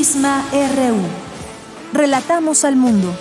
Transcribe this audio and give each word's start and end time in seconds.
Prisma 0.00 0.42
RU. 0.50 0.98
Relatamos 1.92 2.64
al 2.64 2.74
mundo. 2.74 3.14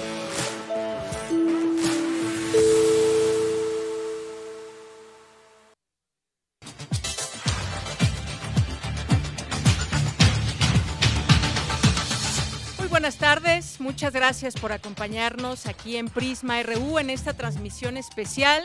Muy 12.78 12.88
buenas 12.88 13.18
tardes, 13.18 13.82
muchas 13.82 14.14
gracias 14.14 14.54
por 14.54 14.72
acompañarnos 14.72 15.66
aquí 15.66 15.98
en 15.98 16.08
Prisma 16.08 16.64
RU 16.64 16.98
en 17.00 17.10
esta 17.10 17.34
transmisión 17.34 17.98
especial 17.98 18.64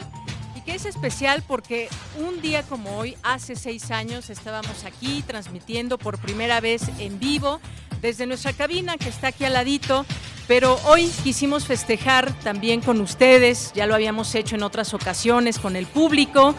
y 0.55 0.61
que 0.61 0.77
es 0.77 0.87
especial 0.87 1.43
porque 1.49 1.89
un 2.25 2.41
día 2.41 2.63
como 2.63 2.97
hoy, 2.97 3.17
hace 3.25 3.57
seis 3.57 3.91
años, 3.91 4.31
estábamos 4.31 4.85
aquí 4.85 5.25
transmitiendo 5.27 5.99
por 5.99 6.21
primera 6.21 6.61
vez 6.61 6.83
en 7.01 7.19
vivo 7.19 7.61
desde 8.05 8.27
nuestra 8.27 8.53
cabina 8.53 8.99
que 8.99 9.09
está 9.09 9.29
aquí 9.29 9.47
al 9.47 9.55
ladito. 9.55 10.05
Pero 10.47 10.79
hoy 10.85 11.11
quisimos 11.23 11.65
festejar 11.65 12.39
también 12.41 12.83
con 12.83 13.01
ustedes, 13.01 13.73
ya 13.75 13.87
lo 13.87 13.95
habíamos 13.95 14.35
hecho 14.35 14.57
en 14.57 14.63
otras 14.63 14.93
ocasiones 14.93 15.59
con 15.59 15.75
el 15.75 15.87
público, 15.87 16.55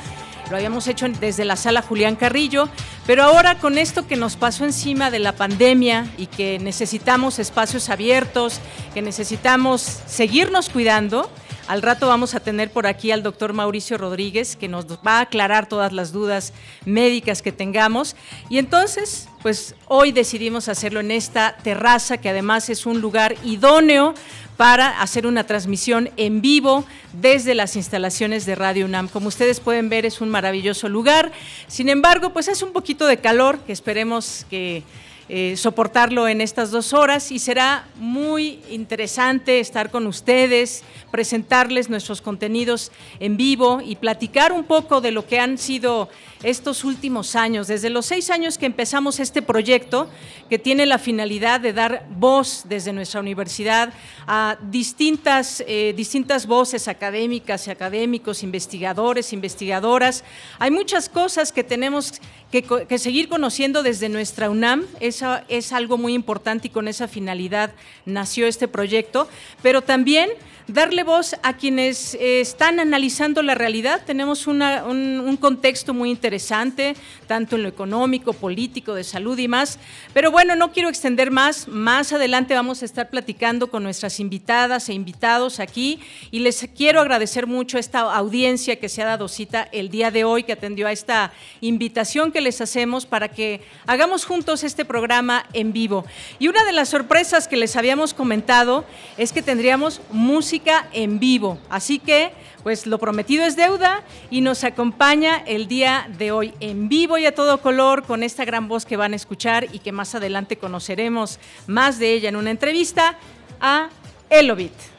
lo 0.49 0.55
habíamos 0.55 0.87
hecho 0.87 1.07
desde 1.07 1.45
la 1.45 1.55
sala 1.55 1.83
Julián 1.83 2.15
Carrillo, 2.15 2.67
pero 3.05 3.21
ahora 3.21 3.59
con 3.59 3.77
esto 3.77 4.07
que 4.07 4.15
nos 4.15 4.37
pasó 4.37 4.65
encima 4.65 5.11
de 5.11 5.19
la 5.19 5.33
pandemia 5.33 6.07
y 6.17 6.25
que 6.25 6.57
necesitamos 6.57 7.37
espacios 7.37 7.89
abiertos, 7.89 8.59
que 8.95 9.03
necesitamos 9.03 9.83
seguirnos 10.07 10.69
cuidando, 10.69 11.29
al 11.67 11.81
rato 11.81 12.07
vamos 12.07 12.35
a 12.35 12.39
tener 12.39 12.71
por 12.71 12.87
aquí 12.87 13.11
al 13.11 13.23
doctor 13.23 13.53
Mauricio 13.53 13.97
Rodríguez, 13.97 14.55
que 14.55 14.67
nos 14.67 14.85
va 14.85 15.17
a 15.17 15.21
aclarar 15.21 15.67
todas 15.67 15.91
las 15.91 16.11
dudas 16.11 16.53
médicas 16.85 17.41
que 17.41 17.51
tengamos. 17.51 18.15
Y 18.49 18.57
entonces, 18.57 19.27
pues 19.41 19.75
hoy 19.87 20.11
decidimos 20.11 20.67
hacerlo 20.69 20.99
en 20.99 21.11
esta 21.11 21.57
terraza, 21.63 22.17
que 22.17 22.29
además 22.29 22.69
es 22.69 22.85
un 22.85 23.01
lugar 23.01 23.35
idóneo 23.43 24.13
para 24.57 25.01
hacer 25.01 25.27
una 25.27 25.43
transmisión 25.45 26.09
en 26.17 26.41
vivo 26.41 26.85
desde 27.13 27.55
las 27.55 27.75
instalaciones 27.75 28.45
de 28.45 28.55
Radio 28.55 28.85
UNAM. 28.85 29.07
Como 29.07 29.27
ustedes 29.27 29.59
pueden 29.59 29.89
ver, 29.89 30.05
es 30.05 30.21
un 30.21 30.29
maravilloso 30.29 30.87
lugar. 30.87 31.31
Sin 31.67 31.89
embargo, 31.89 32.31
pues 32.31 32.47
hace 32.47 32.63
un 32.63 32.71
poquito 32.71 33.05
de 33.07 33.17
calor, 33.17 33.59
que 33.59 33.73
esperemos 33.73 34.45
que 34.49 34.83
eh, 35.27 35.57
soportarlo 35.57 36.27
en 36.27 36.39
estas 36.39 36.69
dos 36.69 36.93
horas 36.93 37.31
y 37.31 37.39
será 37.39 37.87
muy 37.95 38.59
interesante 38.69 39.59
estar 39.59 39.89
con 39.89 40.05
ustedes, 40.05 40.83
presentarles 41.15 41.89
nuestros 41.89 42.21
contenidos 42.21 42.91
en 43.21 43.37
vivo 43.37 43.79
y 43.79 43.95
platicar 43.95 44.51
un 44.51 44.65
poco 44.65 44.99
de 44.99 45.11
lo 45.11 45.25
que 45.25 45.39
han 45.39 45.57
sido 45.57 46.09
estos 46.43 46.83
últimos 46.83 47.37
años, 47.37 47.67
desde 47.67 47.89
los 47.89 48.05
seis 48.05 48.29
años 48.29 48.57
que 48.57 48.65
empezamos 48.65 49.21
este 49.21 49.41
proyecto, 49.41 50.09
que 50.49 50.59
tiene 50.59 50.85
la 50.85 50.99
finalidad 50.99 51.61
de 51.61 51.71
dar 51.71 52.05
voz 52.17 52.63
desde 52.65 52.91
nuestra 52.91 53.21
universidad 53.21 53.93
a 54.27 54.57
distintas, 54.69 55.63
eh, 55.67 55.93
distintas 55.95 56.47
voces 56.47 56.89
académicas 56.89 57.65
y 57.67 57.71
académicos, 57.71 58.43
investigadores, 58.43 59.31
investigadoras. 59.31 60.25
Hay 60.59 60.69
muchas 60.69 61.07
cosas 61.07 61.53
que 61.53 61.63
tenemos 61.63 62.19
que, 62.51 62.61
que 62.61 62.99
seguir 62.99 63.29
conociendo 63.29 63.83
desde 63.83 64.09
nuestra 64.09 64.49
UNAM, 64.49 64.85
esa 64.99 65.45
es 65.47 65.71
algo 65.71 65.97
muy 65.97 66.13
importante 66.13 66.67
y 66.67 66.71
con 66.71 66.89
esa 66.89 67.07
finalidad 67.07 67.73
nació 68.05 68.47
este 68.47 68.67
proyecto, 68.67 69.29
pero 69.63 69.81
también 69.81 70.29
darle 70.67 71.03
voz 71.03 71.35
a 71.43 71.53
quienes 71.53 72.15
eh, 72.15 72.41
están 72.41 72.79
analizando 72.79 73.43
la 73.43 73.53
realidad. 73.53 74.01
Tenemos 74.05 74.47
una, 74.47 74.83
un, 74.85 75.19
un, 75.19 75.37
contexto 75.37 75.93
muy 75.93 76.09
interesante, 76.09 76.95
tanto 77.27 77.55
en 77.55 77.63
lo 77.63 77.69
económico, 77.69 78.33
político, 78.33 78.95
de 78.95 79.03
salud 79.03 79.37
y 79.37 79.47
más. 79.47 79.77
Pero 80.13 80.31
bueno, 80.31 80.55
no 80.55 80.71
quiero 80.71 80.89
extender 80.89 81.29
más. 81.29 81.67
Más 81.67 82.13
adelante 82.13 82.55
vamos 82.55 82.81
a 82.81 82.85
estar 82.85 83.09
platicando 83.09 83.69
con 83.69 83.83
nuestras 83.83 84.19
invitadas 84.19 84.89
e 84.89 84.93
invitados 84.93 85.59
aquí 85.59 85.99
y 86.31 86.39
les 86.39 86.67
quiero 86.75 86.99
agradecer 86.99 87.45
mucho 87.45 87.77
esta 87.77 88.01
audiencia 88.01 88.77
que 88.77 88.89
se 88.89 89.03
ha 89.03 89.05
dado 89.05 89.27
cita 89.27 89.67
el 89.71 89.89
día 89.89 90.09
de 90.09 90.23
hoy, 90.23 90.43
que 90.43 90.53
atendió 90.53 90.87
a 90.87 90.91
esta 90.91 91.31
invitación 91.61 92.31
que 92.31 92.41
les 92.41 92.59
hacemos 92.61 93.05
para 93.05 93.29
que 93.29 93.61
hagamos 93.85 94.25
juntos 94.25 94.63
este 94.63 94.83
programa 94.83 95.45
en 95.53 95.73
vivo. 95.73 96.05
Y 96.39 96.47
una 96.47 96.63
de 96.65 96.71
las 96.71 96.89
sorpresas 96.89 97.47
que 97.47 97.57
les 97.57 97.75
habíamos 97.75 98.13
comentado 98.13 98.85
es 99.17 99.31
que 99.31 99.43
tendríamos 99.43 100.01
música 100.11 100.54
en 100.93 101.19
vivo. 101.19 101.59
Así 101.69 101.99
que, 101.99 102.31
pues 102.63 102.87
lo 102.87 102.97
prometido 102.97 103.45
es 103.45 103.55
deuda 103.55 104.03
y 104.29 104.41
nos 104.41 104.63
acompaña 104.63 105.37
el 105.45 105.67
día 105.67 106.07
de 106.17 106.31
hoy 106.31 106.53
en 106.59 106.89
vivo 106.89 107.17
y 107.17 107.25
a 107.25 107.35
todo 107.35 107.61
color 107.61 108.03
con 108.03 108.23
esta 108.23 108.45
gran 108.45 108.67
voz 108.67 108.85
que 108.85 108.97
van 108.97 109.13
a 109.13 109.15
escuchar 109.15 109.67
y 109.73 109.79
que 109.79 109.91
más 109.91 110.15
adelante 110.15 110.57
conoceremos 110.57 111.39
más 111.67 111.99
de 111.99 112.13
ella 112.13 112.29
en 112.29 112.35
una 112.35 112.51
entrevista 112.51 113.17
a 113.59 113.89
Elovit. 114.29 114.94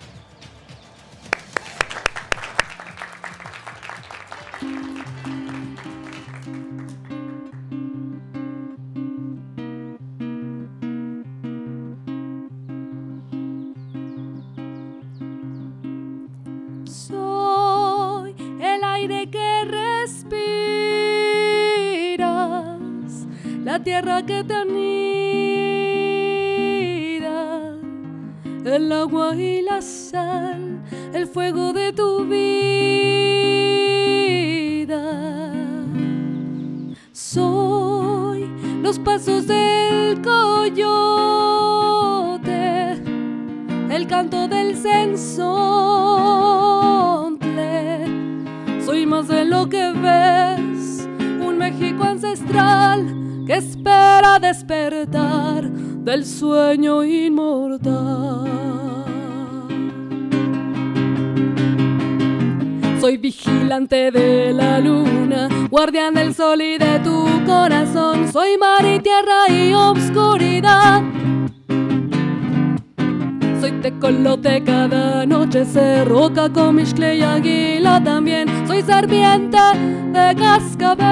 La 23.65 23.83
tierra 23.83 24.25
que 24.25 24.45
te 24.45 24.55
anida, 24.55 24.97
el 28.65 28.93
agua 28.93 29.35
y 29.35 29.61
la 29.61 29.83
sal, 29.83 30.81
el 31.13 31.27
fuego 31.27 31.73
de 31.73 31.93
tu 31.93 32.25
vida. 32.25 32.63
Soy 37.13 38.49
los 38.83 38.99
pasos 39.01 39.36
despertar 54.39 55.71
del 55.71 56.25
sueño 56.25 57.05
inmortal. 57.05 58.67
Soy 63.01 63.19
vigilante 63.19 64.11
de 64.11 64.53
la 64.53 64.81
luna, 64.81 65.49
guardián 65.71 66.15
del 66.15 66.35
sol 66.35 66.61
y 66.61 66.77
de 66.79 66.99
tu 67.01 67.27
corazón. 67.47 68.33
Soy 68.33 68.57
mar 68.59 68.85
y 68.85 68.99
tierra 69.01 69.49
y 69.49 69.73
obscuridad. 69.75 71.03
Soy 73.61 73.73
tecolote 73.83 74.63
cada 74.65 75.25
noche, 75.27 75.65
se 75.65 76.05
roca 76.05 76.53
con 76.53 76.79
y 76.79 77.23
águila 77.23 78.03
también. 78.03 78.49
Soy 78.67 78.83
serpiente 78.83 79.59
de 80.13 80.35
cascabel. 80.37 81.07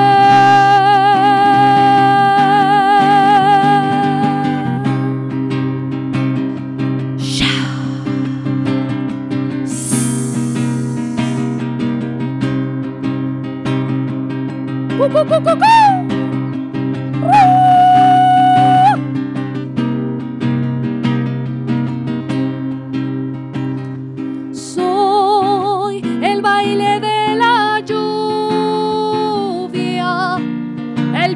Soy 24.52 26.00
el 26.22 26.40
baile 26.40 27.00
de 27.00 27.34
la 27.36 27.80
lluvia, 27.84 29.18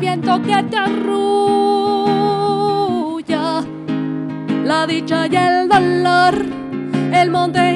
viento 0.01 0.41
que 0.41 0.63
te 0.63 0.77
arrulla, 0.79 1.27
la 4.65 4.87
dicha 4.87 5.27
y 5.27 5.37
el 5.37 5.69
dolor, 5.69 6.47
el 7.13 7.31
monte 7.31 7.75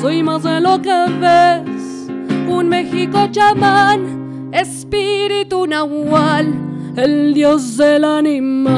Soy 0.00 0.22
más 0.22 0.44
de 0.44 0.60
lo 0.60 0.80
que 0.80 1.06
ves, 1.20 2.08
un 2.48 2.68
México 2.68 3.28
chamán, 3.32 4.48
espíritu 4.52 5.66
nahual, 5.66 6.54
el 6.96 7.34
dios 7.34 7.76
del 7.76 8.04
animal. 8.04 8.68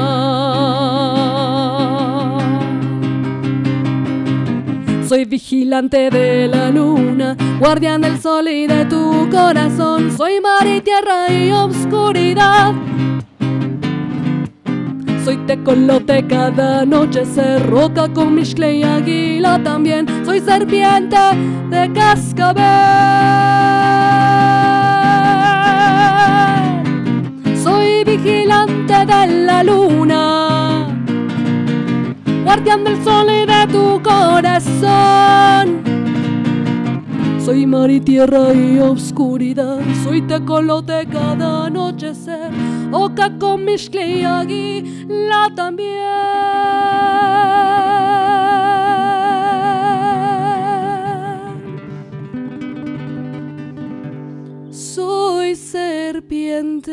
Soy 5.06 5.26
vigilante 5.26 6.08
de 6.08 6.48
la 6.48 6.70
luna, 6.70 7.36
guardián 7.58 8.00
del 8.00 8.18
sol 8.18 8.48
y 8.48 8.66
de 8.66 8.86
tu 8.86 9.28
corazón. 9.30 10.16
Soy 10.16 10.40
mar 10.40 10.66
y 10.66 10.80
tierra 10.80 11.30
y 11.30 11.52
obscuridad. 11.52 12.72
Tecolote 15.50 16.24
cada 16.28 16.86
noche, 16.86 17.24
se 17.24 17.58
roca 17.58 18.06
con 18.14 18.36
mixcle 18.36 18.72
y 18.72 18.84
águila 18.84 19.60
también. 19.60 20.06
Soy 20.24 20.38
serpiente 20.38 21.16
de 21.70 21.92
cascabel. 21.92 22.62
Soy 27.60 28.04
vigilante 28.04 28.94
de 28.94 29.26
la 29.44 29.64
luna, 29.64 30.86
guardián 32.44 32.84
del 32.84 33.02
sol 33.02 33.26
y 33.28 33.44
de 33.44 33.66
tu 33.72 34.00
corazón. 34.04 35.89
Soy 37.44 37.66
mar 37.66 37.90
y 37.90 38.00
tierra 38.00 38.52
y 38.52 38.78
obscuridad, 38.78 39.80
soy 40.04 40.20
tecolote 40.22 41.06
cada 41.10 41.66
anochecer, 41.66 42.52
oca 42.92 43.38
con 43.38 43.64
mixcle 43.64 44.20
y 44.20 44.24
también. 45.54 45.90
Soy 54.70 55.56
serpiente 55.56 56.90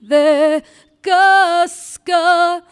de 0.00 0.62
cascabel. 1.00 2.64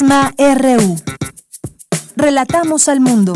RU. 0.00 0.96
Relatamos 2.14 2.88
al 2.88 3.00
mundo. 3.00 3.32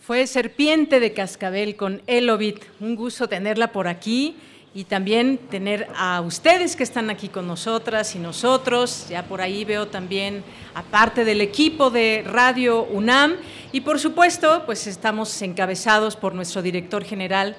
Fue 0.00 0.26
Serpiente 0.26 0.98
de 0.98 1.12
Cascabel 1.12 1.76
con 1.76 2.02
Elovit. 2.08 2.64
Un 2.80 2.96
gusto 2.96 3.28
tenerla 3.28 3.70
por 3.70 3.86
aquí 3.86 4.36
y 4.74 4.84
también 4.84 5.38
tener 5.38 5.88
a 5.96 6.20
ustedes 6.20 6.74
que 6.74 6.82
están 6.82 7.10
aquí 7.10 7.28
con 7.28 7.46
nosotras 7.46 8.16
y 8.16 8.18
nosotros. 8.18 9.06
Ya 9.08 9.28
por 9.28 9.40
ahí 9.40 9.64
veo 9.64 9.86
también 9.86 10.42
aparte 10.74 11.24
del 11.24 11.40
equipo 11.40 11.90
de 11.90 12.24
Radio 12.26 12.82
UNAM 12.86 13.36
y 13.70 13.82
por 13.82 14.00
supuesto, 14.00 14.64
pues 14.66 14.88
estamos 14.88 15.40
encabezados 15.42 16.16
por 16.16 16.34
nuestro 16.34 16.60
director 16.60 17.04
general 17.04 17.56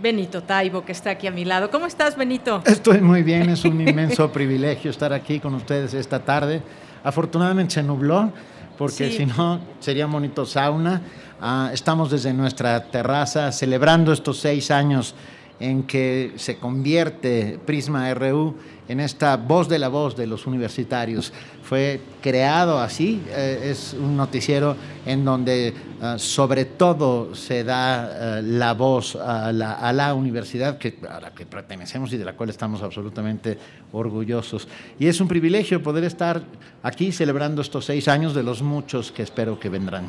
Benito 0.00 0.42
Taibo, 0.42 0.84
que 0.84 0.92
está 0.92 1.10
aquí 1.10 1.26
a 1.26 1.30
mi 1.30 1.44
lado. 1.44 1.70
¿Cómo 1.70 1.86
estás, 1.86 2.16
Benito? 2.16 2.62
Estoy 2.64 3.00
muy 3.00 3.22
bien, 3.22 3.50
es 3.50 3.64
un 3.64 3.80
inmenso 3.86 4.30
privilegio 4.32 4.90
estar 4.90 5.12
aquí 5.12 5.40
con 5.40 5.54
ustedes 5.54 5.92
esta 5.94 6.20
tarde. 6.20 6.62
Afortunadamente 7.04 7.74
se 7.74 7.82
nubló, 7.82 8.32
porque 8.78 9.10
Sí. 9.10 9.18
si 9.18 9.26
no 9.26 9.60
sería 9.78 10.06
bonito 10.06 10.46
sauna. 10.46 11.02
Ah, 11.40 11.70
estamos 11.72 12.10
desde 12.10 12.32
nuestra 12.32 12.84
terraza 12.84 13.52
celebrando 13.52 14.12
estos 14.12 14.38
seis 14.38 14.70
años 14.70 15.14
en 15.58 15.82
que 15.82 16.32
se 16.36 16.56
convierte 16.56 17.58
Prisma 17.66 18.12
RU 18.14 18.54
en 18.88 19.00
esta 19.00 19.36
voz 19.36 19.68
de 19.68 19.78
la 19.78 19.88
voz 19.88 20.16
de 20.16 20.26
los 20.26 20.46
universitarios. 20.46 21.32
Fue 21.62 22.00
creado 22.22 22.78
así, 22.78 23.22
eh, 23.28 23.68
es 23.70 23.94
un 23.98 24.16
noticiero 24.16 24.74
en 25.04 25.24
donde 25.24 25.74
ah, 26.00 26.18
sobre 26.18 26.64
todo 26.64 27.34
se 27.34 27.64
da 27.64 28.38
eh, 28.38 28.42
la 28.42 28.74
voz 28.74 29.16
a 29.16 29.52
la, 29.52 29.74
a 29.74 29.92
la 29.92 30.14
universidad 30.14 30.78
que, 30.78 30.98
a 31.08 31.20
la 31.20 31.30
que 31.32 31.46
pertenecemos 31.46 32.12
y 32.12 32.16
de 32.16 32.24
la 32.24 32.34
cual 32.34 32.50
estamos 32.50 32.82
absolutamente 32.82 33.58
orgullosos. 33.92 34.68
Y 34.98 35.06
es 35.06 35.20
un 35.20 35.28
privilegio 35.28 35.82
poder 35.82 36.04
estar 36.04 36.42
aquí 36.82 37.12
celebrando 37.12 37.62
estos 37.62 37.84
seis 37.84 38.08
años 38.08 38.34
de 38.34 38.42
los 38.42 38.62
muchos 38.62 39.12
que 39.12 39.22
espero 39.22 39.58
que 39.58 39.68
vendrán. 39.68 40.06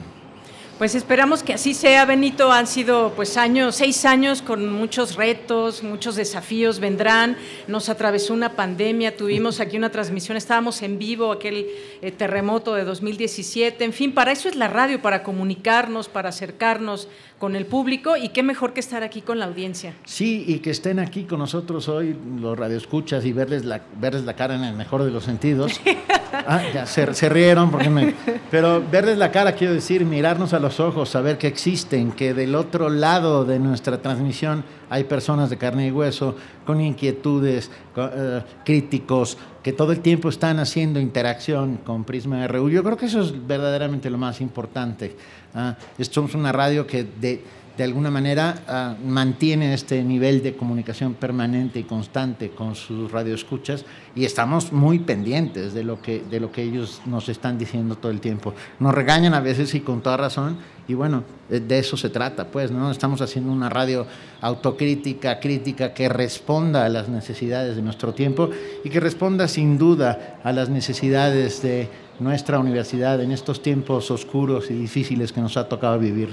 Pues 0.82 0.96
esperamos 0.96 1.44
que 1.44 1.54
así 1.54 1.76
sea, 1.76 2.06
Benito. 2.06 2.52
Han 2.52 2.66
sido 2.66 3.14
pues 3.16 3.38
años, 3.38 3.76
seis 3.76 4.04
años 4.04 4.42
con 4.42 4.68
muchos 4.72 5.16
retos, 5.16 5.84
muchos 5.84 6.16
desafíos 6.16 6.80
vendrán. 6.80 7.38
Nos 7.68 7.88
atravesó 7.88 8.34
una 8.34 8.56
pandemia, 8.56 9.16
tuvimos 9.16 9.60
aquí 9.60 9.78
una 9.78 9.92
transmisión, 9.92 10.38
estábamos 10.38 10.82
en 10.82 10.98
vivo, 10.98 11.34
aquel 11.34 11.68
eh, 12.02 12.12
terremoto 12.12 12.74
de 12.74 12.84
2017. 12.84 13.86
En 13.86 13.94
fin, 13.94 14.12
para 14.12 14.32
eso 14.32 14.50
es 14.50 14.56
la 14.56 14.70
radio, 14.70 15.00
para 15.04 15.22
comunicarnos, 15.22 16.10
para 16.10 16.30
acercarnos 16.30 17.08
con 17.42 17.56
el 17.56 17.66
público 17.66 18.16
y 18.18 18.30
qué 18.30 18.44
mejor 18.44 18.72
que 18.72 18.82
estar 18.82 19.02
aquí 19.02 19.24
con 19.24 19.40
la 19.40 19.46
audiencia. 19.46 19.96
Sí, 20.06 20.46
y 20.48 20.60
que 20.60 20.70
estén 20.70 21.00
aquí 21.00 21.24
con 21.24 21.40
nosotros 21.40 21.90
hoy, 21.90 22.16
los 22.40 22.56
radioescuchas, 22.56 23.26
y 23.26 23.34
verles 23.34 23.66
la, 23.66 23.82
verles 24.00 24.26
la 24.26 24.36
cara 24.36 24.54
en 24.54 24.64
el 24.64 24.76
mejor 24.76 25.04
de 25.04 25.10
los 25.10 25.24
sentidos. 25.24 25.82
Ah, 26.34 26.62
ya 26.74 26.86
se, 26.86 27.14
se 27.14 27.28
rieron, 27.28 27.70
porque 27.70 27.90
me, 27.90 28.16
pero 28.50 28.82
verles 28.90 29.18
la 29.18 29.32
cara, 29.32 29.52
quiero 29.52 29.74
decir, 29.74 30.06
mirarnos 30.06 30.54
a 30.54 30.60
los 30.60 30.80
ojos, 30.80 31.10
saber 31.10 31.38
que 31.38 31.48
existen, 31.48 32.14
que 32.14 32.34
del 32.34 32.56
otro 32.56 32.90
lado 32.90 33.44
de 33.44 33.60
nuestra 33.60 34.02
transmisión 34.02 34.64
hay 34.90 35.04
personas 35.04 35.50
de 35.50 35.58
carne 35.58 35.88
y 35.88 35.92
hueso 35.92 36.36
con 36.66 36.80
inquietudes, 36.80 37.70
con, 37.94 38.10
eh, 38.14 38.44
críticos, 38.64 39.38
que 39.62 39.74
todo 39.74 39.92
el 39.92 40.00
tiempo 40.00 40.30
están 40.30 40.60
haciendo 40.60 41.00
interacción 41.00 41.78
con 41.78 42.04
Prisma 42.06 42.48
RU. 42.48 42.70
Yo 42.70 42.84
creo 42.84 42.98
que 42.98 43.06
eso 43.06 43.22
es 43.22 43.46
verdaderamente 43.46 44.10
lo 44.10 44.18
más 44.18 44.42
importante. 44.42 45.16
Ah, 45.54 45.78
es 45.98 46.10
una 46.38 46.52
radio 46.52 46.88
que 46.88 47.04
de, 47.04 47.44
de 47.78 47.84
alguna 47.84 48.12
manera 48.12 48.64
ah, 48.68 48.96
mantiene 49.04 49.74
este 49.74 50.04
nivel 50.04 50.44
de 50.44 50.56
comunicación 50.56 51.14
permanente 51.14 51.80
y 51.80 51.84
constante 51.84 52.52
con 52.52 52.76
sus 52.76 53.12
radioescuchas 53.12 53.86
y 54.16 54.26
estamos 54.26 54.72
muy 54.72 55.00
pendientes 55.00 55.74
de 55.74 55.84
lo 55.84 56.02
que 56.02 56.22
de 56.30 56.40
lo 56.40 56.52
que 56.52 56.64
ellos 56.64 57.02
nos 57.06 57.30
están 57.30 57.58
diciendo 57.58 57.96
todo 57.96 58.12
el 58.12 58.20
tiempo. 58.20 58.54
Nos 58.80 58.94
regañan 58.94 59.34
a 59.34 59.40
veces 59.40 59.74
y 59.76 59.82
con 59.82 60.02
toda 60.02 60.18
razón 60.18 60.58
y 60.88 60.94
bueno, 60.94 61.24
de 61.48 61.80
eso 61.80 61.96
se 61.96 62.10
trata, 62.10 62.48
pues, 62.48 62.70
¿no? 62.70 62.92
Estamos 62.92 63.22
haciendo 63.22 63.52
una 63.52 63.70
radio 63.70 64.06
autocrítica, 64.42 65.40
crítica 65.40 65.94
que 65.94 66.10
responda 66.10 66.86
a 66.86 66.90
las 66.90 67.08
necesidades 67.08 67.78
de 67.78 67.82
nuestro 67.82 68.14
tiempo 68.14 68.50
y 68.84 68.90
que 68.90 69.00
responda 69.00 69.48
sin 69.48 69.78
duda 69.78 70.40
a 70.44 70.52
las 70.52 70.70
necesidades 70.70 71.62
de 71.62 71.88
nuestra 72.20 72.60
universidad 72.60 73.22
en 73.22 73.32
estos 73.32 73.62
tiempos 73.62 74.12
oscuros 74.12 74.70
y 74.70 74.74
difíciles 74.74 75.32
que 75.32 75.40
nos 75.40 75.56
ha 75.56 75.70
tocado 75.70 75.98
vivir. 75.98 76.30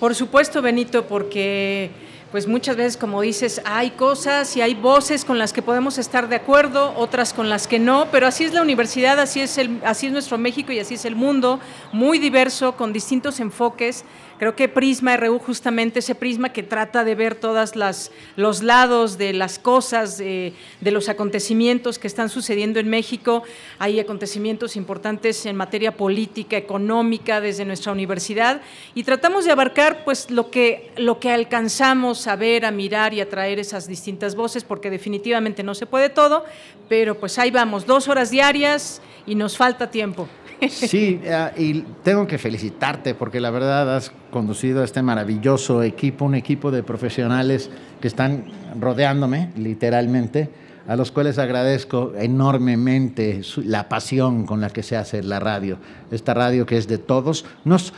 Por 0.00 0.14
supuesto, 0.14 0.62
Benito, 0.62 1.06
porque 1.06 1.90
pues 2.30 2.46
muchas 2.46 2.76
veces, 2.76 2.96
como 2.98 3.22
dices, 3.22 3.62
hay 3.64 3.90
cosas 3.92 4.54
y 4.56 4.60
hay 4.60 4.74
voces 4.74 5.24
con 5.24 5.38
las 5.38 5.54
que 5.54 5.62
podemos 5.62 5.96
estar 5.96 6.28
de 6.28 6.36
acuerdo, 6.36 6.92
otras 6.96 7.32
con 7.32 7.48
las 7.48 7.66
que 7.66 7.78
no, 7.78 8.08
pero 8.10 8.26
así 8.26 8.44
es 8.44 8.52
la 8.52 8.60
universidad, 8.60 9.18
así 9.18 9.40
es, 9.40 9.56
el, 9.56 9.80
así 9.84 10.06
es 10.06 10.12
nuestro 10.12 10.36
México 10.36 10.70
y 10.70 10.78
así 10.78 10.94
es 10.94 11.06
el 11.06 11.16
mundo, 11.16 11.58
muy 11.90 12.18
diverso, 12.18 12.76
con 12.76 12.92
distintos 12.92 13.40
enfoques. 13.40 14.04
Creo 14.38 14.54
que 14.54 14.68
Prisma 14.68 15.16
RU, 15.16 15.38
justamente 15.40 15.98
ese 15.98 16.14
prisma 16.14 16.52
que 16.52 16.62
trata 16.62 17.02
de 17.02 17.16
ver 17.16 17.34
todas 17.34 17.74
las 17.74 18.12
los 18.36 18.62
lados 18.62 19.18
de 19.18 19.32
las 19.32 19.58
cosas, 19.58 20.20
eh, 20.20 20.52
de 20.80 20.90
los 20.92 21.08
acontecimientos 21.08 21.98
que 21.98 22.06
están 22.06 22.28
sucediendo 22.28 22.78
en 22.78 22.88
México. 22.88 23.42
Hay 23.80 23.98
acontecimientos 23.98 24.76
importantes 24.76 25.44
en 25.46 25.56
materia 25.56 25.96
política, 25.96 26.56
económica, 26.56 27.40
desde 27.40 27.64
nuestra 27.64 27.90
universidad, 27.90 28.60
y 28.94 29.02
tratamos 29.02 29.44
de 29.44 29.50
abarcar 29.50 30.04
pues 30.04 30.30
lo 30.30 30.50
que, 30.50 30.92
lo 30.96 31.18
que 31.18 31.32
alcanzamos 31.32 32.26
a 32.28 32.36
ver, 32.36 32.64
a 32.64 32.70
mirar 32.70 33.14
y 33.14 33.20
a 33.20 33.28
traer 33.28 33.58
esas 33.58 33.88
distintas 33.88 34.36
voces, 34.36 34.62
porque 34.62 34.88
definitivamente 34.88 35.64
no 35.64 35.74
se 35.74 35.86
puede 35.86 36.10
todo, 36.10 36.44
pero 36.88 37.18
pues 37.18 37.38
ahí 37.40 37.50
vamos, 37.50 37.86
dos 37.86 38.06
horas 38.06 38.30
diarias 38.30 39.02
y 39.26 39.34
nos 39.34 39.56
falta 39.56 39.90
tiempo. 39.90 40.28
Sí, 40.68 41.20
eh, 41.22 41.50
y 41.56 41.80
tengo 42.02 42.26
que 42.26 42.38
felicitarte 42.38 43.14
porque 43.14 43.40
la 43.40 43.50
verdad 43.50 43.96
has 43.96 44.12
conducido 44.30 44.82
a 44.82 44.84
este 44.84 45.02
maravilloso 45.02 45.82
equipo, 45.82 46.24
un 46.24 46.34
equipo 46.34 46.70
de 46.70 46.82
profesionales 46.82 47.70
que 48.00 48.08
están 48.08 48.44
rodeándome, 48.78 49.50
literalmente, 49.56 50.50
a 50.88 50.96
los 50.96 51.12
cuales 51.12 51.38
agradezco 51.38 52.12
enormemente 52.16 53.42
la 53.64 53.88
pasión 53.88 54.46
con 54.46 54.60
la 54.60 54.70
que 54.70 54.82
se 54.82 54.96
hace 54.96 55.22
la 55.22 55.38
radio. 55.38 55.78
Esta 56.10 56.34
radio 56.34 56.66
que 56.66 56.78
es 56.78 56.88
de 56.88 56.98
todos. 56.98 57.44
Nos, 57.64 57.92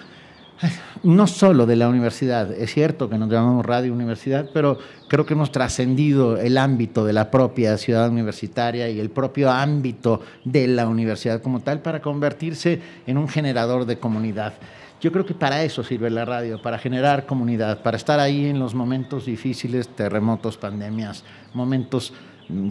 no 1.03 1.27
solo 1.27 1.67
de 1.67 1.77
la 1.77 1.89
universidad, 1.89 2.53
es 2.53 2.73
cierto 2.73 3.09
que 3.09 3.19
nos 3.19 3.31
llamamos 3.31 3.65
Radio 3.65 3.93
Universidad, 3.93 4.51
pero 4.53 4.79
creo 5.09 5.25
que 5.25 5.35
hemos 5.35 5.53
trascendido 5.53 6.37
el 6.37 6.59
ámbito 6.59 7.05
de 7.05 7.13
la 7.13 7.31
propia 7.31 7.79
ciudad 7.79 8.11
universitaria 8.11 8.89
y 8.89 9.01
el 9.01 9.11
propio 9.11 9.51
ámbito 9.51 10.21
de 10.45 10.67
la 10.69 10.87
universidad 10.87 11.41
como 11.41 11.61
tal 11.61 11.81
para 11.81 12.01
convertirse 12.01 12.81
en 13.07 13.19
un 13.19 13.29
generador 13.29 13.87
de 13.87 13.99
comunidad. 13.99 14.55
Yo 15.01 15.11
creo 15.13 15.25
que 15.25 15.35
para 15.35 15.63
eso 15.65 15.83
sirve 15.83 16.11
la 16.11 16.27
radio, 16.27 16.61
para 16.61 16.79
generar 16.79 17.25
comunidad, 17.25 17.83
para 17.83 17.97
estar 17.97 18.21
ahí 18.21 18.47
en 18.47 18.59
los 18.59 18.75
momentos 18.75 19.25
difíciles, 19.25 19.89
terremotos, 19.89 20.59
pandemias, 20.59 21.25
momentos 21.55 22.13
mm, 22.51 22.69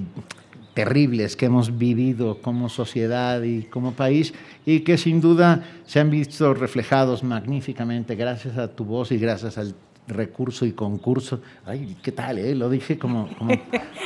terribles 0.80 1.36
que 1.36 1.48
hemos 1.48 1.78
vivido 1.78 2.38
como 2.42 2.70
sociedad 2.70 3.42
y 3.42 3.64
como 3.64 3.92
país 3.92 4.34
y 4.66 4.80
que 4.80 4.98
sin 4.98 5.20
duda 5.20 5.62
se 5.86 6.00
han 6.00 6.10
visto 6.10 6.54
reflejados 6.54 7.22
magníficamente 7.22 8.16
gracias 8.16 8.58
a 8.58 8.70
tu 8.70 8.86
voz 8.86 9.12
y 9.12 9.18
gracias 9.18 9.58
al 9.58 9.76
recurso 10.08 10.66
y 10.66 10.72
concurso. 10.72 11.42
Ay, 11.66 11.98
¿qué 12.02 12.14
tal? 12.14 12.40
Eh? 12.40 12.56
Lo 12.56 12.70
dije 12.70 12.98
como, 12.98 13.28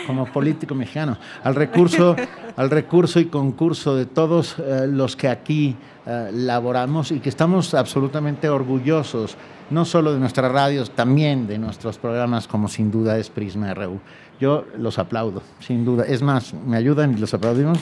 como, 0.07 0.25
político 0.25 0.73
mexicano. 0.73 1.15
Al 1.43 1.53
recurso, 1.53 2.15
al 2.55 2.71
recurso 2.71 3.19
y 3.19 3.25
concurso 3.25 3.95
de 3.95 4.07
todos 4.07 4.55
eh, 4.57 4.87
los 4.87 5.15
que 5.15 5.27
aquí 5.27 5.75
eh, 6.07 6.31
laboramos 6.33 7.11
y 7.11 7.19
que 7.19 7.29
estamos 7.29 7.75
absolutamente 7.75 8.49
orgullosos, 8.49 9.37
no 9.69 9.85
solo 9.85 10.11
de 10.11 10.19
nuestras 10.19 10.51
radios, 10.51 10.89
también 10.89 11.45
de 11.45 11.59
nuestros 11.59 11.99
programas, 11.99 12.47
como 12.47 12.67
sin 12.67 12.89
duda 12.89 13.19
es 13.19 13.29
Prisma 13.29 13.75
RU. 13.75 13.99
Yo 14.39 14.65
los 14.77 14.99
aplaudo, 14.99 15.41
sin 15.59 15.85
duda. 15.85 16.05
Es 16.05 16.21
más, 16.21 16.53
¿me 16.53 16.77
ayudan 16.77 17.13
y 17.13 17.17
los 17.17 17.33
aplaudimos? 17.33 17.79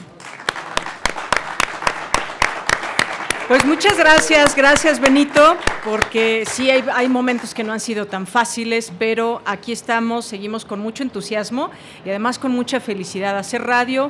Pues 3.48 3.65
muchas 3.65 3.98
gracias, 3.98 4.55
gracias 4.55 5.01
Benito, 5.01 5.58
porque 5.84 6.46
sí 6.48 6.70
hay, 6.70 6.86
hay, 6.93 7.10
momentos 7.10 7.53
que 7.53 7.65
no 7.65 7.74
han 7.74 7.81
sido 7.81 8.08
tan 8.08 8.25
fáciles, 8.25 8.93
pero 8.98 9.41
aquí 9.46 9.74
estamos, 9.74 10.24
seguimos 10.24 10.63
con 10.63 10.79
mucho 10.79 11.03
entusiasmo 11.03 11.70
y 12.05 12.10
además 12.12 12.39
con 12.39 12.53
mucha 12.53 12.79
felicidad. 12.79 13.38
Hacer 13.38 13.63
radio, 13.63 14.10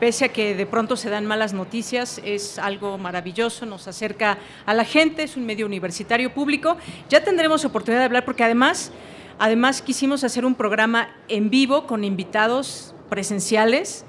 pese 0.00 0.26
a 0.26 0.28
que 0.28 0.54
de 0.54 0.66
pronto 0.66 0.96
se 0.96 1.08
dan 1.08 1.24
malas 1.24 1.54
noticias, 1.54 2.20
es 2.24 2.58
algo 2.58 2.98
maravilloso, 2.98 3.64
nos 3.64 3.88
acerca 3.88 4.36
a 4.66 4.74
la 4.74 4.84
gente, 4.84 5.22
es 5.22 5.38
un 5.38 5.46
medio 5.46 5.64
universitario 5.64 6.34
público. 6.34 6.76
Ya 7.08 7.24
tendremos 7.24 7.64
oportunidad 7.64 8.00
de 8.00 8.04
hablar 8.04 8.26
porque 8.26 8.44
además 8.44 8.92
Además, 9.38 9.82
quisimos 9.82 10.24
hacer 10.24 10.44
un 10.44 10.54
programa 10.54 11.08
en 11.28 11.50
vivo 11.50 11.86
con 11.86 12.04
invitados 12.04 12.94
presenciales. 13.08 14.04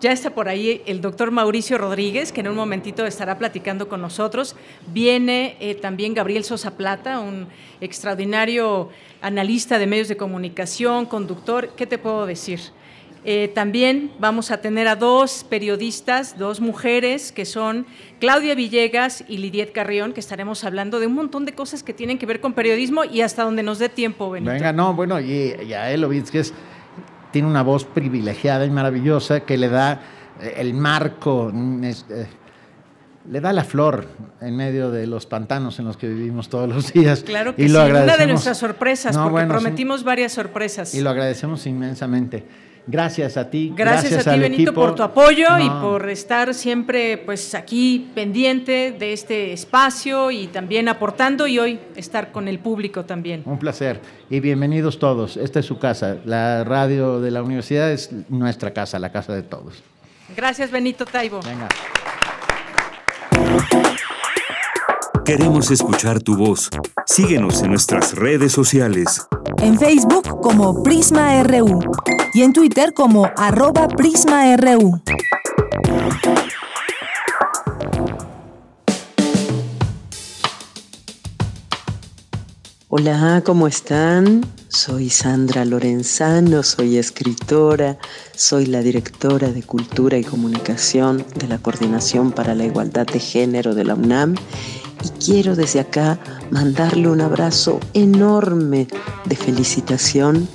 Ya 0.00 0.12
está 0.12 0.30
por 0.30 0.48
ahí 0.48 0.82
el 0.86 1.00
doctor 1.00 1.30
Mauricio 1.30 1.76
Rodríguez, 1.78 2.30
que 2.30 2.40
en 2.40 2.48
un 2.48 2.54
momentito 2.54 3.04
estará 3.04 3.38
platicando 3.38 3.88
con 3.88 4.00
nosotros. 4.00 4.54
Viene 4.88 5.56
eh, 5.60 5.74
también 5.74 6.14
Gabriel 6.14 6.44
Sosa 6.44 6.76
Plata, 6.76 7.18
un 7.20 7.48
extraordinario 7.80 8.90
analista 9.20 9.78
de 9.78 9.86
medios 9.86 10.08
de 10.08 10.16
comunicación, 10.16 11.06
conductor. 11.06 11.70
¿Qué 11.76 11.86
te 11.86 11.98
puedo 11.98 12.26
decir? 12.26 12.60
Eh, 13.30 13.48
también 13.48 14.10
vamos 14.18 14.50
a 14.50 14.62
tener 14.62 14.88
a 14.88 14.96
dos 14.96 15.44
periodistas, 15.46 16.38
dos 16.38 16.62
mujeres, 16.62 17.30
que 17.30 17.44
son 17.44 17.84
Claudia 18.20 18.54
Villegas 18.54 19.22
y 19.28 19.36
Lidiet 19.36 19.70
Carrión, 19.72 20.14
que 20.14 20.20
estaremos 20.20 20.64
hablando 20.64 20.98
de 20.98 21.08
un 21.08 21.12
montón 21.12 21.44
de 21.44 21.52
cosas 21.52 21.82
que 21.82 21.92
tienen 21.92 22.16
que 22.16 22.24
ver 22.24 22.40
con 22.40 22.54
periodismo 22.54 23.04
y 23.04 23.20
hasta 23.20 23.42
donde 23.42 23.62
nos 23.62 23.78
dé 23.80 23.90
tiempo, 23.90 24.30
Benito. 24.30 24.50
Venga, 24.50 24.72
no, 24.72 24.94
bueno, 24.94 25.20
y, 25.20 25.52
a 25.74 25.90
él 25.90 26.08
que 26.32 26.38
es, 26.38 26.54
tiene 27.30 27.46
una 27.46 27.62
voz 27.62 27.84
privilegiada 27.84 28.64
y 28.64 28.70
maravillosa 28.70 29.40
que 29.40 29.58
le 29.58 29.68
da 29.68 30.00
eh, 30.40 30.54
el 30.56 30.72
marco, 30.72 31.50
mm, 31.52 31.84
eh, 31.84 31.94
le 33.30 33.40
da 33.42 33.52
la 33.52 33.64
flor 33.64 34.08
en 34.40 34.56
medio 34.56 34.90
de 34.90 35.06
los 35.06 35.26
pantanos 35.26 35.78
en 35.78 35.84
los 35.84 35.98
que 35.98 36.08
vivimos 36.08 36.48
todos 36.48 36.66
los 36.66 36.94
días. 36.94 37.24
Claro 37.24 37.54
que 37.54 37.64
y 37.64 37.68
sí, 37.68 37.74
una 37.74 38.16
de 38.16 38.26
nuestras 38.26 38.56
sorpresas, 38.56 39.18
porque 39.18 39.44
prometimos 39.44 40.02
varias 40.02 40.32
sorpresas. 40.32 40.94
Y 40.94 41.02
lo 41.02 41.10
agradecemos 41.10 41.66
inmensamente. 41.66 42.66
Gracias 42.86 43.36
a 43.36 43.50
ti. 43.50 43.72
Gracias, 43.74 44.26
a 44.26 44.32
ti, 44.32 44.38
Benito, 44.38 44.72
por 44.72 44.94
tu 44.94 45.02
apoyo 45.02 45.58
y 45.58 45.68
por 45.68 46.08
estar 46.08 46.54
siempre 46.54 47.18
pues 47.18 47.54
aquí 47.54 48.10
pendiente 48.14 48.92
de 48.98 49.12
este 49.12 49.52
espacio 49.52 50.30
y 50.30 50.46
también 50.46 50.88
aportando 50.88 51.46
y 51.46 51.58
hoy 51.58 51.80
estar 51.96 52.32
con 52.32 52.48
el 52.48 52.58
público 52.58 53.04
también. 53.04 53.42
Un 53.44 53.58
placer 53.58 54.00
y 54.30 54.40
bienvenidos 54.40 54.98
todos. 54.98 55.36
Esta 55.36 55.60
es 55.60 55.66
su 55.66 55.78
casa. 55.78 56.16
La 56.24 56.64
radio 56.64 57.20
de 57.20 57.30
la 57.30 57.42
universidad 57.42 57.90
es 57.90 58.10
nuestra 58.28 58.72
casa, 58.72 58.98
la 58.98 59.12
casa 59.12 59.34
de 59.34 59.42
todos. 59.42 59.82
Gracias, 60.36 60.70
Benito 60.70 61.04
Taibo. 61.04 61.40
Venga. 61.40 61.68
Queremos 65.28 65.70
escuchar 65.70 66.22
tu 66.22 66.38
voz. 66.38 66.70
Síguenos 67.04 67.62
en 67.62 67.68
nuestras 67.68 68.14
redes 68.14 68.50
sociales. 68.50 69.26
En 69.58 69.78
Facebook 69.78 70.40
como 70.40 70.82
Prisma 70.82 71.42
RU 71.42 71.80
y 72.32 72.40
en 72.40 72.54
Twitter 72.54 72.94
como 72.94 73.30
arroba 73.36 73.88
PrismaRU. 73.88 75.02
Hola, 82.88 83.42
¿cómo 83.44 83.68
están? 83.68 84.46
Soy 84.68 85.10
Sandra 85.10 85.66
Lorenzano, 85.66 86.62
soy 86.62 86.96
escritora, 86.96 87.98
soy 88.34 88.64
la 88.64 88.80
directora 88.80 89.52
de 89.52 89.62
Cultura 89.62 90.16
y 90.16 90.24
Comunicación 90.24 91.26
de 91.34 91.48
la 91.48 91.58
Coordinación 91.58 92.32
para 92.32 92.54
la 92.54 92.64
Igualdad 92.64 93.06
de 93.06 93.20
Género 93.20 93.74
de 93.74 93.84
la 93.84 93.94
UNAM 93.94 94.36
y 95.04 95.08
quiero 95.24 95.54
desde 95.56 95.80
acá 95.80 96.18
mandarle 96.50 97.08
un 97.08 97.20
abrazo 97.20 97.80
enorme 97.94 98.88
de 99.24 99.36
felicitación 99.36 100.48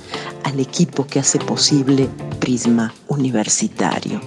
al 0.44 0.60
equipo 0.60 1.06
que 1.06 1.20
hace 1.20 1.38
posible 1.38 2.08
Prisma 2.40 2.92
Universitario. 3.08 4.20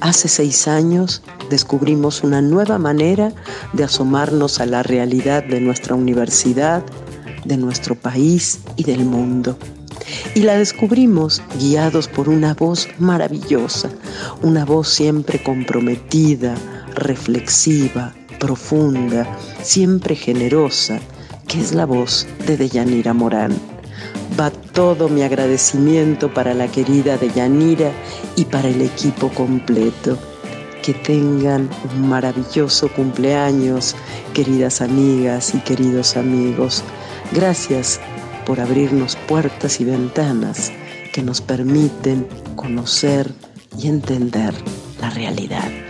Hace 0.00 0.28
seis 0.28 0.66
años 0.66 1.22
descubrimos 1.50 2.22
una 2.22 2.40
nueva 2.40 2.78
manera 2.78 3.32
de 3.72 3.84
asomarnos 3.84 4.60
a 4.60 4.66
la 4.66 4.82
realidad 4.82 5.44
de 5.44 5.60
nuestra 5.60 5.94
universidad, 5.94 6.82
de 7.44 7.56
nuestro 7.56 7.94
país 7.94 8.60
y 8.76 8.84
del 8.84 9.04
mundo. 9.04 9.58
Y 10.34 10.40
la 10.40 10.56
descubrimos 10.56 11.42
guiados 11.58 12.08
por 12.08 12.28
una 12.28 12.54
voz 12.54 12.88
maravillosa, 12.98 13.90
una 14.42 14.64
voz 14.64 14.88
siempre 14.88 15.42
comprometida, 15.42 16.54
reflexiva, 16.94 18.14
profunda, 18.40 19.38
siempre 19.62 20.16
generosa, 20.16 20.98
que 21.46 21.60
es 21.60 21.72
la 21.72 21.86
voz 21.86 22.26
de 22.46 22.56
Deyanira 22.56 23.14
Morán. 23.14 23.52
Va 24.38 24.50
todo 24.50 25.08
mi 25.08 25.22
agradecimiento 25.22 26.32
para 26.32 26.54
la 26.54 26.66
querida 26.66 27.16
Deyanira 27.18 27.92
y 28.34 28.46
para 28.46 28.68
el 28.68 28.80
equipo 28.80 29.28
completo. 29.28 30.18
Que 30.82 30.94
tengan 30.94 31.68
un 31.94 32.08
maravilloso 32.08 32.88
cumpleaños, 32.88 33.94
queridas 34.32 34.80
amigas 34.80 35.54
y 35.54 35.58
queridos 35.58 36.16
amigos. 36.16 36.82
Gracias 37.32 38.00
por 38.46 38.60
abrirnos 38.60 39.16
puertas 39.28 39.80
y 39.80 39.84
ventanas 39.84 40.72
que 41.12 41.22
nos 41.22 41.42
permiten 41.42 42.26
conocer 42.56 43.30
y 43.78 43.88
entender 43.88 44.54
la 45.00 45.10
realidad. 45.10 45.89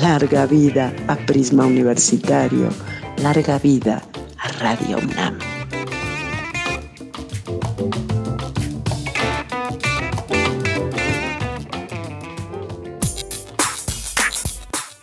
Larga 0.00 0.46
vida 0.46 0.94
a 1.08 1.16
Prisma 1.16 1.66
Universitario, 1.66 2.68
larga 3.16 3.58
vida 3.58 4.00
a 4.38 4.48
Radio 4.62 4.98
UNAM. 4.98 5.38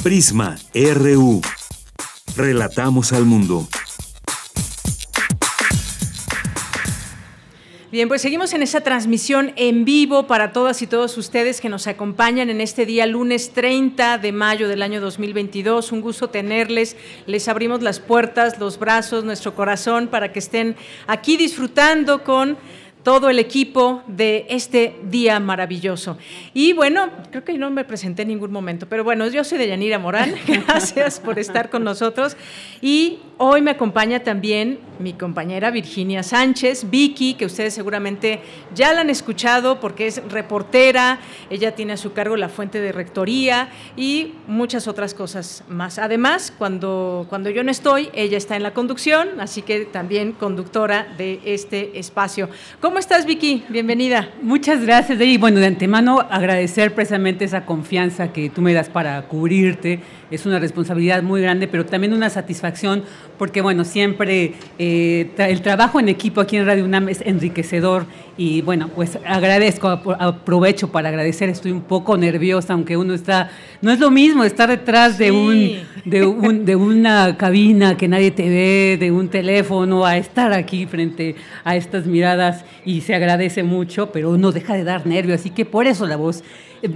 Prisma 0.01 0.55
RU. 0.73 1.41
Relatamos 2.37 3.11
al 3.11 3.25
mundo. 3.25 3.67
Bien, 7.95 8.09
pues 8.09 8.23
seguimos 8.23 8.51
en 8.51 8.61
esa 8.61 8.81
transmisión 8.81 9.53
en 9.55 9.85
vivo 9.85 10.27
para 10.27 10.51
todas 10.51 10.81
y 10.81 10.85
todos 10.85 11.17
ustedes 11.17 11.61
que 11.61 11.69
nos 11.69 11.87
acompañan 11.87 12.49
en 12.49 12.59
este 12.59 12.85
día 12.85 13.05
lunes 13.05 13.51
30 13.53 14.17
de 14.17 14.33
mayo 14.33 14.67
del 14.67 14.81
año 14.81 14.99
2022. 14.99 15.93
Un 15.93 16.01
gusto 16.01 16.29
tenerles. 16.29 16.97
Les 17.25 17.47
abrimos 17.47 17.81
las 17.81 18.01
puertas, 18.01 18.59
los 18.59 18.79
brazos, 18.79 19.23
nuestro 19.23 19.55
corazón 19.55 20.09
para 20.09 20.33
que 20.33 20.39
estén 20.39 20.75
aquí 21.07 21.37
disfrutando 21.37 22.25
con 22.25 22.57
todo 23.05 23.29
el 23.29 23.37
equipo 23.37 24.01
de 24.07 24.47
este 24.49 24.95
día 25.03 25.39
maravilloso. 25.39 26.17
Y 26.55 26.73
bueno, 26.73 27.11
creo 27.29 27.43
que 27.43 27.53
no 27.53 27.69
me 27.69 27.85
presenté 27.85 28.23
en 28.23 28.29
ningún 28.29 28.51
momento, 28.51 28.87
pero 28.89 29.03
bueno, 29.03 29.27
yo 29.27 29.43
soy 29.43 29.59
de 29.59 29.67
Yanira 29.67 29.99
Morán, 29.99 30.33
gracias 30.47 31.19
por 31.19 31.37
estar 31.37 31.69
con 31.69 31.83
nosotros. 31.83 32.35
Y 32.81 33.19
hoy 33.37 33.61
me 33.61 33.69
acompaña 33.69 34.21
también 34.21 34.79
mi 34.97 35.13
compañera 35.13 35.69
Virginia 35.69 36.23
Sánchez, 36.23 36.89
Vicky, 36.89 37.35
que 37.35 37.45
ustedes 37.45 37.75
seguramente 37.75 38.39
ya 38.73 38.91
la 38.93 39.01
han 39.01 39.09
escuchado 39.09 39.79
porque 39.79 40.07
es 40.07 40.21
reportera, 40.27 41.19
ella 41.49 41.75
tiene 41.75 41.93
a 41.93 41.97
su 41.97 42.13
cargo 42.13 42.37
la 42.37 42.49
fuente 42.49 42.79
de 42.81 42.91
rectoría 42.91 43.69
y 43.95 44.33
muchas 44.47 44.87
otras 44.87 45.13
cosas 45.13 45.63
más. 45.67 45.99
Además, 45.99 46.53
cuando, 46.57 47.27
cuando 47.29 47.49
yo 47.49 47.63
no 47.63 47.69
estoy, 47.69 48.09
ella 48.13 48.37
está 48.37 48.55
en 48.55 48.63
la 48.63 48.73
conducción, 48.73 49.39
así 49.39 49.61
que 49.61 49.85
también 49.85 50.31
conductora 50.31 51.13
de 51.17 51.39
este 51.45 51.99
espacio. 51.99 52.49
¿Cómo 52.81 52.94
estás, 52.99 53.25
Vicky? 53.25 53.63
Bienvenida. 53.69 54.29
Muchas 54.41 54.85
gracias, 54.85 55.19
y 55.19 55.37
bueno, 55.37 55.59
de 55.59 55.65
antemano 55.65 56.19
agradecer 56.29 56.93
precisamente 56.93 57.43
esa 57.43 57.65
confianza 57.65 58.31
que 58.31 58.49
tú 58.49 58.61
me 58.61 58.73
das 58.73 58.89
para 58.89 59.21
cubrirte. 59.23 59.99
Es 60.31 60.45
una 60.45 60.59
responsabilidad 60.59 61.21
muy 61.21 61.41
grande, 61.41 61.67
pero 61.67 61.85
también 61.85 62.13
una 62.13 62.29
satisfacción, 62.29 63.03
porque 63.37 63.61
bueno, 63.61 63.83
siempre 63.83 64.53
eh, 64.79 65.29
el 65.37 65.61
trabajo 65.61 65.99
en 65.99 66.09
equipo 66.09 66.41
aquí 66.41 66.57
en 66.57 66.65
Radio 66.65 66.85
UNAM 66.85 67.09
es 67.09 67.21
enriquecedor 67.21 68.05
y 68.37 68.61
bueno, 68.61 68.89
pues 68.89 69.17
agradezco, 69.25 69.87
aprovecho 69.87 70.91
para 70.91 71.09
agradecer, 71.09 71.49
estoy 71.49 71.71
un 71.71 71.83
poco 71.83 72.17
nerviosa, 72.17 72.73
aunque 72.73 72.97
uno 72.97 73.13
está, 73.13 73.49
no 73.81 73.91
es 73.91 73.99
lo 73.99 74.11
mismo 74.11 74.43
estar 74.43 74.69
detrás 74.69 75.17
de, 75.17 75.31
un, 75.31 75.79
de, 76.03 76.25
un, 76.25 76.65
de 76.65 76.75
una 76.75 77.37
cabina 77.37 77.95
que 77.95 78.09
nadie 78.09 78.31
te 78.31 78.49
ve, 78.49 78.97
de 78.99 79.11
un 79.11 79.29
teléfono, 79.29 80.05
a 80.05 80.17
estar 80.17 80.51
aquí 80.51 80.85
frente 80.85 81.35
a 81.63 81.77
estas 81.77 82.07
miradas 82.07 82.65
y 82.85 83.01
se 83.01 83.15
agradece 83.15 83.63
mucho, 83.63 84.11
pero 84.11 84.29
uno 84.29 84.51
deja 84.51 84.75
de 84.75 84.83
dar 84.83 85.07
nervio, 85.07 85.35
así 85.35 85.49
que 85.49 85.65
por 85.65 85.87
eso 85.87 86.05
la 86.05 86.15
voz 86.15 86.43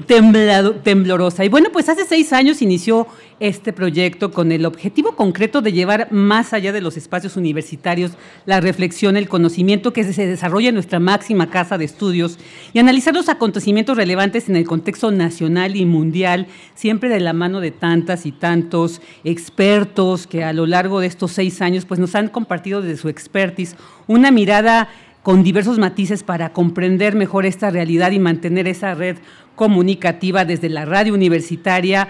temblado, 0.05 0.75
temblorosa. 0.75 1.43
Y 1.45 1.49
bueno, 1.49 1.69
pues 1.71 1.89
hace 1.89 2.05
seis 2.05 2.31
años 2.33 2.61
inició 2.61 3.07
este 3.39 3.71
proyecto 3.73 4.31
con 4.31 4.51
el 4.51 4.65
objetivo 4.65 5.15
concreto 5.15 5.61
de 5.61 5.71
llevar 5.71 6.11
más 6.11 6.53
allá 6.53 6.71
de 6.71 6.81
los 6.81 6.97
espacios 6.97 7.37
universitarios 7.37 8.11
la 8.45 8.59
reflexión, 8.59 9.17
el 9.17 9.29
conocimiento 9.29 9.93
que 9.93 10.03
se 10.03 10.27
desarrolla 10.27 10.69
en 10.69 10.75
nuestra 10.75 10.99
máxima 10.99 11.49
casa 11.49 11.77
de 11.77 11.85
estudios 11.85 12.37
y 12.73 12.79
analizar 12.79 13.13
los 13.13 13.29
acontecimientos 13.29 13.97
relevantes 13.97 14.49
en 14.49 14.57
el 14.57 14.67
contexto 14.67 15.11
nacional 15.11 15.75
y 15.75 15.85
mundial, 15.85 16.47
siempre 16.75 17.09
de 17.09 17.21
la 17.21 17.33
mano 17.33 17.61
de 17.61 17.71
tantas 17.71 18.25
y 18.25 18.31
tantos 18.31 19.01
expertos 19.23 20.27
que 20.27 20.43
a 20.43 20.53
lo 20.53 20.67
largo 20.67 20.99
de 20.99 21.07
estos 21.07 21.31
seis 21.31 21.61
años 21.61 21.85
pues 21.85 21.99
nos 21.99 22.13
han 22.15 22.27
compartido 22.27 22.81
de 22.81 22.97
su 22.97 23.09
expertise 23.09 23.75
una 24.07 24.31
mirada 24.31 24.89
con 25.23 25.43
diversos 25.43 25.79
matices 25.79 26.23
para 26.23 26.53
comprender 26.53 27.15
mejor 27.15 27.45
esta 27.45 27.69
realidad 27.69 28.11
y 28.11 28.19
mantener 28.19 28.67
esa 28.67 28.95
red 28.95 29.17
comunicativa 29.55 30.45
desde 30.45 30.69
la 30.69 30.85
radio 30.85 31.13
universitaria, 31.13 32.07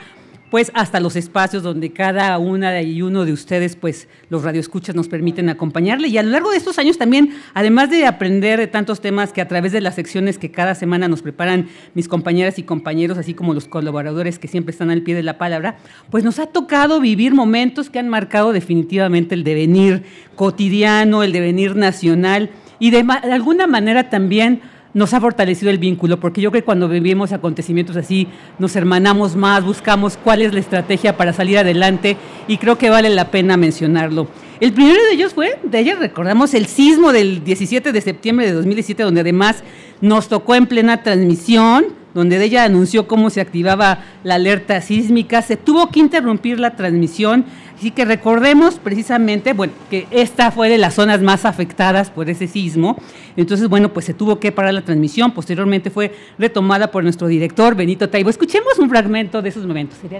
pues 0.49 0.71
hasta 0.73 0.99
los 0.99 1.15
espacios 1.15 1.63
donde 1.63 1.91
cada 1.91 2.37
una 2.37 2.81
y 2.81 3.01
uno 3.01 3.25
de 3.25 3.33
ustedes, 3.33 3.75
pues 3.75 4.07
los 4.29 4.43
radioescuchas 4.43 4.95
nos 4.95 5.07
permiten 5.07 5.49
acompañarle. 5.49 6.07
Y 6.07 6.17
a 6.17 6.23
lo 6.23 6.31
largo 6.31 6.51
de 6.51 6.57
estos 6.57 6.79
años 6.79 6.97
también, 6.97 7.35
además 7.53 7.89
de 7.89 8.05
aprender 8.05 8.59
de 8.59 8.67
tantos 8.67 8.99
temas 8.99 9.31
que 9.31 9.41
a 9.41 9.47
través 9.47 9.71
de 9.71 9.81
las 9.81 9.95
secciones 9.95 10.37
que 10.37 10.51
cada 10.51 10.75
semana 10.75 11.07
nos 11.07 11.21
preparan 11.21 11.69
mis 11.93 12.07
compañeras 12.07 12.57
y 12.57 12.63
compañeros, 12.63 13.17
así 13.17 13.33
como 13.33 13.53
los 13.53 13.67
colaboradores 13.67 14.39
que 14.39 14.47
siempre 14.47 14.71
están 14.71 14.89
al 14.89 15.03
pie 15.03 15.15
de 15.15 15.23
la 15.23 15.37
palabra, 15.37 15.77
pues 16.09 16.23
nos 16.23 16.39
ha 16.39 16.47
tocado 16.47 16.99
vivir 16.99 17.33
momentos 17.33 17.89
que 17.89 17.99
han 17.99 18.09
marcado 18.09 18.51
definitivamente 18.51 19.35
el 19.35 19.43
devenir 19.43 20.03
cotidiano, 20.35 21.21
el 21.23 21.31
devenir 21.31 21.75
nacional 21.75 22.49
y 22.79 22.91
de, 22.91 23.05
alguna 23.31 23.67
manera 23.67 24.09
también 24.09 24.61
nos 24.93 25.13
ha 25.13 25.21
fortalecido 25.21 25.69
el 25.69 25.77
vínculo, 25.77 26.19
porque 26.19 26.41
yo 26.41 26.49
creo 26.49 26.63
que 26.63 26.65
cuando 26.65 26.89
vivimos 26.89 27.31
acontecimientos 27.31 27.95
así, 27.95 28.27
nos 28.57 28.75
hermanamos 28.75 29.35
más, 29.35 29.63
buscamos 29.63 30.17
cuál 30.17 30.41
es 30.41 30.53
la 30.53 30.59
estrategia 30.59 31.15
para 31.15 31.33
salir 31.33 31.59
adelante 31.59 32.17
y 32.47 32.57
creo 32.57 32.77
que 32.77 32.89
vale 32.89 33.09
la 33.09 33.29
pena 33.29 33.55
mencionarlo. 33.55 34.27
El 34.59 34.73
primero 34.73 35.01
de 35.03 35.13
ellos 35.13 35.33
fue, 35.33 35.59
de 35.63 35.79
ellos 35.79 35.99
recordamos 35.99 36.53
el 36.53 36.65
sismo 36.65 37.13
del 37.13 37.43
17 37.43 37.91
de 37.91 38.01
septiembre 38.01 38.47
de 38.47 38.53
2017, 38.53 39.03
donde 39.03 39.21
además 39.21 39.63
nos 40.01 40.27
tocó 40.27 40.55
en 40.55 40.65
plena 40.65 41.03
transmisión, 41.03 41.85
donde 42.13 42.43
ella 42.43 42.63
anunció 42.63 43.07
cómo 43.07 43.29
se 43.29 43.41
activaba 43.41 44.03
la 44.23 44.35
alerta 44.35 44.81
sísmica, 44.81 45.41
se 45.41 45.55
tuvo 45.55 45.89
que 45.89 45.99
interrumpir 45.99 46.59
la 46.59 46.75
transmisión, 46.75 47.45
así 47.79 47.91
que 47.91 48.03
recordemos 48.03 48.75
precisamente, 48.75 49.53
bueno, 49.53 49.73
que 49.89 50.05
esta 50.11 50.51
fue 50.51 50.69
de 50.69 50.77
las 50.77 50.95
zonas 50.95 51.21
más 51.21 51.45
afectadas 51.45 52.09
por 52.11 52.29
ese 52.29 52.47
sismo, 52.47 52.97
entonces, 53.37 53.69
bueno, 53.69 53.93
pues 53.93 54.05
se 54.05 54.13
tuvo 54.13 54.39
que 54.39 54.51
parar 54.51 54.73
la 54.73 54.83
transmisión, 54.83 55.31
posteriormente 55.31 55.89
fue 55.89 56.13
retomada 56.37 56.91
por 56.91 57.03
nuestro 57.03 57.27
director 57.27 57.75
Benito 57.75 58.09
Taibo. 58.09 58.29
Escuchemos 58.29 58.77
un 58.79 58.89
fragmento 58.89 59.41
de 59.41 59.49
esos 59.49 59.65
momentos. 59.65 59.97
Sería 60.01 60.19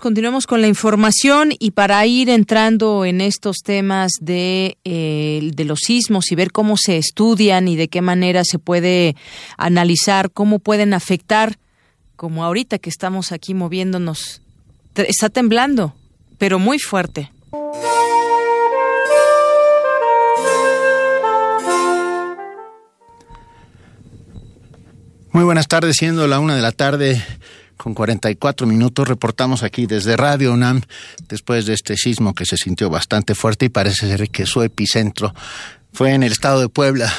Continuemos 0.00 0.46
con 0.46 0.62
la 0.62 0.68
información 0.68 1.50
y 1.58 1.72
para 1.72 2.04
ir 2.06 2.30
entrando 2.30 3.04
en 3.04 3.20
estos 3.20 3.58
temas 3.58 4.12
eh, 4.26 5.50
de 5.54 5.64
los 5.64 5.80
sismos 5.80 6.32
y 6.32 6.34
ver 6.34 6.50
cómo 6.50 6.76
se 6.76 6.96
estudian 6.96 7.68
y 7.68 7.76
de 7.76 7.88
qué 7.88 8.00
manera 8.00 8.42
se 8.44 8.58
puede 8.58 9.16
analizar, 9.58 10.30
cómo 10.30 10.60
pueden 10.60 10.94
afectar, 10.94 11.58
como 12.22 12.44
ahorita 12.44 12.78
que 12.78 12.88
estamos 12.88 13.32
aquí 13.32 13.52
moviéndonos, 13.52 14.42
está 14.94 15.28
temblando, 15.28 15.92
pero 16.38 16.60
muy 16.60 16.78
fuerte. 16.78 17.32
Muy 25.32 25.42
buenas 25.42 25.66
tardes, 25.66 25.96
siendo 25.96 26.28
la 26.28 26.38
una 26.38 26.54
de 26.54 26.62
la 26.62 26.70
tarde 26.70 27.20
con 27.76 27.92
44 27.92 28.68
minutos. 28.68 29.08
Reportamos 29.08 29.64
aquí 29.64 29.86
desde 29.86 30.16
Radio 30.16 30.52
UNAM 30.52 30.82
después 31.28 31.66
de 31.66 31.74
este 31.74 31.96
sismo 31.96 32.34
que 32.34 32.46
se 32.46 32.56
sintió 32.56 32.88
bastante 32.88 33.34
fuerte 33.34 33.64
y 33.64 33.68
parece 33.68 34.06
ser 34.06 34.28
que 34.28 34.46
su 34.46 34.62
epicentro 34.62 35.34
fue 35.92 36.12
en 36.12 36.22
el 36.22 36.30
estado 36.30 36.60
de 36.60 36.68
Puebla 36.68 37.12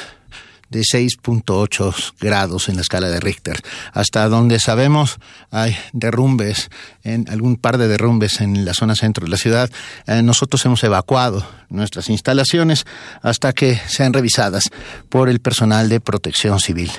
de 0.74 0.82
6.8 0.82 2.14
grados 2.20 2.68
en 2.68 2.76
la 2.76 2.82
escala 2.82 3.10
de 3.10 3.20
Richter. 3.20 3.62
Hasta 3.94 4.28
donde 4.28 4.60
sabemos 4.60 5.20
hay 5.52 5.78
derrumbes, 5.94 6.70
en 7.04 7.30
algún 7.30 7.58
par 7.58 7.78
de 7.78 7.88
derrumbes 7.88 8.42
en 8.42 8.66
la 8.66 8.74
zona 8.74 8.96
centro 8.96 9.26
de 9.26 9.32
la 9.32 9.38
ciudad. 9.38 9.70
Eh, 10.08 10.22
nosotros 10.24 10.66
hemos 10.66 10.84
evacuado 10.84 11.46
nuestras 11.70 12.10
instalaciones 12.10 12.86
hasta 13.22 13.54
que 13.54 13.80
sean 13.88 14.14
revisadas 14.14 14.70
por 15.10 15.30
el 15.30 15.40
personal 15.40 15.90
de 15.90 16.00
protección 16.00 16.60
civil. 16.60 16.92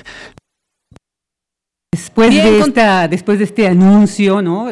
Después, 1.95 2.29
de 2.29 2.59
esta, 2.59 3.07
después 3.07 3.37
de 3.37 3.45
este 3.45 3.67
anuncio, 3.67 4.41
¿no? 4.41 4.67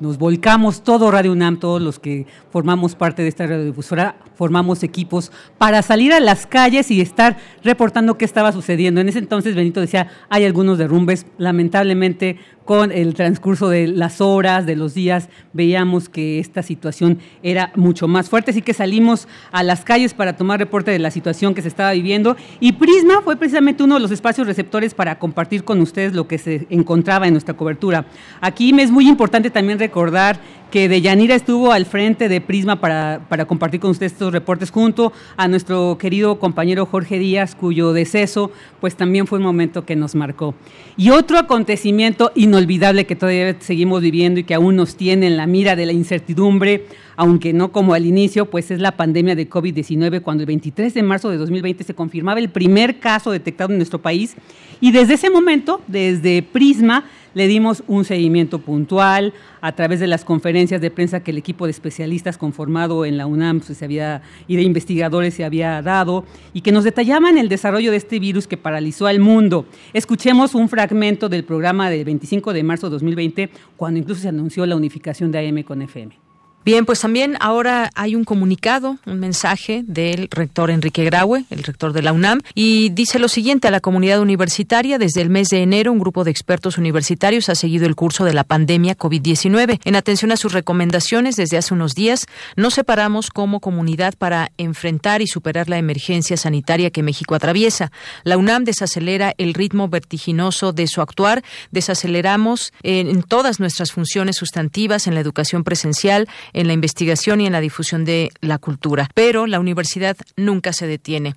nos 0.00 0.18
volcamos 0.18 0.82
todo 0.82 1.08
Radio 1.12 1.30
UNAM, 1.30 1.60
todos 1.60 1.80
los 1.80 2.00
que 2.00 2.26
formamos 2.50 2.96
parte 2.96 3.22
de 3.22 3.28
esta 3.28 3.46
radiodifusora, 3.46 4.16
formamos 4.34 4.82
equipos 4.82 5.30
para 5.56 5.82
salir 5.82 6.12
a 6.12 6.18
las 6.18 6.48
calles 6.48 6.90
y 6.90 7.00
estar 7.00 7.36
reportando 7.62 8.18
qué 8.18 8.24
estaba 8.24 8.50
sucediendo. 8.50 9.00
En 9.00 9.08
ese 9.08 9.20
entonces 9.20 9.54
Benito 9.54 9.80
decía, 9.80 10.08
hay 10.28 10.44
algunos 10.44 10.78
derrumbes, 10.78 11.26
lamentablemente 11.38 12.38
con 12.64 12.92
el 12.92 13.14
transcurso 13.14 13.68
de 13.68 13.88
las 13.88 14.20
horas, 14.20 14.66
de 14.66 14.76
los 14.76 14.94
días, 14.94 15.28
veíamos 15.52 16.08
que 16.08 16.38
esta 16.38 16.62
situación 16.62 17.18
era 17.42 17.72
mucho 17.76 18.08
más 18.08 18.28
fuerte, 18.28 18.50
así 18.50 18.62
que 18.62 18.74
salimos 18.74 19.28
a 19.50 19.62
las 19.62 19.84
calles 19.84 20.14
para 20.14 20.36
tomar 20.36 20.58
reporte 20.58 20.90
de 20.90 20.98
la 20.98 21.10
situación 21.10 21.54
que 21.54 21.62
se 21.62 21.68
estaba 21.68 21.92
viviendo 21.92 22.36
y 22.60 22.72
Prisma 22.72 23.22
fue 23.22 23.36
precisamente 23.36 23.82
uno 23.82 23.94
de 23.94 24.00
los 24.00 24.10
espacios 24.10 24.46
receptores 24.46 24.94
para 24.94 25.18
compartir 25.18 25.64
con 25.64 25.80
ustedes 25.80 26.14
lo 26.14 26.28
que 26.28 26.38
se 26.38 26.66
encontraba 26.70 27.26
en 27.26 27.34
nuestra 27.34 27.54
cobertura. 27.54 28.06
Aquí 28.40 28.72
me 28.72 28.82
es 28.82 28.90
muy 28.90 29.08
importante 29.08 29.50
también 29.50 29.78
recordar 29.78 30.38
que 30.72 30.88
Deyanira 30.88 31.34
estuvo 31.34 31.70
al 31.70 31.84
frente 31.84 32.30
de 32.30 32.40
Prisma 32.40 32.80
para, 32.80 33.26
para, 33.28 33.44
compartir 33.44 33.78
con 33.78 33.90
ustedes 33.90 34.12
estos 34.12 34.32
reportes 34.32 34.70
junto 34.70 35.12
a 35.36 35.46
nuestro 35.46 35.98
querido 35.98 36.38
compañero 36.40 36.86
Jorge 36.86 37.18
Díaz, 37.18 37.54
cuyo 37.54 37.92
deceso 37.92 38.50
pues 38.80 38.96
también 38.96 39.26
fue 39.26 39.38
un 39.38 39.44
momento 39.44 39.84
que 39.84 39.96
nos 39.96 40.14
marcó. 40.14 40.54
Y 40.96 41.10
otro 41.10 41.38
acontecimiento 41.38 42.32
inolvidable 42.34 43.04
que 43.04 43.14
todavía 43.14 43.54
seguimos 43.60 44.00
viviendo 44.00 44.40
y 44.40 44.44
que 44.44 44.54
aún 44.54 44.74
nos 44.74 44.96
tiene 44.96 45.26
en 45.26 45.36
la 45.36 45.46
mira 45.46 45.76
de 45.76 45.84
la 45.84 45.92
incertidumbre, 45.92 46.86
aunque 47.16 47.52
no 47.52 47.70
como 47.70 47.92
al 47.92 48.06
inicio, 48.06 48.46
pues 48.46 48.70
es 48.70 48.80
la 48.80 48.96
pandemia 48.96 49.34
de 49.34 49.48
COVID-19, 49.50 50.22
cuando 50.22 50.42
el 50.42 50.46
23 50.46 50.94
de 50.94 51.02
marzo 51.02 51.28
de 51.28 51.36
2020 51.36 51.84
se 51.84 51.94
confirmaba 51.94 52.40
el 52.40 52.48
primer 52.48 52.98
caso 52.98 53.30
detectado 53.30 53.72
en 53.72 53.76
nuestro 53.76 54.00
país. 54.00 54.36
Y 54.80 54.90
desde 54.90 55.14
ese 55.14 55.28
momento, 55.28 55.82
desde 55.86 56.42
Prisma, 56.42 57.04
le 57.34 57.48
dimos 57.48 57.82
un 57.86 58.04
seguimiento 58.04 58.58
puntual 58.58 59.32
a 59.60 59.72
través 59.72 60.00
de 60.00 60.06
las 60.06 60.24
conferencias 60.24 60.80
de 60.80 60.90
prensa 60.90 61.20
que 61.20 61.30
el 61.30 61.38
equipo 61.38 61.66
de 61.66 61.70
especialistas 61.70 62.38
conformado 62.38 63.04
en 63.04 63.16
la 63.16 63.26
UNAM 63.26 63.60
pues, 63.60 63.78
se 63.78 63.84
había, 63.84 64.22
y 64.46 64.56
de 64.56 64.62
investigadores 64.62 65.34
se 65.34 65.44
había 65.44 65.82
dado 65.82 66.24
y 66.52 66.62
que 66.62 66.72
nos 66.72 66.84
detallaban 66.84 67.38
el 67.38 67.48
desarrollo 67.48 67.90
de 67.90 67.96
este 67.96 68.18
virus 68.18 68.46
que 68.46 68.56
paralizó 68.56 69.06
al 69.06 69.20
mundo. 69.20 69.66
Escuchemos 69.92 70.54
un 70.54 70.68
fragmento 70.68 71.28
del 71.28 71.44
programa 71.44 71.90
del 71.90 72.04
25 72.04 72.52
de 72.52 72.62
marzo 72.62 72.88
de 72.88 72.92
2020, 72.92 73.50
cuando 73.76 74.00
incluso 74.00 74.22
se 74.22 74.28
anunció 74.28 74.66
la 74.66 74.76
unificación 74.76 75.30
de 75.30 75.48
AM 75.48 75.62
con 75.62 75.82
FM. 75.82 76.31
Bien, 76.64 76.86
pues 76.86 77.00
también 77.00 77.36
ahora 77.40 77.90
hay 77.96 78.14
un 78.14 78.22
comunicado, 78.22 78.96
un 79.04 79.18
mensaje 79.18 79.82
del 79.84 80.28
rector 80.30 80.70
Enrique 80.70 81.04
Graue, 81.04 81.44
el 81.50 81.64
rector 81.64 81.92
de 81.92 82.02
la 82.02 82.12
UNAM, 82.12 82.40
y 82.54 82.90
dice 82.90 83.18
lo 83.18 83.26
siguiente 83.26 83.66
a 83.66 83.72
la 83.72 83.80
comunidad 83.80 84.20
universitaria. 84.20 84.96
Desde 84.96 85.22
el 85.22 85.28
mes 85.28 85.48
de 85.48 85.62
enero, 85.62 85.90
un 85.90 85.98
grupo 85.98 86.22
de 86.22 86.30
expertos 86.30 86.78
universitarios 86.78 87.48
ha 87.48 87.56
seguido 87.56 87.86
el 87.86 87.96
curso 87.96 88.24
de 88.24 88.32
la 88.32 88.44
pandemia 88.44 88.96
COVID-19. 88.96 89.80
En 89.84 89.96
atención 89.96 90.30
a 90.30 90.36
sus 90.36 90.52
recomendaciones, 90.52 91.34
desde 91.34 91.56
hace 91.56 91.74
unos 91.74 91.96
días 91.96 92.26
nos 92.54 92.74
separamos 92.74 93.30
como 93.30 93.58
comunidad 93.58 94.14
para 94.16 94.52
enfrentar 94.56 95.20
y 95.20 95.26
superar 95.26 95.68
la 95.68 95.78
emergencia 95.78 96.36
sanitaria 96.36 96.90
que 96.90 97.02
México 97.02 97.34
atraviesa. 97.34 97.90
La 98.22 98.36
UNAM 98.36 98.62
desacelera 98.62 99.34
el 99.36 99.54
ritmo 99.54 99.88
vertiginoso 99.88 100.72
de 100.72 100.86
su 100.86 101.00
actuar, 101.00 101.42
desaceleramos 101.72 102.72
en 102.84 103.24
todas 103.24 103.58
nuestras 103.58 103.90
funciones 103.90 104.36
sustantivas 104.36 105.08
en 105.08 105.14
la 105.14 105.20
educación 105.20 105.64
presencial, 105.64 106.28
en 106.52 106.66
la 106.66 106.72
investigación 106.72 107.40
y 107.40 107.46
en 107.46 107.52
la 107.52 107.60
difusión 107.60 108.04
de 108.04 108.30
la 108.40 108.58
cultura. 108.58 109.08
Pero 109.14 109.46
la 109.46 109.60
universidad 109.60 110.16
nunca 110.36 110.72
se 110.72 110.86
detiene. 110.86 111.34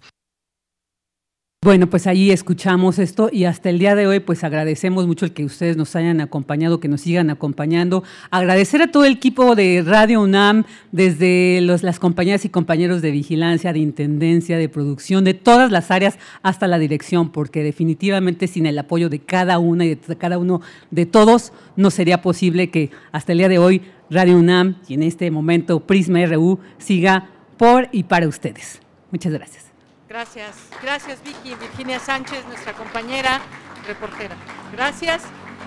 Bueno, 1.65 1.89
pues 1.89 2.05
ahí 2.05 2.29
escuchamos 2.29 2.99
esto 2.99 3.27
y 3.31 3.45
hasta 3.45 3.71
el 3.71 3.79
día 3.79 3.95
de 3.95 4.05
hoy 4.05 4.19
pues 4.19 4.43
agradecemos 4.43 5.07
mucho 5.07 5.25
el 5.25 5.31
que 5.31 5.43
ustedes 5.43 5.77
nos 5.77 5.95
hayan 5.95 6.21
acompañado, 6.21 6.79
que 6.79 6.87
nos 6.87 7.01
sigan 7.01 7.31
acompañando. 7.31 8.03
Agradecer 8.29 8.83
a 8.83 8.91
todo 8.91 9.03
el 9.03 9.13
equipo 9.13 9.55
de 9.55 9.83
Radio 9.83 10.21
UNAM, 10.21 10.65
desde 10.91 11.61
los, 11.61 11.81
las 11.81 11.97
compañeras 11.97 12.45
y 12.45 12.49
compañeros 12.49 13.01
de 13.01 13.09
vigilancia, 13.09 13.73
de 13.73 13.79
intendencia, 13.79 14.59
de 14.59 14.69
producción, 14.69 15.23
de 15.23 15.33
todas 15.33 15.71
las 15.71 15.89
áreas 15.89 16.19
hasta 16.43 16.67
la 16.67 16.77
dirección, 16.77 17.31
porque 17.31 17.63
definitivamente 17.63 18.45
sin 18.45 18.67
el 18.67 18.77
apoyo 18.77 19.09
de 19.09 19.17
cada 19.17 19.57
una 19.57 19.85
y 19.85 19.95
de 19.95 20.15
cada 20.17 20.37
uno 20.37 20.61
de 20.91 21.07
todos 21.07 21.51
no 21.77 21.89
sería 21.89 22.21
posible 22.21 22.69
que 22.69 22.91
hasta 23.11 23.31
el 23.31 23.39
día 23.39 23.49
de 23.49 23.57
hoy 23.57 23.81
Radio 24.09 24.37
UNAM 24.37 24.75
y 24.87 24.93
en 24.93 25.03
este 25.03 25.29
momento 25.31 25.79
Prisma 25.79 26.25
RU 26.25 26.59
siga 26.77 27.29
por 27.57 27.89
y 27.91 28.03
para 28.03 28.27
ustedes. 28.27 28.81
Muchas 29.11 29.33
gracias. 29.33 29.65
Gracias, 30.07 30.55
gracias 30.81 31.19
Vicky, 31.23 31.55
Virginia 31.55 31.99
Sánchez, 31.99 32.45
nuestra 32.47 32.73
compañera 32.73 33.41
reportera. 33.87 34.35
Gracias. 34.71 35.23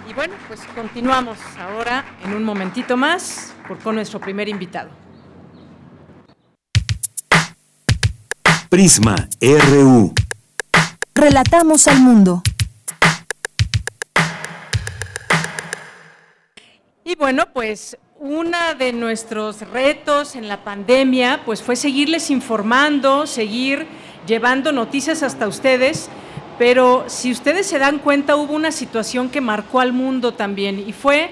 Y 0.09 0.15
bueno, 0.15 0.35
pues 0.47 0.61
continuamos 0.75 1.39
ahora 1.59 2.05
en 2.25 2.35
un 2.35 2.45
momentito 2.45 2.97
más 2.97 3.55
con 3.83 3.95
nuestro 3.95 4.21
primer 4.21 4.49
invitado. 4.49 4.91
Prisma 8.71 9.29
RU. 9.41 10.15
Relatamos 11.15 11.89
al 11.89 12.01
mundo. 12.01 12.43
Y 17.05 17.15
bueno, 17.17 17.47
pues 17.53 17.97
uno 18.21 18.59
de 18.77 18.93
nuestros 18.93 19.61
retos 19.61 20.35
en 20.35 20.49
la 20.49 20.65
pandemia 20.65 21.43
pues 21.45 21.63
fue 21.63 21.77
seguirles 21.77 22.31
informando, 22.31 23.29
seguir 23.29 23.87
llevando 24.27 24.73
noticias 24.73 25.23
hasta 25.23 25.47
ustedes, 25.47 26.09
pero 26.59 27.05
si 27.07 27.31
ustedes 27.31 27.67
se 27.69 27.79
dan 27.79 28.01
cuenta 28.01 28.35
hubo 28.35 28.55
una 28.55 28.73
situación 28.73 29.29
que 29.29 29.41
marcó 29.41 29.79
al 29.79 29.93
mundo 29.93 30.35
también 30.35 30.81
y 30.85 30.93
fue 30.93 31.31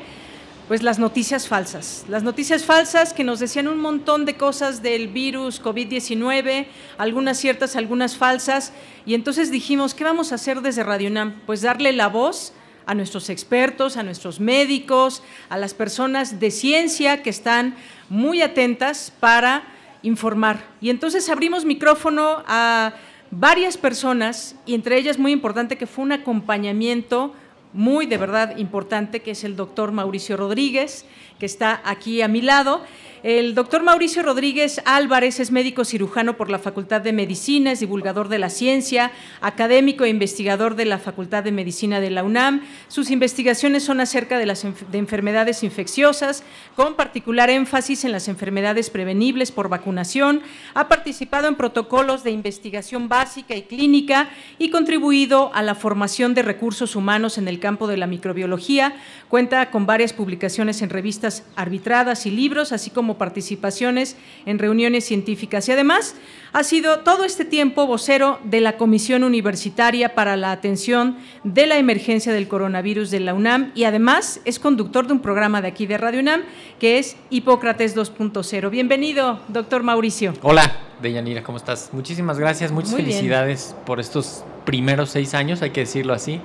pues 0.68 0.84
las 0.84 1.00
noticias 1.00 1.48
falsas. 1.48 2.04
Las 2.08 2.22
noticias 2.22 2.64
falsas 2.64 3.12
que 3.12 3.24
nos 3.24 3.40
decían 3.40 3.66
un 3.66 3.78
montón 3.78 4.24
de 4.24 4.36
cosas 4.36 4.80
del 4.80 5.08
virus 5.08 5.60
COVID-19, 5.62 6.66
algunas 6.98 7.38
ciertas, 7.38 7.74
algunas 7.74 8.16
falsas, 8.16 8.72
y 9.04 9.14
entonces 9.14 9.50
dijimos, 9.50 9.94
¿qué 9.94 10.04
vamos 10.04 10.30
a 10.30 10.36
hacer 10.36 10.60
desde 10.62 10.84
Radio 10.84 11.08
UNAM? 11.08 11.40
Pues 11.46 11.62
darle 11.62 11.92
la 11.92 12.08
voz 12.08 12.52
a 12.86 12.94
nuestros 12.94 13.28
expertos, 13.28 13.96
a 13.96 14.02
nuestros 14.02 14.40
médicos, 14.40 15.22
a 15.48 15.58
las 15.58 15.74
personas 15.74 16.40
de 16.40 16.50
ciencia 16.50 17.22
que 17.22 17.30
están 17.30 17.74
muy 18.08 18.42
atentas 18.42 19.12
para 19.20 19.64
informar. 20.02 20.64
Y 20.80 20.90
entonces 20.90 21.28
abrimos 21.28 21.64
micrófono 21.64 22.44
a 22.46 22.94
varias 23.30 23.76
personas 23.76 24.54
y 24.64 24.74
entre 24.74 24.98
ellas 24.98 25.18
muy 25.18 25.32
importante 25.32 25.76
que 25.76 25.86
fue 25.86 26.04
un 26.04 26.12
acompañamiento 26.12 27.34
muy 27.72 28.06
de 28.06 28.16
verdad 28.16 28.56
importante, 28.56 29.20
que 29.20 29.32
es 29.32 29.44
el 29.44 29.56
doctor 29.56 29.92
Mauricio 29.92 30.36
Rodríguez, 30.36 31.04
que 31.38 31.46
está 31.46 31.82
aquí 31.84 32.22
a 32.22 32.28
mi 32.28 32.40
lado. 32.40 32.82
El 33.26 33.56
doctor 33.56 33.82
Mauricio 33.82 34.22
Rodríguez 34.22 34.80
Álvarez 34.84 35.40
es 35.40 35.50
médico 35.50 35.84
cirujano 35.84 36.36
por 36.36 36.48
la 36.48 36.60
Facultad 36.60 37.00
de 37.00 37.12
Medicina, 37.12 37.72
es 37.72 37.80
divulgador 37.80 38.28
de 38.28 38.38
la 38.38 38.50
ciencia, 38.50 39.10
académico 39.40 40.04
e 40.04 40.10
investigador 40.10 40.76
de 40.76 40.84
la 40.84 41.00
Facultad 41.00 41.42
de 41.42 41.50
Medicina 41.50 41.98
de 41.98 42.10
la 42.10 42.22
UNAM. 42.22 42.62
Sus 42.86 43.10
investigaciones 43.10 43.82
son 43.82 44.00
acerca 44.00 44.38
de 44.38 44.46
de 44.46 44.98
enfermedades 44.98 45.64
infecciosas, 45.64 46.44
con 46.76 46.94
particular 46.94 47.50
énfasis 47.50 48.04
en 48.04 48.12
las 48.12 48.28
enfermedades 48.28 48.90
prevenibles 48.90 49.50
por 49.50 49.68
vacunación. 49.68 50.40
Ha 50.74 50.86
participado 50.86 51.48
en 51.48 51.56
protocolos 51.56 52.22
de 52.22 52.30
investigación 52.30 53.08
básica 53.08 53.56
y 53.56 53.62
clínica 53.62 54.28
y 54.56 54.70
contribuido 54.70 55.50
a 55.52 55.62
la 55.62 55.74
formación 55.74 56.32
de 56.34 56.42
recursos 56.42 56.94
humanos 56.94 57.38
en 57.38 57.48
el 57.48 57.58
campo 57.58 57.88
de 57.88 57.96
la 57.96 58.06
microbiología. 58.06 58.94
Cuenta 59.28 59.72
con 59.72 59.84
varias 59.84 60.12
publicaciones 60.12 60.80
en 60.80 60.90
revistas 60.90 61.42
arbitradas 61.56 62.24
y 62.26 62.30
libros, 62.30 62.70
así 62.70 62.90
como 62.90 63.15
participaciones 63.16 64.16
en 64.46 64.58
reuniones 64.58 65.04
científicas 65.04 65.68
y 65.68 65.72
además 65.72 66.14
ha 66.52 66.64
sido 66.64 67.00
todo 67.00 67.24
este 67.24 67.44
tiempo 67.44 67.86
vocero 67.86 68.38
de 68.44 68.60
la 68.60 68.76
Comisión 68.76 69.24
Universitaria 69.24 70.14
para 70.14 70.36
la 70.36 70.52
Atención 70.52 71.18
de 71.44 71.66
la 71.66 71.76
Emergencia 71.76 72.32
del 72.32 72.48
Coronavirus 72.48 73.10
de 73.10 73.20
la 73.20 73.34
UNAM 73.34 73.72
y 73.74 73.84
además 73.84 74.40
es 74.44 74.58
conductor 74.58 75.06
de 75.06 75.12
un 75.12 75.20
programa 75.20 75.60
de 75.60 75.68
aquí 75.68 75.86
de 75.86 75.98
Radio 75.98 76.20
UNAM 76.20 76.42
que 76.78 76.98
es 76.98 77.16
Hipócrates 77.30 77.96
2.0. 77.96 78.70
Bienvenido, 78.70 79.40
doctor 79.48 79.82
Mauricio. 79.82 80.32
Hola, 80.42 80.76
Deyanira, 81.02 81.42
¿cómo 81.42 81.58
estás? 81.58 81.90
Muchísimas 81.92 82.38
gracias, 82.38 82.72
muchas 82.72 82.94
felicidades 82.94 83.74
por 83.84 84.00
estos 84.00 84.44
primeros 84.64 85.10
seis 85.10 85.34
años, 85.34 85.62
hay 85.62 85.70
que 85.70 85.80
decirlo 85.80 86.14
así, 86.14 86.40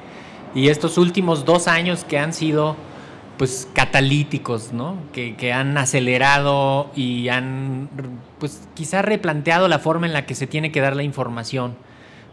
y 0.53 0.67
estos 0.67 0.97
últimos 0.97 1.45
dos 1.45 1.67
años 1.67 2.03
que 2.03 2.17
han 2.17 2.33
sido 2.33 2.75
pues 3.41 3.67
catalíticos, 3.73 4.71
¿no? 4.71 4.97
Que, 5.13 5.51
han 5.51 5.75
acelerado 5.75 6.91
y 6.95 7.29
han 7.29 7.89
pues 8.37 8.67
quizá 8.75 9.01
replanteado 9.01 9.67
la 9.67 9.79
forma 9.79 10.05
en 10.05 10.13
la 10.13 10.27
que 10.27 10.35
se 10.35 10.45
tiene 10.45 10.71
que 10.71 10.79
dar 10.79 10.95
la 10.95 11.01
información, 11.01 11.75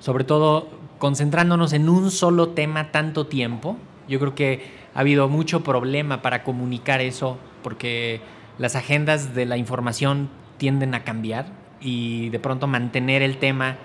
sobre 0.01 0.25
todo 0.25 0.69
concentrándonos 0.99 1.73
en 1.73 1.89
un 1.89 2.11
solo 2.11 2.51
tema 2.51 2.91
tanto 2.93 3.27
tiempo. 3.27 3.79
Yo 4.07 4.21
creo 4.21 4.35
que 4.35 4.67
ha 4.95 5.01
habido 5.01 5.31
mucho 5.31 5.65
problema 5.65 6.21
para 6.21 6.45
comunicar 6.45 7.01
eso 7.01 7.39
porque 7.63 8.21
las 8.59 8.77
agendas 8.77 9.35
de 9.35 9.47
la 9.47 9.57
información 9.57 10.29
tienden 10.59 10.95
a 10.95 11.05
cambiar 11.05 11.47
y 11.81 12.29
de 12.29 12.39
pronto 12.39 12.67
mantener 12.67 13.23
el 13.23 13.39
tema 13.39 13.77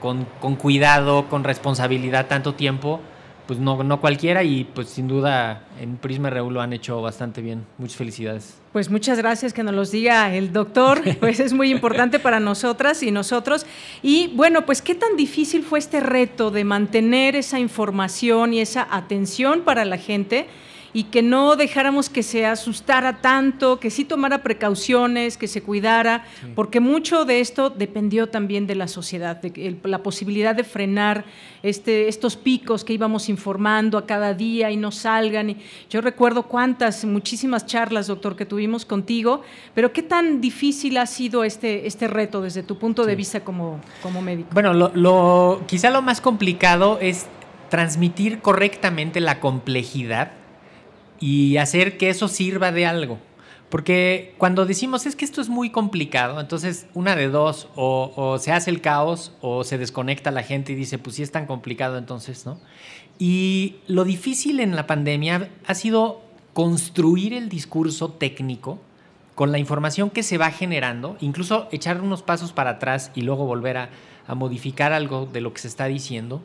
con, 0.00 0.26
con 0.40 0.56
cuidado, 0.56 1.28
con 1.28 1.44
responsabilidad 1.44 2.28
tanto 2.28 2.54
tiempo, 2.54 3.02
pues 3.50 3.58
no, 3.58 3.82
no 3.82 4.00
cualquiera 4.00 4.44
y 4.44 4.62
pues 4.62 4.90
sin 4.90 5.08
duda 5.08 5.64
en 5.80 5.96
Prisma 5.96 6.30
RU 6.30 6.52
lo 6.52 6.60
han 6.60 6.72
hecho 6.72 7.02
bastante 7.02 7.42
bien. 7.42 7.66
Muchas 7.78 7.96
felicidades. 7.96 8.54
Pues 8.72 8.88
muchas 8.88 9.18
gracias 9.18 9.52
que 9.52 9.64
nos 9.64 9.74
los 9.74 9.90
diga 9.90 10.32
el 10.32 10.52
doctor, 10.52 11.02
pues 11.18 11.40
es 11.40 11.52
muy 11.52 11.72
importante 11.72 12.20
para 12.20 12.38
nosotras 12.38 13.02
y 13.02 13.10
nosotros. 13.10 13.66
Y 14.02 14.28
bueno, 14.36 14.64
pues 14.66 14.82
qué 14.82 14.94
tan 14.94 15.16
difícil 15.16 15.64
fue 15.64 15.80
este 15.80 15.98
reto 15.98 16.52
de 16.52 16.62
mantener 16.62 17.34
esa 17.34 17.58
información 17.58 18.54
y 18.54 18.60
esa 18.60 18.86
atención 18.88 19.62
para 19.62 19.84
la 19.84 19.98
gente 19.98 20.46
y 20.92 21.04
que 21.04 21.22
no 21.22 21.56
dejáramos 21.56 22.08
que 22.08 22.22
se 22.22 22.46
asustara 22.46 23.20
tanto, 23.20 23.78
que 23.78 23.90
sí 23.90 24.04
tomara 24.04 24.42
precauciones, 24.42 25.36
que 25.36 25.46
se 25.46 25.62
cuidara, 25.62 26.24
porque 26.54 26.80
mucho 26.80 27.24
de 27.24 27.40
esto 27.40 27.70
dependió 27.70 28.28
también 28.28 28.66
de 28.66 28.74
la 28.74 28.88
sociedad, 28.88 29.36
de 29.36 29.76
la 29.84 30.02
posibilidad 30.02 30.54
de 30.54 30.64
frenar 30.64 31.24
este, 31.62 32.08
estos 32.08 32.36
picos 32.36 32.84
que 32.84 32.92
íbamos 32.92 33.28
informando 33.28 33.98
a 33.98 34.06
cada 34.06 34.34
día 34.34 34.70
y 34.70 34.76
no 34.76 34.90
salgan. 34.90 35.56
yo 35.88 36.00
recuerdo 36.00 36.44
cuántas, 36.44 37.04
muchísimas 37.04 37.66
charlas, 37.66 38.08
doctor, 38.08 38.34
que 38.34 38.46
tuvimos 38.46 38.84
contigo, 38.84 39.42
pero 39.74 39.92
qué 39.92 40.02
tan 40.02 40.40
difícil 40.40 40.96
ha 40.96 41.06
sido 41.06 41.44
este, 41.44 41.86
este 41.86 42.08
reto 42.08 42.40
desde 42.42 42.62
tu 42.62 42.78
punto 42.78 43.04
de 43.04 43.14
vista 43.14 43.40
como, 43.40 43.80
como 44.02 44.22
médico. 44.22 44.48
Bueno, 44.52 44.72
lo, 44.72 45.62
quizá 45.66 45.90
lo 45.90 46.02
más 46.02 46.20
complicado 46.20 46.98
es 47.00 47.26
transmitir 47.68 48.40
correctamente 48.40 49.20
la 49.20 49.38
complejidad 49.38 50.32
y 51.20 51.58
hacer 51.58 51.98
que 51.98 52.08
eso 52.08 52.26
sirva 52.26 52.72
de 52.72 52.86
algo. 52.86 53.18
Porque 53.68 54.34
cuando 54.38 54.66
decimos 54.66 55.06
es 55.06 55.14
que 55.14 55.24
esto 55.24 55.40
es 55.40 55.48
muy 55.48 55.70
complicado, 55.70 56.40
entonces 56.40 56.88
una 56.92 57.14
de 57.14 57.28
dos, 57.28 57.68
o, 57.76 58.36
se 58.40 58.50
hace 58.50 58.68
el 58.70 58.80
caos 58.80 59.32
o 59.40 59.62
se 59.62 59.78
desconecta 59.78 60.32
la 60.32 60.42
gente 60.42 60.72
y 60.72 60.74
dice, 60.74 60.98
pues 60.98 61.16
si 61.16 61.22
es 61.22 61.30
tan 61.30 61.46
complicado 61.46 61.96
entonces, 61.96 62.46
¿no? 62.46 62.58
Y 63.20 63.76
lo 63.86 64.04
difícil 64.04 64.58
en 64.58 64.74
la 64.74 64.88
pandemia 64.88 65.50
ha 65.66 65.74
sido 65.74 66.20
construir 66.52 67.32
el 67.32 67.48
discurso 67.48 68.08
técnico 68.08 68.80
con 69.36 69.52
la 69.52 69.58
información 69.58 70.10
que 70.10 70.24
se 70.24 70.36
va 70.36 70.50
generando, 70.50 71.16
incluso 71.20 71.68
echar 71.70 72.00
unos 72.00 72.22
pasos 72.22 72.52
para 72.52 72.70
atrás 72.70 73.12
y 73.14 73.22
luego 73.22 73.46
volver 73.46 73.76
a 73.76 73.90
modificar 74.34 74.92
algo 74.92 75.26
de 75.26 75.40
lo 75.40 75.52
que 75.52 75.60
se 75.60 75.68
está 75.68 75.84
diciendo 75.86 76.42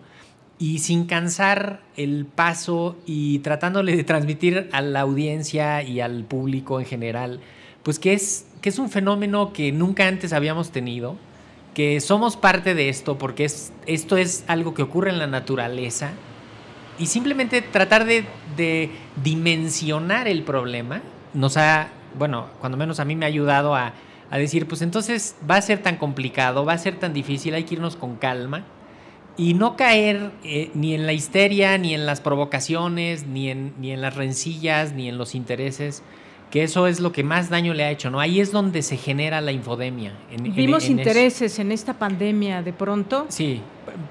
y 0.58 0.80
sin 0.80 1.06
cansar 1.06 1.82
el 1.98 2.26
paso 2.26 2.96
y 3.06 3.40
tratándole 3.40 3.96
de 3.96 4.04
transmitir 4.04 4.70
a 4.72 4.82
la 4.82 5.02
audiencia 5.02 5.84
y 5.84 6.00
al 6.00 6.24
público 6.24 6.80
en 6.80 6.86
general, 6.86 7.40
pues 7.84 8.00
que 8.00 8.14
es, 8.14 8.48
que 8.62 8.70
es 8.70 8.80
un 8.80 8.90
fenómeno 8.90 9.52
que 9.52 9.72
nunca 9.72 10.08
antes 10.08 10.34
habíamos 10.34 10.72
tenido, 10.72 11.18
que 11.74 12.00
somos 12.00 12.38
parte 12.38 12.74
de 12.74 12.88
esto 12.88 13.18
porque 13.18 13.46
es, 13.46 13.74
esto 13.86 14.16
es 14.16 14.46
algo 14.48 14.74
que 14.74 14.82
ocurre 14.82 15.10
en 15.10 15.20
la 15.20 15.28
naturaleza 15.28 16.12
y 16.98 17.08
simplemente 17.08 17.62
tratar 17.62 18.06
de, 18.06 18.24
de 18.56 18.92
dimensionar 19.22 20.30
el 20.30 20.44
problema 20.44 21.02
nos 21.34 21.58
ha, 21.58 21.90
bueno, 22.18 22.48
cuando 22.62 22.78
menos 22.78 23.02
a 23.02 23.06
mí 23.06 23.18
me 23.18 23.26
ha 23.26 23.28
ayudado 23.28 23.76
a, 23.76 23.92
a 24.32 24.38
decir, 24.38 24.70
pues 24.70 24.82
entonces 24.82 25.36
va 25.50 25.58
a 25.58 25.62
ser 25.62 25.84
tan 25.84 25.98
complicado, 25.98 26.64
va 26.64 26.72
a 26.72 26.78
ser 26.78 26.98
tan 26.98 27.12
difícil, 27.12 27.54
hay 27.54 27.66
que 27.66 27.76
irnos 27.76 27.98
con 27.98 28.16
calma 28.16 28.64
y 29.38 29.54
no 29.54 29.76
caer 29.76 30.32
eh, 30.44 30.72
ni 30.74 30.94
en 30.94 31.06
la 31.06 31.14
histeria, 31.14 31.78
ni 31.78 31.94
en 31.94 32.06
las 32.06 32.22
provocaciones, 32.22 33.26
ni 33.28 33.50
en, 33.50 33.74
ni 33.80 33.92
en 33.92 34.02
las 34.02 34.16
rencillas, 34.16 34.94
ni 34.94 35.10
en 35.10 35.18
los 35.18 35.36
intereses, 35.36 36.04
que 36.52 36.64
eso 36.64 36.88
es 36.88 37.00
lo 37.02 37.12
que 37.12 37.24
más 37.24 37.50
daño 37.50 37.74
le 37.74 37.84
ha 37.84 37.92
hecho, 37.92 38.10
¿no? 38.10 38.20
Ahí 38.20 38.40
es 38.40 38.52
donde 38.52 38.82
se 38.82 38.96
genera 38.96 39.42
la 39.42 39.52
infodemia. 39.52 40.14
Vimos 40.40 40.88
intereses 40.88 41.60
en 41.60 41.72
esta 41.72 41.94
pandemia 41.96 42.62
de 42.62 42.72
pronto. 42.72 43.26
Sí, 43.28 43.62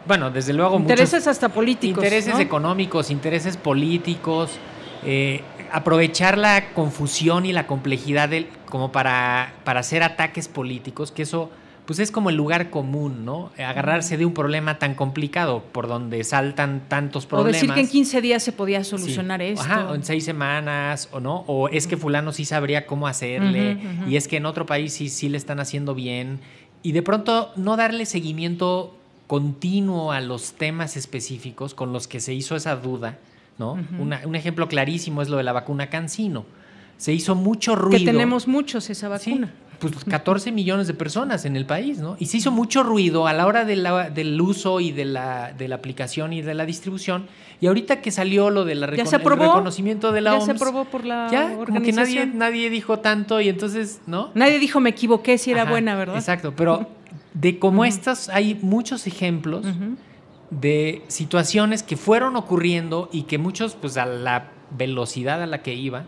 bueno, 0.07 0.31
desde 0.31 0.53
luego. 0.53 0.77
Intereses 0.77 1.27
hasta 1.27 1.49
políticos. 1.49 2.05
Intereses 2.05 2.39
económicos, 2.39 3.11
intereses 3.11 3.57
políticos, 3.57 4.59
eh, 5.07 5.41
aprovechar 5.73 6.37
la 6.37 6.75
confusión 6.75 7.47
y 7.47 7.53
la 7.53 7.67
complejidad 7.67 8.29
del, 8.29 8.49
como 8.67 8.93
para, 8.93 9.55
para 9.65 9.81
hacer 9.81 10.03
ataques 10.03 10.49
políticos, 10.49 11.13
que 11.13 11.23
eso 11.23 11.51
pues 11.87 11.99
es 11.99 12.11
como 12.11 12.31
el 12.31 12.37
lugar 12.37 12.71
común, 12.71 13.25
¿no? 13.25 13.51
Agarrarse 13.59 14.17
de 14.17 14.25
un 14.25 14.33
problema 14.33 14.79
tan 14.79 14.95
complicado 14.95 15.63
por 15.73 15.87
donde 15.87 16.25
saltan 16.25 16.83
tantos 16.89 17.27
problemas. 17.27 17.51
O 17.51 17.53
decir 17.53 17.75
que 17.75 17.81
en 17.81 17.89
15 17.89 18.21
días 18.23 18.43
se 18.43 18.53
podía 18.53 18.83
solucionar 18.85 19.43
esto. 19.43 19.65
Ajá, 19.65 19.91
o 19.91 19.95
en 19.95 20.03
seis 20.03 20.25
semanas, 20.25 21.11
o 21.13 21.21
no, 21.21 21.45
o 21.47 21.69
es 21.69 21.87
que 21.87 21.97
fulano 21.97 22.33
sí 22.33 22.47
sabría 22.47 22.87
cómo 22.87 23.07
hacerle, 23.07 23.79
y 24.09 24.17
es 24.17 24.29
que 24.29 24.39
en 24.39 24.47
otro 24.47 24.65
país 24.65 24.95
sí, 24.95 25.11
sí 25.11 25.29
le 25.29 25.37
están 25.37 25.61
haciendo 25.61 25.95
bien, 25.95 26.41
y 26.83 26.93
de 26.93 27.03
pronto 27.03 27.53
no 27.57 27.77
darle 27.77 28.07
seguimiento 28.07 28.97
continuo 29.27 30.13
a 30.13 30.21
los 30.21 30.55
temas 30.55 30.97
específicos 30.97 31.75
con 31.75 31.93
los 31.93 32.09
que 32.09 32.21
se 32.21 32.33
hizo 32.33 32.57
esa 32.57 32.77
duda, 32.77 33.19
¿no? 33.59 33.79
un 33.99 34.35
ejemplo 34.35 34.69
clarísimo 34.69 35.21
es 35.21 35.29
lo 35.29 35.37
de 35.37 35.43
la 35.43 35.53
vacuna 35.53 35.91
Cancino. 35.91 36.47
Se 36.97 37.13
hizo 37.13 37.35
mucho 37.35 37.75
ruido. 37.75 37.99
Que 37.99 38.05
tenemos 38.05 38.47
muchos 38.47 38.89
esa 38.89 39.09
vacuna 39.09 39.53
pues 39.79 40.05
14 40.05 40.53
millones 40.53 40.87
de 40.87 40.95
personas 40.95 41.45
en 41.45 41.57
el 41.57 41.67
país, 41.67 41.99
¿no? 41.99 42.17
Y 42.19 42.27
se 42.27 42.39
hizo 42.39 42.51
mucho 42.51 42.83
ruido 42.83 43.27
a 43.27 43.33
la 43.33 43.47
hora 43.47 43.65
del 43.65 44.41
uso 44.41 44.81
y 44.81 44.93
de 44.93 45.05
la, 45.05 45.53
de 45.53 45.69
la 45.69 45.77
aplicación 45.77 46.33
y 46.33 46.43
de 46.43 46.55
la 46.55 46.67
distribución. 46.67 47.27
Y 47.61 47.67
ahorita 47.67 48.01
que 48.01 48.11
salió 48.11 48.51
lo 48.51 48.65
del 48.65 48.83
reconocimiento 48.83 50.13
de 50.13 50.21
la 50.21 50.33
ya 50.33 50.37
OMS. 50.39 50.45
se 50.45 50.51
aprobó 50.53 50.85
por 50.85 51.05
la 51.05 51.29
ya, 51.31 51.55
como 51.55 51.83
que 51.83 51.93
nadie, 51.93 52.27
nadie 52.27 52.71
dijo 52.71 52.99
tanto 52.99 53.41
y 53.41 53.49
entonces, 53.49 54.01
¿no? 54.07 54.31
Nadie 54.35 54.59
dijo 54.59 54.81
me 54.81 54.91
equivoqué 54.91 55.39
si 55.39 55.51
era 55.51 55.65
buena, 55.65 55.97
¿verdad? 55.97 56.17
Exacto, 56.17 56.55
pero 56.57 56.89
de 57.35 57.59
como 57.59 57.85
estas 57.85 58.29
hay 58.29 58.59
muchos 58.61 59.07
ejemplos 59.07 59.67
de 60.51 61.03
situaciones 61.09 61.83
que 61.83 61.97
fueron 61.97 62.37
ocurriendo 62.37 63.09
y 63.13 63.23
que 63.23 63.39
muchos, 63.39 63.75
pues 63.75 63.97
a 63.97 64.07
la 64.07 64.51
velocidad 64.71 65.43
a 65.43 65.47
la 65.47 65.63
que 65.63 65.75
iba, 65.75 66.05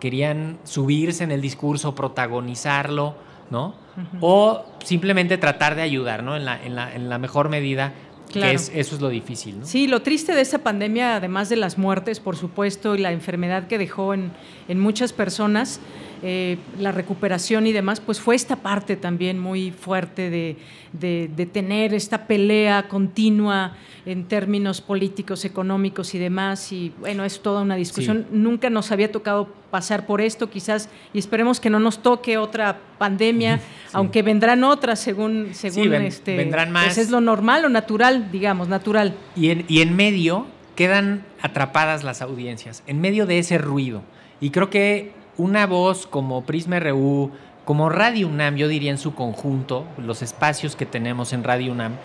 querían 0.00 0.58
subirse 0.64 1.24
en 1.24 1.30
el 1.30 1.40
discurso, 1.40 1.94
protagonizarlo, 1.94 3.14
¿no? 3.50 3.74
O 4.20 4.64
simplemente 4.84 5.38
tratar 5.38 5.74
de 5.74 5.82
ayudar, 5.82 6.22
¿no? 6.22 6.36
En 6.36 6.44
la, 6.44 6.62
en 6.62 6.74
la, 6.74 6.94
en 6.94 7.08
la 7.08 7.18
mejor 7.18 7.48
medida. 7.48 7.94
Que 8.32 8.52
es, 8.52 8.70
eso 8.74 8.96
es 8.96 9.00
lo 9.00 9.08
difícil, 9.08 9.60
¿no? 9.60 9.66
Sí, 9.66 9.86
lo 9.86 10.02
triste 10.02 10.34
de 10.34 10.40
esta 10.40 10.58
pandemia, 10.58 11.16
además 11.16 11.48
de 11.48 11.56
las 11.56 11.78
muertes, 11.78 12.20
por 12.20 12.36
supuesto, 12.36 12.94
y 12.94 12.98
la 12.98 13.12
enfermedad 13.12 13.68
que 13.68 13.78
dejó 13.78 14.12
en, 14.14 14.32
en 14.68 14.80
muchas 14.80 15.12
personas, 15.12 15.80
eh, 16.28 16.58
la 16.80 16.90
recuperación 16.90 17.68
y 17.68 17.72
demás, 17.72 18.00
pues 18.00 18.18
fue 18.18 18.34
esta 18.34 18.56
parte 18.56 18.96
también 18.96 19.38
muy 19.38 19.70
fuerte 19.70 20.28
de, 20.28 20.56
de, 20.92 21.46
tener 21.46 21.94
esta 21.94 22.26
pelea 22.26 22.88
continua 22.88 23.76
en 24.04 24.24
términos 24.24 24.80
políticos, 24.80 25.44
económicos 25.44 26.16
y 26.16 26.18
demás. 26.18 26.72
Y 26.72 26.92
bueno, 26.98 27.24
es 27.24 27.40
toda 27.42 27.62
una 27.62 27.76
discusión. 27.76 28.26
Nunca 28.32 28.70
nos 28.70 28.90
había 28.90 29.12
tocado 29.12 29.46
pasar 29.70 30.04
por 30.04 30.20
esto, 30.20 30.50
quizás, 30.50 30.88
y 31.14 31.20
esperemos 31.20 31.60
que 31.60 31.70
no 31.70 31.78
nos 31.78 32.02
toque 32.02 32.38
otra 32.38 32.80
pandemia, 32.98 33.60
aunque 33.92 34.22
vendrán 34.22 34.64
otras 34.64 34.98
según, 34.98 35.50
según 35.52 35.94
este. 35.94 36.36
Vendrán 36.36 36.72
más. 36.72 36.86
Pues 36.86 36.98
es 36.98 37.10
lo 37.10 37.20
normal 37.20 37.66
o 37.66 37.68
natural, 37.68 38.32
digamos, 38.32 38.66
natural. 38.66 39.14
Y 39.36 39.50
en, 39.50 39.64
y 39.68 39.80
en 39.80 39.94
medio 39.94 40.48
quedan 40.74 41.24
atrapadas 41.40 42.02
las 42.02 42.20
audiencias, 42.20 42.82
en 42.88 43.00
medio 43.00 43.26
de 43.26 43.38
ese 43.38 43.58
ruido. 43.58 44.02
Y 44.40 44.50
creo 44.50 44.70
que 44.70 45.12
una 45.36 45.66
voz 45.66 46.06
como 46.06 46.44
Prisma 46.44 46.80
RU, 46.80 47.30
como 47.64 47.88
Radio 47.88 48.28
UNAM, 48.28 48.56
yo 48.56 48.68
diría 48.68 48.90
en 48.90 48.98
su 48.98 49.14
conjunto, 49.14 49.84
los 49.98 50.22
espacios 50.22 50.76
que 50.76 50.86
tenemos 50.86 51.32
en 51.32 51.44
Radio 51.44 51.72
UNAM, 51.72 51.96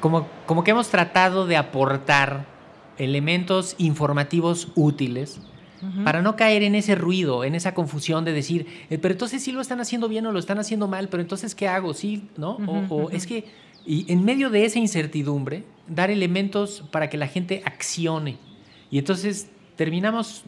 como, 0.00 0.26
como 0.46 0.64
que 0.64 0.70
hemos 0.70 0.88
tratado 0.88 1.46
de 1.46 1.56
aportar 1.56 2.46
elementos 2.96 3.74
informativos 3.78 4.68
útiles 4.74 5.40
para 6.04 6.20
no 6.20 6.36
caer 6.36 6.62
en 6.62 6.74
ese 6.74 6.94
ruido, 6.94 7.42
en 7.42 7.54
esa 7.54 7.72
confusión 7.72 8.24
de 8.26 8.32
decir, 8.34 8.66
eh, 8.90 8.98
pero 8.98 9.12
entonces 9.12 9.42
sí 9.42 9.50
lo 9.50 9.62
están 9.62 9.80
haciendo 9.80 10.08
bien 10.08 10.26
o 10.26 10.32
lo 10.32 10.38
están 10.38 10.58
haciendo 10.58 10.88
mal, 10.88 11.08
pero 11.08 11.22
entonces 11.22 11.54
¿qué 11.54 11.68
hago? 11.68 11.94
Sí, 11.94 12.28
¿no? 12.36 12.58
o, 12.90 13.08
es 13.10 13.26
que, 13.26 13.46
y 13.86 14.10
en 14.12 14.22
medio 14.24 14.50
de 14.50 14.66
esa 14.66 14.78
incertidumbre, 14.78 15.64
dar 15.88 16.10
elementos 16.10 16.84
para 16.90 17.08
que 17.08 17.16
la 17.16 17.26
gente 17.26 17.62
accione. 17.64 18.36
Y 18.90 18.98
entonces 18.98 19.48
terminamos 19.76 20.44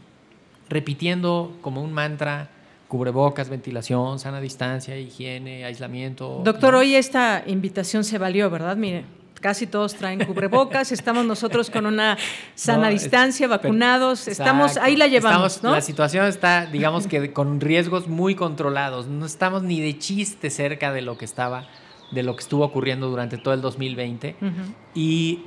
repitiendo 0.72 1.56
como 1.61 1.82
un 1.82 1.92
mantra 1.92 2.50
cubrebocas, 2.88 3.48
ventilación, 3.48 4.18
sana 4.18 4.40
distancia, 4.40 4.98
higiene, 4.98 5.64
aislamiento. 5.64 6.42
Doctor, 6.44 6.74
hoy 6.74 6.94
esta 6.94 7.42
invitación 7.46 8.04
se 8.04 8.18
valió, 8.18 8.50
¿verdad? 8.50 8.76
Mire, 8.76 9.06
casi 9.40 9.66
todos 9.66 9.94
traen 9.94 10.24
cubrebocas, 10.24 10.92
estamos 10.92 11.24
nosotros 11.24 11.70
con 11.70 11.87
una 11.87 12.18
sana 12.54 12.88
distancia, 12.88 13.48
vacunados, 13.48 14.28
estamos, 14.28 14.76
ahí 14.76 14.96
la 14.96 15.06
llevamos, 15.06 15.62
La 15.62 15.80
situación 15.80 16.26
está, 16.26 16.66
digamos 16.66 17.06
que 17.06 17.32
con 17.32 17.61
riesgos 17.61 18.08
muy 18.08 18.35
controlados, 18.35 19.06
no 19.06 19.24
estamos 19.24 19.62
ni 19.62 19.80
de 19.80 19.98
chiste 19.98 20.50
cerca 20.50 20.92
de 20.92 21.00
lo 21.02 21.16
que 21.16 21.24
estaba, 21.24 21.66
de 22.12 22.22
lo 22.22 22.37
que 22.37 22.42
estuvo 22.42 22.64
ocurriendo 22.64 23.08
durante 23.08 23.38
todo 23.38 23.54
el 23.54 23.62
2020. 23.62 24.37
Y 24.94 25.40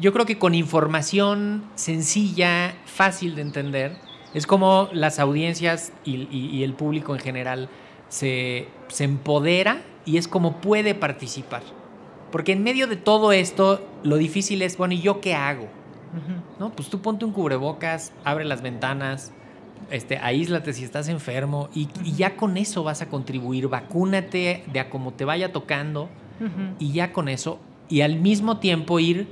yo 0.00 0.12
creo 0.12 0.26
que 0.26 0.38
con 0.38 0.54
información 0.54 1.64
sencilla, 1.74 2.74
fácil 2.86 3.36
de 3.36 3.42
entender, 3.42 4.05
es 4.36 4.46
como 4.46 4.90
las 4.92 5.18
audiencias 5.18 5.94
y, 6.04 6.62
el 6.62 6.74
público 6.74 7.14
en 7.14 7.20
general 7.20 7.70
se, 8.10 8.68
empodera 8.98 9.80
y 10.04 10.18
es 10.18 10.28
como 10.28 10.60
puede 10.60 10.94
participar. 10.94 11.62
Porque 12.30 12.52
en 12.52 12.62
medio 12.62 12.86
de 12.86 12.96
todo 12.96 13.32
esto, 13.32 13.82
lo 14.02 14.18
difícil 14.18 14.60
es, 14.60 14.76
bueno, 14.76 14.92
¿y 14.92 15.00
yo 15.00 15.22
qué 15.22 15.34
hago? 15.34 15.68
¿No? 16.60 16.70
Pues 16.70 16.90
tú 16.90 17.00
ponte 17.00 17.24
un 17.24 17.32
cubrebocas, 17.32 18.12
abre 18.24 18.44
las 18.44 18.60
ventanas, 18.60 19.32
este, 19.90 20.18
aíslate 20.18 20.74
si 20.74 20.84
estás 20.84 21.08
enfermo 21.08 21.70
y, 21.74 21.88
ya 22.14 22.36
con 22.36 22.58
eso 22.58 22.84
vas 22.84 23.00
a 23.00 23.08
contribuir. 23.08 23.68
Vacúnate 23.68 24.64
de 24.70 24.80
a 24.80 24.90
como 24.90 25.14
te 25.14 25.24
vaya 25.24 25.50
tocando 25.50 26.10
y 26.78 26.92
ya 26.92 27.14
con 27.14 27.30
eso. 27.30 27.58
Y 27.88 28.02
al 28.02 28.20
mismo 28.20 28.58
tiempo 28.58 28.98
ir 28.98 29.28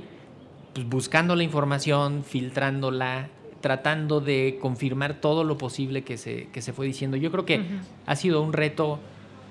pues, 0.73 0.89
buscando 0.89 1.35
la 1.35 1.43
información, 1.43 2.23
filtrándola, 2.23 3.29
tratando 3.65 4.21
de 4.21 4.59
confirmar 4.61 5.15
todo 5.15 5.43
lo 5.43 5.57
posible 5.57 6.03
que 6.03 6.17
se, 6.17 6.49
se 6.53 6.71
fue 6.71 6.85
diciendo. 6.85 7.17
Yo 7.17 7.31
creo 7.31 7.47
que 7.47 7.65
ha 8.05 8.15
sido 8.15 8.43
un 8.43 8.53
reto 8.53 8.99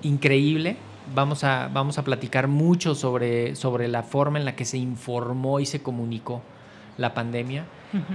increíble. 0.05 0.77
Vamos 1.17 1.43
a, 1.43 1.69
vamos 1.73 1.99
a 1.99 2.05
platicar 2.05 2.47
mucho 2.47 2.95
sobre, 2.95 3.57
sobre 3.57 3.89
la 3.89 4.05
forma 4.05 4.39
en 4.39 4.45
la 4.45 4.55
que 4.55 4.67
se 4.67 4.79
informó 4.79 5.59
y 5.59 5.67
se 5.67 5.83
comunicó 5.83 6.43
la 6.97 7.13
pandemia. 7.13 7.65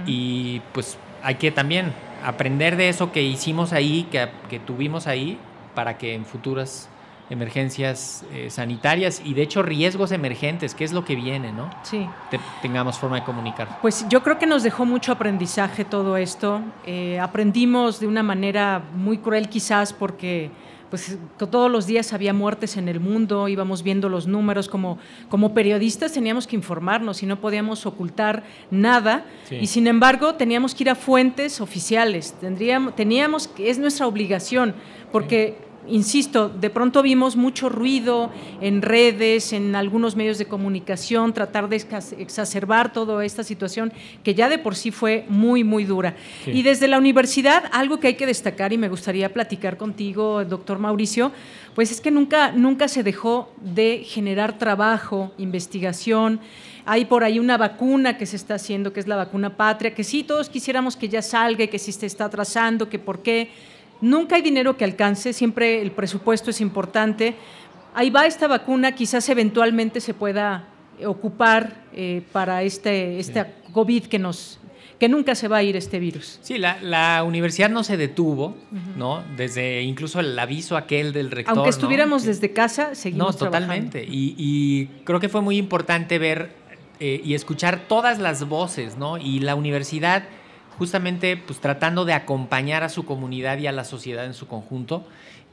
Y 0.06 0.62
pues 0.72 0.96
hay 1.22 1.34
que 1.34 1.50
también 1.50 1.92
aprender 2.24 2.76
de 2.76 2.88
eso 2.88 3.12
que 3.12 3.22
hicimos 3.22 3.74
ahí, 3.74 4.08
que, 4.10 4.26
que 4.48 4.58
tuvimos 4.58 5.06
ahí, 5.06 5.36
para 5.74 5.98
que 5.98 6.14
en 6.14 6.24
futuras 6.24 6.88
emergencias 7.30 8.24
eh, 8.32 8.50
sanitarias 8.50 9.22
y 9.24 9.34
de 9.34 9.42
hecho 9.42 9.62
riesgos 9.62 10.10
emergentes, 10.12 10.74
que 10.74 10.84
es 10.84 10.92
lo 10.92 11.04
que 11.04 11.14
viene, 11.14 11.52
¿no? 11.52 11.70
Sí. 11.84 12.06
tengamos 12.60 12.98
forma 12.98 13.20
de 13.20 13.24
comunicar. 13.24 13.78
Pues 13.80 14.04
yo 14.08 14.22
creo 14.22 14.38
que 14.38 14.46
nos 14.46 14.64
dejó 14.64 14.84
mucho 14.84 15.12
aprendizaje 15.12 15.84
todo 15.84 16.16
esto. 16.16 16.60
Eh, 16.84 17.18
aprendimos 17.20 18.00
de 18.00 18.08
una 18.08 18.24
manera 18.24 18.82
muy 18.94 19.18
cruel 19.18 19.48
quizás 19.48 19.92
porque 19.92 20.50
pues 20.90 21.16
todos 21.36 21.70
los 21.70 21.86
días 21.86 22.12
había 22.12 22.32
muertes 22.32 22.76
en 22.76 22.88
el 22.88 22.98
mundo, 22.98 23.46
íbamos 23.46 23.84
viendo 23.84 24.08
los 24.08 24.26
números, 24.26 24.68
como, 24.68 24.98
como 25.28 25.54
periodistas 25.54 26.12
teníamos 26.12 26.48
que 26.48 26.56
informarnos 26.56 27.22
y 27.22 27.26
no 27.26 27.40
podíamos 27.40 27.86
ocultar 27.86 28.42
nada, 28.72 29.24
y 29.52 29.68
sin 29.68 29.86
embargo 29.86 30.34
teníamos 30.34 30.74
que 30.74 30.82
ir 30.82 30.90
a 30.90 30.96
fuentes 30.96 31.60
oficiales, 31.60 32.34
tendríamos, 32.40 32.96
teníamos, 32.96 33.50
es 33.56 33.78
nuestra 33.78 34.08
obligación, 34.08 34.74
porque 35.12 35.69
insisto, 35.86 36.48
de 36.48 36.70
pronto 36.70 37.02
vimos 37.02 37.36
mucho 37.36 37.68
ruido 37.68 38.30
en 38.60 38.82
redes, 38.82 39.52
en 39.52 39.74
algunos 39.74 40.16
medios 40.16 40.38
de 40.38 40.46
comunicación, 40.46 41.32
tratar 41.32 41.68
de 41.68 41.76
exacerbar 42.18 42.92
toda 42.92 43.24
esta 43.24 43.44
situación 43.44 43.92
que 44.22 44.34
ya 44.34 44.48
de 44.48 44.58
por 44.58 44.76
sí 44.76 44.90
fue 44.90 45.24
muy, 45.28 45.64
muy 45.64 45.84
dura. 45.84 46.16
Y 46.46 46.62
desde 46.62 46.88
la 46.88 46.98
universidad, 46.98 47.64
algo 47.72 48.00
que 48.00 48.08
hay 48.08 48.14
que 48.14 48.26
destacar 48.26 48.72
y 48.72 48.78
me 48.78 48.88
gustaría 48.88 49.32
platicar 49.32 49.76
contigo, 49.76 50.44
doctor 50.44 50.78
Mauricio, 50.78 51.32
pues 51.74 51.90
es 51.90 52.00
que 52.00 52.10
nunca, 52.10 52.52
nunca 52.52 52.88
se 52.88 53.02
dejó 53.02 53.52
de 53.60 54.02
generar 54.04 54.58
trabajo, 54.58 55.32
investigación. 55.38 56.40
Hay 56.84 57.04
por 57.04 57.24
ahí 57.24 57.38
una 57.38 57.56
vacuna 57.56 58.16
que 58.18 58.26
se 58.26 58.36
está 58.36 58.54
haciendo, 58.54 58.92
que 58.92 59.00
es 59.00 59.06
la 59.06 59.16
vacuna 59.16 59.56
patria, 59.56 59.94
que 59.94 60.04
sí, 60.04 60.24
todos 60.24 60.48
quisiéramos 60.48 60.96
que 60.96 61.08
ya 61.08 61.22
salga, 61.22 61.66
que 61.66 61.78
si 61.78 61.92
se 61.92 62.06
está 62.06 62.24
atrasando, 62.26 62.88
que 62.88 62.98
por 62.98 63.22
qué 63.22 63.50
Nunca 64.00 64.36
hay 64.36 64.42
dinero 64.42 64.76
que 64.76 64.84
alcance, 64.84 65.32
siempre 65.32 65.82
el 65.82 65.92
presupuesto 65.92 66.50
es 66.50 66.60
importante. 66.60 67.36
Ahí 67.94 68.10
va 68.10 68.26
esta 68.26 68.46
vacuna, 68.46 68.92
quizás 68.92 69.28
eventualmente 69.28 70.00
se 70.00 70.14
pueda 70.14 70.64
ocupar 71.04 71.84
eh, 71.92 72.22
para 72.32 72.62
este, 72.62 73.18
este 73.18 73.46
COVID 73.72 74.04
que 74.04 74.18
nos 74.18 74.60
que 75.00 75.08
nunca 75.08 75.34
se 75.34 75.48
va 75.48 75.56
a 75.56 75.62
ir 75.62 75.76
este 75.76 75.98
virus. 75.98 76.38
Sí, 76.42 76.58
la, 76.58 77.24
universidad 77.24 77.70
no 77.70 77.82
se 77.84 77.96
detuvo, 77.96 78.54
¿no? 78.98 79.24
Desde 79.34 79.80
incluso 79.80 80.20
el 80.20 80.38
aviso 80.38 80.76
aquel 80.76 81.14
del 81.14 81.30
rector. 81.30 81.56
Aunque 81.56 81.70
estuviéramos 81.70 82.24
desde 82.24 82.52
casa, 82.52 82.94
seguimos 82.94 83.40
No, 83.40 83.46
totalmente. 83.46 84.04
Y, 84.06 84.90
creo 85.04 85.18
que 85.18 85.30
fue 85.30 85.40
muy 85.40 85.56
importante 85.56 86.18
ver 86.18 86.52
eh, 87.00 87.18
y 87.24 87.32
escuchar 87.32 87.88
todas 87.88 88.18
las 88.18 88.46
voces, 88.46 88.98
¿no? 88.98 89.16
Y 89.16 89.38
la 89.38 89.54
universidad 89.54 90.24
justamente 90.80 91.36
pues 91.36 91.60
tratando 91.60 92.06
de 92.06 92.14
acompañar 92.14 92.84
a 92.84 92.88
su 92.88 93.04
comunidad 93.04 93.58
y 93.58 93.66
a 93.66 93.72
la 93.72 93.84
sociedad 93.84 94.24
en 94.24 94.32
su 94.32 94.48
conjunto 94.48 95.04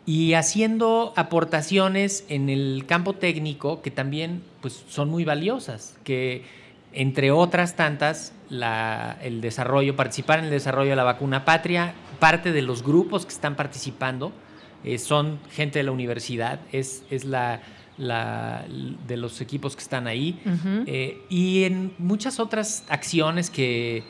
y 0.05 0.35
haciendo 0.35 1.11
aportaciones 1.17 2.23
en 2.29 2.47
el 2.47 2.85
campo 2.87 3.11
técnico 3.11 3.81
que 3.81 3.91
también 3.91 4.41
pues 4.61 4.85
son 4.87 5.09
muy 5.09 5.25
valiosas, 5.25 5.97
que 6.05 6.45
entre 6.93 7.31
otras 7.31 7.75
tantas 7.75 8.31
el 8.49 9.41
desarrollo, 9.41 9.97
participar 9.97 10.39
en 10.39 10.45
el 10.45 10.51
desarrollo 10.51 10.91
de 10.91 10.95
la 10.95 11.03
vacuna 11.03 11.43
patria, 11.43 11.93
parte 12.19 12.53
de 12.53 12.61
los 12.61 12.81
grupos 12.81 13.25
que 13.25 13.33
están 13.33 13.57
participando 13.57 14.31
eh, 14.85 14.97
son 14.97 15.39
gente 15.51 15.79
de 15.79 15.83
la 15.83 15.91
universidad, 15.91 16.61
es, 16.71 17.03
es 17.09 17.25
la, 17.25 17.59
de 17.97 19.17
los 19.17 19.41
equipos 19.41 19.75
que 19.75 19.81
están 19.81 20.07
ahí, 20.07 20.39
eh, 20.85 21.17
y 21.27 21.65
en 21.65 21.91
muchas 21.97 22.39
otras 22.39 22.85
acciones 22.87 23.49
que 23.49 24.05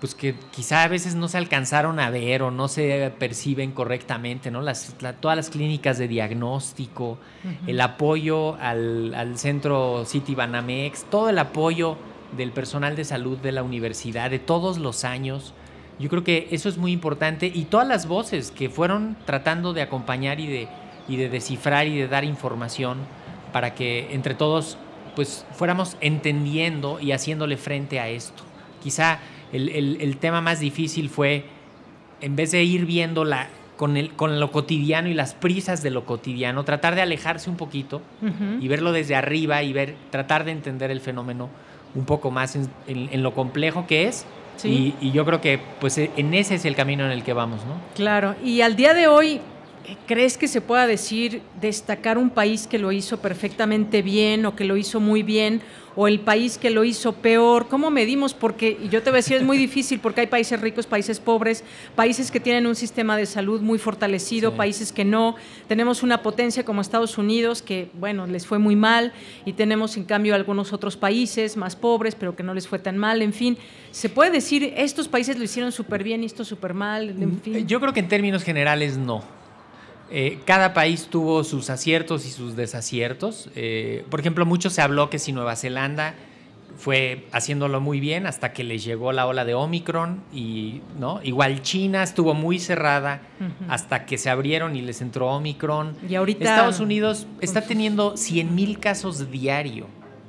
pues 0.00 0.14
que 0.14 0.34
quizá 0.50 0.82
a 0.82 0.88
veces 0.88 1.14
no 1.14 1.28
se 1.28 1.36
alcanzaron 1.36 2.00
a 2.00 2.08
ver 2.08 2.42
o 2.42 2.50
no 2.50 2.68
se 2.68 3.12
perciben 3.18 3.72
correctamente, 3.72 4.50
¿no? 4.50 4.62
Las, 4.62 4.94
todas 5.20 5.36
las 5.36 5.50
clínicas 5.50 5.98
de 5.98 6.08
diagnóstico, 6.08 7.18
el 7.66 7.78
apoyo 7.82 8.56
al, 8.56 9.34
centro 9.36 10.04
City 10.06 10.34
Banamex, 10.34 11.04
todo 11.04 11.28
el 11.28 11.38
apoyo 11.38 11.98
del 12.34 12.50
personal 12.50 12.96
de 12.96 13.04
salud 13.04 13.36
de 13.38 13.52
la 13.52 13.62
universidad 13.62 14.30
de 14.30 14.38
todos 14.38 14.78
los 14.78 15.04
años. 15.04 15.52
Yo 15.98 16.08
creo 16.08 16.24
que 16.24 16.48
eso 16.50 16.70
es 16.70 16.78
muy 16.78 16.92
importante 16.92 17.52
y 17.52 17.64
todas 17.64 17.86
las 17.86 18.06
voces 18.06 18.50
que 18.50 18.70
fueron 18.70 19.18
tratando 19.26 19.74
de 19.74 19.82
acompañar 19.82 20.40
y 20.40 20.46
de, 20.46 20.68
y 21.08 21.16
de 21.16 21.28
descifrar 21.28 21.86
y 21.86 21.98
de 21.98 22.08
dar 22.08 22.24
información 22.24 22.98
para 23.52 23.74
que 23.74 24.14
entre 24.14 24.34
todos 24.34 24.78
pues 25.14 25.44
fuéramos 25.52 25.98
entendiendo 26.00 27.00
y 27.00 27.12
haciéndole 27.12 27.58
frente 27.58 28.00
a 28.00 28.08
esto. 28.08 28.44
Quizá 28.82 29.18
el, 29.52 30.16
tema 30.18 30.40
más 30.40 30.60
difícil 30.60 31.08
fue, 31.08 31.44
en 32.20 32.36
vez 32.36 32.52
de 32.52 32.62
ir 32.62 32.86
viendo 32.86 33.26
con, 33.76 33.96
el, 33.96 34.10
con 34.12 34.38
lo 34.38 34.50
cotidiano 34.52 35.08
y 35.08 35.14
las 35.14 35.34
prisas 35.34 35.82
de 35.82 35.90
lo 35.90 36.04
cotidiano, 36.04 36.64
tratar 36.64 36.94
de 36.94 37.02
alejarse 37.02 37.50
un 37.50 37.56
poquito 37.56 38.02
y 38.60 38.68
verlo 38.68 38.92
desde 38.92 39.16
arriba 39.16 39.62
y 39.62 39.72
ver, 39.72 39.96
tratar 40.10 40.44
de 40.44 40.52
entender 40.52 40.90
el 40.90 41.00
fenómeno 41.00 41.48
un 41.94 42.04
poco 42.04 42.30
más 42.30 42.56
en, 42.86 43.22
lo 43.22 43.34
complejo 43.34 43.86
que 43.86 44.06
es. 44.06 44.26
Y, 44.62 44.94
y, 45.00 45.10
yo 45.12 45.24
creo 45.24 45.40
que 45.40 45.58
pues 45.80 45.96
en 45.96 46.34
ese 46.34 46.56
es 46.56 46.66
el 46.66 46.76
camino 46.76 47.06
en 47.06 47.12
el 47.12 47.22
que 47.22 47.32
vamos, 47.32 47.64
¿no? 47.64 47.80
Claro, 47.94 48.34
y 48.44 48.60
al 48.60 48.76
día 48.76 48.92
de 48.92 49.06
hoy, 49.06 49.40
¿crees 50.06 50.36
que 50.36 50.48
se 50.48 50.60
pueda 50.60 50.86
decir 50.86 51.40
destacar 51.60 52.18
un 52.18 52.28
país 52.28 52.66
que 52.66 52.78
lo 52.78 52.92
hizo 52.92 53.20
perfectamente 53.20 54.02
bien 54.02 54.44
o 54.46 54.54
que 54.54 54.64
lo 54.64 54.76
hizo 54.76 55.00
muy 55.00 55.22
bien 55.22 55.62
o 55.96 56.08
el 56.08 56.20
país 56.20 56.58
que 56.58 56.70
lo 56.70 56.84
hizo 56.84 57.12
peor? 57.12 57.68
¿Cómo 57.68 57.90
medimos? 57.90 58.34
Porque, 58.34 58.78
y 58.82 58.88
yo 58.88 59.02
te 59.02 59.10
voy 59.10 59.16
a 59.16 59.22
decir, 59.22 59.36
es 59.36 59.42
muy 59.42 59.58
difícil 59.58 60.00
porque 60.00 60.22
hay 60.22 60.26
países 60.26 60.60
ricos, 60.60 60.86
países 60.86 61.20
pobres, 61.20 61.64
países 61.94 62.30
que 62.30 62.40
tienen 62.40 62.66
un 62.66 62.74
sistema 62.74 63.16
de 63.16 63.26
salud 63.26 63.60
muy 63.60 63.78
fortalecido, 63.78 64.54
países 64.54 64.92
que 64.92 65.04
no. 65.04 65.36
Tenemos 65.68 66.02
una 66.02 66.22
potencia 66.22 66.64
como 66.64 66.80
Estados 66.80 67.18
Unidos 67.18 67.62
que, 67.62 67.90
bueno, 67.94 68.26
les 68.26 68.46
fue 68.46 68.58
muy 68.58 68.76
mal 68.76 69.12
y 69.44 69.52
tenemos 69.54 69.96
en 69.96 70.04
cambio 70.04 70.34
algunos 70.34 70.72
otros 70.72 70.96
países 70.96 71.56
más 71.56 71.76
pobres, 71.76 72.14
pero 72.14 72.36
que 72.36 72.42
no 72.42 72.54
les 72.54 72.68
fue 72.68 72.78
tan 72.78 72.98
mal. 72.98 73.22
En 73.22 73.32
fin, 73.32 73.58
se 73.90 74.08
puede 74.08 74.30
decir, 74.30 74.74
estos 74.76 75.08
países 75.08 75.38
lo 75.38 75.44
hicieron 75.44 75.72
súper 75.72 76.04
bien 76.04 76.22
y 76.22 76.26
esto 76.26 76.44
súper 76.44 76.74
mal. 76.74 77.10
En 77.10 77.28
mm, 77.28 77.40
fin. 77.40 77.66
Yo 77.66 77.80
creo 77.80 77.92
que 77.92 78.00
en 78.00 78.08
términos 78.08 78.44
generales 78.44 78.96
no. 78.96 79.39
Eh, 80.10 80.40
cada 80.44 80.74
país 80.74 81.06
tuvo 81.08 81.44
sus 81.44 81.70
aciertos 81.70 82.26
y 82.26 82.30
sus 82.30 82.56
desaciertos. 82.56 83.48
Eh, 83.54 84.04
por 84.10 84.20
ejemplo, 84.20 84.44
mucho 84.44 84.70
se 84.70 84.82
habló 84.82 85.08
que 85.08 85.18
si 85.18 85.32
Nueva 85.32 85.54
Zelanda 85.56 86.14
fue 86.76 87.26
haciéndolo 87.32 87.80
muy 87.80 88.00
bien 88.00 88.26
hasta 88.26 88.52
que 88.52 88.64
les 88.64 88.84
llegó 88.84 89.12
la 89.12 89.26
ola 89.26 89.44
de 89.44 89.54
Omicron 89.54 90.22
y 90.32 90.80
no 90.98 91.20
igual 91.22 91.62
China 91.62 92.02
estuvo 92.02 92.32
muy 92.32 92.58
cerrada 92.58 93.20
hasta 93.68 94.06
que 94.06 94.16
se 94.16 94.30
abrieron 94.30 94.76
y 94.76 94.80
les 94.80 95.00
entró 95.02 95.28
Omicron. 95.28 95.96
Y 96.08 96.14
ahorita 96.14 96.44
Estados 96.44 96.80
Unidos 96.80 97.26
está 97.40 97.62
teniendo 97.62 98.16
100 98.16 98.54
mil 98.54 98.78
casos 98.78 99.30
diario. 99.30 99.86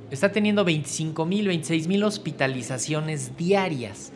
Está 0.09 0.31
teniendo 0.31 0.65
25 0.65 1.25
mil 1.25 1.47
26 1.47 1.87
mil 1.87 2.03
hospitalizaciones 2.03 3.37
diarias 3.37 4.11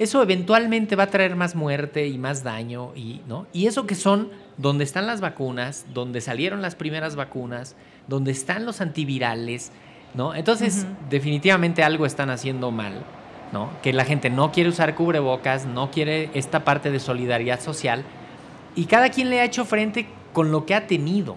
eso 0.00 0.22
eventualmente 0.22 0.96
va 0.96 1.04
a 1.04 1.06
traer 1.08 1.36
más 1.36 1.54
muerte 1.54 2.08
y 2.08 2.16
más 2.16 2.42
daño 2.42 2.92
y 2.96 3.20
no 3.28 3.46
y 3.52 3.66
eso 3.66 3.86
que 3.86 3.94
son 3.94 4.30
donde 4.56 4.82
están 4.82 5.06
las 5.06 5.20
vacunas, 5.20 5.84
donde 5.92 6.22
salieron 6.22 6.62
las 6.62 6.74
primeras 6.74 7.16
vacunas, 7.16 7.76
donde 8.08 8.30
están 8.30 8.64
los 8.64 8.80
antivirales, 8.80 9.72
¿no? 10.14 10.34
Entonces, 10.34 10.86
definitivamente 11.10 11.82
algo 11.82 12.06
están 12.06 12.30
haciendo 12.30 12.70
mal, 12.70 13.04
¿no? 13.52 13.68
Que 13.82 13.92
la 13.92 14.06
gente 14.06 14.30
no 14.30 14.52
quiere 14.52 14.70
usar 14.70 14.94
cubrebocas, 14.94 15.66
no 15.66 15.90
quiere 15.90 16.30
esta 16.32 16.64
parte 16.64 16.90
de 16.90 16.98
solidaridad 16.98 17.60
social 17.60 18.02
y 18.74 18.86
cada 18.86 19.10
quien 19.10 19.28
le 19.28 19.40
ha 19.40 19.44
hecho 19.44 19.66
frente 19.66 20.06
con 20.32 20.50
lo 20.50 20.64
que 20.64 20.74
ha 20.74 20.86
tenido. 20.86 21.36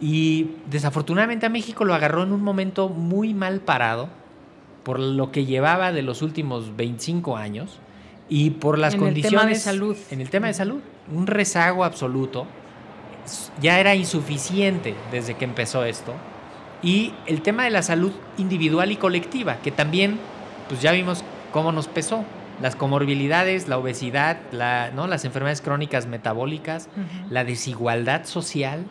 Y 0.00 0.50
desafortunadamente 0.66 1.46
a 1.46 1.50
México 1.50 1.86
lo 1.86 1.94
agarró 1.94 2.24
en 2.24 2.32
un 2.32 2.42
momento 2.42 2.90
muy 2.90 3.32
mal 3.32 3.60
parado 3.60 4.19
por 4.82 4.98
lo 4.98 5.30
que 5.32 5.44
llevaba 5.44 5.92
de 5.92 6.02
los 6.02 6.22
últimos 6.22 6.76
25 6.76 7.36
años 7.36 7.78
y 8.28 8.50
por 8.50 8.78
las 8.78 8.94
condiciones 8.96 9.32
el 9.32 9.38
tema 9.38 9.46
de 9.46 9.54
salud. 9.56 9.96
en 10.10 10.20
el 10.20 10.30
tema 10.30 10.46
de 10.46 10.54
salud 10.54 10.80
un 11.12 11.26
rezago 11.26 11.84
absoluto. 11.84 12.46
Ya 13.60 13.78
era 13.78 13.94
insuficiente 13.94 14.94
desde 15.10 15.34
que 15.34 15.44
empezó 15.44 15.84
esto. 15.84 16.14
Y 16.82 17.12
el 17.26 17.42
tema 17.42 17.64
de 17.64 17.70
la 17.70 17.82
salud 17.82 18.12
individual 18.38 18.90
y 18.90 18.96
colectiva, 18.96 19.58
que 19.62 19.70
también, 19.70 20.18
pues 20.68 20.80
ya 20.80 20.92
vimos 20.92 21.22
cómo 21.52 21.72
nos 21.72 21.88
pesó. 21.88 22.24
Las 22.62 22.76
comorbilidades, 22.76 23.68
la 23.68 23.78
obesidad, 23.78 24.38
la, 24.52 24.90
¿no? 24.94 25.06
las 25.06 25.24
enfermedades 25.24 25.60
crónicas 25.60 26.06
metabólicas, 26.06 26.88
la 27.28 27.44
desigualdad 27.44 28.24
social. 28.24 28.84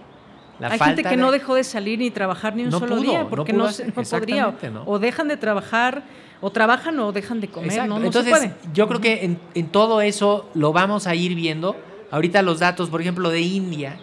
La 0.59 0.69
Hay 0.69 0.79
gente 0.79 1.03
que 1.03 1.15
no 1.15 1.31
dejó 1.31 1.55
de 1.55 1.63
salir 1.63 1.99
ni 1.99 2.11
trabajar 2.11 2.55
ni 2.55 2.63
un 2.63 2.71
solo 2.71 2.97
día 2.97 3.27
porque 3.29 3.53
no, 3.53 3.67
podría. 4.09 4.53
O 4.85 4.99
dejan 4.99 5.27
de 5.27 5.37
trabajar, 5.37 6.03
o 6.41 6.51
trabajan 6.51 6.99
o 6.99 7.11
dejan 7.11 7.39
de 7.39 7.47
comer. 7.47 7.87
No, 7.87 7.97
Entonces, 8.03 8.51
yo 8.73 8.87
creo 8.87 8.99
que 8.99 9.25
en, 9.25 9.39
en 9.55 9.67
todo 9.67 10.01
eso 10.01 10.49
lo 10.53 10.73
vamos 10.73 11.07
a 11.07 11.15
ir 11.15 11.33
viendo 11.35 11.75
Ahorita 12.11 12.41
los 12.41 12.59
datos, 12.59 12.89
por 12.89 13.01
ejemplo, 13.01 13.29
de 13.29 13.41
India, 13.41 13.99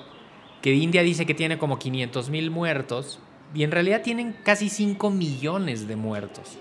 que 0.62 0.72
India 0.74 1.02
dice 1.02 1.26
que 1.26 1.34
tiene 1.34 1.58
como 1.58 1.78
500 1.78 2.30
mil 2.30 2.50
muertos, 2.50 3.18
y 3.54 3.64
en 3.64 3.70
realidad 3.70 4.02
tienen 4.02 4.34
casi 4.44 4.68
5 4.68 5.10
millones 5.10 5.88
de 5.88 5.96
muertos. 5.96 6.58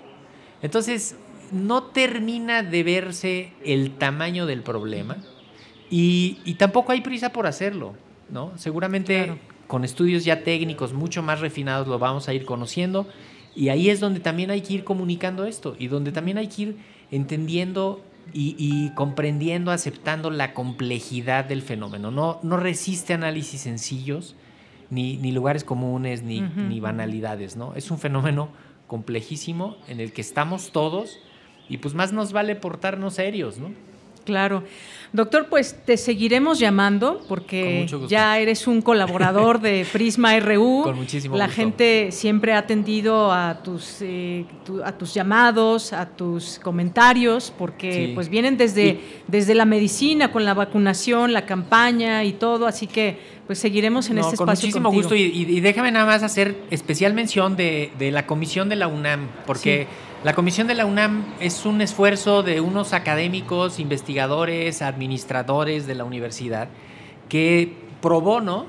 Entonces, 0.61 1.15
no 1.51 1.83
termina 1.83 2.63
de 2.63 2.83
verse 2.83 3.53
el 3.63 3.91
tamaño 3.97 4.45
del 4.45 4.63
problema 4.63 5.17
y, 5.89 6.55
tampoco 6.57 6.91
hay 6.91 7.01
prisa 7.01 7.31
por 7.31 7.45
hacerlo, 7.45 7.93
¿no? 8.29 8.51
Seguramente 8.55 9.39
con 9.67 9.83
estudios 9.83 10.25
ya 10.25 10.43
técnicos 10.43 10.93
mucho 10.93 11.23
más 11.23 11.39
refinados 11.39 11.87
lo 11.87 11.99
vamos 11.99 12.27
a 12.27 12.33
ir 12.33 12.45
conociendo 12.45 13.07
y 13.55 13.69
ahí 13.69 13.89
es 13.89 13.99
donde 13.99 14.19
también 14.19 14.51
hay 14.51 14.61
que 14.61 14.73
ir 14.73 14.83
comunicando 14.83 15.45
esto 15.45 15.75
y 15.79 15.87
donde 15.87 16.11
también 16.11 16.37
hay 16.37 16.47
que 16.47 16.61
ir 16.63 16.77
entendiendo 17.11 18.01
y, 18.33 18.89
comprendiendo, 18.95 19.71
aceptando 19.71 20.31
la 20.31 20.53
complejidad 20.53 21.45
del 21.45 21.61
fenómeno. 21.61 22.11
No, 22.11 22.39
no 22.43 22.57
resiste 22.57 23.13
análisis 23.13 23.61
sencillos, 23.61 24.35
ni, 24.89 25.17
ni 25.17 25.31
lugares 25.31 25.63
comunes, 25.63 26.23
ni, 26.23 26.41
ni, 26.41 26.79
banalidades, 26.79 27.55
¿no? 27.55 27.75
Es 27.75 27.91
un 27.91 27.99
fenómeno 27.99 28.49
complejísimo 28.87 29.77
en 29.87 29.99
el 29.99 30.11
que 30.11 30.21
estamos 30.21 30.71
todos 30.71 31.19
y 31.69 31.77
pues 31.77 31.93
más 31.93 32.13
nos 32.13 32.33
vale 32.33 32.55
portarnos 32.55 33.15
serios, 33.15 33.57
¿no? 33.57 33.71
Claro. 34.25 34.63
Doctor, 35.13 35.47
pues 35.49 35.77
te 35.85 35.95
seguiremos 35.95 36.59
llamando 36.59 37.23
porque 37.29 37.87
ya 38.09 38.37
eres 38.37 38.67
un 38.67 38.81
colaborador 38.81 39.61
de 39.61 39.85
Prisma 39.93 40.37
RU. 40.41 40.81
Con 40.83 40.97
muchísimo 40.97 41.37
La 41.37 41.47
gente 41.47 42.11
siempre 42.11 42.51
ha 42.51 42.57
atendido 42.57 43.31
a 43.31 43.61
tus, 43.63 43.99
eh, 44.01 44.45
a 44.83 44.91
tus 44.91 45.13
llamados, 45.13 45.93
a 45.93 46.05
tus 46.05 46.59
comentarios, 46.59 47.53
porque 47.57 48.11
pues 48.13 48.27
vienen 48.27 48.57
desde, 48.57 48.99
desde 49.27 49.55
la 49.55 49.63
medicina, 49.63 50.33
con 50.33 50.43
la 50.43 50.53
vacunación, 50.53 51.31
la 51.31 51.45
campaña 51.45 52.25
y 52.25 52.33
todo, 52.33 52.67
así 52.67 52.85
que 52.85 53.17
pues 53.47 53.59
seguiremos 53.59 54.09
en 54.09 54.17
este 54.17 54.35
con 54.35 54.49
espacio. 54.49 54.67
Muchísimo 54.67 54.91
gusto 54.91 55.15
y, 55.15 55.61
déjame 55.61 55.93
nada 55.93 56.05
más 56.05 56.23
hacer 56.23 56.57
especial 56.71 57.13
mención 57.13 57.55
de, 57.55 57.91
la 58.11 58.27
comisión 58.27 58.67
de 58.67 58.75
la 58.75 58.87
UNAM, 58.87 59.29
porque... 59.45 59.87
La 60.25 60.33
comisión 60.33 60.65
de 60.65 60.73
la 60.73 60.87
UNAM 60.87 61.23
es 61.39 61.67
un 61.67 61.81
esfuerzo 61.81 62.41
de 62.41 62.59
unos 62.59 62.93
académicos, 62.93 63.79
investigadores, 63.79 64.81
administradores 64.81 65.85
de 65.85 65.93
la 65.93 66.03
universidad 66.03 66.67
que 67.29 67.77
pro 68.01 68.21
bono 68.21 68.65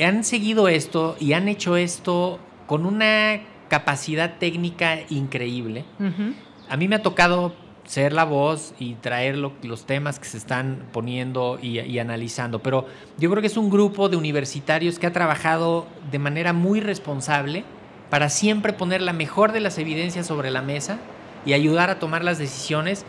han 0.00 0.22
seguido 0.22 0.68
esto 0.68 1.16
y 1.18 1.32
han 1.32 1.48
hecho 1.48 1.76
esto 1.76 2.38
con 2.68 2.86
una 2.86 3.40
capacidad 3.66 4.38
técnica 4.38 5.00
increíble. 5.08 5.84
A 6.68 6.76
mí 6.76 6.86
me 6.86 6.94
ha 6.94 7.02
tocado 7.02 7.56
ser 7.82 8.12
la 8.12 8.22
voz 8.22 8.72
y 8.78 8.94
traer 8.94 9.36
los 9.36 9.86
temas 9.86 10.20
que 10.20 10.26
se 10.26 10.36
están 10.36 10.90
poniendo 10.92 11.58
y, 11.60 11.98
analizando, 11.98 12.60
pero 12.60 12.86
yo 13.18 13.28
creo 13.28 13.40
que 13.40 13.48
es 13.48 13.56
un 13.56 13.68
grupo 13.68 14.08
de 14.08 14.16
universitarios 14.16 15.00
que 15.00 15.08
ha 15.08 15.12
trabajado 15.12 15.88
de 16.12 16.20
manera 16.20 16.52
muy 16.52 16.78
responsable 16.80 17.64
para 18.10 18.28
siempre 18.28 18.72
poner 18.72 19.00
la 19.00 19.12
mejor 19.12 19.52
de 19.52 19.60
las 19.60 19.78
evidencias 19.78 20.26
sobre 20.26 20.50
la 20.50 20.62
mesa 20.62 20.98
y 21.46 21.54
ayudar 21.54 21.90
a 21.90 21.98
tomar 21.98 22.24
las 22.24 22.38
decisiones, 22.38 23.04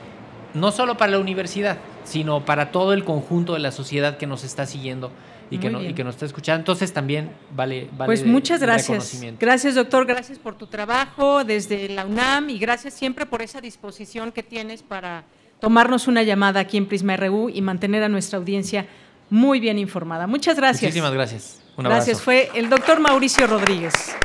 no 0.54 0.72
solo 0.72 0.96
para 0.96 1.14
la 1.14 1.20
universidad, 1.20 1.78
sino 2.04 2.46
para 2.46 2.72
todo 2.72 2.94
el 2.94 3.04
conjunto 3.04 3.54
de 3.54 3.60
la 3.60 3.72
sociedad 3.72 4.18
que 4.18 4.28
nos 4.28 4.44
está 4.44 4.66
siguiendo 4.66 5.12
y, 5.50 5.58
que, 5.58 5.68
y 5.68 5.94
que, 5.94 6.04
nos 6.04 6.16
está 6.16 6.26
escuchando. 6.26 6.60
Entonces 6.60 6.94
también 6.94 7.32
vale. 7.54 7.90
vale 7.92 8.06
pues 8.08 8.26
muchas 8.26 8.62
gracias. 8.62 9.22
Gracias, 9.40 9.76
doctor. 9.76 10.06
Gracias 10.06 10.40
por 10.40 10.56
tu 10.56 10.68
trabajo 10.68 11.44
desde 11.44 11.90
la 11.90 12.06
UNAM 12.06 12.50
y 12.50 12.60
gracias 12.60 12.94
siempre 12.94 13.26
por 13.26 13.42
esa 13.42 13.60
disposición 13.60 14.32
que 14.32 14.44
tienes 14.44 14.82
para 14.84 15.26
tomarnos 15.60 16.08
una 16.08 16.24
llamada 16.24 16.62
aquí 16.62 16.78
en 16.78 16.88
Prisma 16.88 17.18
RU 17.18 17.50
y 17.50 17.62
mantener 17.62 18.04
a 18.04 18.10
nuestra 18.10 18.40
audiencia 18.40 18.88
muy 19.30 19.60
bien 19.60 19.78
informada. 19.78 20.26
Muchas 20.26 20.58
gracias. 20.58 20.84
Muchísimas 20.84 21.14
gracias. 21.14 21.62
Un 21.76 21.86
gracias. 21.86 22.22
Fue 22.22 22.50
el 22.54 22.70
doctor 22.70 23.00
Mauricio 23.00 23.48
Rodríguez. 23.48 24.16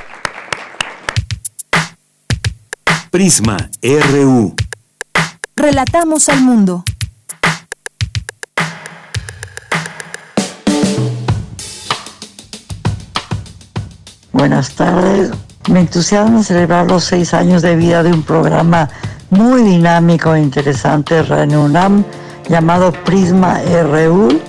Prisma 3.17 3.57
RU. 3.81 4.53
Relatamos 5.55 6.29
al 6.29 6.39
mundo. 6.41 6.83
Buenas 14.31 14.69
tardes. 14.75 15.31
Me 15.67 15.79
entusiasma 15.79 16.43
celebrar 16.43 16.85
los 16.85 17.05
seis 17.05 17.33
años 17.33 17.63
de 17.63 17.75
vida 17.75 18.03
de 18.03 18.13
un 18.13 18.21
programa 18.21 18.87
muy 19.31 19.63
dinámico 19.63 20.35
e 20.35 20.39
interesante 20.39 21.23
Radio 21.23 21.63
UNAM 21.63 22.03
llamado 22.47 22.91
Prisma 23.03 23.59
RU. 23.63 24.39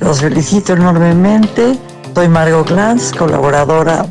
Los 0.00 0.20
felicito 0.20 0.74
enormemente. 0.74 1.78
Soy 2.14 2.28
Margot 2.28 2.68
Glantz, 2.68 3.10
colaboradora 3.12 4.04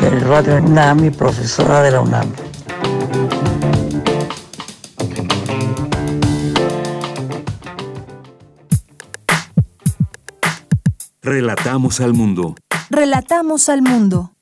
del 0.00 0.20
Radio 0.20 0.58
UNAM 0.62 1.06
y 1.06 1.10
profesora 1.10 1.82
de 1.82 1.90
la 1.90 2.00
UNAM. 2.00 2.32
Relatamos 11.24 12.00
al 12.00 12.14
mundo. 12.14 12.56
Relatamos 12.90 13.68
al 13.68 13.80
mundo. 13.80 14.32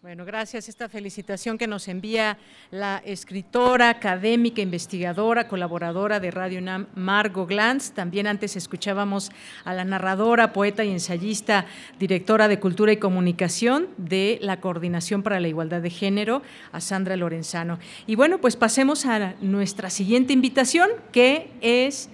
Bueno, 0.00 0.24
gracias. 0.24 0.70
Esta 0.70 0.88
felicitación 0.88 1.58
que 1.58 1.66
nos 1.66 1.86
envía 1.88 2.38
la 2.70 3.02
escritora, 3.04 3.90
académica, 3.90 4.62
investigadora, 4.62 5.48
colaboradora 5.48 6.18
de 6.18 6.30
Radio 6.30 6.60
UNAM, 6.60 6.86
Margo 6.94 7.44
Glantz. 7.44 7.90
También 7.90 8.26
antes 8.26 8.56
escuchábamos 8.56 9.32
a 9.66 9.74
la 9.74 9.84
narradora, 9.84 10.54
poeta 10.54 10.82
y 10.82 10.92
ensayista, 10.92 11.66
directora 11.98 12.48
de 12.48 12.58
Cultura 12.58 12.92
y 12.92 12.96
Comunicación 12.96 13.88
de 13.98 14.38
la 14.40 14.62
Coordinación 14.62 15.22
para 15.22 15.40
la 15.40 15.48
Igualdad 15.48 15.82
de 15.82 15.90
Género, 15.90 16.40
a 16.72 16.80
Sandra 16.80 17.16
Lorenzano. 17.16 17.78
Y 18.06 18.14
bueno, 18.14 18.38
pues 18.38 18.56
pasemos 18.56 19.04
a 19.04 19.34
nuestra 19.42 19.90
siguiente 19.90 20.32
invitación, 20.32 20.88
que 21.12 21.50
es 21.60 22.08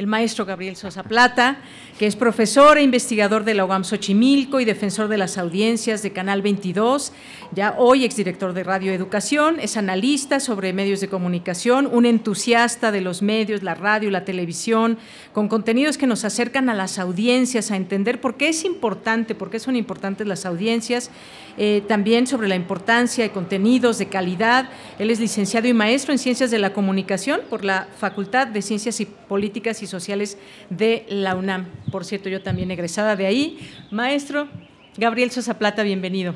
el 0.00 0.06
maestro 0.06 0.46
Gabriel 0.46 0.76
Sosa 0.76 1.02
Plata, 1.02 1.58
que 1.98 2.06
es 2.06 2.16
profesor 2.16 2.78
e 2.78 2.82
investigador 2.82 3.44
de 3.44 3.52
la 3.52 3.66
UAM 3.66 3.84
Xochimilco 3.84 4.58
y 4.58 4.64
defensor 4.64 5.08
de 5.08 5.18
las 5.18 5.36
audiencias 5.36 6.02
de 6.02 6.10
Canal 6.10 6.40
22, 6.40 7.12
ya 7.52 7.74
hoy 7.78 8.04
exdirector 8.04 8.52
de 8.52 8.62
Radio 8.62 8.92
Educación, 8.92 9.58
es 9.60 9.76
analista 9.76 10.38
sobre 10.38 10.72
medios 10.72 11.00
de 11.00 11.08
comunicación, 11.08 11.88
un 11.90 12.06
entusiasta 12.06 12.92
de 12.92 13.00
los 13.00 13.22
medios, 13.22 13.64
la 13.64 13.74
radio, 13.74 14.10
la 14.10 14.24
televisión, 14.24 14.98
con 15.32 15.48
contenidos 15.48 15.98
que 15.98 16.06
nos 16.06 16.24
acercan 16.24 16.68
a 16.68 16.74
las 16.74 16.98
audiencias, 16.98 17.70
a 17.70 17.76
entender 17.76 18.20
por 18.20 18.36
qué 18.36 18.50
es 18.50 18.64
importante, 18.64 19.34
por 19.34 19.50
qué 19.50 19.58
son 19.58 19.74
importantes 19.74 20.28
las 20.28 20.46
audiencias, 20.46 21.10
eh, 21.58 21.82
también 21.88 22.28
sobre 22.28 22.46
la 22.46 22.54
importancia 22.54 23.24
de 23.24 23.30
contenidos 23.30 23.98
de 23.98 24.06
calidad. 24.06 24.68
Él 25.00 25.10
es 25.10 25.18
licenciado 25.18 25.66
y 25.66 25.72
maestro 25.72 26.12
en 26.12 26.18
Ciencias 26.18 26.52
de 26.52 26.58
la 26.60 26.72
Comunicación 26.72 27.40
por 27.50 27.64
la 27.64 27.88
Facultad 27.98 28.46
de 28.46 28.62
Ciencias 28.62 29.00
y 29.00 29.06
Políticas 29.06 29.82
y 29.82 29.88
Sociales 29.88 30.38
de 30.70 31.04
la 31.08 31.34
UNAM. 31.34 31.66
Por 31.90 32.04
cierto, 32.04 32.28
yo 32.28 32.42
también 32.42 32.70
egresada 32.70 33.16
de 33.16 33.26
ahí. 33.26 33.58
Maestro 33.90 34.48
Gabriel 34.96 35.32
Sosa 35.32 35.58
Plata, 35.58 35.82
bienvenido. 35.82 36.34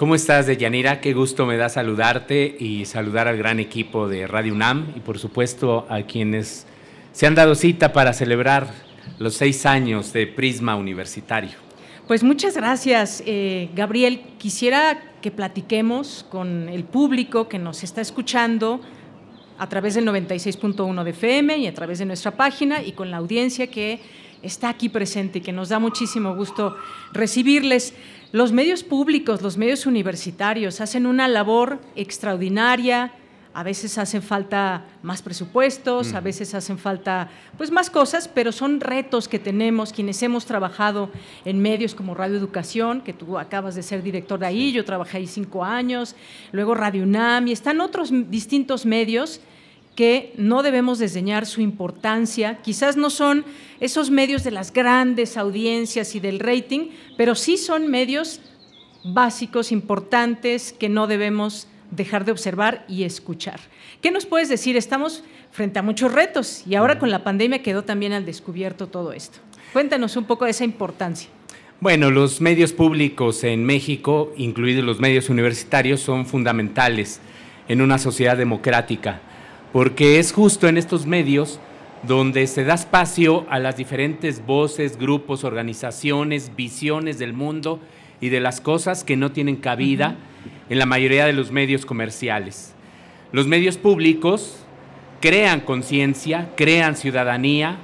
¿Cómo 0.00 0.14
estás, 0.14 0.46
Deyanira? 0.46 1.02
Qué 1.02 1.12
gusto 1.12 1.44
me 1.44 1.58
da 1.58 1.68
saludarte 1.68 2.56
y 2.58 2.86
saludar 2.86 3.28
al 3.28 3.36
gran 3.36 3.60
equipo 3.60 4.08
de 4.08 4.26
Radio 4.26 4.54
UNAM 4.54 4.94
y 4.96 5.00
por 5.00 5.18
supuesto 5.18 5.86
a 5.90 6.00
quienes 6.04 6.66
se 7.12 7.26
han 7.26 7.34
dado 7.34 7.54
cita 7.54 7.92
para 7.92 8.14
celebrar 8.14 8.72
los 9.18 9.34
seis 9.34 9.66
años 9.66 10.14
de 10.14 10.26
Prisma 10.26 10.74
Universitario. 10.74 11.50
Pues 12.08 12.22
muchas 12.22 12.56
gracias, 12.56 13.22
eh, 13.26 13.68
Gabriel. 13.74 14.22
Quisiera 14.38 15.02
que 15.20 15.30
platiquemos 15.30 16.24
con 16.30 16.70
el 16.70 16.84
público 16.84 17.46
que 17.46 17.58
nos 17.58 17.82
está 17.82 18.00
escuchando 18.00 18.80
a 19.58 19.68
través 19.68 19.96
del 19.96 20.06
96.1 20.06 21.04
de 21.04 21.10
FM 21.10 21.58
y 21.58 21.66
a 21.66 21.74
través 21.74 21.98
de 21.98 22.06
nuestra 22.06 22.30
página 22.30 22.82
y 22.82 22.92
con 22.92 23.10
la 23.10 23.18
audiencia 23.18 23.66
que 23.66 24.00
está 24.40 24.70
aquí 24.70 24.88
presente 24.88 25.40
y 25.40 25.42
que 25.42 25.52
nos 25.52 25.68
da 25.68 25.78
muchísimo 25.78 26.34
gusto 26.34 26.74
recibirles. 27.12 27.92
Los 28.32 28.52
medios 28.52 28.84
públicos, 28.84 29.42
los 29.42 29.56
medios 29.56 29.86
universitarios 29.86 30.80
hacen 30.80 31.06
una 31.06 31.26
labor 31.26 31.80
extraordinaria, 31.96 33.12
a 33.52 33.64
veces 33.64 33.98
hacen 33.98 34.22
falta 34.22 34.84
más 35.02 35.20
presupuestos, 35.20 36.14
a 36.14 36.20
veces 36.20 36.54
hacen 36.54 36.78
falta 36.78 37.28
pues 37.58 37.72
más 37.72 37.90
cosas, 37.90 38.28
pero 38.28 38.52
son 38.52 38.78
retos 38.78 39.26
que 39.26 39.40
tenemos 39.40 39.92
quienes 39.92 40.22
hemos 40.22 40.46
trabajado 40.46 41.10
en 41.44 41.60
medios 41.60 41.96
como 41.96 42.14
Radio 42.14 42.36
Educación, 42.36 43.00
que 43.00 43.12
tú 43.12 43.36
acabas 43.36 43.74
de 43.74 43.82
ser 43.82 44.00
director 44.00 44.38
de 44.38 44.46
ahí, 44.46 44.70
yo 44.70 44.84
trabajé 44.84 45.18
ahí 45.18 45.26
cinco 45.26 45.64
años, 45.64 46.14
luego 46.52 46.76
Radio 46.76 47.02
UNAM 47.02 47.48
y 47.48 47.52
están 47.52 47.80
otros 47.80 48.12
distintos 48.30 48.86
medios 48.86 49.40
que 50.00 50.32
no 50.38 50.62
debemos 50.62 50.98
desdeñar 50.98 51.44
su 51.44 51.60
importancia. 51.60 52.62
Quizás 52.62 52.96
no 52.96 53.10
son 53.10 53.44
esos 53.80 54.10
medios 54.10 54.42
de 54.44 54.50
las 54.50 54.72
grandes 54.72 55.36
audiencias 55.36 56.14
y 56.14 56.20
del 56.20 56.40
rating, 56.40 56.88
pero 57.18 57.34
sí 57.34 57.58
son 57.58 57.86
medios 57.88 58.40
básicos, 59.04 59.72
importantes, 59.72 60.72
que 60.72 60.88
no 60.88 61.06
debemos 61.06 61.68
dejar 61.90 62.24
de 62.24 62.32
observar 62.32 62.86
y 62.88 63.04
escuchar. 63.04 63.60
¿Qué 64.00 64.10
nos 64.10 64.24
puedes 64.24 64.48
decir? 64.48 64.74
Estamos 64.74 65.22
frente 65.50 65.78
a 65.78 65.82
muchos 65.82 66.10
retos 66.10 66.66
y 66.66 66.76
ahora 66.76 66.98
con 66.98 67.10
la 67.10 67.22
pandemia 67.22 67.62
quedó 67.62 67.84
también 67.84 68.14
al 68.14 68.24
descubierto 68.24 68.86
todo 68.86 69.12
esto. 69.12 69.40
Cuéntanos 69.74 70.16
un 70.16 70.24
poco 70.24 70.46
de 70.46 70.52
esa 70.52 70.64
importancia. 70.64 71.28
Bueno, 71.78 72.10
los 72.10 72.40
medios 72.40 72.72
públicos 72.72 73.44
en 73.44 73.66
México, 73.66 74.32
incluidos 74.38 74.82
los 74.82 74.98
medios 74.98 75.28
universitarios, 75.28 76.00
son 76.00 76.24
fundamentales 76.24 77.20
en 77.68 77.82
una 77.82 77.98
sociedad 77.98 78.38
democrática, 78.38 79.20
porque 79.72 80.18
es 80.18 80.32
justo 80.32 80.68
en 80.68 80.76
estos 80.76 81.06
medios 81.06 81.60
donde 82.02 82.46
se 82.46 82.64
da 82.64 82.74
espacio 82.74 83.46
a 83.50 83.58
las 83.58 83.76
diferentes 83.76 84.44
voces, 84.44 84.96
grupos, 84.96 85.44
organizaciones, 85.44 86.56
visiones 86.56 87.18
del 87.18 87.34
mundo 87.34 87.78
y 88.20 88.30
de 88.30 88.40
las 88.40 88.60
cosas 88.60 89.04
que 89.04 89.16
no 89.16 89.32
tienen 89.32 89.56
cabida 89.56 90.16
en 90.68 90.78
la 90.78 90.86
mayoría 90.86 91.26
de 91.26 91.32
los 91.32 91.52
medios 91.52 91.84
comerciales. 91.84 92.74
Los 93.32 93.46
medios 93.46 93.76
públicos 93.76 94.64
crean 95.20 95.60
conciencia, 95.60 96.50
crean 96.56 96.96
ciudadanía, 96.96 97.76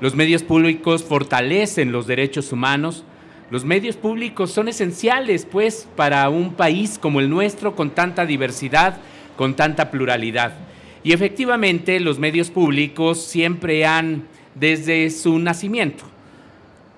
los 0.00 0.14
medios 0.14 0.42
públicos 0.42 1.02
fortalecen 1.02 1.90
los 1.90 2.06
derechos 2.06 2.52
humanos, 2.52 3.04
los 3.50 3.64
medios 3.64 3.96
públicos 3.96 4.50
son 4.52 4.68
esenciales 4.68 5.46
pues 5.50 5.88
para 5.96 6.28
un 6.28 6.54
país 6.54 6.98
como 6.98 7.20
el 7.20 7.30
nuestro 7.30 7.74
con 7.74 7.90
tanta 7.90 8.26
diversidad, 8.26 8.98
con 9.36 9.54
tanta 9.54 9.90
pluralidad. 9.90 10.52
Y 11.04 11.12
efectivamente 11.12 12.00
los 12.00 12.18
medios 12.18 12.50
públicos 12.50 13.22
siempre 13.22 13.84
han, 13.84 14.24
desde 14.54 15.10
su 15.10 15.38
nacimiento, 15.38 16.04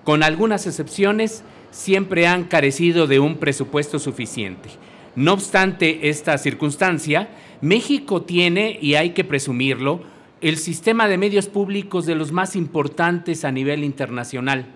con 0.05 0.23
algunas 0.23 0.65
excepciones, 0.65 1.43
siempre 1.71 2.25
han 2.25 2.45
carecido 2.45 3.05
de 3.05 3.19
un 3.19 3.35
presupuesto 3.35 3.99
suficiente. 3.99 4.69
No 5.15 5.33
obstante 5.33 6.07
esta 6.09 6.37
circunstancia, 6.37 7.27
México 7.59 8.21
tiene, 8.21 8.79
y 8.81 8.95
hay 8.95 9.09
que 9.09 9.25
presumirlo, 9.25 10.01
el 10.39 10.57
sistema 10.57 11.07
de 11.09 11.17
medios 11.17 11.47
públicos 11.47 12.05
de 12.05 12.15
los 12.15 12.31
más 12.31 12.55
importantes 12.55 13.43
a 13.43 13.51
nivel 13.51 13.83
internacional, 13.83 14.67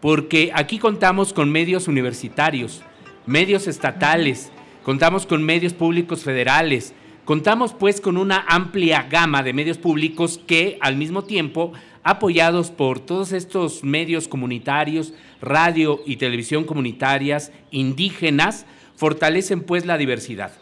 porque 0.00 0.50
aquí 0.52 0.78
contamos 0.78 1.32
con 1.32 1.50
medios 1.50 1.88
universitarios, 1.88 2.82
medios 3.24 3.68
estatales, 3.68 4.50
contamos 4.84 5.24
con 5.24 5.42
medios 5.42 5.72
públicos 5.72 6.22
federales, 6.24 6.92
contamos 7.26 7.74
pues 7.74 8.00
con 8.00 8.16
una 8.16 8.46
amplia 8.48 9.02
gama 9.02 9.42
de 9.42 9.52
medios 9.52 9.76
públicos 9.76 10.40
que 10.46 10.78
al 10.80 10.96
mismo 10.96 11.24
tiempo, 11.24 11.72
apoyados 12.04 12.70
por 12.70 13.00
todos 13.00 13.32
estos 13.32 13.82
medios 13.82 14.28
comunitarios, 14.28 15.12
radio 15.42 16.00
y 16.06 16.16
televisión 16.16 16.64
comunitarias, 16.64 17.52
indígenas, 17.72 18.64
fortalecen 18.94 19.62
pues 19.62 19.84
la 19.84 19.98
diversidad. 19.98 20.52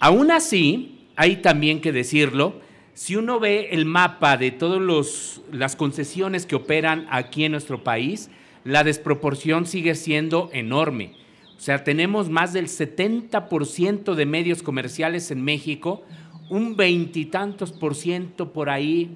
Aún 0.00 0.32
así, 0.32 1.06
hay 1.14 1.36
también 1.36 1.80
que 1.80 1.92
decirlo, 1.92 2.60
si 2.94 3.14
uno 3.14 3.38
ve 3.38 3.68
el 3.70 3.86
mapa 3.86 4.36
de 4.36 4.50
todas 4.50 5.40
las 5.52 5.76
concesiones 5.76 6.46
que 6.46 6.56
operan 6.56 7.06
aquí 7.10 7.44
en 7.44 7.52
nuestro 7.52 7.84
país, 7.84 8.28
la 8.64 8.82
desproporción 8.82 9.66
sigue 9.66 9.94
siendo 9.94 10.50
enorme. 10.52 11.21
O 11.62 11.64
sea, 11.64 11.84
tenemos 11.84 12.28
más 12.28 12.52
del 12.52 12.66
70% 12.66 14.14
de 14.16 14.26
medios 14.26 14.64
comerciales 14.64 15.30
en 15.30 15.44
México, 15.44 16.02
un 16.50 16.74
veintitantos 16.74 17.70
por 17.70 17.94
ciento 17.94 18.52
por 18.52 18.68
ahí, 18.68 19.12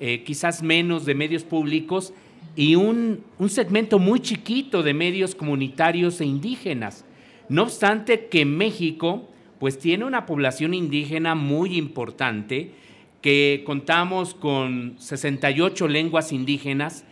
eh, 0.00 0.24
quizás 0.24 0.60
menos 0.60 1.04
de 1.04 1.14
medios 1.14 1.44
públicos 1.44 2.12
y 2.56 2.74
un, 2.74 3.22
un 3.38 3.48
segmento 3.48 4.00
muy 4.00 4.18
chiquito 4.18 4.82
de 4.82 4.92
medios 4.92 5.36
comunitarios 5.36 6.20
e 6.20 6.24
indígenas. 6.24 7.04
No 7.48 7.62
obstante 7.62 8.26
que 8.26 8.44
México 8.44 9.30
pues 9.60 9.78
tiene 9.78 10.04
una 10.04 10.26
población 10.26 10.74
indígena 10.74 11.36
muy 11.36 11.78
importante, 11.78 12.72
que 13.20 13.62
contamos 13.64 14.34
con 14.34 14.96
68 14.98 15.86
lenguas 15.86 16.32
indígenas 16.32 17.04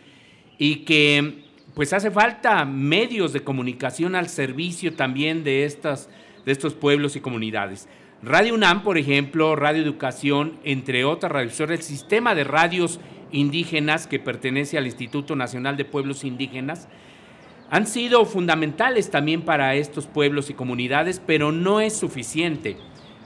y 0.57 0.79
que 0.79 1.42
pues 1.75 1.93
hace 1.93 2.11
falta 2.11 2.65
medios 2.65 3.33
de 3.33 3.43
comunicación 3.43 4.15
al 4.15 4.29
servicio 4.29 4.93
también 4.93 5.43
de, 5.43 5.65
estas, 5.65 6.09
de 6.45 6.51
estos 6.51 6.73
pueblos 6.73 7.15
y 7.15 7.21
comunidades. 7.21 7.87
Radio 8.21 8.53
UNAM, 8.53 8.83
por 8.83 8.97
ejemplo, 8.97 9.55
Radio 9.55 9.81
Educación, 9.83 10.59
entre 10.63 11.03
otras 11.03 11.31
radios, 11.31 11.59
el 11.59 11.81
sistema 11.81 12.35
de 12.35 12.43
radios 12.43 12.99
indígenas 13.31 14.07
que 14.07 14.19
pertenece 14.19 14.77
al 14.77 14.85
Instituto 14.85 15.35
Nacional 15.35 15.75
de 15.75 15.85
Pueblos 15.85 16.23
Indígenas, 16.23 16.87
han 17.69 17.87
sido 17.87 18.23
fundamentales 18.25 19.09
también 19.09 19.41
para 19.41 19.73
estos 19.75 20.05
pueblos 20.05 20.49
y 20.49 20.53
comunidades, 20.53 21.21
pero 21.25 21.51
no 21.51 21.81
es 21.81 21.97
suficiente. 21.97 22.77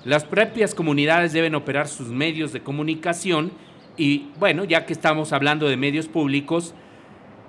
Las 0.06 0.24
propias 0.24 0.74
comunidades 0.74 1.34
deben 1.34 1.54
operar 1.54 1.90
sus 1.90 2.08
medios 2.08 2.54
de 2.54 2.62
comunicación 2.62 3.52
y 3.98 4.30
bueno, 4.40 4.64
ya 4.64 4.86
que 4.86 4.94
estamos 4.94 5.34
hablando 5.34 5.68
de 5.68 5.76
medios 5.76 6.08
públicos, 6.08 6.74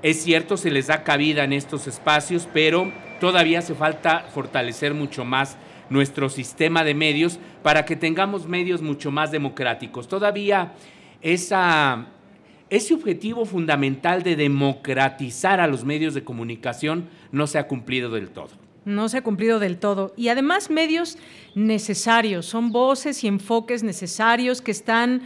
es 0.02 0.22
cierto, 0.22 0.56
se 0.56 0.70
les 0.70 0.86
da 0.86 1.02
cabida 1.02 1.44
en 1.44 1.52
estos 1.52 1.86
espacios, 1.86 2.48
pero 2.52 2.92
todavía 3.20 3.58
hace 3.58 3.74
falta 3.74 4.26
fortalecer 4.32 4.94
mucho 4.94 5.24
más 5.24 5.56
nuestro 5.90 6.28
sistema 6.28 6.84
de 6.84 6.94
medios 6.94 7.38
para 7.62 7.84
que 7.84 7.96
tengamos 7.96 8.46
medios 8.46 8.82
mucho 8.82 9.10
más 9.10 9.30
democráticos. 9.32 10.06
Todavía 10.06 10.74
ese 11.20 12.94
objetivo 12.94 13.44
fundamental 13.44 14.22
de 14.22 14.36
democratizar 14.36 15.60
a 15.60 15.66
los 15.66 15.84
medios 15.84 16.14
de 16.14 16.24
comunicación 16.24 17.08
no 17.32 17.46
se 17.46 17.58
ha 17.58 17.66
cumplido 17.66 18.10
del 18.10 18.30
todo. 18.30 18.50
No 18.84 19.08
se 19.08 19.18
ha 19.18 19.22
cumplido 19.22 19.58
del 19.58 19.78
todo. 19.78 20.14
Y 20.16 20.28
además 20.28 20.70
medios 20.70 21.18
necesarios, 21.54 22.46
son 22.46 22.70
voces 22.70 23.24
y 23.24 23.26
enfoques 23.26 23.82
necesarios 23.82 24.62
que 24.62 24.70
están 24.70 25.22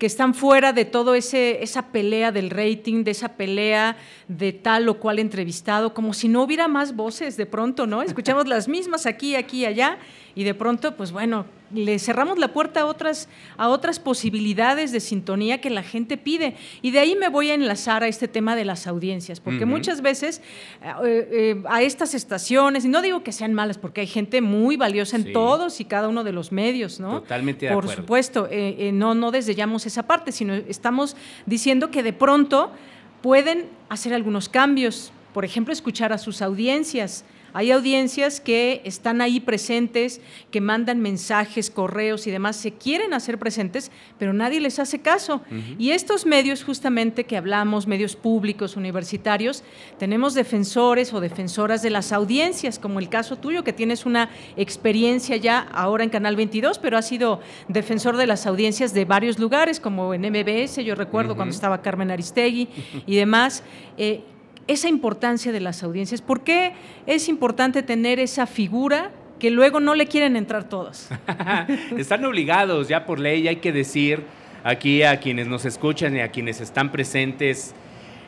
que 0.00 0.06
están 0.06 0.32
fuera 0.32 0.72
de 0.72 0.86
todo 0.86 1.14
ese 1.14 1.62
esa 1.62 1.92
pelea 1.92 2.32
del 2.32 2.48
rating, 2.48 3.04
de 3.04 3.10
esa 3.10 3.36
pelea 3.36 3.98
de 4.28 4.54
tal 4.54 4.88
o 4.88 4.98
cual 4.98 5.18
entrevistado, 5.18 5.92
como 5.92 6.14
si 6.14 6.26
no 6.26 6.42
hubiera 6.42 6.68
más 6.68 6.96
voces 6.96 7.36
de 7.36 7.44
pronto, 7.44 7.86
¿no? 7.86 8.00
Escuchamos 8.00 8.48
las 8.48 8.66
mismas 8.66 9.04
aquí, 9.04 9.36
aquí, 9.36 9.66
allá 9.66 9.98
y 10.40 10.44
de 10.44 10.54
pronto, 10.54 10.96
pues 10.96 11.12
bueno, 11.12 11.44
le 11.70 11.98
cerramos 11.98 12.38
la 12.38 12.54
puerta 12.54 12.80
a 12.80 12.86
otras, 12.86 13.28
a 13.58 13.68
otras 13.68 14.00
posibilidades 14.00 14.90
de 14.90 14.98
sintonía 15.00 15.60
que 15.60 15.68
la 15.68 15.82
gente 15.82 16.16
pide. 16.16 16.56
Y 16.80 16.92
de 16.92 16.98
ahí 16.98 17.14
me 17.14 17.28
voy 17.28 17.50
a 17.50 17.54
enlazar 17.54 18.04
a 18.04 18.08
este 18.08 18.26
tema 18.26 18.56
de 18.56 18.64
las 18.64 18.86
audiencias, 18.86 19.38
porque 19.38 19.66
muchas 19.66 20.00
veces 20.00 20.40
eh, 20.82 21.28
eh, 21.30 21.62
a 21.68 21.82
estas 21.82 22.14
estaciones, 22.14 22.86
y 22.86 22.88
no 22.88 23.02
digo 23.02 23.22
que 23.22 23.32
sean 23.32 23.52
malas, 23.52 23.76
porque 23.76 24.00
hay 24.00 24.06
gente 24.06 24.40
muy 24.40 24.78
valiosa 24.78 25.16
en 25.16 25.30
todos 25.34 25.78
y 25.78 25.84
cada 25.84 26.08
uno 26.08 26.24
de 26.24 26.32
los 26.32 26.52
medios, 26.52 27.00
¿no? 27.00 27.20
Totalmente 27.20 27.66
de 27.66 27.74
Por 27.74 27.86
supuesto, 27.86 28.48
eh, 28.50 28.92
no, 28.94 29.14
no 29.14 29.32
desdeñamos 29.32 29.84
esa 29.84 30.04
parte, 30.04 30.32
sino 30.32 30.54
estamos 30.54 31.18
diciendo 31.44 31.90
que 31.90 32.02
de 32.02 32.14
pronto 32.14 32.72
pueden 33.20 33.66
hacer 33.90 34.14
algunos 34.14 34.48
cambios, 34.48 35.12
por 35.34 35.44
ejemplo, 35.44 35.74
escuchar 35.74 36.14
a 36.14 36.16
sus 36.16 36.40
audiencias. 36.40 37.26
Hay 37.52 37.70
audiencias 37.70 38.40
que 38.40 38.80
están 38.84 39.20
ahí 39.20 39.40
presentes, 39.40 40.20
que 40.50 40.60
mandan 40.60 41.00
mensajes, 41.00 41.70
correos 41.70 42.26
y 42.26 42.30
demás, 42.30 42.56
se 42.56 42.72
quieren 42.72 43.14
hacer 43.14 43.38
presentes, 43.38 43.90
pero 44.18 44.32
nadie 44.32 44.60
les 44.60 44.78
hace 44.78 45.00
caso. 45.00 45.42
Y 45.78 45.90
estos 45.90 46.26
medios 46.26 46.64
justamente 46.64 47.24
que 47.24 47.36
hablamos, 47.36 47.86
medios 47.86 48.16
públicos, 48.16 48.76
universitarios, 48.76 49.64
tenemos 49.98 50.34
defensores 50.34 51.12
o 51.12 51.20
defensoras 51.20 51.82
de 51.82 51.90
las 51.90 52.12
audiencias, 52.12 52.78
como 52.78 52.98
el 52.98 53.08
caso 53.08 53.36
tuyo, 53.36 53.64
que 53.64 53.72
tienes 53.72 54.06
una 54.06 54.30
experiencia 54.56 55.36
ya 55.36 55.60
ahora 55.72 56.04
en 56.04 56.10
Canal 56.10 56.36
22, 56.36 56.78
pero 56.78 56.98
has 56.98 57.08
sido 57.08 57.40
defensor 57.68 58.16
de 58.16 58.26
las 58.26 58.46
audiencias 58.46 58.94
de 58.94 59.04
varios 59.04 59.38
lugares, 59.38 59.80
como 59.80 60.14
en 60.14 60.22
MBS, 60.22 60.84
yo 60.84 60.94
recuerdo 60.94 61.36
cuando 61.36 61.54
estaba 61.54 61.82
Carmen 61.82 62.10
Aristegui 62.10 62.68
y 63.06 63.16
demás. 63.16 63.62
Eh, 63.96 64.22
esa 64.70 64.88
importancia 64.88 65.50
de 65.50 65.60
las 65.60 65.82
audiencias. 65.82 66.22
¿Por 66.22 66.42
qué 66.42 66.74
es 67.06 67.28
importante 67.28 67.82
tener 67.82 68.20
esa 68.20 68.46
figura 68.46 69.10
que 69.40 69.50
luego 69.50 69.80
no 69.80 69.96
le 69.96 70.06
quieren 70.06 70.36
entrar 70.36 70.68
todos? 70.68 71.08
Están 71.98 72.24
obligados 72.24 72.86
ya 72.86 73.04
por 73.04 73.18
ley, 73.18 73.48
hay 73.48 73.56
que 73.56 73.72
decir 73.72 74.22
aquí 74.62 75.02
a 75.02 75.18
quienes 75.18 75.48
nos 75.48 75.64
escuchan 75.64 76.16
y 76.16 76.20
a 76.20 76.30
quienes 76.30 76.60
están 76.60 76.92
presentes 76.92 77.74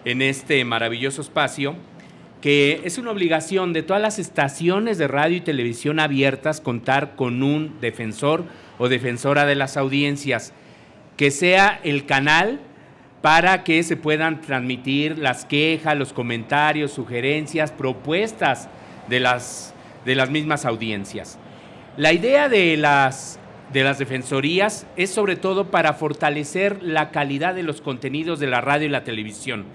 en 0.04 0.22
este 0.22 0.64
maravilloso 0.64 1.20
espacio, 1.20 1.76
que 2.40 2.80
es 2.84 2.98
una 2.98 3.12
obligación 3.12 3.72
de 3.72 3.82
todas 3.82 4.02
las 4.02 4.18
estaciones 4.18 4.98
de 4.98 5.06
radio 5.06 5.36
y 5.36 5.42
televisión 5.42 6.00
abiertas 6.00 6.60
contar 6.60 7.14
con 7.14 7.42
un 7.42 7.78
defensor 7.80 8.44
o 8.78 8.88
defensora 8.88 9.44
de 9.44 9.54
las 9.54 9.76
audiencias, 9.76 10.52
que 11.16 11.30
sea 11.30 11.78
el 11.84 12.06
canal 12.06 12.60
para 13.22 13.62
que 13.62 13.82
se 13.84 13.96
puedan 13.96 14.40
transmitir 14.40 15.16
las 15.16 15.44
quejas, 15.44 15.96
los 15.96 16.12
comentarios, 16.12 16.90
sugerencias, 16.90 17.70
propuestas 17.70 18.68
de 19.08 19.20
las, 19.20 19.72
de 20.04 20.16
las 20.16 20.28
mismas 20.28 20.64
audiencias. 20.64 21.38
La 21.96 22.12
idea 22.12 22.48
de 22.48 22.76
las, 22.76 23.38
de 23.72 23.84
las 23.84 23.98
defensorías 23.98 24.86
es 24.96 25.10
sobre 25.10 25.36
todo 25.36 25.70
para 25.70 25.92
fortalecer 25.94 26.82
la 26.82 27.12
calidad 27.12 27.54
de 27.54 27.62
los 27.62 27.80
contenidos 27.80 28.40
de 28.40 28.48
la 28.48 28.60
radio 28.60 28.86
y 28.86 28.90
la 28.90 29.04
televisión. 29.04 29.66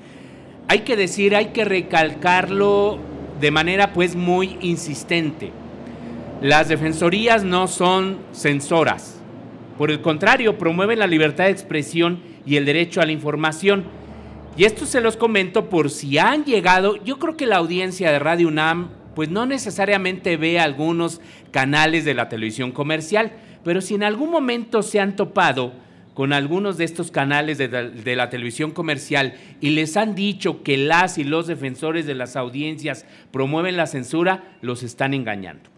Hay 0.68 0.80
que 0.80 0.98
decir, 0.98 1.34
hay 1.34 1.48
que 1.48 1.64
recalcarlo 1.64 3.00
de 3.40 3.52
manera 3.52 3.94
pues 3.94 4.18
muy 4.18 4.58
insistente. 4.60 5.52
Las 6.42 6.68
defensorías 6.68 7.46
no 7.46 7.68
son 7.68 8.18
censoras. 8.34 9.22
Por 9.78 9.90
el 9.90 10.02
contrario, 10.02 10.58
promueven 10.58 11.00
la 11.00 11.08
libertad 11.08 11.46
de 11.46 11.52
expresión 11.52 12.20
y 12.48 12.56
el 12.56 12.66
derecho 12.66 13.02
a 13.02 13.06
la 13.06 13.12
información. 13.12 13.84
Y 14.56 14.64
esto 14.64 14.86
se 14.86 15.02
los 15.02 15.18
comento 15.18 15.70
por 15.70 15.92
si 15.92 16.18
han 16.18 16.46
llegado, 16.46 16.96
yo 17.04 17.20
creo 17.20 17.38
que 17.38 17.46
la 17.46 17.58
audiencia 17.58 18.12
de 18.12 18.20
Radio 18.20 18.48
UNAM 18.48 18.90
pues 19.14 19.30
no 19.30 19.46
necesariamente 19.46 20.38
ve 20.38 20.60
algunos 20.60 21.22
canales 21.52 22.06
de 22.06 22.14
la 22.14 22.30
televisión 22.30 22.72
comercial, 22.72 23.34
pero 23.64 23.82
si 23.82 23.96
en 23.96 24.04
algún 24.04 24.32
momento 24.32 24.82
se 24.82 25.00
han 25.00 25.16
topado 25.16 25.74
con 26.14 26.34
algunos 26.34 26.78
de 26.78 26.86
estos 26.86 27.12
canales 27.12 27.58
de, 27.58 27.68
de, 27.68 28.16
la 28.16 28.30
televisión 28.30 28.72
comercial 28.72 29.36
y 29.62 29.72
les 29.72 29.98
han 29.98 30.16
dicho 30.16 30.64
que 30.64 30.78
las 30.78 31.20
y 31.20 31.24
los 31.24 31.46
defensores 31.46 32.08
de 32.08 32.16
las 32.16 32.36
audiencias 32.36 33.06
promueven 33.32 33.78
la 33.78 33.86
censura, 33.86 34.58
los 34.62 34.82
están 34.82 35.14
engañando. 35.14 35.70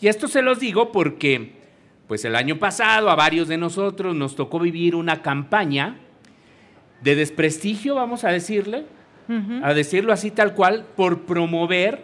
Y 0.00 0.08
esto 0.08 0.26
se 0.26 0.42
los 0.42 0.58
digo 0.58 0.90
porque 0.90 1.61
pues 2.12 2.26
el 2.26 2.36
año 2.36 2.58
pasado 2.58 3.08
a 3.08 3.14
varios 3.14 3.48
de 3.48 3.56
nosotros 3.56 4.14
nos 4.14 4.36
tocó 4.36 4.58
vivir 4.58 4.94
una 4.94 5.22
campaña 5.22 5.96
de 7.00 7.14
desprestigio, 7.14 7.94
vamos 7.94 8.24
a 8.24 8.28
decirle, 8.28 8.84
a 9.62 9.72
decirlo 9.72 10.12
así 10.12 10.30
tal 10.30 10.52
cual, 10.52 10.84
por 10.94 11.22
promover 11.22 12.02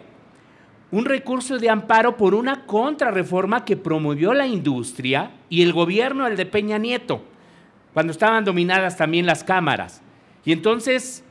un 0.89 1.05
recurso 1.05 1.59
de 1.59 1.69
amparo 1.69 2.17
por 2.17 2.33
una 2.33 2.65
contrarreforma 2.65 3.63
que 3.65 3.77
promovió 3.77 4.33
la 4.33 4.47
industria 4.47 5.29
y 5.47 5.61
el 5.61 5.73
gobierno, 5.73 6.25
el 6.25 6.37
de 6.37 6.47
Peña 6.47 6.79
Nieto. 6.79 7.21
cuando 7.93 8.11
estaban 8.11 8.43
dominadas 8.43 8.97
también 8.97 9.27
las 9.27 9.43
cámaras. 9.43 10.01
Y 10.43 10.53
entonces 10.53 11.23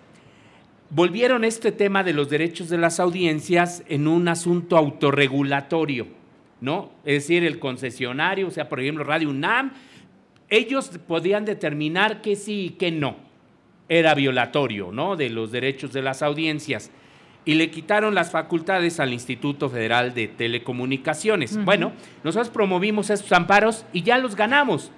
volvieron 0.89 1.43
este 1.43 1.73
tema 1.73 2.05
de 2.05 2.13
los 2.13 2.31
derechos 2.31 2.69
de 2.69 2.79
las 2.79 3.01
audiencias 3.01 3.83
en 3.89 4.07
un 4.07 4.29
asunto 4.29 4.77
autorregulatorio, 4.77 6.18
¿no? 6.61 6.91
Es 7.05 7.25
decir, 7.25 7.45
el 7.45 7.59
concesionario, 7.59 8.49
o 8.49 8.51
sea, 8.51 8.69
por 8.69 8.81
ejemplo, 8.81 9.05
Radio 9.05 9.31
UNAM, 9.31 9.73
ellos 10.51 10.91
podían 11.07 11.45
determinar 11.45 12.23
que 12.23 12.37
sí 12.37 12.67
y 12.67 12.71
que 12.71 12.91
no. 12.91 13.17
Era 13.89 14.15
violatorio, 14.15 14.91
¿no? 14.93 15.17
De 15.17 15.31
los 15.31 15.51
derechos 15.51 15.93
de 15.93 16.03
las 16.03 16.23
audiencias. 16.23 16.91
Y 17.45 17.55
le 17.55 17.71
quitaron 17.71 18.15
las 18.15 18.31
facultades 18.31 19.01
al 19.01 19.13
Instituto 19.13 19.71
Federal 19.71 20.13
de 20.13 20.29
Telecomunicaciones. 20.29 21.63
Bueno, 21.65 21.93
nosotros 22.23 22.51
promovimos 22.51 23.09
esos 23.09 23.33
amparos 23.33 23.87
y 23.93 24.03
ya 24.03 24.19
los 24.19 24.37
ganamos. 24.37 24.91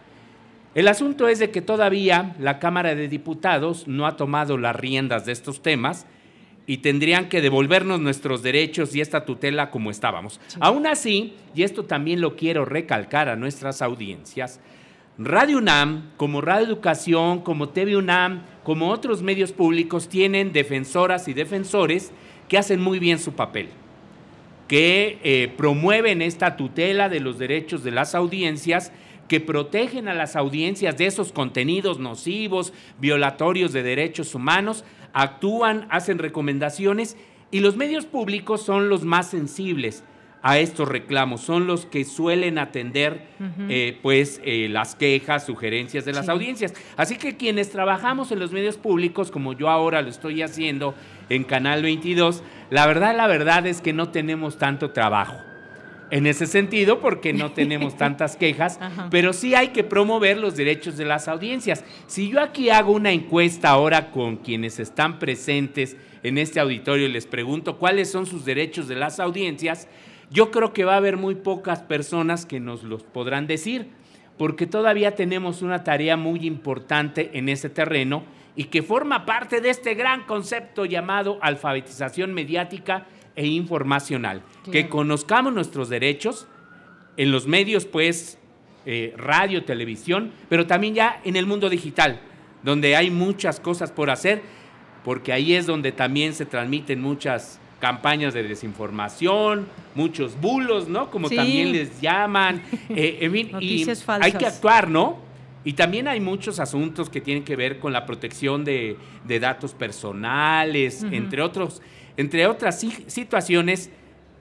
El 0.75 0.89
asunto 0.89 1.29
es 1.29 1.39
de 1.39 1.51
que 1.51 1.63
todavía 1.63 2.35
la 2.39 2.59
Cámara 2.59 2.95
de 2.95 3.09
Diputados 3.09 3.87
no 3.87 4.07
ha 4.07 4.17
tomado 4.17 4.57
las 4.57 4.75
riendas 4.75 5.27
de 5.27 5.33
estos 5.33 5.63
temas 5.63 6.07
y 6.71 6.79
tendrían 6.79 7.29
que 7.29 7.41
devolvernos 7.41 7.99
nuestros 7.99 8.45
derechos 8.45 8.95
y 8.95 9.01
esta 9.01 9.25
tutela 9.25 9.73
como 9.73 9.91
estábamos. 9.91 10.41
Aún 10.61 10.87
así, 10.87 11.35
y 11.53 11.65
esto 11.65 11.85
también 11.85 12.21
lo 12.21 12.37
quiero 12.37 12.65
recalcar 12.65 13.29
a 13.29 13.35
nuestras 13.35 13.83
audiencias, 13.83 14.61
Radio 15.19 15.59
UNAM, 15.59 16.13
como 16.17 16.41
Radio 16.41 16.65
Educación, 16.67 17.41
como 17.41 17.71
TV 17.71 17.97
UNAM, 17.97 18.43
como 18.63 18.91
otros 18.91 19.21
medios 19.21 19.51
públicos, 19.51 20.09
tienen 20.09 20.53
defensoras 20.53 21.27
y 21.27 21.35
defensores 21.35 22.13
que 22.47 22.57
hacen 22.57 22.81
muy 22.81 23.01
bien 23.01 23.19
su 23.19 23.33
papel, 23.33 23.71
que 24.69 25.19
eh, 25.25 25.53
promueven 25.57 26.23
esta 26.23 26.57
tutela 26.57 27.09
de 27.09 27.19
los 27.19 27.37
derechos 27.37 27.83
de 27.83 27.91
las 27.91 28.15
audiencias 28.15 28.93
que 29.31 29.39
protegen 29.39 30.09
a 30.09 30.15
las 30.15 30.35
audiencias 30.35 30.99
de 30.99 31.07
esos 31.07 31.31
contenidos 31.31 32.01
nocivos, 32.01 32.73
violatorios 32.99 33.73
de 33.73 33.85
derechos 33.85 34.35
humanos, 34.35 34.85
actúan, 35.13 35.87
hacen 35.91 36.19
recomendaciones 36.19 37.17
y 37.51 37.61
los 37.61 37.77
medios 37.77 38.07
públicos 38.07 38.63
son 38.63 38.89
los 38.89 39.05
más 39.05 39.29
sensibles 39.29 40.05
a 40.43 40.59
estos 40.59 40.89
reclamos, 40.89 41.43
son 41.43 41.67
los 41.67 41.85
que 41.85 42.05
suelen 42.05 42.59
atender 42.59 43.27
eh, 43.69 43.99
pues 44.03 44.41
eh, 44.45 44.69
las 44.71 44.95
quejas, 44.95 45.45
sugerencias 45.45 46.05
de 46.05 46.13
las 46.13 46.29
audiencias. 46.29 46.73
Así 46.97 47.17
que 47.17 47.37
quienes 47.37 47.71
trabajamos 47.71 48.33
en 48.33 48.39
los 48.39 48.53
medios 48.53 48.79
públicos, 48.79 49.31
como 49.31 49.53
yo 49.53 49.69
ahora 49.69 50.01
lo 50.01 50.09
estoy 50.09 50.41
haciendo 50.43 50.95
en 51.29 51.45
Canal 51.45 51.83
22, 51.83 52.43
la 52.71 52.87
verdad, 52.87 53.15
la 53.15 53.27
verdad 53.27 53.67
es 53.67 53.81
que 53.83 53.93
no 53.93 54.11
tenemos 54.11 54.57
tanto 54.57 54.93
trabajo 54.93 55.50
en 56.11 56.27
ese 56.27 56.47
sentido 56.47 57.01
porque 57.01 57.33
no 57.33 57.53
tenemos 57.53 57.97
tantas 57.97 58.37
quejas, 58.37 58.79
pero 59.11 59.33
sí 59.33 59.55
hay 59.55 59.69
que 59.69 59.85
promover 59.85 60.39
los 60.39 60.57
derechos 60.57 60.97
de 60.97 61.05
las 61.05 61.29
audiencias. 61.29 61.85
Si 62.07 62.29
yo 62.29 62.41
aquí 62.41 62.71
hago 62.71 62.93
una 62.93 63.13
encuesta 63.13 63.71
ahora 63.71 64.11
con 64.11 64.37
quienes 64.37 64.81
están 64.81 65.19
presentes 65.19 65.97
en 66.23 66.39
este 66.39 66.61
auditorio 66.61 67.07
y 67.07 67.13
les 67.13 67.27
pregunto 67.27 67.79
cuáles 67.79 68.11
son 68.11 68.27
sus 68.27 68.45
derechos 68.45 68.89
de 68.89 68.97
las 68.97 69.21
audiencias, 69.21 69.89
yo 70.31 70.51
creo 70.51 70.73
que 70.73 70.85
va 70.85 70.95
a 70.95 70.99
haber 70.99 71.17
muy 71.17 71.35
pocas 71.35 71.81
personas 71.81 72.47
que 72.47 72.61
nos 72.61 72.85
los 72.85 73.03
podrán 73.03 73.47
decir, 73.47 73.89
porque 74.39 74.67
todavía 74.67 75.15
tenemos 75.15 75.61
una 75.63 75.85
tarea 75.85 76.17
muy 76.17 76.47
importante 76.47 77.31
en 77.35 77.49
ese 77.49 77.69
terreno 77.69 78.23
y 78.57 78.65
que 78.65 78.83
forma 78.83 79.27
parte 79.27 79.61
de 79.61 79.71
este 79.71 79.95
gran 79.95 80.25
concepto 80.25 80.85
llamado 80.85 81.39
alfabetización 81.41 82.33
mediática 82.33 83.07
e 83.37 83.47
informacional. 83.47 84.43
Que 84.71 84.89
conozcamos 84.89 85.53
nuestros 85.53 85.89
derechos 85.89 86.47
en 87.17 87.33
los 87.33 87.47
medios, 87.47 87.85
pues, 87.85 88.39
eh, 88.87 89.15
radio, 89.17 89.65
televisión, 89.65 90.33
pero 90.49 90.67
también 90.67 90.95
ya 90.95 91.21
en 91.25 91.37
el 91.37 91.47
mundo 91.47 91.69
digital, 91.69 92.21
donde 92.63 92.97
hay 92.97 93.11
muchas 93.11 93.61
cosas 93.61 93.93
por 93.93 94.11
hacer, 94.11 94.43
porque 95.05 95.33
ahí 95.33 95.55
es 95.55 95.67
donde 95.67 95.93
también 95.93 96.35
se 96.35 96.47
transmiten 96.47 97.01
muchas 97.01 97.61
campañas 97.81 98.35
de 98.35 98.43
desinformación, 98.43 99.67
muchos 99.95 100.39
bulos, 100.41 100.89
¿no? 100.89 101.11
Como 101.11 101.29
también 101.29 101.73
les 101.73 102.01
llaman. 102.01 102.63
Eh, 102.91 103.49
Noticias 103.53 104.03
falsas. 104.03 104.27
Hay 104.27 104.39
que 104.39 104.47
actuar, 104.47 104.91
¿no? 104.91 105.19
Y 105.65 105.75
también 105.75 106.09
hay 106.09 106.21
muchos 106.21 106.59
asuntos 106.59 107.11
que 107.11 107.21
tienen 107.21 107.45
que 107.45 107.55
ver 107.55 107.79
con 107.79 107.93
la 107.93 108.07
protección 108.07 108.65
de, 108.65 108.97
datos 109.27 109.75
personales, 109.75 111.05
entre 111.11 111.43
otros 111.43 111.83
entre 112.21 112.47
otras 112.47 112.79
situaciones 113.07 113.89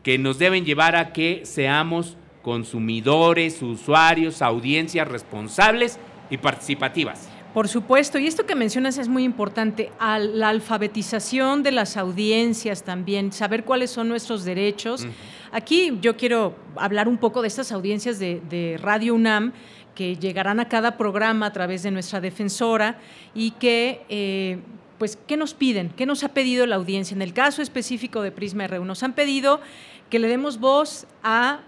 que 0.04 0.18
nos 0.18 0.38
deben 0.38 0.66
llevar 0.66 0.98
a 0.98 1.14
que 1.14 1.42
seamos 1.46 2.18
consumidores, 2.42 3.62
usuarios, 3.62 4.42
audiencias 4.42 5.08
responsables 5.08 5.98
y 6.30 6.38
participativas. 6.38 7.30
Por 7.54 7.70
supuesto, 7.70 8.20
y 8.20 8.28
esto 8.28 8.46
que 8.46 8.54
mencionas 8.54 8.98
es 8.98 9.08
muy 9.08 9.24
importante, 9.24 9.92
la 10.00 10.50
alfabetización 10.50 11.64
de 11.64 11.72
las 11.72 11.96
audiencias 11.96 12.84
también, 12.84 13.32
saber 13.32 13.64
cuáles 13.64 13.92
son 13.92 14.10
nuestros 14.10 14.44
derechos. 14.44 15.08
Aquí 15.54 15.98
yo 16.02 16.18
quiero 16.18 16.56
hablar 16.76 17.08
un 17.08 17.18
poco 17.18 17.42
de 17.42 17.48
estas 17.48 17.72
audiencias 17.72 18.20
de, 18.20 18.78
Radio 18.82 19.16
UNAM 19.16 19.54
que 19.96 20.18
llegarán 20.18 20.60
a 20.60 20.68
cada 20.68 20.98
programa 20.98 21.46
a 21.46 21.54
través 21.54 21.84
de 21.84 21.92
nuestra 21.92 22.20
defensora 22.20 23.00
y 23.34 23.52
que 23.52 24.04
eh, 24.10 24.60
pues, 25.00 25.18
¿qué 25.28 25.38
nos 25.38 25.54
piden? 25.54 25.90
¿Qué 25.90 26.06
nos 26.06 26.24
ha 26.24 26.30
pedido 26.30 26.68
la 26.68 26.76
audiencia? 26.76 27.16
En 27.16 27.22
el 27.22 27.34
caso 27.34 27.62
específico 27.62 28.22
de 28.22 28.32
Prisma 28.32 28.68
RU, 28.68 28.84
nos 28.86 29.02
han 29.02 29.14
pedido 29.14 29.62
que 30.10 30.20
le 30.20 30.28
demos 30.28 30.60
voz 30.60 31.08
a 31.24 31.62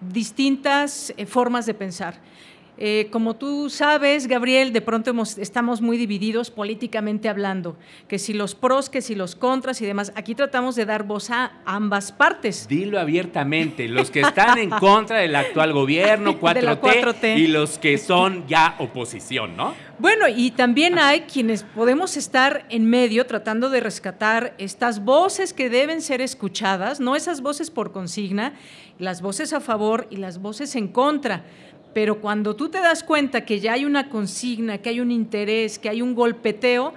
distintas 0.00 1.12
eh, 1.16 1.26
formas 1.26 1.66
de 1.66 1.74
pensar. 1.74 2.20
Eh, 2.78 3.08
como 3.10 3.36
tú 3.36 3.70
sabes, 3.70 4.26
Gabriel, 4.26 4.72
de 4.72 4.82
pronto 4.82 5.14
estamos 5.38 5.80
muy 5.80 5.96
divididos 5.96 6.50
políticamente 6.50 7.28
hablando, 7.28 7.76
que 8.06 8.18
si 8.18 8.34
los 8.34 8.54
pros, 8.54 8.90
que 8.90 9.00
si 9.00 9.14
los 9.14 9.34
contras 9.34 9.80
y 9.80 9.86
demás. 9.86 10.12
Aquí 10.14 10.34
tratamos 10.34 10.76
de 10.76 10.84
dar 10.84 11.04
voz 11.04 11.30
a 11.30 11.52
ambas 11.64 12.12
partes. 12.12 12.68
Dilo 12.68 13.00
abiertamente, 13.00 13.88
los 13.88 14.10
que 14.10 14.20
están 14.20 14.58
en 14.58 14.70
contra 14.70 15.18
del 15.18 15.34
actual 15.36 15.72
gobierno, 15.72 16.38
4T, 16.40 17.38
y 17.38 17.46
los 17.46 17.78
que 17.78 17.96
son 17.96 18.46
ya 18.46 18.76
oposición, 18.78 19.56
¿no? 19.56 19.74
Bueno, 19.98 20.28
y 20.28 20.50
también 20.50 20.98
hay 20.98 21.22
quienes 21.22 21.62
podemos 21.62 22.18
estar 22.18 22.66
en 22.68 22.84
medio 22.84 23.24
tratando 23.24 23.70
de 23.70 23.80
rescatar 23.80 24.54
estas 24.58 25.02
voces 25.02 25.54
que 25.54 25.70
deben 25.70 26.02
ser 26.02 26.20
escuchadas, 26.20 27.00
no 27.00 27.16
esas 27.16 27.40
voces 27.40 27.70
por 27.70 27.92
consigna, 27.92 28.52
las 28.98 29.22
voces 29.22 29.54
a 29.54 29.60
favor 29.60 30.06
y 30.10 30.16
las 30.16 30.38
voces 30.42 30.76
en 30.76 30.88
contra 30.88 31.44
pero 31.96 32.20
cuando 32.20 32.54
tú 32.54 32.68
te 32.68 32.78
das 32.78 33.02
cuenta 33.02 33.46
que 33.46 33.58
ya 33.58 33.72
hay 33.72 33.86
una 33.86 34.10
consigna, 34.10 34.76
que 34.76 34.90
hay 34.90 35.00
un 35.00 35.10
interés, 35.10 35.78
que 35.78 35.88
hay 35.88 36.02
un 36.02 36.14
golpeteo, 36.14 36.92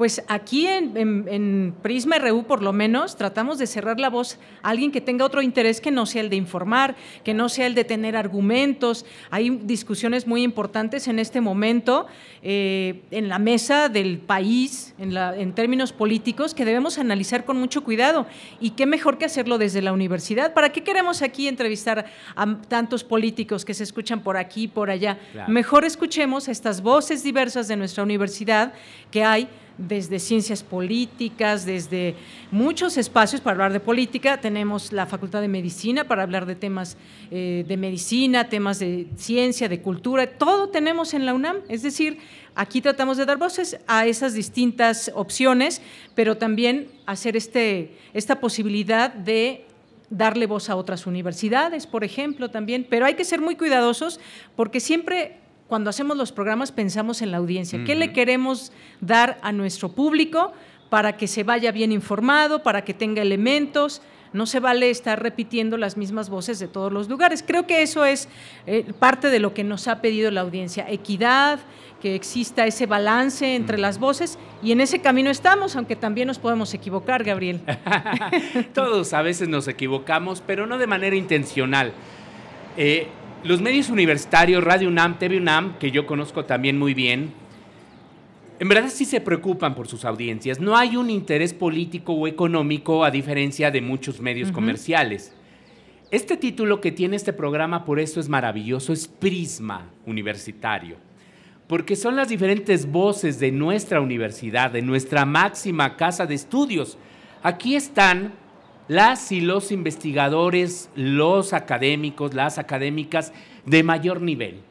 pues 0.00 0.22
aquí 0.28 0.66
en, 0.66 1.74
Prisma 1.82 2.16
RU 2.16 2.44
por 2.44 2.62
lo 2.62 2.72
menos 2.72 3.16
tratamos 3.16 3.58
de 3.58 3.66
cerrar 3.66 4.00
la 4.00 4.08
voz 4.08 4.38
a 4.62 4.70
alguien 4.70 4.92
que 4.92 5.02
tenga 5.02 5.26
otro 5.26 5.42
interés 5.42 5.82
que 5.82 5.90
no 5.90 6.06
sea 6.06 6.22
el 6.22 6.30
de 6.30 6.36
informar, 6.36 6.96
que 7.22 7.34
no 7.34 7.50
sea 7.50 7.66
el 7.66 7.74
de 7.74 7.84
tener 7.84 8.16
argumentos. 8.16 9.04
Hay 9.30 9.50
discusiones 9.50 10.26
muy 10.26 10.42
importantes 10.42 11.06
en 11.06 11.18
este 11.18 11.42
momento 11.42 12.06
eh, 12.42 13.02
en 13.10 13.28
la 13.28 13.38
mesa 13.38 13.90
del 13.90 14.20
país, 14.20 14.94
en, 14.98 15.14
en 15.14 15.52
términos 15.54 15.92
políticos, 15.92 16.54
que 16.54 16.64
debemos 16.64 16.96
analizar 16.96 17.44
con 17.44 17.58
mucho 17.58 17.84
cuidado. 17.84 18.26
Y 18.58 18.70
qué 18.70 18.86
mejor 18.86 19.18
que 19.18 19.26
hacerlo 19.26 19.58
desde 19.58 19.82
la 19.82 19.92
universidad. 19.92 20.54
¿Para 20.54 20.72
qué 20.72 20.82
queremos 20.82 21.20
aquí 21.20 21.46
entrevistar 21.46 22.06
a 22.36 22.56
tantos 22.68 23.04
políticos 23.04 23.66
que 23.66 23.74
se 23.74 23.82
escuchan 23.82 24.22
por 24.22 24.38
aquí 24.38 24.62
y 24.62 24.68
por 24.68 24.88
allá? 24.88 25.18
Mejor 25.46 25.84
escuchemos 25.84 26.48
estas 26.48 26.80
voces 26.80 27.22
diversas 27.22 27.68
de 27.68 27.76
nuestra 27.76 28.02
universidad 28.02 28.72
que 29.10 29.24
hay 29.24 29.46
desde 29.88 30.18
ciencias 30.18 30.62
políticas, 30.62 31.64
desde 31.64 32.14
muchos 32.50 32.96
espacios 32.98 33.40
para 33.40 33.54
hablar 33.54 33.72
de 33.72 33.80
política. 33.80 34.40
Tenemos 34.40 34.92
la 34.92 35.06
Facultad 35.06 35.40
de 35.40 35.48
Medicina 35.48 36.04
para 36.04 36.22
hablar 36.22 36.46
de 36.46 36.54
temas 36.54 36.96
eh, 37.30 37.64
de 37.66 37.76
medicina, 37.76 38.48
temas 38.48 38.78
de 38.78 39.08
ciencia, 39.16 39.68
de 39.68 39.80
cultura, 39.80 40.26
todo 40.26 40.68
tenemos 40.68 41.14
en 41.14 41.24
la 41.26 41.34
UNAM. 41.34 41.58
Es 41.68 41.82
decir, 41.82 42.18
aquí 42.54 42.80
tratamos 42.80 43.16
de 43.16 43.24
dar 43.24 43.38
voces 43.38 43.78
a 43.86 44.06
esas 44.06 44.34
distintas 44.34 45.10
opciones, 45.14 45.80
pero 46.14 46.36
también 46.36 46.88
hacer 47.06 47.36
este, 47.36 47.96
esta 48.12 48.40
posibilidad 48.40 49.12
de 49.12 49.64
darle 50.10 50.46
voz 50.46 50.68
a 50.68 50.76
otras 50.76 51.06
universidades, 51.06 51.86
por 51.86 52.04
ejemplo, 52.04 52.50
también. 52.50 52.86
Pero 52.88 53.06
hay 53.06 53.14
que 53.14 53.24
ser 53.24 53.40
muy 53.40 53.56
cuidadosos 53.56 54.20
porque 54.56 54.80
siempre 54.80 55.39
cuando 55.70 55.88
hacemos 55.88 56.16
los 56.16 56.32
programas 56.32 56.72
pensamos 56.72 57.22
en 57.22 57.30
la 57.30 57.36
audiencia. 57.36 57.82
¿Qué 57.86 57.94
le 57.94 58.12
queremos 58.12 58.72
dar 59.00 59.38
a 59.40 59.52
nuestro 59.52 59.88
público 59.92 60.52
para 60.90 61.16
que 61.16 61.28
se 61.28 61.44
vaya 61.44 61.70
bien 61.70 61.92
informado, 61.92 62.64
para 62.64 62.82
que 62.82 62.92
tenga 62.92 63.22
elementos? 63.22 64.02
No 64.32 64.46
se 64.46 64.58
vale 64.58 64.90
estar 64.90 65.22
repitiendo 65.22 65.76
las 65.76 65.96
mismas 65.96 66.28
voces 66.28 66.58
de 66.58 66.66
todos 66.66 66.92
los 66.92 67.08
lugares. 67.08 67.44
Creo 67.46 67.68
que 67.68 67.82
eso 67.82 68.04
es 68.04 68.28
eh, 68.66 68.92
parte 68.98 69.30
de 69.30 69.38
lo 69.38 69.54
que 69.54 69.62
nos 69.62 69.86
ha 69.86 70.00
pedido 70.00 70.32
la 70.32 70.40
audiencia. 70.40 70.90
Equidad, 70.90 71.60
que 72.02 72.16
exista 72.16 72.66
ese 72.66 72.86
balance 72.86 73.54
entre 73.54 73.78
las 73.78 74.00
voces 74.00 74.40
y 74.64 74.72
en 74.72 74.80
ese 74.80 75.00
camino 75.00 75.30
estamos, 75.30 75.76
aunque 75.76 75.94
también 75.94 76.26
nos 76.26 76.40
podemos 76.40 76.74
equivocar, 76.74 77.22
Gabriel. 77.22 77.60
Todos 78.74 79.12
a 79.12 79.22
veces 79.22 79.48
nos 79.48 79.68
equivocamos, 79.68 80.42
pero 80.44 80.66
no 80.66 80.78
de 80.78 80.88
manera 80.88 81.14
intencional. 81.14 81.92
Eh, 82.76 83.06
los 83.42 83.60
medios 83.62 83.88
universitarios, 83.88 84.62
Radio 84.62 84.88
UNAM, 84.88 85.18
TV 85.18 85.38
UNAM, 85.38 85.78
que 85.78 85.90
yo 85.90 86.06
conozco 86.06 86.44
también 86.44 86.78
muy 86.78 86.94
bien, 86.94 87.32
en 88.58 88.68
verdad 88.68 88.90
sí 88.90 89.06
se 89.06 89.22
preocupan 89.22 89.74
por 89.74 89.88
sus 89.88 90.04
audiencias. 90.04 90.60
No 90.60 90.76
hay 90.76 90.96
un 90.96 91.08
interés 91.08 91.54
político 91.54 92.12
o 92.12 92.26
económico 92.26 93.04
a 93.04 93.10
diferencia 93.10 93.70
de 93.70 93.80
muchos 93.80 94.20
medios 94.20 94.52
comerciales. 94.52 95.32
Este 96.10 96.36
título 96.36 96.80
que 96.82 96.92
tiene 96.92 97.16
este 97.16 97.32
programa, 97.32 97.86
por 97.86 97.98
eso 97.98 98.20
es 98.20 98.28
maravilloso, 98.28 98.92
es 98.92 99.08
Prisma 99.08 99.88
Universitario, 100.04 100.96
porque 101.66 101.96
son 101.96 102.16
las 102.16 102.28
diferentes 102.28 102.90
voces 102.90 103.40
de 103.40 103.50
nuestra 103.50 104.02
universidad, 104.02 104.72
de 104.72 104.82
nuestra 104.82 105.24
máxima 105.24 105.96
casa 105.96 106.26
de 106.26 106.34
estudios. 106.34 106.98
Aquí 107.42 107.76
están 107.76 108.34
las 108.90 109.30
y 109.30 109.40
los 109.40 109.70
investigadores, 109.70 110.90
los 110.96 111.52
académicos, 111.52 112.34
las 112.34 112.58
académicas 112.58 113.32
de 113.64 113.84
mayor 113.84 114.20
nivel. 114.20 114.62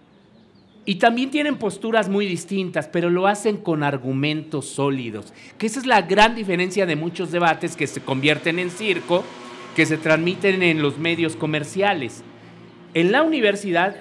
Y 0.83 0.95
también 0.95 1.31
tienen 1.31 1.55
posturas 1.55 2.09
muy 2.09 2.25
distintas, 2.25 2.89
pero 2.89 3.09
lo 3.09 3.27
hacen 3.27 3.55
con 3.55 3.81
argumentos 3.81 4.65
sólidos, 4.65 5.33
que 5.57 5.67
esa 5.67 5.79
es 5.79 5.85
la 5.85 6.01
gran 6.01 6.35
diferencia 6.35 6.85
de 6.85 6.97
muchos 6.97 7.31
debates 7.31 7.77
que 7.77 7.87
se 7.87 8.01
convierten 8.01 8.59
en 8.59 8.71
circo 8.71 9.23
que 9.73 9.85
se 9.85 9.97
transmiten 9.97 10.63
en 10.63 10.81
los 10.81 10.97
medios 10.97 11.37
comerciales. 11.37 12.21
En 12.93 13.13
la 13.13 13.23
universidad, 13.23 13.95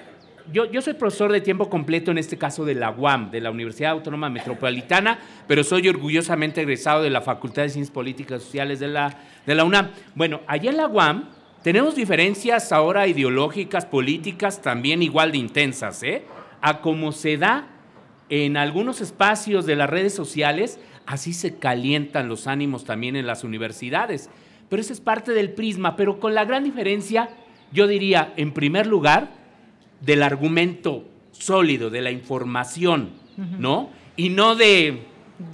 yo, 0.51 0.81
soy 0.81 0.93
profesor 0.93 1.31
de 1.31 1.41
tiempo 1.41 1.69
completo, 1.69 2.11
en 2.11 2.17
este 2.17 2.37
caso 2.37 2.65
de 2.65 2.75
la 2.75 2.91
UAM, 2.91 3.31
de 3.31 3.41
la 3.41 3.51
Universidad 3.51 3.91
Autónoma 3.91 4.29
Metropolitana, 4.29 5.19
pero 5.47 5.63
soy 5.63 5.87
orgullosamente 5.87 6.61
egresado 6.61 7.03
de 7.03 7.09
la 7.09 7.21
Facultad 7.21 7.63
de 7.63 7.69
Ciencias 7.69 7.93
Políticas 7.93 8.41
y 8.41 8.45
Sociales 8.45 8.79
de 8.79 8.87
la, 8.87 9.15
de 9.45 9.55
la 9.55 9.63
UNAM. 9.63 9.89
Bueno, 10.15 10.41
allá 10.47 10.69
en 10.69 10.77
la 10.77 10.87
UAM 10.87 11.29
tenemos 11.63 11.95
diferencias 11.95 12.71
ahora 12.71 13.07
ideológicas, 13.07 13.85
políticas, 13.85 14.61
también 14.61 15.03
igual 15.03 15.31
de 15.31 15.37
intensas, 15.37 16.03
¿eh? 16.03 16.23
A 16.61 16.81
como 16.81 17.11
se 17.11 17.37
da 17.37 17.67
en 18.29 18.57
algunos 18.57 19.01
espacios 19.01 19.65
de 19.65 19.75
las 19.75 19.89
redes 19.89 20.13
sociales, 20.13 20.79
así 21.05 21.33
se 21.33 21.57
calientan 21.57 22.27
los 22.27 22.47
ánimos 22.47 22.85
también 22.85 23.15
en 23.15 23.25
las 23.25 23.43
universidades 23.43 24.29
pero 24.69 24.81
esa 24.81 24.93
es 24.93 25.01
parte 25.01 25.33
del 25.33 25.51
prisma, 25.51 25.95
pero 25.95 26.19
con 26.19 26.35
la 26.35 26.45
gran 26.45 26.63
diferencia, 26.63 27.29
yo 27.71 27.87
diría, 27.87 28.33
en 28.37 28.53
primer 28.53 28.85
lugar, 28.85 29.31
del 30.01 30.23
argumento 30.23 31.05
sólido, 31.31 31.89
de 31.89 32.01
la 32.01 32.11
información, 32.11 33.11
¿no? 33.57 33.89
Y 34.15 34.29
no 34.29 34.55
de, 34.55 35.03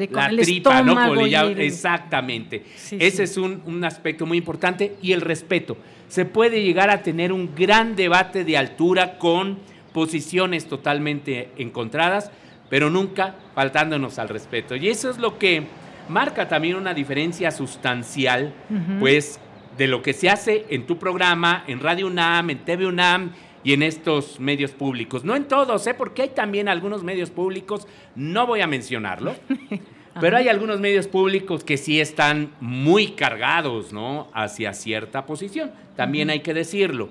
la 0.09 0.29
tripa, 0.29 0.81
¿no? 0.81 1.25
Exactamente. 1.57 2.65
Ese 2.91 3.23
es 3.23 3.37
un, 3.37 3.61
un 3.65 3.83
aspecto 3.83 4.25
muy 4.25 4.37
importante 4.37 4.95
y 5.01 5.11
el 5.11 5.21
respeto. 5.21 5.77
Se 6.07 6.25
puede 6.25 6.63
llegar 6.63 6.89
a 6.89 7.03
tener 7.03 7.31
un 7.31 7.53
gran 7.55 7.95
debate 7.95 8.43
de 8.43 8.57
altura 8.57 9.17
con 9.17 9.59
posiciones 9.93 10.67
totalmente 10.67 11.49
encontradas, 11.57 12.31
pero 12.69 12.89
nunca 12.89 13.35
faltándonos 13.53 14.19
al 14.19 14.29
respeto. 14.29 14.75
Y 14.75 14.89
eso 14.89 15.09
es 15.09 15.17
lo 15.17 15.37
que 15.37 15.63
marca 16.09 16.47
también 16.47 16.75
una 16.75 16.93
diferencia 16.93 17.51
sustancial, 17.51 18.53
pues, 18.99 19.39
de 19.77 19.87
lo 19.87 20.01
que 20.01 20.13
se 20.13 20.29
hace 20.29 20.65
en 20.69 20.85
tu 20.85 20.97
programa, 20.97 21.63
en 21.67 21.79
Radio 21.79 22.07
UNAM, 22.07 22.49
en 22.49 22.59
TV 22.59 22.85
UNAM 22.85 23.31
y 23.65 23.73
en 23.73 23.81
estos 23.81 24.39
medios 24.39 24.71
públicos. 24.71 25.25
No 25.25 25.35
en 25.35 25.45
todos, 25.45 25.85
¿eh? 25.87 25.95
porque 25.95 26.21
hay 26.21 26.29
también 26.29 26.69
algunos 26.69 27.03
medios 27.03 27.31
públicos, 27.31 27.87
no 28.15 28.45
voy 28.45 28.61
a 28.61 28.67
mencionarlo, 28.67 29.35
pero 30.21 30.37
hay 30.37 30.47
algunos 30.47 30.79
medios 30.79 31.07
públicos 31.07 31.63
que 31.63 31.75
sí 31.75 31.99
están 31.99 32.51
muy 32.61 33.13
cargados, 33.13 33.91
¿no? 33.91 34.29
Hacia 34.33 34.71
cierta 34.73 35.25
posición, 35.25 35.71
también 35.95 36.29
hay 36.29 36.41
que 36.41 36.53
decirlo. 36.53 37.09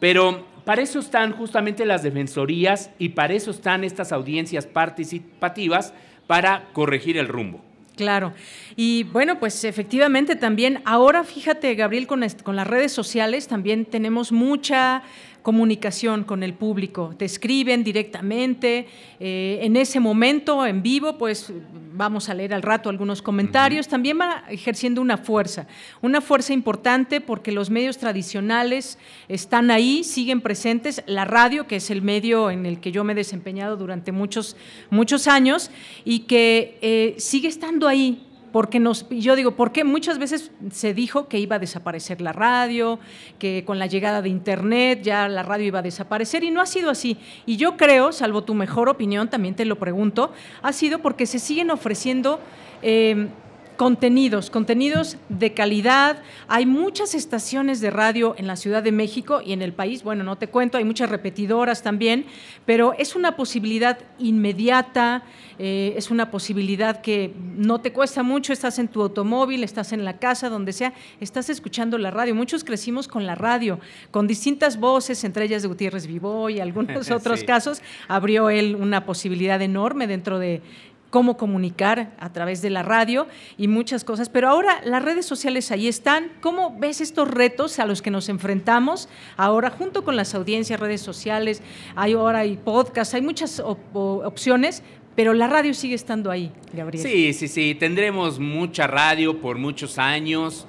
Pero 0.00 0.44
para 0.64 0.82
eso 0.82 0.98
están 0.98 1.32
justamente 1.32 1.86
las 1.86 2.02
defensorías 2.02 2.90
y 2.98 3.10
para 3.10 3.34
eso 3.34 3.52
están 3.52 3.84
estas 3.84 4.10
audiencias 4.10 4.66
participativas 4.66 5.94
para 6.26 6.64
corregir 6.72 7.16
el 7.16 7.28
rumbo. 7.28 7.64
Claro. 7.96 8.34
Y 8.74 9.04
bueno, 9.04 9.38
pues 9.38 9.64
efectivamente 9.64 10.36
también, 10.36 10.82
ahora 10.84 11.24
fíjate, 11.24 11.74
Gabriel, 11.76 12.06
con, 12.06 12.22
con 12.42 12.54
las 12.56 12.66
redes 12.66 12.92
sociales 12.92 13.48
también 13.48 13.86
tenemos 13.86 14.32
mucha 14.32 15.02
comunicación 15.46 16.24
con 16.24 16.42
el 16.42 16.54
público, 16.54 17.14
te 17.16 17.24
escriben 17.24 17.84
directamente, 17.84 18.88
eh, 19.20 19.60
en 19.62 19.76
ese 19.76 20.00
momento, 20.00 20.66
en 20.66 20.82
vivo, 20.82 21.18
pues 21.18 21.52
vamos 21.94 22.28
a 22.28 22.34
leer 22.34 22.52
al 22.52 22.62
rato 22.62 22.90
algunos 22.90 23.22
comentarios, 23.22 23.86
también 23.86 24.18
va 24.20 24.42
ejerciendo 24.50 25.00
una 25.00 25.16
fuerza, 25.16 25.68
una 26.02 26.20
fuerza 26.20 26.52
importante 26.52 27.20
porque 27.20 27.52
los 27.52 27.70
medios 27.70 27.96
tradicionales 27.96 28.98
están 29.28 29.70
ahí, 29.70 30.02
siguen 30.02 30.40
presentes, 30.40 31.04
la 31.06 31.24
radio, 31.24 31.68
que 31.68 31.76
es 31.76 31.90
el 31.92 32.02
medio 32.02 32.50
en 32.50 32.66
el 32.66 32.80
que 32.80 32.90
yo 32.90 33.04
me 33.04 33.12
he 33.12 33.16
desempeñado 33.16 33.76
durante 33.76 34.10
muchos, 34.10 34.56
muchos 34.90 35.28
años 35.28 35.70
y 36.04 36.20
que 36.26 36.76
eh, 36.82 37.14
sigue 37.18 37.46
estando 37.46 37.86
ahí, 37.86 38.25
porque 38.56 38.80
nos, 38.80 39.06
yo 39.10 39.36
digo, 39.36 39.50
porque 39.50 39.84
muchas 39.84 40.18
veces 40.18 40.50
se 40.72 40.94
dijo 40.94 41.28
que 41.28 41.38
iba 41.38 41.56
a 41.56 41.58
desaparecer 41.58 42.22
la 42.22 42.32
radio, 42.32 42.98
que 43.38 43.64
con 43.66 43.78
la 43.78 43.84
llegada 43.84 44.22
de 44.22 44.30
Internet 44.30 45.02
ya 45.02 45.28
la 45.28 45.42
radio 45.42 45.66
iba 45.66 45.80
a 45.80 45.82
desaparecer 45.82 46.42
y 46.42 46.50
no 46.50 46.62
ha 46.62 46.64
sido 46.64 46.88
así. 46.88 47.18
Y 47.44 47.58
yo 47.58 47.76
creo, 47.76 48.12
salvo 48.12 48.44
tu 48.44 48.54
mejor 48.54 48.88
opinión, 48.88 49.28
también 49.28 49.54
te 49.54 49.66
lo 49.66 49.78
pregunto, 49.78 50.32
ha 50.62 50.72
sido 50.72 51.00
porque 51.00 51.26
se 51.26 51.38
siguen 51.38 51.70
ofreciendo... 51.70 52.40
Eh, 52.80 53.28
contenidos, 53.76 54.50
contenidos 54.50 55.16
de 55.28 55.52
calidad. 55.52 56.22
Hay 56.48 56.66
muchas 56.66 57.14
estaciones 57.14 57.80
de 57.80 57.90
radio 57.90 58.34
en 58.38 58.46
la 58.46 58.56
Ciudad 58.56 58.82
de 58.82 58.92
México 58.92 59.40
y 59.44 59.52
en 59.52 59.62
el 59.62 59.72
país, 59.72 60.02
bueno, 60.02 60.24
no 60.24 60.36
te 60.36 60.48
cuento, 60.48 60.78
hay 60.78 60.84
muchas 60.84 61.10
repetidoras 61.10 61.82
también, 61.82 62.26
pero 62.64 62.94
es 62.98 63.14
una 63.14 63.36
posibilidad 63.36 63.98
inmediata, 64.18 65.22
eh, 65.58 65.94
es 65.96 66.10
una 66.10 66.30
posibilidad 66.30 67.00
que 67.00 67.32
no 67.56 67.80
te 67.80 67.92
cuesta 67.92 68.22
mucho, 68.22 68.52
estás 68.52 68.78
en 68.78 68.88
tu 68.88 69.02
automóvil, 69.02 69.64
estás 69.64 69.92
en 69.92 70.04
la 70.04 70.18
casa, 70.18 70.48
donde 70.48 70.72
sea, 70.72 70.92
estás 71.20 71.48
escuchando 71.50 71.98
la 71.98 72.10
radio. 72.10 72.34
Muchos 72.34 72.64
crecimos 72.64 73.08
con 73.08 73.26
la 73.26 73.34
radio, 73.34 73.80
con 74.10 74.26
distintas 74.26 74.78
voces, 74.78 75.24
entre 75.24 75.44
ellas 75.44 75.62
de 75.62 75.68
Gutiérrez 75.68 76.06
Vivó 76.06 76.50
y 76.50 76.60
algunos 76.60 77.10
otros 77.10 77.44
casos. 77.44 77.82
Abrió 78.08 78.50
él 78.50 78.76
una 78.76 79.04
posibilidad 79.04 79.60
enorme 79.60 80.06
dentro 80.06 80.38
de 80.38 80.62
cómo 81.10 81.36
comunicar 81.36 82.12
a 82.18 82.32
través 82.32 82.62
de 82.62 82.70
la 82.70 82.82
radio 82.82 83.26
y 83.56 83.68
muchas 83.68 84.04
cosas. 84.04 84.28
Pero 84.28 84.48
ahora 84.48 84.80
las 84.84 85.02
redes 85.02 85.26
sociales 85.26 85.70
ahí 85.70 85.88
están. 85.88 86.30
¿Cómo 86.40 86.76
ves 86.78 87.00
estos 87.00 87.28
retos 87.28 87.78
a 87.78 87.86
los 87.86 88.02
que 88.02 88.10
nos 88.10 88.28
enfrentamos 88.28 89.08
ahora 89.36 89.70
junto 89.70 90.04
con 90.04 90.16
las 90.16 90.34
audiencias, 90.34 90.80
redes 90.80 91.00
sociales? 91.00 91.62
Ahora 91.94 92.40
hay 92.40 92.56
podcasts, 92.56 93.14
hay 93.14 93.22
muchas 93.22 93.62
opciones. 93.92 94.82
Pero 95.14 95.32
la 95.32 95.46
radio 95.46 95.72
sigue 95.72 95.94
estando 95.94 96.30
ahí, 96.30 96.52
Gabriel. 96.74 97.02
Sí, 97.02 97.32
sí, 97.32 97.48
sí. 97.48 97.74
Tendremos 97.74 98.38
mucha 98.38 98.86
radio 98.86 99.40
por 99.40 99.56
muchos 99.56 99.96
años. 99.98 100.66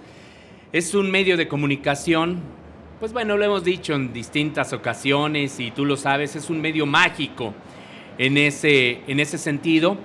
Es 0.72 0.94
un 0.94 1.12
medio 1.12 1.36
de 1.36 1.50
comunicación. 1.50 2.40
Pues 3.02 3.12
bueno, 3.12 3.36
lo 3.36 3.44
hemos 3.44 3.66
dicho 3.66 3.94
en 3.94 4.14
distintas 4.14 4.72
ocasiones 4.72 5.60
y 5.60 5.72
tú 5.72 5.84
lo 5.84 5.98
sabes, 5.98 6.38
es 6.38 6.50
un 6.50 6.62
medio 6.62 6.86
mágico 6.86 7.54
en 8.18 8.38
ese, 8.38 9.02
en 9.08 9.20
ese 9.20 9.38
sentido 9.38 9.98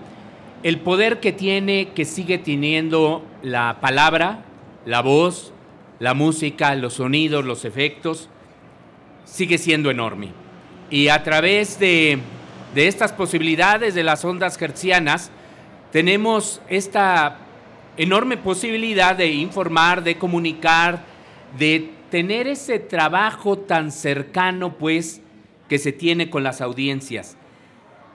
el 0.62 0.80
poder 0.80 1.20
que 1.20 1.32
tiene, 1.32 1.88
que 1.94 2.04
sigue 2.04 2.38
teniendo 2.38 3.24
la 3.42 3.78
palabra, 3.80 4.44
la 4.86 5.00
voz, 5.00 5.52
la 5.98 6.14
música, 6.14 6.74
los 6.74 6.94
sonidos, 6.94 7.44
los 7.44 7.64
efectos, 7.64 8.28
sigue 9.24 9.58
siendo 9.58 9.90
enorme. 9.90 10.28
Y 10.90 11.08
a 11.08 11.22
través 11.22 11.78
de, 11.78 12.18
estas 12.74 13.12
posibilidades 13.12 13.94
de 13.94 14.04
las 14.04 14.24
ondas 14.24 14.60
hertzianas, 14.60 15.30
tenemos 15.90 16.60
esta 16.68 17.38
enorme 17.96 18.36
posibilidad 18.36 19.16
de 19.16 19.28
informar, 19.32 20.02
de 20.02 20.16
comunicar, 20.16 21.02
de 21.58 21.90
tener 22.10 22.46
ese 22.46 22.78
trabajo 22.78 23.58
tan 23.58 23.90
cercano, 23.90 24.78
pues, 24.78 25.22
que 25.68 25.78
se 25.78 25.92
tiene 25.92 26.30
con 26.30 26.42
las 26.42 26.60
audiencias. 26.60 27.36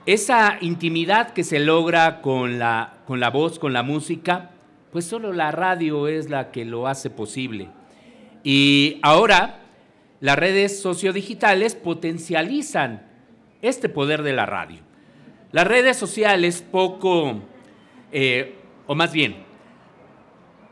Esa 0.08 0.56
intimidad 0.62 1.34
que 1.34 1.44
se 1.44 1.58
logra 1.58 2.22
con 2.22 2.58
la, 2.58 2.94
con 3.06 3.20
la 3.20 3.28
voz, 3.28 3.58
con 3.58 3.74
la 3.74 3.82
música, 3.82 4.52
pues 4.90 5.04
solo 5.04 5.34
la 5.34 5.50
radio 5.50 6.08
es 6.08 6.30
la 6.30 6.50
que 6.50 6.64
lo 6.64 6.88
hace 6.88 7.10
posible. 7.10 7.68
Y 8.42 9.00
ahora 9.02 9.60
las 10.20 10.38
redes 10.38 10.80
sociodigitales 10.80 11.74
potencializan 11.74 13.06
este 13.60 13.90
poder 13.90 14.22
de 14.22 14.32
la 14.32 14.46
radio. 14.46 14.78
Las 15.52 15.66
redes 15.66 15.98
sociales 15.98 16.62
poco, 16.62 17.42
eh, 18.10 18.54
o 18.86 18.94
más 18.94 19.12
bien, 19.12 19.44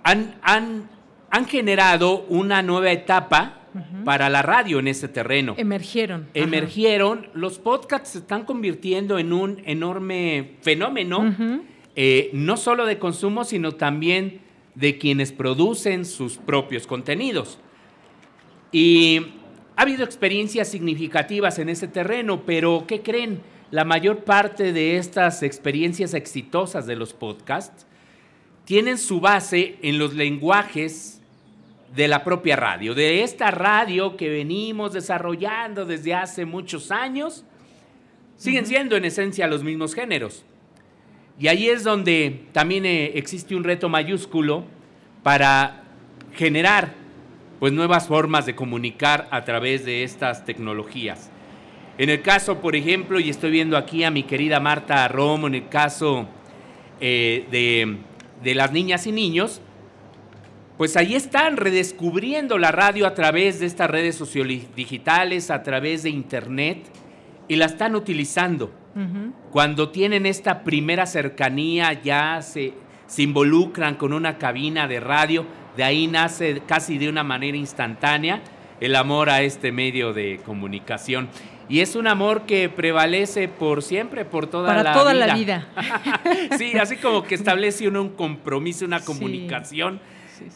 han, 0.03 0.39
han, 0.41 0.89
han 1.29 1.45
generado 1.45 2.25
una 2.31 2.63
nueva 2.63 2.91
etapa 2.91 3.66
para 4.07 4.31
la 4.31 4.41
radio 4.41 4.79
en 4.79 4.87
ese 4.87 5.09
terreno. 5.09 5.57
Emergieron. 5.59 6.29
Emergieron. 6.33 7.27
Los 7.35 7.59
podcasts 7.59 8.11
se 8.11 8.19
están 8.19 8.45
convirtiendo 8.45 9.19
en 9.19 9.33
un 9.33 9.61
enorme 9.65 10.53
fenómeno, 10.61 11.35
eh, 11.97 12.31
no 12.33 12.57
solo 12.57 12.87
de 12.87 13.01
consumo, 13.01 13.43
sino 13.43 13.73
también 13.73 14.43
de 14.77 14.97
quienes 14.97 15.33
producen 15.33 16.05
sus 16.05 16.37
propios 16.37 16.87
contenidos. 16.87 17.59
Y 18.71 19.23
ha 19.75 19.83
habido 19.83 20.05
experiencias 20.05 20.69
significativas 20.69 21.59
en 21.59 21.69
ese 21.69 21.89
terreno, 21.89 22.43
pero 22.47 22.85
¿qué 22.87 23.03
creen? 23.03 23.41
la 23.73 23.85
mayor 23.85 24.23
parte 24.23 24.73
de 24.73 24.97
estas 24.97 25.43
experiencias 25.43 26.15
exitosas 26.15 26.87
de 26.87 26.95
los 26.95 27.13
podcasts 27.13 27.85
tienen 28.65 28.97
su 28.99 29.19
base 29.19 29.77
en 29.83 29.99
los 29.99 30.15
lenguajes 30.15 31.16
de 31.95 32.09
la 32.09 32.25
propia 32.25 32.57
radio, 32.57 32.95
de 32.95 33.23
esta 33.23 33.51
radio 33.51 34.17
que 34.17 34.29
venimos 34.29 34.93
desarrollando 34.93 35.85
desde 35.85 36.15
hace 36.15 36.45
muchos 36.45 36.91
años, 36.91 37.45
siguen 38.37 38.67
siendo 38.67 38.97
en 38.97 39.05
esencia 39.05 39.47
los 39.47 39.63
mismos 39.63 39.95
géneros. 39.95 40.45
Y 41.39 41.49
ahí 41.49 41.69
es 41.69 41.85
donde 41.85 42.47
también 42.53 42.87
eh, 42.87 43.13
existe 43.15 43.55
un 43.55 43.65
reto 43.65 43.89
mayúsculo 43.89 44.65
para 45.23 45.85
generar 46.35 46.95
pues 47.59 47.73
nuevas 47.73 48.07
formas 48.07 48.47
de 48.47 48.55
comunicar 48.55 49.29
a 49.31 49.45
través 49.45 49.85
de 49.85 50.03
estas 50.05 50.45
tecnologías. 50.45 51.31
En 51.99 52.11
el 52.11 52.21
caso, 52.21 52.61
por 52.61 52.77
ejemplo, 52.77 53.19
y 53.19 53.31
estoy 53.31 53.51
viendo 53.51 53.77
aquí 53.79 54.05
a 54.05 54.11
mi 54.11 54.23
querida 54.23 54.61
Marta 54.61 55.09
Romo, 55.09 55.47
en 55.47 55.55
el 55.55 55.69
caso 55.69 56.29
eh, 57.01 57.47
de, 57.51 57.97
de 58.43 58.55
las 58.55 58.73
niñas 58.73 59.07
y 59.07 59.13
niños, 59.13 59.63
pues 60.77 60.97
ahí 60.97 61.15
están 61.15 61.57
redescubriendo 61.57 62.59
la 62.59 62.71
radio 62.71 63.07
a 63.07 63.15
través 63.15 63.61
de 63.61 63.67
estas 63.67 63.91
redes 63.91 64.15
sociodigitales, 64.17 65.51
a 65.51 65.63
través 65.63 66.03
de 66.03 66.11
internet, 66.11 66.79
y 67.49 67.57
la 67.57 67.67
están 67.67 67.95
utilizando. 67.95 68.73
Cuando 69.53 69.91
tienen 69.91 70.25
esta 70.25 70.65
primera 70.65 71.05
cercanía, 71.05 71.93
ya 72.03 72.41
se, 72.41 72.73
se 73.07 73.23
involucran 73.23 73.97
con 73.97 74.15
una 74.15 74.39
cabina 74.39 74.89
de 74.89 75.01
radio, 75.01 75.45
de 75.77 75.85
ahí 75.85 76.07
nace 76.07 76.63
casi 76.67 76.97
de 76.97 77.11
una 77.11 77.23
manera 77.23 77.59
instantánea 77.59 78.41
el 78.81 78.97
amor 78.97 79.29
a 79.29 79.43
este 79.43 79.71
medio 79.71 80.15
de 80.15 80.41
comunicación. 80.45 81.29
Y 81.69 81.81
es 81.81 81.97
un 81.97 82.07
amor 82.07 82.47
que 82.47 82.69
prevalece 82.69 83.49
por 83.49 83.83
siempre, 83.83 84.25
por 84.25 84.47
toda 84.47 84.69
Para 84.69 84.83
la 84.83 84.93
toda 84.95 85.13
vida. 85.13 85.27
la 85.27 85.35
vida. 85.35 85.69
sí, 86.59 86.79
así 86.79 86.97
como 86.97 87.23
que 87.23 87.35
establece 87.35 87.89
uno 87.89 88.03
un 88.03 88.11
compromiso, 88.11 88.85
una 88.85 89.01
comunicación 89.01 90.01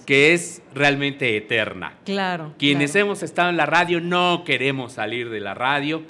que 0.06 0.32
es 0.32 0.62
realmente 0.74 1.36
eterna. 1.36 1.98
Claro. 2.04 2.54
Quienes 2.58 2.92
claro. 2.92 3.06
hemos 3.06 3.22
estado 3.22 3.50
en 3.50 3.56
la 3.56 3.66
radio 3.66 4.00
no 4.00 4.42
queremos 4.44 4.92
salir 4.94 5.30
de 5.30 5.40
la 5.40 5.54
radio 5.54 6.02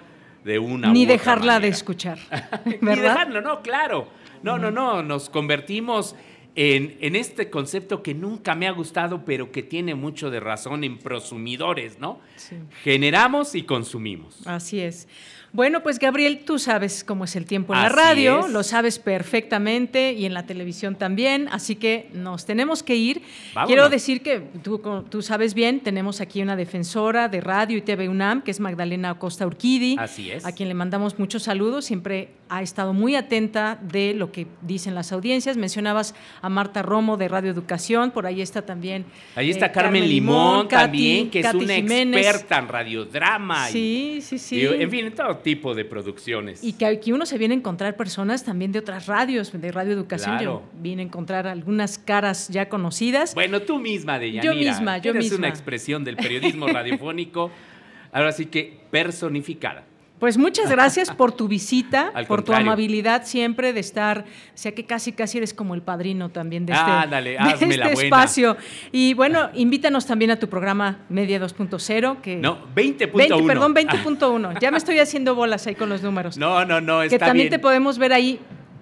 de 0.45 0.59
una 0.59 0.93
Ni 0.93 1.01
u 1.01 1.05
otra 1.05 1.13
dejarla 1.15 1.61
de 1.61 1.69
escuchar. 1.69 2.19
Ni 2.81 2.97
dejarlo, 2.97 3.41
no, 3.41 3.63
claro. 3.63 4.09
No, 4.43 4.59
no, 4.59 4.71
no, 4.71 5.03
nos 5.03 5.29
convertimos 5.29 6.17
en, 6.55 6.97
en 7.01 7.15
este 7.15 7.51
concepto 7.51 8.03
que 8.03 8.15
nunca 8.15 8.55
me 8.55 8.67
ha 8.67 8.71
gustado, 8.73 9.25
pero 9.25 9.53
que 9.53 9.63
tiene 9.63 9.95
mucho 9.95 10.31
de 10.31 10.41
razón 10.41 10.83
en 10.83 10.99
prosumidores, 10.99 11.99
¿no? 11.99 12.21
Sí. 12.37 12.57
Generamos 12.83 13.55
y 13.55 13.63
consumimos. 13.63 14.47
Así 14.47 14.81
es. 14.81 15.09
Bueno, 15.53 15.83
pues 15.83 15.99
Gabriel, 15.99 16.45
tú 16.45 16.59
sabes 16.61 17.03
cómo 17.03 17.25
es 17.25 17.35
el 17.35 17.45
tiempo 17.45 17.75
en 17.75 17.81
la 17.81 17.89
radio, 17.89 18.47
es. 18.47 18.53
lo 18.53 18.63
sabes 18.63 19.01
perfectamente 19.01 20.13
y 20.13 20.25
en 20.25 20.33
la 20.33 20.47
televisión 20.47 20.95
también, 20.95 21.49
así 21.51 21.75
que 21.75 22.09
nos 22.13 22.47
tenemos 22.47 22.83
que 22.83 22.95
ir. 22.95 23.23
Vámonos. 23.55 23.67
Quiero 23.67 23.89
decir 23.89 24.23
que 24.23 24.41
tú, 24.63 24.81
tú 25.09 25.23
sabes 25.23 25.55
bien, 25.55 25.81
tenemos 25.81 26.21
aquí 26.21 26.41
una 26.41 26.55
defensora 26.55 27.29
de 27.29 27.41
radio 27.41 27.77
y 27.79 27.83
TV 27.83 28.09
UNAM, 28.09 28.43
que 28.43 28.53
es 28.53 28.61
Magdalena 28.61 29.11
Acosta 29.11 29.47
Urquidi, 29.47 29.97
Así 29.99 30.31
es. 30.31 30.45
a 30.45 30.53
quien 30.53 30.69
le 30.69 30.75
mandamos 30.75 31.19
muchos 31.19 31.43
saludos, 31.43 31.85
siempre 31.85 32.29
ha 32.51 32.63
estado 32.63 32.93
muy 32.93 33.15
atenta 33.17 33.79
de 33.81 34.13
lo 34.13 34.33
que 34.33 34.47
dicen 34.61 34.95
las 34.95 35.13
audiencias. 35.13 35.57
Mencionabas 35.57 36.15
a 36.43 36.49
Marta 36.49 36.83
Romo 36.83 37.17
de 37.17 37.29
Radio 37.29 37.51
Educación, 37.51 38.11
por 38.11 38.27
ahí 38.27 38.43
está 38.43 38.63
también. 38.63 39.05
Ahí 39.37 39.51
está 39.51 39.67
eh, 39.67 39.73
Carmen, 39.73 40.07
Limón, 40.09 40.67
Katy- 40.67 40.69
también, 40.69 41.31
que 41.31 41.41
es 41.41 41.55
una 41.55 41.75
Jiménez. 41.75 42.27
experta 42.27 42.59
en 42.59 42.69
radiodrama. 42.69 43.71
y- 43.71 43.73
Sí, 43.73 44.19
sí, 44.23 44.39
sí. 44.39 44.57
y, 44.57 44.67
en 44.67 44.91
fin, 44.91 45.07
en 45.07 45.15
todo 45.15 45.37
tipo 45.39 45.75
de 45.75 45.85
producciones. 45.85 46.63
Y 46.65 46.73
que 46.75 46.87
aquí 46.87 47.13
uno 47.13 47.25
se 47.25 47.39
viene 47.39 47.55
a 47.55 47.59
encontrar 47.59 47.97
personas 47.97 48.45
también 48.45 48.73
de 48.73 48.81
otras 48.81 49.07
radios, 49.07 49.53
de 49.53 49.73
Radio 49.73 49.93
Educación. 49.93 50.37
Claro. 50.39 50.63
Yo 50.75 50.81
vine 50.83 51.03
a 51.03 51.05
encontrar 51.07 51.47
algunas 51.47 51.99
caras 51.99 52.49
ya 52.49 52.69
conocidas. 52.69 53.35
Bueno, 53.35 53.61
tú 53.63 53.79
misma, 53.79 54.19
Deyanira. 54.19 54.53
Yo 54.53 54.59
misma, 54.59 54.99
yo 54.99 55.11
Eres 55.13 55.25
misma. 55.25 55.39
una 55.39 55.49
expresión 55.49 56.03
del 56.05 56.17
periodismo 56.17 56.67
radiofónico, 56.67 57.51
ahora 58.13 58.33
sí 58.33 58.47
que 58.47 58.81
personificada. 58.91 59.85
Pues 60.21 60.37
muchas 60.37 60.71
gracias 60.71 61.11
por 61.11 61.33
tu 61.33 61.49
visita, 61.49 62.13
por 62.29 62.43
tu 62.43 62.53
amabilidad 62.53 63.25
siempre 63.25 63.73
de 63.73 63.81
estar, 63.81 64.21
o 64.21 64.25
sea 64.55 64.73
que 64.73 64.85
casi 64.85 65.13
casi 65.13 65.39
eres 65.39 65.55
como 65.55 65.75
el 65.75 65.81
padrino 65.81 66.29
también 66.29 66.67
de 66.67 66.75
este, 66.75 66.91
de 66.91 67.55
este 67.55 67.77
la 67.79 67.91
espacio. 67.91 68.57
Y 68.93 69.15
bueno, 69.15 69.49
invítanos 69.55 70.07
también 70.07 70.31
a 70.31 70.37
tu 70.37 70.49
programa 70.49 70.99
Media 71.09 71.41
2.0 71.41 72.21
que 72.21 72.37
No, 72.37 72.59
20.1. 72.75 73.13
20, 73.15 73.43
perdón, 73.47 73.75
20.1. 73.75 74.59
Ya 74.61 74.71
me 74.71 74.77
estoy 74.77 74.99
haciendo 74.99 75.35
bolas 75.35 75.67
ahí 75.67 75.75
con 75.75 75.89
los 75.89 76.03
números. 76.03 76.37
No, 76.37 76.67
no, 76.67 76.83
no, 76.83 77.01
que 77.01 77.07
está 77.07 77.27
también 77.27 77.49
bien. 77.49 77.59
te 77.59 77.59
podemos 77.59 77.99
ver 77.99 78.13
ahí 78.13 78.39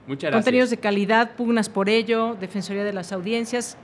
Muchas 0.09 0.31
gracias. 0.31 0.45
contenidos 0.45 0.71
de 0.71 0.79
calidad, 0.79 1.37
pugnas 1.37 1.69
por 1.69 1.89
ello, 1.89 2.37
Defensoría 2.41 2.83
de 2.83 2.93
las 2.93 3.13
Audiencias. 3.13 3.77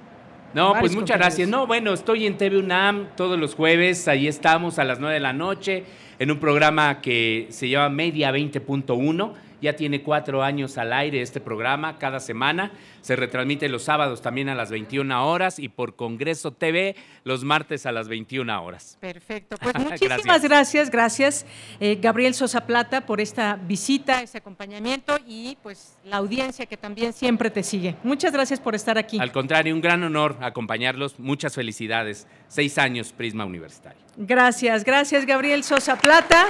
No, 0.54 0.72
varios 0.72 0.80
pues 0.80 1.00
muchas 1.00 1.18
gracias. 1.18 1.48
No, 1.48 1.66
bueno, 1.66 1.92
estoy 1.92 2.26
en 2.26 2.36
TV 2.36 2.58
UNAM 2.58 3.08
todos 3.16 3.38
los 3.38 3.54
jueves, 3.54 4.08
ahí 4.08 4.28
estamos 4.28 4.78
a 4.78 4.84
las 4.84 5.00
9 5.00 5.14
de 5.14 5.20
la 5.20 5.32
noche, 5.32 5.84
en 6.18 6.30
un 6.30 6.38
programa 6.38 7.00
que 7.00 7.46
se 7.50 7.68
llama 7.68 7.88
Media 7.88 8.32
20.1. 8.32 9.32
Ya 9.64 9.76
tiene 9.76 10.02
cuatro 10.02 10.42
años 10.42 10.76
al 10.76 10.92
aire 10.92 11.22
este 11.22 11.40
programa, 11.40 11.96
cada 11.96 12.20
semana. 12.20 12.70
Se 13.00 13.16
retransmite 13.16 13.66
los 13.70 13.84
sábados 13.84 14.20
también 14.20 14.50
a 14.50 14.54
las 14.54 14.70
21 14.70 15.26
horas 15.26 15.58
y 15.58 15.70
por 15.70 15.96
Congreso 15.96 16.50
TV 16.50 16.96
los 17.24 17.44
martes 17.44 17.86
a 17.86 17.92
las 17.92 18.08
21 18.08 18.62
horas. 18.62 18.98
Perfecto. 19.00 19.56
Pues 19.64 19.78
muchísimas 19.78 20.42
gracias, 20.42 20.90
gracias, 20.90 21.46
eh, 21.80 21.98
Gabriel 21.98 22.34
Sosa 22.34 22.66
Plata, 22.66 23.06
por 23.06 23.22
esta 23.22 23.56
visita, 23.56 24.20
ese 24.20 24.36
acompañamiento 24.36 25.16
y 25.26 25.56
pues 25.62 25.96
la 26.04 26.16
audiencia 26.16 26.66
que 26.66 26.76
también 26.76 27.14
siempre 27.14 27.48
te 27.48 27.62
sigue. 27.62 27.96
Muchas 28.02 28.32
gracias 28.32 28.60
por 28.60 28.74
estar 28.74 28.98
aquí. 28.98 29.18
Al 29.18 29.32
contrario, 29.32 29.74
un 29.74 29.80
gran 29.80 30.02
honor 30.02 30.36
acompañarlos. 30.42 31.18
Muchas 31.18 31.54
felicidades. 31.54 32.26
Seis 32.48 32.76
años 32.76 33.14
Prisma 33.14 33.46
Universitario. 33.46 34.03
Gracias, 34.16 34.84
gracias, 34.84 35.26
Gabriel 35.26 35.64
Sosa 35.64 35.96
Plata. 35.96 36.46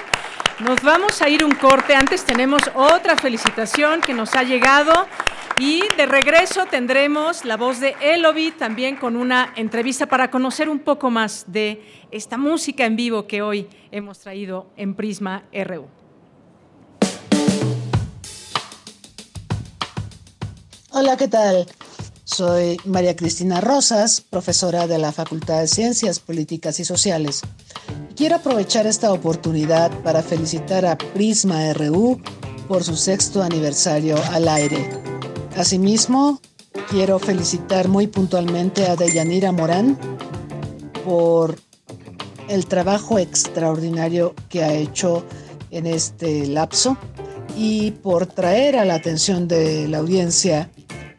Nos 0.61 0.83
vamos 0.83 1.23
a 1.23 1.29
ir 1.31 1.45
un 1.45 1.55
corte. 1.55 1.97
Antes 1.97 2.25
tenemos 2.25 2.63
otra 2.75 3.17
felicitación 3.17 4.03
que 4.03 4.13
nos 4.13 4.35
ha 4.35 4.43
llegado. 4.43 5.07
Y 5.57 5.83
de 5.97 6.07
regreso 6.07 6.67
tendremos 6.67 7.45
la 7.45 7.57
voz 7.57 7.81
de 7.81 7.95
Elovi 8.01 8.51
también 8.51 8.97
con 8.97 9.17
una 9.17 9.53
entrevista 9.57 10.07
para 10.07 10.31
conocer 10.31 10.69
un 10.69 10.81
poco 10.81 11.11
más 11.11 11.45
de 11.47 11.81
esta 12.11 12.37
música 12.37 12.85
en 12.85 12.97
vivo 12.97 13.27
que 13.27 13.41
hoy 13.41 13.69
hemos 13.93 14.19
traído 14.19 14.67
en 14.77 14.95
Prisma 14.95 15.45
RU. 15.53 15.87
Hola, 20.91 21.17
¿qué 21.17 21.29
tal? 21.29 21.67
Soy 22.35 22.81
María 22.85 23.15
Cristina 23.15 23.61
Rosas, 23.61 24.21
profesora 24.21 24.89
de 24.89 24.99
la 24.99 25.13
Facultad 25.13 25.61
de 25.61 25.69
Ciencias 25.69 26.19
Políticas 26.19 26.81
y 26.81 26.85
Sociales. 26.85 27.43
Quiero 28.17 28.35
aprovechar 28.35 28.89
esta 28.89 29.13
oportunidad 29.13 29.93
para 30.03 30.21
felicitar 30.21 30.85
a 30.85 30.99
Prisma 30.99 31.73
RU 31.75 32.21
por 32.67 32.83
su 32.83 32.97
sexto 32.97 33.41
aniversario 33.41 34.17
al 34.33 34.49
aire. 34.49 34.91
Asimismo, 35.57 36.41
quiero 36.91 37.21
felicitar 37.21 37.87
muy 37.87 38.09
puntualmente 38.09 38.89
a 38.89 38.97
Deyanira 38.97 39.53
Morán 39.53 39.97
por 41.05 41.57
el 42.49 42.67
trabajo 42.67 43.21
extraordinario 43.21 44.35
que 44.49 44.65
ha 44.65 44.73
hecho 44.73 45.25
en 45.71 45.87
este 45.87 46.49
lapso 46.49 46.97
y 47.57 47.93
por 47.93 48.27
traer 48.27 48.77
a 48.77 48.85
la 48.85 48.95
atención 48.95 49.47
de 49.47 49.87
la 49.87 49.99
audiencia 49.99 50.69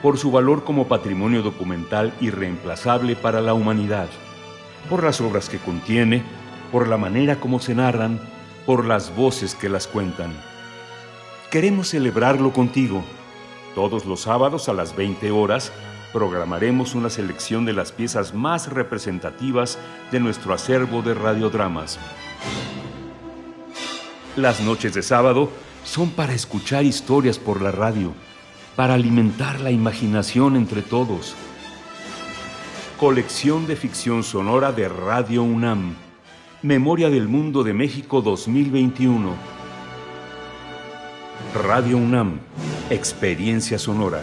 por 0.00 0.16
su 0.16 0.30
valor 0.30 0.64
como 0.64 0.88
patrimonio 0.88 1.42
documental 1.42 2.14
irreemplazable 2.22 3.14
para 3.14 3.42
la 3.42 3.52
humanidad, 3.52 4.08
por 4.88 5.04
las 5.04 5.20
obras 5.20 5.50
que 5.50 5.58
contiene, 5.58 6.22
por 6.72 6.88
la 6.88 6.96
manera 6.96 7.38
como 7.38 7.60
se 7.60 7.74
narran, 7.74 8.18
por 8.64 8.86
las 8.86 9.14
voces 9.14 9.54
que 9.54 9.68
las 9.68 9.86
cuentan. 9.86 10.32
queremos 11.50 11.90
celebrarlo 11.90 12.54
contigo. 12.54 13.04
Todos 13.74 14.06
los 14.06 14.22
sábados 14.22 14.70
a 14.70 14.72
las 14.72 14.96
20 14.96 15.30
horas 15.30 15.72
programaremos 16.14 16.94
una 16.94 17.10
selección 17.10 17.64
de 17.64 17.72
las 17.72 17.90
piezas 17.90 18.32
más 18.32 18.72
representativas 18.72 19.80
de 20.12 20.20
nuestro 20.20 20.54
acervo 20.54 21.02
de 21.02 21.12
radiodramas. 21.12 21.98
Las 24.36 24.60
noches 24.60 24.94
de 24.94 25.02
sábado 25.02 25.50
son 25.82 26.10
para 26.10 26.32
escuchar 26.32 26.84
historias 26.84 27.40
por 27.40 27.60
la 27.60 27.72
radio, 27.72 28.12
para 28.76 28.94
alimentar 28.94 29.60
la 29.60 29.72
imaginación 29.72 30.54
entre 30.54 30.82
todos. 30.82 31.34
Colección 32.96 33.66
de 33.66 33.74
ficción 33.74 34.22
sonora 34.22 34.70
de 34.70 34.88
Radio 34.88 35.42
UNAM. 35.42 35.96
Memoria 36.62 37.10
del 37.10 37.26
Mundo 37.26 37.64
de 37.64 37.74
México 37.74 38.22
2021. 38.22 39.34
Radio 41.60 41.96
UNAM. 41.96 42.38
Experiencia 42.88 43.80
sonora. 43.80 44.22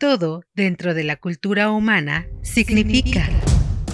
Todo 0.00 0.44
dentro 0.54 0.94
de 0.94 1.04
la 1.04 1.16
cultura 1.16 1.70
humana 1.70 2.26
significa. 2.40 3.28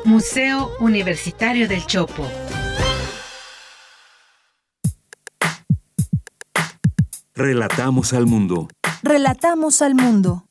Museo 0.05 0.73
Universitario 0.81 1.69
del 1.69 1.87
Chopo. 1.87 2.27
Relatamos 7.35 8.13
al 8.13 8.27
mundo. 8.27 8.69
Relatamos 9.03 9.81
al 9.83 9.95
mundo. 9.95 10.45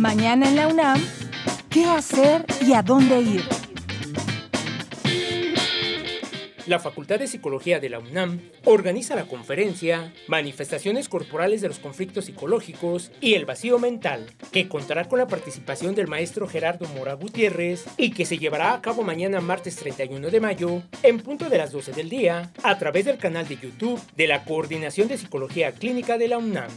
Mañana 0.00 0.48
en 0.48 0.56
la 0.56 0.66
UNAM, 0.66 0.98
¿qué 1.68 1.84
hacer 1.84 2.46
y 2.66 2.72
a 2.72 2.80
dónde 2.80 3.20
ir? 3.20 3.44
La 6.66 6.78
Facultad 6.78 7.18
de 7.18 7.26
Psicología 7.26 7.80
de 7.80 7.90
la 7.90 7.98
UNAM 7.98 8.40
organiza 8.64 9.14
la 9.14 9.26
conferencia 9.26 10.14
Manifestaciones 10.26 11.10
corporales 11.10 11.60
de 11.60 11.68
los 11.68 11.80
conflictos 11.80 12.24
psicológicos 12.24 13.12
y 13.20 13.34
el 13.34 13.44
vacío 13.44 13.78
mental, 13.78 14.24
que 14.52 14.68
contará 14.68 15.06
con 15.06 15.18
la 15.18 15.26
participación 15.26 15.94
del 15.94 16.08
maestro 16.08 16.48
Gerardo 16.48 16.88
Mora 16.96 17.12
Gutiérrez 17.12 17.84
y 17.98 18.12
que 18.12 18.24
se 18.24 18.38
llevará 18.38 18.72
a 18.72 18.80
cabo 18.80 19.02
mañana 19.02 19.42
martes 19.42 19.76
31 19.76 20.30
de 20.30 20.40
mayo 20.40 20.82
en 21.02 21.20
punto 21.20 21.50
de 21.50 21.58
las 21.58 21.72
12 21.72 21.92
del 21.92 22.08
día 22.08 22.50
a 22.62 22.78
través 22.78 23.04
del 23.04 23.18
canal 23.18 23.46
de 23.46 23.58
YouTube 23.58 24.00
de 24.16 24.28
la 24.28 24.44
Coordinación 24.46 25.08
de 25.08 25.18
Psicología 25.18 25.72
Clínica 25.72 26.16
de 26.16 26.28
la 26.28 26.38
UNAM. 26.38 26.70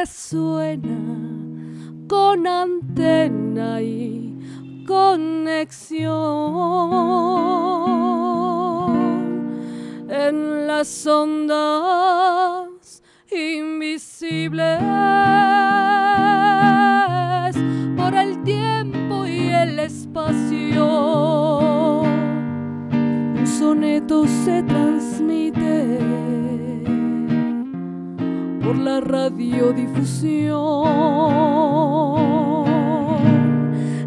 Resuena 0.00 0.98
con 2.08 2.46
antena 2.46 3.82
y 3.82 4.34
conexión 4.86 6.08
en 10.08 10.66
las 10.66 11.06
ondas 11.06 13.02
invisibles 13.30 14.78
por 17.98 18.14
el 18.14 18.42
tiempo 18.42 19.26
y 19.26 19.48
el 19.50 19.78
espacio. 19.80 20.86
Un 22.90 23.46
soneto 23.46 24.26
se 24.44 24.62
transmite 24.62 26.39
por 28.62 28.76
la 28.76 29.00
radiodifusión. 29.00 30.60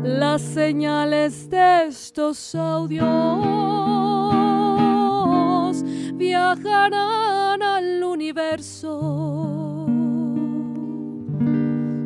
Las 0.04 0.42
señales 0.42 1.50
de 1.50 1.88
estos 1.88 2.56
audios 2.56 3.06
viajarán 6.16 7.62
al 7.62 8.04
universo. 8.04 9.86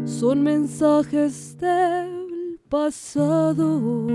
Son 0.05 0.41
mensajes 0.43 1.57
del 1.57 2.59
pasado. 2.69 4.07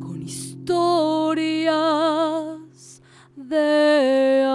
Con 0.00 0.22
historias 0.22 1.70
de 3.50 4.46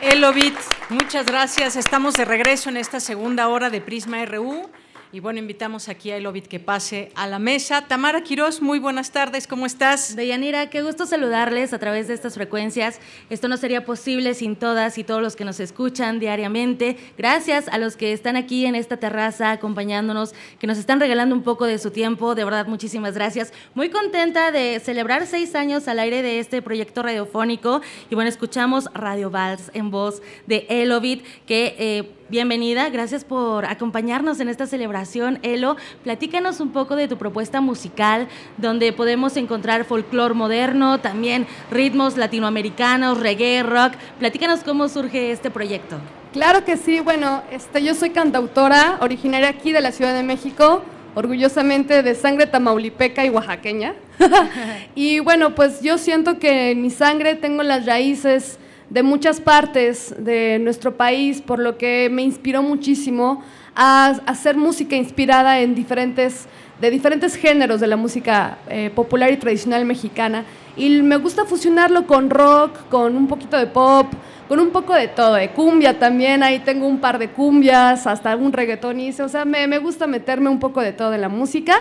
Elovit, 0.00 0.54
muchas 0.90 1.26
gracias. 1.26 1.74
Estamos 1.74 2.14
de 2.14 2.24
regreso 2.24 2.70
en 2.70 2.76
esta 2.76 3.00
segunda 3.00 3.48
hora 3.48 3.68
de 3.68 3.80
Prisma 3.80 4.24
RU. 4.24 4.70
Y 5.14 5.20
bueno, 5.20 5.40
invitamos 5.40 5.90
aquí 5.90 6.10
a 6.10 6.16
Elovit 6.16 6.46
que 6.46 6.58
pase 6.58 7.12
a 7.14 7.26
la 7.26 7.38
mesa. 7.38 7.86
Tamara 7.86 8.22
Quiroz, 8.22 8.62
muy 8.62 8.78
buenas 8.78 9.10
tardes, 9.10 9.46
¿cómo 9.46 9.66
estás? 9.66 10.16
Deyanira, 10.16 10.70
qué 10.70 10.80
gusto 10.80 11.04
saludarles 11.04 11.74
a 11.74 11.78
través 11.78 12.08
de 12.08 12.14
estas 12.14 12.32
frecuencias. 12.32 12.98
Esto 13.28 13.46
no 13.46 13.58
sería 13.58 13.84
posible 13.84 14.32
sin 14.32 14.56
todas 14.56 14.96
y 14.96 15.04
todos 15.04 15.20
los 15.20 15.36
que 15.36 15.44
nos 15.44 15.60
escuchan 15.60 16.18
diariamente. 16.18 16.96
Gracias 17.18 17.68
a 17.68 17.76
los 17.76 17.98
que 17.98 18.14
están 18.14 18.36
aquí 18.36 18.64
en 18.64 18.74
esta 18.74 18.96
terraza 18.96 19.50
acompañándonos, 19.50 20.32
que 20.58 20.66
nos 20.66 20.78
están 20.78 20.98
regalando 20.98 21.34
un 21.34 21.42
poco 21.42 21.66
de 21.66 21.76
su 21.76 21.90
tiempo. 21.90 22.34
De 22.34 22.44
verdad, 22.44 22.66
muchísimas 22.66 23.12
gracias. 23.12 23.52
Muy 23.74 23.90
contenta 23.90 24.50
de 24.50 24.80
celebrar 24.80 25.26
seis 25.26 25.54
años 25.54 25.88
al 25.88 25.98
aire 25.98 26.22
de 26.22 26.38
este 26.38 26.62
proyecto 26.62 27.02
radiofónico. 27.02 27.82
Y 28.08 28.14
bueno, 28.14 28.30
escuchamos 28.30 28.88
Radio 28.94 29.28
Vals 29.28 29.70
en 29.74 29.90
voz 29.90 30.22
de 30.46 30.64
Elovit, 30.70 31.22
que... 31.44 31.76
Eh, 31.78 32.21
Bienvenida, 32.32 32.88
gracias 32.88 33.26
por 33.26 33.66
acompañarnos 33.66 34.40
en 34.40 34.48
esta 34.48 34.66
celebración. 34.66 35.38
Elo, 35.42 35.76
platícanos 36.02 36.60
un 36.60 36.72
poco 36.72 36.96
de 36.96 37.06
tu 37.06 37.18
propuesta 37.18 37.60
musical, 37.60 38.26
donde 38.56 38.94
podemos 38.94 39.36
encontrar 39.36 39.84
folclore 39.84 40.32
moderno, 40.32 40.98
también 40.98 41.46
ritmos 41.70 42.16
latinoamericanos, 42.16 43.20
reggae, 43.20 43.62
rock. 43.62 43.92
Platícanos 44.18 44.60
cómo 44.60 44.88
surge 44.88 45.30
este 45.30 45.50
proyecto. 45.50 45.98
Claro 46.32 46.64
que 46.64 46.78
sí, 46.78 47.00
bueno, 47.00 47.42
este, 47.50 47.84
yo 47.84 47.94
soy 47.94 48.08
cantautora, 48.08 48.96
originaria 49.02 49.50
aquí 49.50 49.70
de 49.70 49.82
la 49.82 49.92
Ciudad 49.92 50.14
de 50.14 50.22
México, 50.22 50.82
orgullosamente 51.14 52.02
de 52.02 52.14
sangre 52.14 52.46
tamaulipeca 52.46 53.26
y 53.26 53.28
oaxaqueña. 53.28 53.92
y 54.94 55.18
bueno, 55.18 55.54
pues 55.54 55.82
yo 55.82 55.98
siento 55.98 56.38
que 56.38 56.70
en 56.70 56.80
mi 56.80 56.88
sangre 56.88 57.34
tengo 57.34 57.62
las 57.62 57.84
raíces 57.84 58.58
de 58.92 59.02
muchas 59.02 59.40
partes 59.40 60.14
de 60.18 60.58
nuestro 60.58 60.98
país, 60.98 61.40
por 61.40 61.58
lo 61.58 61.78
que 61.78 62.10
me 62.12 62.20
inspiró 62.20 62.62
muchísimo 62.62 63.42
a, 63.74 64.08
hacer 64.26 64.54
música 64.58 64.96
inspirada 64.96 65.60
en 65.60 65.74
diferentes, 65.74 66.46
de 66.78 66.90
diferentes 66.90 67.34
géneros 67.34 67.80
de 67.80 67.86
la 67.86 67.96
música 67.96 68.58
eh, 68.68 68.90
popular 68.94 69.32
y 69.32 69.38
tradicional 69.38 69.86
mexicana. 69.86 70.44
Y 70.76 71.00
me 71.00 71.16
gusta 71.16 71.46
fusionarlo 71.46 72.06
con 72.06 72.28
rock, 72.28 72.86
con 72.90 73.16
un 73.16 73.28
poquito 73.28 73.56
de 73.56 73.66
pop, 73.66 74.12
con 74.46 74.60
un 74.60 74.68
poco 74.68 74.92
de 74.92 75.08
todo, 75.08 75.34
de 75.34 75.48
cumbia 75.52 75.98
también, 75.98 76.42
ahí 76.42 76.58
tengo 76.58 76.86
un 76.86 76.98
par 76.98 77.18
de 77.18 77.30
cumbias, 77.30 78.06
hasta 78.06 78.36
un 78.36 78.52
reggaetón 78.52 79.00
hice, 79.00 79.22
o 79.22 79.28
sea, 79.30 79.46
me, 79.46 79.66
me 79.66 79.78
gusta 79.78 80.06
meterme 80.06 80.50
un 80.50 80.58
poco 80.58 80.82
de 80.82 80.92
todo 80.92 81.10
de 81.10 81.18
la 81.18 81.30
música. 81.30 81.80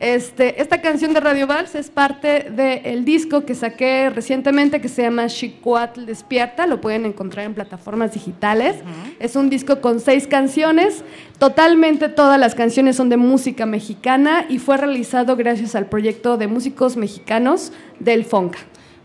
Este, 0.00 0.62
esta 0.62 0.80
canción 0.80 1.12
de 1.12 1.18
Radio 1.18 1.48
Vals 1.48 1.74
es 1.74 1.90
parte 1.90 2.50
del 2.50 3.04
disco 3.04 3.44
que 3.44 3.56
saqué 3.56 4.10
recientemente 4.10 4.80
que 4.80 4.88
se 4.88 5.02
llama 5.02 5.26
Chicuatl 5.26 6.06
Despierta, 6.06 6.68
lo 6.68 6.80
pueden 6.80 7.04
encontrar 7.04 7.46
en 7.46 7.54
plataformas 7.54 8.12
digitales. 8.14 8.76
Es 9.18 9.34
un 9.34 9.50
disco 9.50 9.80
con 9.80 9.98
seis 9.98 10.28
canciones, 10.28 11.02
totalmente 11.38 12.08
todas 12.08 12.38
las 12.38 12.54
canciones 12.54 12.94
son 12.94 13.08
de 13.08 13.16
música 13.16 13.66
mexicana 13.66 14.46
y 14.48 14.60
fue 14.60 14.76
realizado 14.76 15.34
gracias 15.34 15.74
al 15.74 15.86
proyecto 15.86 16.36
de 16.36 16.46
músicos 16.46 16.96
mexicanos 16.96 17.72
del 17.98 18.24
FONCA. 18.24 18.58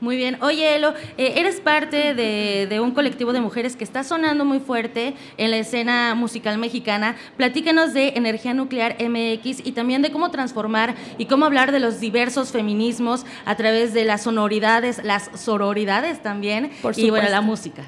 Muy 0.04 0.18
bien. 0.18 0.38
Oye, 0.42 0.76
Elo, 0.76 0.94
eh, 1.18 1.36
eres 1.38 1.62
parte 1.62 2.14
de, 2.14 2.80
un 2.82 2.92
colectivo 2.92 3.32
de 3.32 3.40
mujeres 3.40 3.78
que 3.78 3.86
está 3.86 4.04
sonando 4.04 4.44
muy 4.44 4.60
fuerte 4.60 5.14
en 5.38 5.50
la 5.50 5.56
escena 5.56 6.14
musical 6.14 6.58
mexicana. 6.58 7.16
Platícanos 7.38 7.94
de 7.94 8.10
Energía 8.18 8.54
Nuclear 8.54 8.98
MX 9.00 9.66
y 9.66 9.72
también 9.72 10.02
de 10.02 10.12
cómo 10.12 10.30
transformar 10.30 10.94
y 11.18 11.28
cómo 11.28 11.46
hablar 11.46 11.72
de 11.72 11.80
los 11.80 12.02
diversos 12.02 12.52
feminismos 12.52 13.26
a 13.46 13.56
través 13.56 13.94
de 13.94 14.04
las 14.04 14.24
sonoridades, 14.24 15.02
las 15.06 15.30
sororidades 15.36 16.22
también 16.22 16.72
y 16.98 17.10
bueno, 17.10 17.30
la 17.30 17.40
música. 17.40 17.84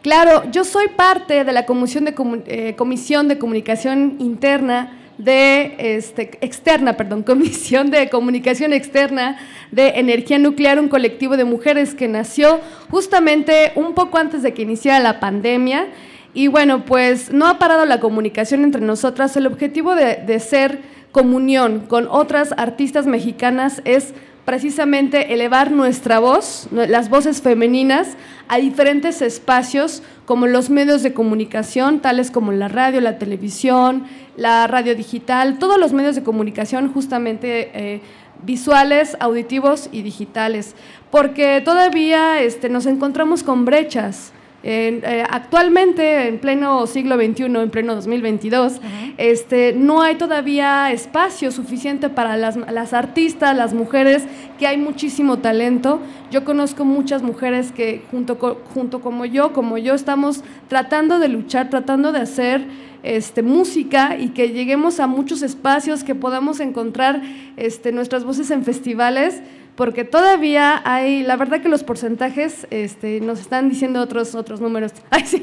Claro, 0.00 0.50
yo 0.50 0.64
soy 0.64 0.88
parte 0.88 1.44
de 1.44 1.52
la 1.52 1.66
Comisión 1.66 2.06
de, 2.06 2.14
eh, 2.46 2.74
Comisión 2.74 3.28
de 3.28 3.38
Comunicación 3.38 4.16
Interna 4.18 4.99
de 5.24 5.96
este, 5.96 6.38
externa, 6.40 6.96
perdón, 6.96 7.22
Comisión 7.30 7.90
de 7.90 8.08
Comunicación 8.08 8.72
Externa 8.72 9.38
de 9.70 9.88
Energía 9.96 10.38
Nuclear, 10.38 10.80
un 10.80 10.88
colectivo 10.88 11.36
de 11.36 11.44
mujeres 11.44 11.94
que 11.94 12.08
nació 12.08 12.60
justamente 12.90 13.72
un 13.74 13.94
poco 13.94 14.18
antes 14.18 14.42
de 14.42 14.54
que 14.54 14.62
iniciara 14.62 15.00
la 15.00 15.20
pandemia 15.20 15.88
Y 16.32 16.48
bueno, 16.48 16.84
pues 16.84 17.32
no 17.32 17.46
ha 17.46 17.58
parado 17.58 17.84
la 17.84 18.00
comunicación 18.00 18.62
entre 18.64 18.80
nosotras. 18.80 19.36
El 19.36 19.46
objetivo 19.46 19.94
de, 19.94 20.40
ser 20.40 20.78
comunión 21.12 21.80
con 21.88 22.06
otras 22.08 22.54
artistas 22.56 23.06
mexicanas 23.06 23.82
es 23.84 24.14
precisamente 24.44 25.32
elevar 25.32 25.70
nuestra 25.70 26.18
voz, 26.18 26.68
las 26.72 27.08
voces 27.08 27.42
femeninas, 27.42 28.16
a 28.48 28.58
diferentes 28.58 29.22
espacios 29.22 30.02
como 30.24 30.46
los 30.46 30.70
medios 30.70 31.02
de 31.02 31.12
comunicación, 31.12 32.00
tales 32.00 32.30
como 32.30 32.52
la 32.52 32.68
radio, 32.68 33.00
la 33.00 33.18
televisión, 33.18 34.04
la 34.36 34.66
radio 34.66 34.94
digital, 34.94 35.58
todos 35.58 35.78
los 35.78 35.92
medios 35.92 36.16
de 36.16 36.22
comunicación 36.22 36.92
justamente 36.92 37.70
eh, 37.74 38.00
visuales, 38.42 39.16
auditivos 39.20 39.88
y 39.92 40.02
digitales, 40.02 40.74
porque 41.10 41.60
todavía 41.64 42.40
este, 42.40 42.68
nos 42.68 42.86
encontramos 42.86 43.42
con 43.42 43.64
brechas. 43.64 44.32
Eh, 44.62 45.24
actualmente, 45.30 46.28
en 46.28 46.38
pleno 46.38 46.86
siglo 46.86 47.16
XXI, 47.16 47.44
en 47.44 47.70
pleno 47.70 47.94
2022, 47.94 48.80
este, 49.16 49.72
no 49.72 50.02
hay 50.02 50.16
todavía 50.16 50.92
espacio 50.92 51.50
suficiente 51.50 52.10
para 52.10 52.36
las, 52.36 52.56
las, 52.56 52.92
artistas, 52.92 53.56
las 53.56 53.72
mujeres, 53.72 54.24
que 54.58 54.66
hay 54.66 54.76
muchísimo 54.76 55.38
talento. 55.38 56.00
Yo 56.30 56.44
conozco 56.44 56.84
muchas 56.84 57.22
mujeres 57.22 57.72
que 57.72 58.02
junto, 58.10 58.36
junto 58.74 59.00
como 59.00 59.24
yo, 59.24 59.52
como 59.52 59.78
yo, 59.78 59.94
estamos 59.94 60.44
tratando 60.68 61.18
de 61.18 61.28
luchar, 61.28 61.70
tratando 61.70 62.12
de 62.12 62.20
hacer 62.20 62.66
este, 63.02 63.42
música 63.42 64.18
y 64.18 64.28
que 64.28 64.50
lleguemos 64.50 65.00
a 65.00 65.06
muchos 65.06 65.40
espacios, 65.40 66.04
que 66.04 66.14
podamos 66.14 66.60
encontrar 66.60 67.22
este, 67.56 67.92
nuestras 67.92 68.24
voces 68.24 68.50
en 68.50 68.62
festivales 68.62 69.40
porque 69.80 70.04
todavía 70.04 70.82
hay, 70.84 71.22
la 71.22 71.36
verdad 71.36 71.62
que 71.62 71.70
los 71.70 71.84
porcentajes 71.84 72.66
este, 72.68 73.18
nos 73.22 73.40
están 73.40 73.70
diciendo 73.70 74.02
otros, 74.02 74.34
otros 74.34 74.60
números. 74.60 74.92
Ay, 75.10 75.24
sí, 75.24 75.42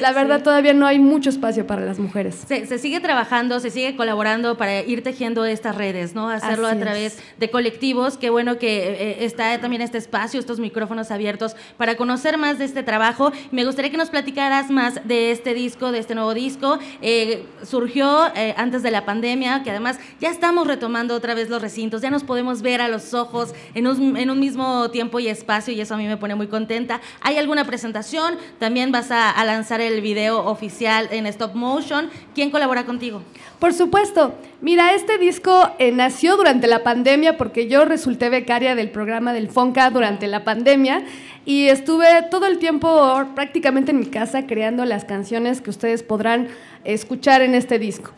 la 0.00 0.12
verdad 0.12 0.42
todavía 0.42 0.74
no 0.74 0.88
hay 0.88 0.98
mucho 0.98 1.30
espacio 1.30 1.68
para 1.68 1.82
las 1.82 2.00
mujeres. 2.00 2.34
Se, 2.48 2.78
sigue 2.78 2.98
trabajando, 2.98 3.60
se 3.60 3.70
sigue 3.70 3.94
colaborando 3.94 4.56
para 4.56 4.80
ir 4.80 5.04
tejiendo 5.04 5.44
estas 5.44 5.76
redes, 5.76 6.16
¿no? 6.16 6.30
Hacerlo 6.30 6.66
a 6.66 6.74
través 6.74 7.20
de 7.38 7.48
colectivos. 7.48 8.16
Qué 8.16 8.28
bueno 8.28 8.58
que 8.58 8.88
eh, 8.88 8.96
eh, 8.98 9.16
está 9.20 9.60
también 9.60 9.82
este 9.82 9.98
espacio, 9.98 10.40
estos 10.40 10.58
micrófonos 10.58 11.12
abiertos 11.12 11.54
para 11.76 11.96
conocer 11.96 12.38
más 12.38 12.58
de 12.58 12.64
este 12.64 12.82
trabajo. 12.82 13.30
Me 13.52 13.64
gustaría 13.64 13.92
que 13.92 13.98
nos 13.98 14.10
platicaras 14.10 14.68
más 14.68 15.06
de 15.06 15.30
este 15.30 15.54
disco, 15.54 15.92
de 15.92 16.00
este 16.00 16.16
nuevo 16.16 16.34
disco. 16.34 16.80
Eh, 17.02 17.46
surgió 17.62 18.32
antes 18.56 18.82
de 18.82 18.90
la 18.90 19.04
pandemia, 19.04 19.62
que 19.62 19.70
además 19.70 20.00
ya 20.20 20.30
estamos 20.30 20.66
retomando 20.66 21.14
otra 21.14 21.34
vez 21.34 21.48
los 21.48 21.62
recintos, 21.62 22.02
ya 22.02 22.10
nos 22.10 22.24
podemos 22.24 22.62
ver 22.62 22.80
a 22.80 22.88
los 22.88 23.14
ojos 23.14 23.54
en 23.76 24.30
un, 24.30 24.40
mismo 24.40 24.90
tiempo 24.90 25.20
y 25.20 25.28
espacio 25.28 25.72
y 25.74 25.80
eso 25.82 25.94
a 25.94 25.96
mí 25.98 26.06
me 26.06 26.16
pone 26.16 26.34
muy 26.34 26.46
contenta. 26.46 27.02
¿Hay 27.20 27.36
alguna 27.36 27.66
presentación? 27.66 28.36
También 28.58 28.90
vas 28.90 29.10
a, 29.10 29.44
lanzar 29.44 29.82
el 29.82 30.00
video 30.00 30.46
oficial 30.46 31.08
en 31.10 31.26
stop 31.26 31.54
motion. 31.54 32.08
¿Quién 32.34 32.50
colabora 32.50 32.86
contigo? 32.86 33.22
Por 33.58 33.74
supuesto. 33.74 34.34
Mira, 34.62 34.94
este 34.94 35.18
disco 35.18 35.70
eh, 35.78 35.92
nació 35.92 36.38
durante 36.38 36.66
la 36.66 36.82
pandemia 36.82 37.36
porque 37.36 37.68
yo 37.68 37.84
resulté 37.84 38.30
becaria 38.30 38.74
del 38.74 38.90
programa 38.90 39.34
del 39.34 39.50
FONCA 39.50 39.90
durante 39.90 40.26
la 40.26 40.42
pandemia 40.42 41.04
y 41.44 41.68
estuve 41.68 42.06
todo 42.30 42.46
el 42.46 42.58
tiempo 42.58 43.26
prácticamente 43.34 43.90
en 43.90 44.00
mi 44.00 44.06
casa 44.06 44.46
creando 44.46 44.86
las 44.86 45.04
canciones 45.04 45.60
que 45.60 45.68
ustedes 45.68 46.02
podrán 46.02 46.48
escuchar 46.84 47.42
en 47.42 47.54
este 47.54 47.78
disco. 47.78 48.12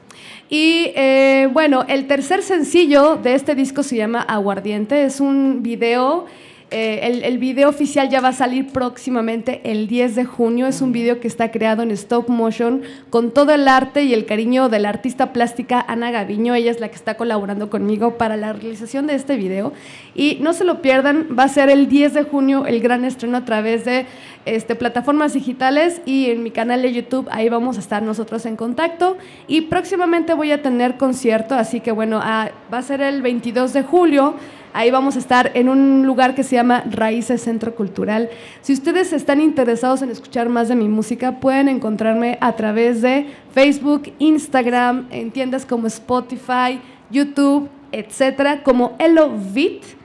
Y 0.51 0.93
eh, 0.95 1.49
bueno, 1.53 1.85
el 1.89 2.07
tercer 2.07 2.43
sencillo 2.43 3.16
de 3.16 3.35
este 3.35 3.55
disco 3.55 3.82
se 3.82 3.97
llama 3.97 4.23
Aguardiente. 4.23 5.05
Es 5.05 5.20
un 5.20 5.62
video 5.62 6.27
eh, 6.70 7.01
el, 7.05 7.24
el, 7.24 7.39
video 7.39 7.70
oficial 7.70 8.11
ya 8.11 8.20
va 8.20 8.28
a 8.28 8.32
salir 8.35 8.66
próximamente 8.66 9.62
el 9.65 9.89
10 9.89 10.16
de 10.16 10.24
junio. 10.27 10.66
Es 10.66 10.82
un 10.82 10.93
video 10.93 11.19
que 11.19 11.27
está 11.27 11.51
creado 11.51 11.82
en 11.82 11.90
stop 11.93 12.28
motion 12.28 12.82
con 13.09 13.31
todo 13.31 13.55
el 13.55 13.66
arte 13.69 14.03
y 14.03 14.12
el 14.12 14.27
cariño 14.27 14.69
de 14.69 14.78
la 14.78 14.90
artista 14.90 15.32
plástica 15.32 15.82
Ana 15.89 16.11
Gaviño. 16.11 16.55
Ella 16.55 16.70
es 16.70 16.81
la 16.81 16.89
que 16.89 16.97
está 16.97 17.16
colaborando 17.16 17.70
conmigo 17.70 18.19
para 18.19 18.36
la 18.36 18.53
realización 18.53 19.07
de 19.07 19.15
este 19.15 19.36
video. 19.36 19.73
Y 20.15 20.39
no 20.43 20.53
se 20.53 20.65
lo 20.65 20.82
pierdan, 20.82 21.28
va 21.39 21.45
a 21.45 21.49
ser 21.49 21.70
el 21.70 21.89
10 21.89 22.12
de 22.12 22.23
junio 22.24 22.66
el 22.66 22.81
gran 22.81 23.07
estreno 23.07 23.39
a 23.39 23.45
través 23.47 23.86
de 23.86 24.05
este, 24.45 24.74
plataformas 24.74 25.32
digitales 25.32 26.03
y 26.05 26.27
en 26.27 26.43
mi 26.43 26.51
canal 26.51 26.82
de 26.82 26.93
YouTube. 26.93 27.28
Ahí 27.31 27.49
vamos 27.49 27.78
a 27.78 27.81
estar 27.81 28.03
nosotros 28.03 28.45
en 28.45 28.57
contacto. 28.57 29.16
Y 29.47 29.62
próximamente 29.62 30.35
voy 30.35 30.53
a 30.53 30.61
tener 30.61 30.99
concierto, 30.99 31.55
así 31.55 31.81
que 31.81 31.93
bueno, 31.93 32.20
ah, 32.23 32.51
va 32.73 32.78
a 32.78 32.82
ser 32.82 33.01
el 33.01 33.23
22 33.23 33.73
de 33.73 33.82
julio. 33.82 34.35
Ahí 34.73 34.90
vamos 34.90 35.16
a 35.16 35.19
estar 35.19 35.51
en 35.55 35.69
un 35.69 36.07
lugar 36.07 36.35
que 36.35 36.43
se 36.43 36.57
llama 36.57 36.85
Raíces 36.90 37.43
Centro 37.43 37.74
Cultural. 37.74 38.31
Si 38.61 38.73
ustedes 38.73 39.12
están 39.12 39.40
interesados 39.40 40.03
en 40.03 40.11
escuchar 40.11 40.49
más 40.49 40.69
de 40.69 40.77
mi 40.77 40.89
música, 40.89 41.40
pueden 41.40 41.69
encontrarme 41.69 42.39
a 42.40 42.53
través 42.53 43.03
de 43.03 43.27
Facebook, 43.53 44.12
Instagram, 44.19 45.07
en 45.11 45.31
tiendas 45.31 45.66
como 45.66 45.86
Spotify, 45.86 46.81
YouTube, 47.11 47.69
etcétera, 47.93 48.62
como 48.62 48.95
Elovit 48.99 49.98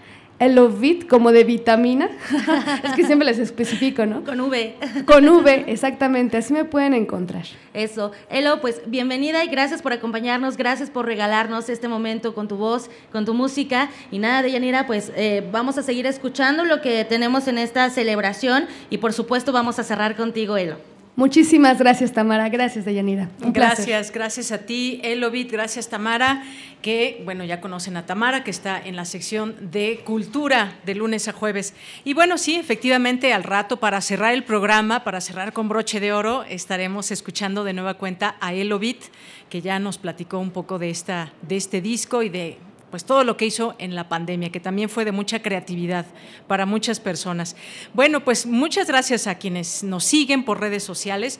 el 0.45 0.55
Lovit 0.55 1.07
como 1.07 1.31
de 1.31 1.43
vitamina. 1.43 2.09
es 2.83 2.91
que 2.93 3.05
siempre 3.05 3.25
les 3.25 3.39
especifico, 3.39 4.05
¿no? 4.05 4.23
Con 4.23 4.39
V. 4.41 4.75
Con 5.05 5.27
V, 5.27 5.65
exactamente. 5.67 6.37
Así 6.37 6.53
me 6.53 6.65
pueden 6.65 6.93
encontrar. 6.93 7.45
Eso. 7.73 8.11
Elo, 8.29 8.61
pues 8.61 8.81
bienvenida 8.85 9.43
y 9.43 9.47
gracias 9.47 9.81
por 9.81 9.93
acompañarnos, 9.93 10.57
gracias 10.57 10.89
por 10.89 11.05
regalarnos 11.05 11.69
este 11.69 11.87
momento 11.87 12.33
con 12.35 12.47
tu 12.47 12.57
voz, 12.57 12.89
con 13.11 13.25
tu 13.25 13.33
música. 13.33 13.89
Y 14.11 14.19
nada, 14.19 14.41
Deyanira, 14.41 14.85
pues 14.85 15.11
eh, 15.15 15.47
vamos 15.51 15.77
a 15.77 15.83
seguir 15.83 16.05
escuchando 16.05 16.65
lo 16.65 16.81
que 16.81 17.05
tenemos 17.05 17.47
en 17.47 17.57
esta 17.57 17.89
celebración 17.89 18.67
y 18.89 18.97
por 18.97 19.13
supuesto 19.13 19.51
vamos 19.51 19.79
a 19.79 19.83
cerrar 19.83 20.15
contigo, 20.15 20.57
Elo. 20.57 20.92
Muchísimas 21.15 21.77
gracias, 21.77 22.11
Tamara. 22.11 22.49
Gracias, 22.49 22.85
Deyanira. 22.85 23.29
gracias, 23.39 24.11
gracias 24.11 24.51
a 24.51 24.59
ti, 24.59 24.99
Elovit. 25.03 25.51
Gracias, 25.51 25.87
Tamara, 25.87 26.43
que, 26.81 27.21
bueno, 27.23 27.43
ya 27.43 27.61
conocen 27.61 27.97
a 27.97 28.05
Tamara, 28.07 28.43
que 28.43 28.49
está 28.49 28.81
en 28.83 28.95
la 28.95 29.05
sección 29.05 29.55
de 29.71 30.01
cultura 30.03 30.79
de 30.85 30.95
lunes 30.95 31.27
a 31.27 31.33
jueves. 31.33 31.75
Y 32.03 32.15
bueno, 32.15 32.39
sí, 32.39 32.55
efectivamente, 32.55 33.31
al 33.31 33.43
rato, 33.43 33.77
para 33.77 34.01
cerrar 34.01 34.33
el 34.33 34.43
programa, 34.43 35.03
para 35.03 35.21
cerrar 35.21 35.53
con 35.53 35.69
broche 35.69 35.99
de 35.99 36.13
oro, 36.13 36.45
estaremos 36.45 37.11
escuchando 37.11 37.63
de 37.63 37.73
nueva 37.73 37.93
cuenta 37.93 38.35
a 38.41 38.53
Elovit, 38.53 39.03
que 39.51 39.61
ya 39.61 39.77
nos 39.77 39.99
platicó 39.99 40.39
un 40.39 40.49
poco 40.49 40.79
de, 40.79 40.89
esta, 40.89 41.31
de 41.43 41.57
este 41.57 41.79
disco 41.79 42.23
y 42.23 42.29
de 42.29 42.57
pues 42.93 43.05
todo 43.05 43.23
lo 43.23 43.37
que 43.37 43.47
hizo 43.47 43.73
en 43.79 43.95
la 43.95 44.07
pandemia, 44.07 44.51
que 44.51 44.59
también 44.59 44.87
fue 44.87 45.03
de 45.03 45.11
mucha 45.11 45.41
creatividad 45.41 46.05
para 46.45 46.67
muchas 46.67 46.99
personas. 46.99 47.55
Bueno, 47.95 48.23
pues 48.23 48.45
muchas 48.45 48.87
gracias 48.87 49.25
a 49.25 49.39
quienes 49.39 49.83
nos 49.83 50.03
siguen 50.03 50.45
por 50.45 50.59
redes 50.59 50.83
sociales. 50.83 51.39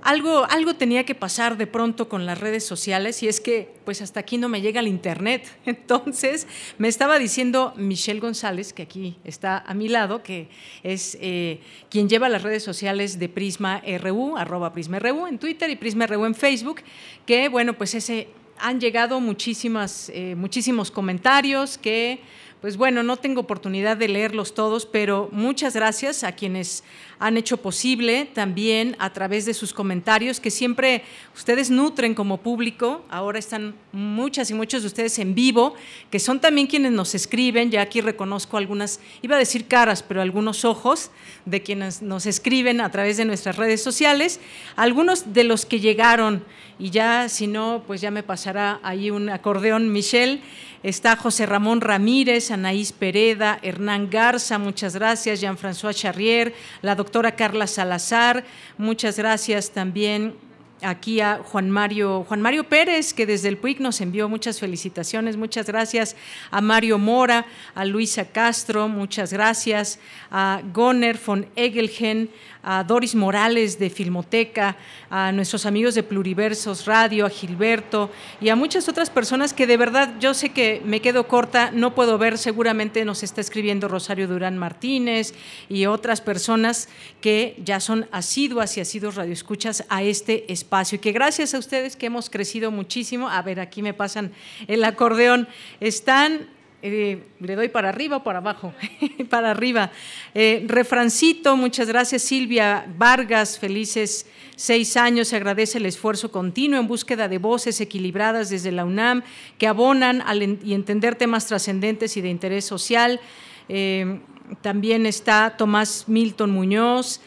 Algo, 0.00 0.46
algo 0.46 0.74
tenía 0.74 1.04
que 1.04 1.14
pasar 1.14 1.58
de 1.58 1.66
pronto 1.66 2.08
con 2.08 2.24
las 2.24 2.40
redes 2.40 2.64
sociales 2.64 3.22
y 3.22 3.28
es 3.28 3.42
que 3.42 3.74
pues 3.84 4.00
hasta 4.00 4.20
aquí 4.20 4.38
no 4.38 4.48
me 4.48 4.62
llega 4.62 4.80
el 4.80 4.88
internet. 4.88 5.46
Entonces 5.66 6.46
me 6.78 6.88
estaba 6.88 7.18
diciendo 7.18 7.74
Michelle 7.76 8.20
González, 8.20 8.72
que 8.72 8.80
aquí 8.80 9.18
está 9.22 9.58
a 9.58 9.74
mi 9.74 9.90
lado, 9.90 10.22
que 10.22 10.48
es 10.82 11.18
eh, 11.20 11.60
quien 11.90 12.08
lleva 12.08 12.30
las 12.30 12.42
redes 12.42 12.62
sociales 12.62 13.18
de 13.18 13.28
Prisma 13.28 13.82
RU, 14.00 14.38
arroba 14.38 14.72
Prisma 14.72 14.98
RU 14.98 15.26
en 15.26 15.38
Twitter 15.38 15.68
y 15.68 15.76
Prisma 15.76 16.06
RU 16.06 16.24
en 16.24 16.34
Facebook, 16.34 16.80
que 17.26 17.50
bueno, 17.50 17.74
pues 17.74 17.94
ese 17.94 18.28
han 18.58 18.80
llegado 18.80 19.20
muchísimas, 19.20 20.10
eh, 20.14 20.34
muchísimos 20.36 20.90
comentarios 20.90 21.78
que, 21.78 22.20
pues 22.60 22.78
bueno, 22.78 23.02
no 23.02 23.18
tengo 23.18 23.42
oportunidad 23.42 23.96
de 23.96 24.08
leerlos 24.08 24.54
todos, 24.54 24.86
pero 24.86 25.28
muchas 25.30 25.74
gracias 25.74 26.24
a 26.24 26.32
quienes 26.32 26.84
han 27.18 27.36
hecho 27.36 27.58
posible 27.58 28.28
también 28.32 28.96
a 28.98 29.12
través 29.12 29.44
de 29.44 29.54
sus 29.54 29.72
comentarios 29.72 30.40
que 30.40 30.50
siempre 30.50 31.02
ustedes 31.34 31.70
nutren 31.70 32.14
como 32.14 32.38
público. 32.38 33.04
Ahora 33.08 33.38
están 33.38 33.74
muchas 33.92 34.50
y 34.50 34.54
muchos 34.54 34.82
de 34.82 34.88
ustedes 34.88 35.18
en 35.18 35.34
vivo, 35.34 35.74
que 36.10 36.18
son 36.18 36.40
también 36.40 36.66
quienes 36.66 36.92
nos 36.92 37.14
escriben. 37.14 37.70
Ya 37.70 37.82
aquí 37.82 38.00
reconozco 38.00 38.56
algunas, 38.56 39.00
iba 39.20 39.36
a 39.36 39.38
decir 39.38 39.66
caras, 39.66 40.02
pero 40.02 40.22
algunos 40.22 40.64
ojos 40.64 41.10
de 41.44 41.62
quienes 41.62 42.00
nos 42.00 42.26
escriben 42.26 42.80
a 42.80 42.90
través 42.90 43.18
de 43.18 43.26
nuestras 43.26 43.56
redes 43.56 43.82
sociales. 43.82 44.40
Algunos 44.76 45.34
de 45.34 45.44
los 45.44 45.66
que 45.66 45.80
llegaron 45.80 46.42
y 46.78 46.90
ya, 46.90 47.30
si 47.30 47.46
no, 47.46 47.82
pues 47.86 48.02
ya 48.02 48.10
me 48.10 48.22
pasará 48.22 48.80
ahí 48.82 49.10
un 49.10 49.30
acordeón, 49.30 49.92
Michelle. 49.92 50.42
Está 50.86 51.16
José 51.16 51.46
Ramón 51.46 51.80
Ramírez, 51.80 52.52
Anaís 52.52 52.92
Pereda, 52.92 53.58
Hernán 53.60 54.08
Garza, 54.08 54.56
muchas 54.56 54.94
gracias, 54.94 55.40
Jean-François 55.40 55.92
Charrier, 55.92 56.54
la 56.80 56.94
doctora 56.94 57.34
Carla 57.34 57.66
Salazar, 57.66 58.44
muchas 58.78 59.18
gracias 59.18 59.72
también 59.72 60.36
aquí 60.82 61.20
a 61.20 61.40
Juan 61.42 61.70
Mario, 61.70 62.24
Juan 62.28 62.40
Mario 62.40 62.68
Pérez, 62.68 63.14
que 63.14 63.26
desde 63.26 63.48
el 63.48 63.56
PUIC 63.56 63.80
nos 63.80 64.00
envió 64.00 64.28
muchas 64.28 64.60
felicitaciones, 64.60 65.36
muchas 65.36 65.66
gracias 65.66 66.14
a 66.52 66.60
Mario 66.60 66.98
Mora, 66.98 67.46
a 67.74 67.84
Luisa 67.84 68.26
Castro, 68.26 68.86
muchas 68.86 69.32
gracias, 69.32 69.98
a 70.30 70.60
Goner 70.72 71.18
von 71.18 71.46
Egelgen, 71.56 72.30
a 72.66 72.82
Doris 72.82 73.14
Morales 73.14 73.78
de 73.78 73.90
Filmoteca, 73.90 74.76
a 75.08 75.30
nuestros 75.30 75.66
amigos 75.66 75.94
de 75.94 76.02
Pluriversos 76.02 76.84
Radio, 76.84 77.24
a 77.24 77.30
Gilberto 77.30 78.10
y 78.40 78.48
a 78.48 78.56
muchas 78.56 78.88
otras 78.88 79.08
personas 79.08 79.54
que 79.54 79.68
de 79.68 79.76
verdad 79.76 80.16
yo 80.18 80.34
sé 80.34 80.48
que 80.48 80.82
me 80.84 81.00
quedo 81.00 81.28
corta, 81.28 81.70
no 81.70 81.94
puedo 81.94 82.18
ver, 82.18 82.38
seguramente 82.38 83.04
nos 83.04 83.22
está 83.22 83.40
escribiendo 83.40 83.86
Rosario 83.86 84.26
Durán 84.26 84.58
Martínez 84.58 85.32
y 85.68 85.86
otras 85.86 86.20
personas 86.20 86.88
que 87.20 87.54
ya 87.64 87.78
son 87.78 88.08
asiduas 88.10 88.76
y 88.76 88.80
asiduos 88.80 89.14
radioescuchas 89.14 89.84
a 89.88 90.02
este 90.02 90.52
espacio 90.52 90.96
y 90.96 90.98
que 90.98 91.12
gracias 91.12 91.54
a 91.54 91.58
ustedes 91.58 91.94
que 91.94 92.06
hemos 92.06 92.30
crecido 92.30 92.72
muchísimo, 92.72 93.28
a 93.28 93.40
ver, 93.42 93.60
aquí 93.60 93.80
me 93.80 93.94
pasan 93.94 94.32
el 94.66 94.82
acordeón, 94.82 95.46
están 95.78 96.48
eh, 96.82 97.22
le 97.40 97.56
doy 97.56 97.68
para 97.68 97.88
arriba 97.88 98.18
o 98.18 98.22
para 98.22 98.38
abajo, 98.38 98.74
para 99.30 99.50
arriba. 99.50 99.90
Eh, 100.34 100.64
refrancito, 100.68 101.56
muchas 101.56 101.88
gracias 101.88 102.22
Silvia 102.22 102.86
Vargas, 102.98 103.58
felices 103.58 104.26
seis 104.56 104.96
años, 104.96 105.28
se 105.28 105.36
agradece 105.36 105.78
el 105.78 105.86
esfuerzo 105.86 106.30
continuo 106.30 106.78
en 106.78 106.86
búsqueda 106.86 107.28
de 107.28 107.38
voces 107.38 107.80
equilibradas 107.80 108.50
desde 108.50 108.72
la 108.72 108.84
UNAM 108.84 109.22
que 109.58 109.66
abonan 109.66 110.22
y 110.62 110.74
entender 110.74 111.14
temas 111.14 111.46
trascendentes 111.46 112.16
y 112.16 112.20
de 112.20 112.28
interés 112.28 112.64
social. 112.64 113.20
Eh, 113.68 114.20
también 114.60 115.06
está 115.06 115.56
Tomás 115.56 116.04
Milton 116.06 116.50
Muñoz, 116.50 117.20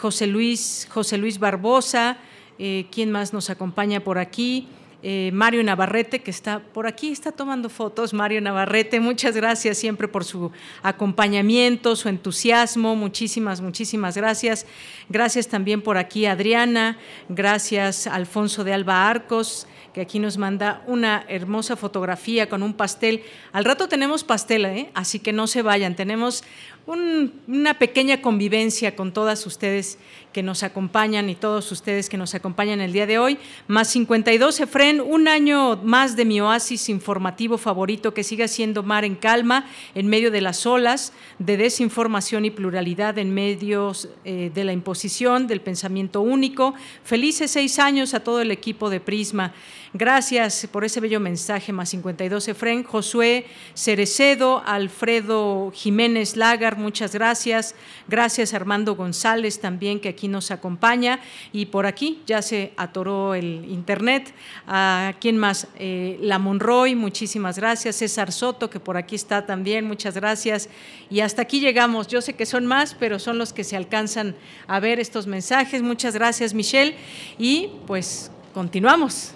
José, 0.00 0.28
Luis, 0.28 0.86
José 0.90 1.18
Luis 1.18 1.38
Barbosa, 1.40 2.18
¿quién 2.56 3.10
más 3.10 3.32
nos 3.32 3.50
acompaña 3.50 4.00
por 4.00 4.18
aquí? 4.18 4.68
Eh, 5.08 5.30
Mario 5.32 5.62
Navarrete, 5.62 6.18
que 6.18 6.32
está 6.32 6.58
por 6.58 6.88
aquí, 6.88 7.12
está 7.12 7.30
tomando 7.30 7.68
fotos. 7.68 8.12
Mario 8.12 8.40
Navarrete, 8.40 8.98
muchas 8.98 9.36
gracias 9.36 9.78
siempre 9.78 10.08
por 10.08 10.24
su 10.24 10.50
acompañamiento, 10.82 11.94
su 11.94 12.08
entusiasmo. 12.08 12.96
Muchísimas, 12.96 13.60
muchísimas 13.60 14.16
gracias. 14.16 14.66
Gracias 15.08 15.46
también 15.46 15.80
por 15.80 15.96
aquí 15.96 16.26
Adriana, 16.26 16.98
gracias 17.28 18.08
Alfonso 18.08 18.64
de 18.64 18.74
Alba 18.74 19.08
Arcos 19.08 19.68
que 19.96 20.02
aquí 20.02 20.18
nos 20.18 20.36
manda 20.36 20.82
una 20.86 21.24
hermosa 21.26 21.74
fotografía 21.74 22.50
con 22.50 22.62
un 22.62 22.74
pastel. 22.74 23.22
Al 23.52 23.64
rato 23.64 23.88
tenemos 23.88 24.24
pastel, 24.24 24.66
¿eh? 24.66 24.90
así 24.92 25.20
que 25.20 25.32
no 25.32 25.46
se 25.46 25.62
vayan. 25.62 25.96
Tenemos 25.96 26.44
una 26.86 27.78
pequeña 27.78 28.22
convivencia 28.22 28.94
con 28.94 29.12
todas 29.12 29.44
ustedes 29.44 29.98
que 30.32 30.42
nos 30.42 30.62
acompañan 30.62 31.28
y 31.28 31.34
todos 31.34 31.72
ustedes 31.72 32.08
que 32.08 32.16
nos 32.16 32.34
acompañan 32.34 32.80
el 32.80 32.92
día 32.92 33.06
de 33.06 33.18
hoy. 33.18 33.38
Más 33.66 33.88
52, 33.88 34.60
Efren, 34.60 35.00
un 35.00 35.26
año 35.26 35.76
más 35.82 36.14
de 36.14 36.24
mi 36.24 36.40
oasis 36.40 36.88
informativo 36.88 37.58
favorito 37.58 38.14
que 38.14 38.22
siga 38.22 38.46
siendo 38.46 38.82
Mar 38.82 39.04
en 39.04 39.16
Calma, 39.16 39.66
en 39.94 40.06
medio 40.06 40.30
de 40.30 40.42
las 40.42 40.64
olas, 40.66 41.12
de 41.38 41.56
desinformación 41.56 42.44
y 42.44 42.50
pluralidad 42.50 43.18
en 43.18 43.34
medios 43.34 44.08
eh, 44.24 44.52
de 44.54 44.64
la 44.64 44.72
imposición, 44.72 45.46
del 45.46 45.62
pensamiento 45.62 46.20
único. 46.20 46.74
Felices 47.02 47.50
seis 47.50 47.78
años 47.78 48.14
a 48.14 48.20
todo 48.20 48.40
el 48.40 48.50
equipo 48.50 48.90
de 48.90 49.00
Prisma. 49.00 49.54
Gracias 49.92 50.66
por 50.70 50.84
ese 50.84 51.00
bello 51.00 51.20
mensaje, 51.20 51.72
más 51.72 51.90
52 51.90 52.48
Efren. 52.48 52.82
Josué 52.82 53.46
Cerecedo, 53.74 54.62
Alfredo 54.66 55.70
Jiménez 55.74 56.36
Lagar, 56.36 56.76
muchas 56.76 57.12
gracias. 57.12 57.74
Gracias 58.08 58.52
Armando 58.52 58.96
González 58.96 59.60
también, 59.60 60.00
que 60.00 60.08
aquí 60.08 60.28
nos 60.28 60.50
acompaña. 60.50 61.20
Y 61.52 61.66
por 61.66 61.86
aquí 61.86 62.22
ya 62.26 62.42
se 62.42 62.72
atoró 62.76 63.34
el 63.34 63.64
internet. 63.70 64.34
¿A 64.66 65.14
quién 65.20 65.38
más? 65.38 65.68
Eh, 65.78 66.18
la 66.20 66.38
Monroy, 66.38 66.94
muchísimas 66.94 67.56
gracias. 67.58 67.96
César 67.96 68.32
Soto, 68.32 68.68
que 68.68 68.80
por 68.80 68.96
aquí 68.96 69.14
está 69.14 69.46
también, 69.46 69.86
muchas 69.86 70.14
gracias. 70.14 70.68
Y 71.10 71.20
hasta 71.20 71.42
aquí 71.42 71.60
llegamos. 71.60 72.08
Yo 72.08 72.20
sé 72.20 72.34
que 72.34 72.44
son 72.44 72.66
más, 72.66 72.94
pero 72.94 73.18
son 73.18 73.38
los 73.38 73.52
que 73.52 73.64
se 73.64 73.76
alcanzan 73.76 74.34
a 74.66 74.80
ver 74.80 74.98
estos 74.98 75.26
mensajes. 75.26 75.82
Muchas 75.82 76.14
gracias, 76.14 76.54
Michelle. 76.54 76.96
Y 77.38 77.70
pues 77.86 78.30
continuamos. 78.52 79.35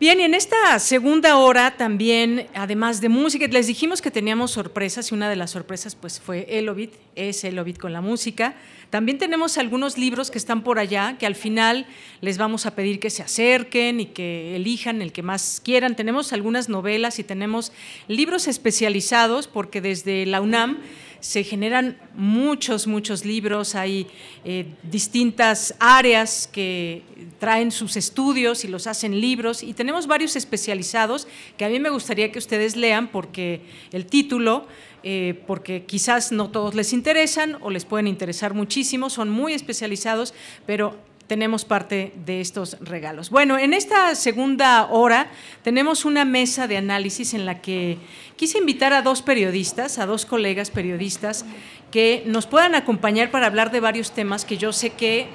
Bien, 0.00 0.18
y 0.18 0.22
en 0.22 0.32
esta 0.32 0.78
segunda 0.78 1.36
hora 1.36 1.76
también, 1.76 2.46
además 2.54 3.02
de 3.02 3.10
música, 3.10 3.46
les 3.48 3.66
dijimos 3.66 4.00
que 4.00 4.10
teníamos 4.10 4.52
sorpresas 4.52 5.12
y 5.12 5.14
una 5.14 5.28
de 5.28 5.36
las 5.36 5.50
sorpresas 5.50 5.94
pues 5.94 6.18
fue 6.18 6.46
Elovit, 6.48 6.94
es 7.16 7.44
Elovit 7.44 7.76
con 7.76 7.92
la 7.92 8.00
música. 8.00 8.54
También 8.88 9.18
tenemos 9.18 9.58
algunos 9.58 9.98
libros 9.98 10.30
que 10.30 10.38
están 10.38 10.62
por 10.64 10.78
allá, 10.78 11.18
que 11.18 11.26
al 11.26 11.34
final 11.34 11.84
les 12.22 12.38
vamos 12.38 12.64
a 12.64 12.74
pedir 12.74 12.98
que 12.98 13.10
se 13.10 13.22
acerquen 13.22 14.00
y 14.00 14.06
que 14.06 14.56
elijan 14.56 15.02
el 15.02 15.12
que 15.12 15.22
más 15.22 15.60
quieran. 15.62 15.94
Tenemos 15.94 16.32
algunas 16.32 16.70
novelas 16.70 17.18
y 17.18 17.22
tenemos 17.22 17.70
libros 18.08 18.48
especializados 18.48 19.48
porque 19.48 19.82
desde 19.82 20.24
la 20.24 20.40
UNAM 20.40 20.78
se 21.20 21.44
generan 21.44 21.98
muchos, 22.14 22.86
muchos 22.86 23.24
libros, 23.24 23.74
hay 23.74 24.06
eh, 24.44 24.66
distintas 24.82 25.74
áreas 25.78 26.48
que 26.50 27.02
traen 27.38 27.70
sus 27.70 27.96
estudios 27.96 28.64
y 28.64 28.68
los 28.68 28.86
hacen 28.86 29.20
libros 29.20 29.62
y 29.62 29.74
tenemos 29.74 30.06
varios 30.06 30.36
especializados 30.36 31.28
que 31.56 31.64
a 31.64 31.68
mí 31.68 31.78
me 31.78 31.90
gustaría 31.90 32.32
que 32.32 32.38
ustedes 32.38 32.76
lean 32.76 33.08
porque 33.08 33.62
el 33.92 34.06
título... 34.06 34.66
Eh, 35.02 35.42
porque 35.46 35.84
quizás 35.84 36.30
no 36.30 36.50
todos 36.50 36.74
les 36.74 36.92
interesan 36.92 37.56
o 37.62 37.70
les 37.70 37.86
pueden 37.86 38.06
interesar 38.06 38.52
muchísimo, 38.52 39.08
son 39.08 39.30
muy 39.30 39.54
especializados, 39.54 40.34
pero 40.66 40.98
tenemos 41.30 41.64
parte 41.64 42.12
de 42.26 42.40
estos 42.40 42.76
regalos. 42.80 43.30
Bueno, 43.30 43.56
en 43.56 43.72
esta 43.72 44.16
segunda 44.16 44.86
hora 44.86 45.30
tenemos 45.62 46.04
una 46.04 46.24
mesa 46.24 46.66
de 46.66 46.76
análisis 46.76 47.34
en 47.34 47.46
la 47.46 47.62
que 47.62 47.98
quise 48.34 48.58
invitar 48.58 48.92
a 48.92 49.02
dos 49.02 49.22
periodistas, 49.22 49.98
a 49.98 50.06
dos 50.06 50.26
colegas 50.26 50.70
periodistas, 50.70 51.44
que 51.92 52.24
nos 52.26 52.46
puedan 52.46 52.74
acompañar 52.74 53.30
para 53.30 53.46
hablar 53.46 53.70
de 53.70 53.78
varios 53.78 54.10
temas 54.10 54.44
que 54.44 54.56
yo 54.56 54.72
sé 54.72 54.90
que 54.90 55.28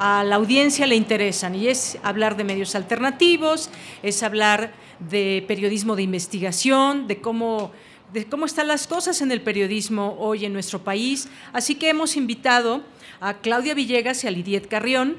a 0.00 0.24
la 0.24 0.34
audiencia 0.34 0.88
le 0.88 0.96
interesan, 0.96 1.54
y 1.54 1.68
es 1.68 1.96
hablar 2.02 2.36
de 2.36 2.42
medios 2.42 2.74
alternativos, 2.74 3.70
es 4.02 4.24
hablar 4.24 4.72
de 4.98 5.44
periodismo 5.46 5.94
de 5.94 6.02
investigación, 6.02 7.06
de 7.06 7.20
cómo 7.20 7.70
de 8.12 8.26
cómo 8.26 8.46
están 8.46 8.66
las 8.66 8.88
cosas 8.88 9.20
en 9.20 9.30
el 9.30 9.40
periodismo 9.40 10.16
hoy 10.18 10.44
en 10.44 10.52
nuestro 10.52 10.82
país. 10.82 11.28
Así 11.52 11.76
que 11.76 11.90
hemos 11.90 12.16
invitado 12.16 12.82
a 13.20 13.34
Claudia 13.34 13.74
Villegas 13.74 14.24
y 14.24 14.26
a 14.26 14.30
Lidiet 14.30 14.66
Carrión. 14.66 15.16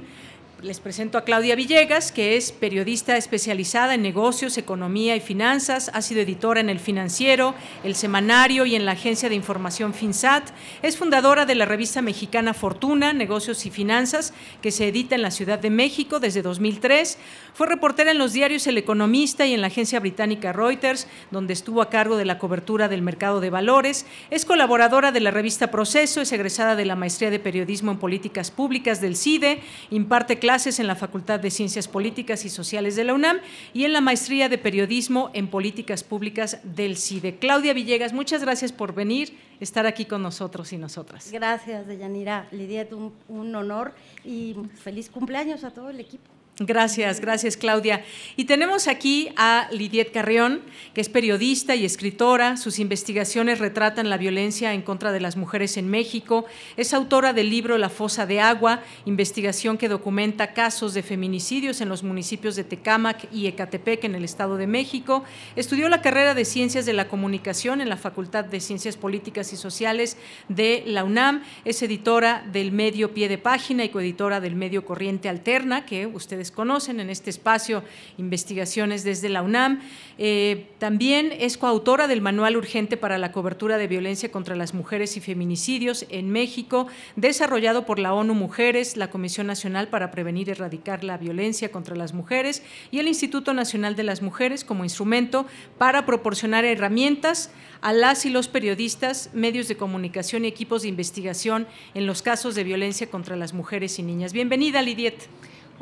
Les 0.62 0.80
presento 0.80 1.18
a 1.18 1.24
Claudia 1.24 1.56
Villegas, 1.56 2.12
que 2.12 2.38
es 2.38 2.52
periodista 2.52 3.18
especializada 3.18 3.96
en 3.96 4.04
negocios, 4.04 4.60
economía 4.60 5.16
y 5.16 5.20
finanzas. 5.20 5.90
Ha 5.92 6.04
sido 6.04 6.22
editora 6.22 6.60
en 6.60 6.70
El 6.70 6.80
Financiero, 6.80 7.56
El 7.84 7.96
Semanario 7.96 8.68
y 8.68 8.76
en 8.76 8.86
la 8.86 8.92
agencia 8.92 9.28
de 9.28 9.34
información 9.34 9.96
FinSat. 9.96 10.52
Es 10.84 10.98
fundadora 10.98 11.48
de 11.48 11.56
la 11.56 11.66
revista 11.66 12.04
mexicana 12.04 12.54
Fortuna, 12.54 13.12
Negocios 13.12 13.66
y 13.66 13.72
Finanzas, 13.72 14.36
que 14.62 14.70
se 14.70 14.88
edita 14.88 15.16
en 15.16 15.24
la 15.24 15.32
Ciudad 15.32 15.58
de 15.58 15.72
México 15.72 16.20
desde 16.20 16.44
2003. 16.44 17.18
Fue 17.56 17.66
reportera 17.66 18.12
en 18.12 18.20
los 18.20 18.34
diarios 18.34 18.68
El 18.68 18.78
Economista 18.78 19.48
y 19.48 19.56
en 19.56 19.62
la 19.62 19.68
agencia 19.68 20.00
británica 20.00 20.54
Reuters, 20.54 21.08
donde 21.32 21.54
estuvo 21.54 21.82
a 21.82 21.90
cargo 21.90 22.18
de 22.18 22.26
la 22.26 22.38
cobertura 22.38 22.88
del 22.88 23.02
mercado 23.02 23.40
de 23.40 23.50
valores. 23.50 24.06
Es 24.30 24.46
colaboradora 24.46 25.12
de 25.12 25.22
la 25.22 25.32
revista 25.32 25.72
Proceso, 25.72 26.22
es 26.22 26.32
egresada 26.32 26.76
de 26.76 26.86
la 26.86 26.96
maestría 26.96 27.32
de 27.32 27.40
periodismo 27.40 27.92
en 27.92 27.98
políticas 27.98 28.52
públicas 28.52 29.02
del 29.02 29.16
CIDE, 29.16 29.64
imparte 29.90 30.38
clases 30.38 30.51
en 30.52 30.86
la 30.86 30.96
Facultad 30.96 31.40
de 31.40 31.50
Ciencias 31.50 31.88
Políticas 31.88 32.44
y 32.44 32.50
Sociales 32.50 32.98
de 32.98 33.06
la 33.06 33.14
UNAM 33.14 33.40
y 33.74 33.86
en 33.86 33.94
la 33.94 34.02
maestría 34.02 34.50
de 34.50 34.58
periodismo 34.58 35.32
en 35.34 35.48
políticas 35.48 36.04
públicas 36.04 36.60
del 36.64 36.98
CIDE. 36.98 37.38
Claudia 37.38 37.74
Villegas, 37.74 38.12
muchas 38.12 38.42
gracias 38.42 38.74
por 38.74 38.94
venir, 38.94 39.38
estar 39.62 39.86
aquí 39.86 40.04
con 40.04 40.22
nosotros 40.22 40.74
y 40.74 40.78
nosotras. 40.78 41.32
Gracias, 41.32 41.88
Deyanira. 41.88 42.50
Lidia, 42.52 42.86
un 43.30 43.56
honor 43.56 43.94
y 44.26 44.58
feliz 44.76 45.10
cumpleaños 45.10 45.64
a 45.64 45.72
todo 45.72 45.90
el 45.90 46.02
equipo. 46.02 46.30
Gracias, 46.64 47.22
gracias 47.22 47.58
Claudia. 47.58 48.06
Y 48.38 48.46
tenemos 48.46 48.88
aquí 48.88 49.30
a 49.36 49.68
Lidiet 49.72 50.12
Carrión, 50.12 50.62
que 50.94 51.02
es 51.02 51.10
periodista 51.10 51.74
y 51.74 51.86
escritora. 51.86 52.56
Sus 52.56 52.78
investigaciones 52.78 53.58
retratan 53.58 54.12
la 54.12 54.18
violencia 54.18 54.72
en 54.76 54.84
contra 54.84 55.12
de 55.12 55.22
las 55.22 55.38
mujeres 55.38 55.76
en 55.78 55.90
México. 55.90 56.46
Es 56.78 56.94
autora 56.94 57.34
del 57.34 57.50
libro 57.50 57.80
La 57.80 57.90
fosa 57.90 58.28
de 58.28 58.42
agua, 58.42 58.84
investigación 59.06 59.80
que 59.80 59.90
documenta 59.90 60.54
casos 60.54 60.94
de 60.94 61.02
feminicidios 61.02 61.82
en 61.82 61.90
los 61.90 62.04
municipios 62.04 62.56
de 62.56 62.64
Tecámac 62.64 63.28
y 63.34 63.48
Ecatepec 63.48 64.04
en 64.04 64.14
el 64.14 64.24
Estado 64.24 64.56
de 64.58 64.68
México. 64.68 65.24
Estudió 65.56 65.90
la 65.90 66.04
carrera 66.04 66.36
de 66.36 66.46
Ciencias 66.46 66.86
de 66.86 66.94
la 66.94 67.08
Comunicación 67.08 67.82
en 67.82 67.90
la 67.90 67.98
Facultad 67.98 68.46
de 68.46 68.60
Ciencias 68.60 68.98
Políticas 68.98 69.52
y 69.52 69.58
Sociales 69.58 70.16
de 70.48 70.84
la 70.86 71.06
UNAM. 71.06 71.42
Es 71.66 71.82
editora 71.82 72.46
del 72.52 72.72
medio 72.72 73.16
Pie 73.16 73.30
de 73.30 73.40
Página 73.40 73.84
y 73.84 73.90
coeditora 73.90 74.40
del 74.40 74.56
medio 74.56 74.86
Corriente 74.86 75.28
Alterna, 75.28 75.88
que 75.88 76.06
ustedes 76.06 76.51
conocen 76.52 77.00
en 77.00 77.10
este 77.10 77.30
espacio 77.30 77.84
Investigaciones 78.18 79.04
desde 79.04 79.30
la 79.30 79.42
UNAM. 79.42 79.82
Eh, 80.18 80.68
también 80.78 81.34
es 81.38 81.58
coautora 81.58 82.08
del 82.08 82.22
Manual 82.22 82.58
Urgente 82.58 82.98
para 82.98 83.18
la 83.18 83.32
Cobertura 83.32 83.78
de 83.78 83.88
Violencia 83.88 84.32
contra 84.32 84.56
las 84.56 84.74
Mujeres 84.74 85.18
y 85.18 85.22
Feminicidios 85.22 86.06
en 86.10 86.30
México, 86.30 86.88
desarrollado 87.16 87.86
por 87.86 88.00
la 88.00 88.14
ONU 88.14 88.34
Mujeres, 88.34 88.98
la 88.98 89.10
Comisión 89.10 89.48
Nacional 89.48 89.88
para 89.88 90.12
Prevenir 90.12 90.48
y 90.48 90.52
Erradicar 90.52 91.04
la 91.04 91.18
Violencia 91.18 91.72
contra 91.72 91.96
las 91.96 92.14
Mujeres 92.14 92.64
y 92.92 93.00
el 93.00 93.08
Instituto 93.08 93.54
Nacional 93.54 93.96
de 93.96 94.04
las 94.04 94.22
Mujeres 94.22 94.64
como 94.64 94.84
instrumento 94.84 95.46
para 95.78 96.06
proporcionar 96.06 96.66
herramientas 96.66 97.52
a 97.82 97.94
las 97.94 98.26
y 98.26 98.30
los 98.30 98.48
periodistas, 98.48 99.32
medios 99.34 99.68
de 99.68 99.78
comunicación 99.78 100.46
y 100.46 100.48
equipos 100.48 100.84
de 100.84 100.90
investigación 100.90 101.68
en 101.94 102.06
los 102.06 102.22
casos 102.22 102.56
de 102.56 102.64
violencia 102.64 103.10
contra 103.10 103.36
las 103.36 103.54
mujeres 103.54 103.98
y 104.00 104.04
niñas. 104.04 104.34
Bienvenida, 104.34 104.82
Lidiet. 104.82 105.28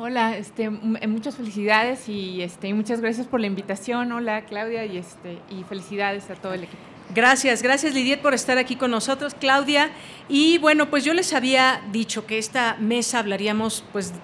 Hola, 0.02 0.38
este, 0.38 0.62
eh, 0.62 1.06
muchas 1.08 1.36
felicidades 1.36 2.08
y 2.08 2.40
este, 2.40 2.72
muchas 2.72 3.02
gracias 3.02 3.26
por 3.26 3.38
la 3.38 3.46
invitación. 3.46 4.10
Hola, 4.12 4.46
Claudia, 4.46 4.86
y, 4.86 4.96
este, 4.96 5.36
y 5.50 5.62
felicidades 5.64 6.30
a 6.30 6.36
todo 6.36 6.54
el 6.54 6.64
equipo. 6.64 6.80
Gracias, 7.14 7.62
gracias 7.62 7.92
Lidiet 7.92 8.22
por 8.22 8.32
estar 8.32 8.56
aquí 8.56 8.76
con 8.76 8.92
nosotros, 8.92 9.34
Claudia. 9.38 9.90
Y 10.26 10.56
bueno, 10.56 10.88
pues 10.88 11.04
yo 11.04 11.12
les 11.12 11.34
había 11.34 11.82
dicho 11.92 12.24
que 12.24 12.38
esta 12.38 12.78
mesa 12.80 13.18
hablaríamos 13.18 13.84
pues 13.92 14.14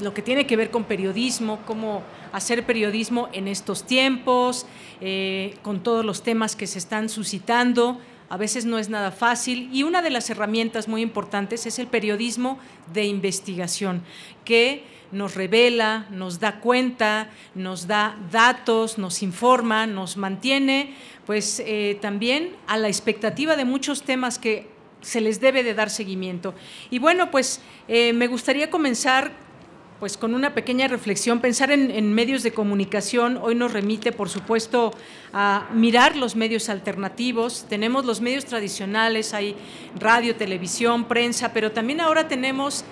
lo 0.00 0.12
que 0.12 0.20
tiene 0.20 0.46
que 0.46 0.54
ver 0.54 0.70
con 0.70 0.84
periodismo, 0.84 1.60
cómo 1.64 2.02
hacer 2.32 2.66
periodismo 2.66 3.30
en 3.32 3.48
estos 3.48 3.86
tiempos, 3.86 4.66
eh, 5.00 5.54
con 5.62 5.82
todos 5.82 6.04
los 6.04 6.22
temas 6.22 6.56
que 6.56 6.66
se 6.66 6.78
están 6.78 7.08
suscitando. 7.08 7.98
A 8.28 8.36
veces 8.36 8.66
no 8.66 8.78
es 8.78 8.90
nada 8.90 9.10
fácil 9.10 9.70
y 9.72 9.82
una 9.82 10.02
de 10.02 10.10
las 10.10 10.28
herramientas 10.28 10.88
muy 10.88 11.00
importantes 11.00 11.64
es 11.64 11.78
el 11.78 11.86
periodismo 11.86 12.58
de 12.92 13.06
investigación, 13.06 14.02
que 14.44 14.92
nos 15.12 15.34
revela, 15.34 16.06
nos 16.10 16.40
da 16.40 16.58
cuenta, 16.60 17.30
nos 17.54 17.86
da 17.86 18.16
datos, 18.32 18.98
nos 18.98 19.22
informa, 19.22 19.86
nos 19.86 20.16
mantiene, 20.16 20.94
pues 21.26 21.62
eh, 21.64 21.98
también 22.00 22.56
a 22.66 22.78
la 22.78 22.88
expectativa 22.88 23.54
de 23.54 23.64
muchos 23.64 24.02
temas 24.02 24.38
que 24.38 24.72
se 25.02 25.20
les 25.20 25.40
debe 25.40 25.62
de 25.62 25.74
dar 25.74 25.90
seguimiento. 25.90 26.54
Y 26.90 26.98
bueno, 26.98 27.30
pues 27.30 27.60
eh, 27.88 28.12
me 28.12 28.26
gustaría 28.26 28.70
comenzar 28.70 29.32
pues 30.00 30.16
con 30.16 30.34
una 30.34 30.52
pequeña 30.52 30.88
reflexión, 30.88 31.40
pensar 31.40 31.70
en, 31.70 31.92
en, 31.92 32.12
medios 32.12 32.42
de 32.42 32.52
comunicación 32.52 33.38
hoy 33.40 33.54
nos 33.54 33.72
remite, 33.72 34.10
por 34.10 34.28
supuesto, 34.28 34.92
a 35.32 35.68
mirar 35.72 36.16
los 36.16 36.34
medios 36.34 36.68
alternativos. 36.68 37.66
Tenemos 37.68 38.04
los 38.04 38.20
medios 38.20 38.44
tradicionales, 38.44 39.32
hay 39.32 39.54
radio, 40.00 40.34
televisión, 40.34 41.04
prensa, 41.04 41.52
pero 41.52 41.70
también 41.70 42.00
ahora 42.00 42.26
tenemos 42.26 42.84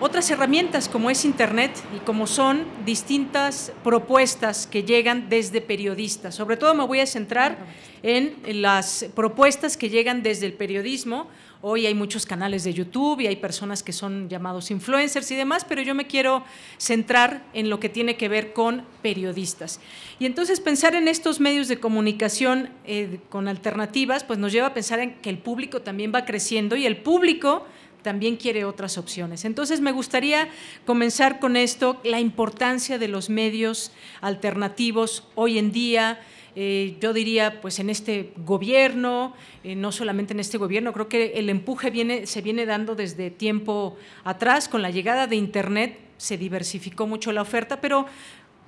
otras 0.00 0.30
herramientas 0.30 0.88
como 0.88 1.10
es 1.10 1.24
Internet 1.24 1.72
y 1.94 1.98
como 2.00 2.26
son 2.26 2.64
distintas 2.86 3.72
propuestas 3.84 4.66
que 4.66 4.82
llegan 4.82 5.28
desde 5.28 5.60
periodistas. 5.60 6.34
Sobre 6.34 6.56
todo 6.56 6.74
me 6.74 6.84
voy 6.84 7.00
a 7.00 7.06
centrar 7.06 7.58
en 8.02 8.34
las 8.62 9.06
propuestas 9.14 9.76
que 9.76 9.90
llegan 9.90 10.22
desde 10.22 10.46
el 10.46 10.54
periodismo. 10.54 11.28
Hoy 11.62 11.84
hay 11.84 11.92
muchos 11.92 12.24
canales 12.24 12.64
de 12.64 12.72
YouTube 12.72 13.20
y 13.20 13.26
hay 13.26 13.36
personas 13.36 13.82
que 13.82 13.92
son 13.92 14.30
llamados 14.30 14.70
influencers 14.70 15.30
y 15.30 15.36
demás, 15.36 15.66
pero 15.68 15.82
yo 15.82 15.94
me 15.94 16.06
quiero 16.06 16.42
centrar 16.78 17.44
en 17.52 17.68
lo 17.68 17.78
que 17.78 17.90
tiene 17.90 18.16
que 18.16 18.30
ver 18.30 18.54
con 18.54 18.86
periodistas. 19.02 19.80
Y 20.18 20.24
entonces 20.24 20.60
pensar 20.60 20.94
en 20.94 21.06
estos 21.06 21.38
medios 21.38 21.68
de 21.68 21.78
comunicación 21.78 22.70
eh, 22.86 23.20
con 23.28 23.46
alternativas, 23.46 24.24
pues 24.24 24.38
nos 24.38 24.52
lleva 24.52 24.68
a 24.68 24.74
pensar 24.74 25.00
en 25.00 25.16
que 25.16 25.28
el 25.28 25.36
público 25.36 25.82
también 25.82 26.10
va 26.14 26.24
creciendo 26.24 26.76
y 26.76 26.86
el 26.86 26.96
público 26.96 27.66
también 28.02 28.36
quiere 28.36 28.64
otras 28.64 28.98
opciones. 28.98 29.44
Entonces 29.44 29.80
me 29.80 29.92
gustaría 29.92 30.48
comenzar 30.86 31.40
con 31.40 31.56
esto, 31.56 32.00
la 32.04 32.20
importancia 32.20 32.98
de 32.98 33.08
los 33.08 33.30
medios 33.30 33.92
alternativos 34.20 35.24
hoy 35.34 35.58
en 35.58 35.72
día. 35.72 36.20
Eh, 36.56 36.96
yo 37.00 37.12
diría, 37.12 37.60
pues 37.60 37.78
en 37.78 37.90
este 37.90 38.32
gobierno, 38.44 39.34
eh, 39.62 39.76
no 39.76 39.92
solamente 39.92 40.32
en 40.32 40.40
este 40.40 40.58
gobierno, 40.58 40.92
creo 40.92 41.08
que 41.08 41.32
el 41.36 41.48
empuje 41.48 42.26
se 42.26 42.42
viene 42.42 42.66
dando 42.66 42.94
desde 42.94 43.30
tiempo 43.30 43.96
atrás, 44.24 44.68
con 44.68 44.82
la 44.82 44.90
llegada 44.90 45.26
de 45.26 45.36
Internet 45.36 45.98
se 46.16 46.36
diversificó 46.36 47.06
mucho 47.06 47.32
la 47.32 47.40
oferta, 47.40 47.80
pero 47.80 48.06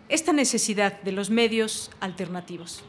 esta 0.08 0.32
necesidad 0.32 1.02
de 1.02 1.12
los 1.12 1.30
medios 1.30 1.90
alternativos. 2.00 2.82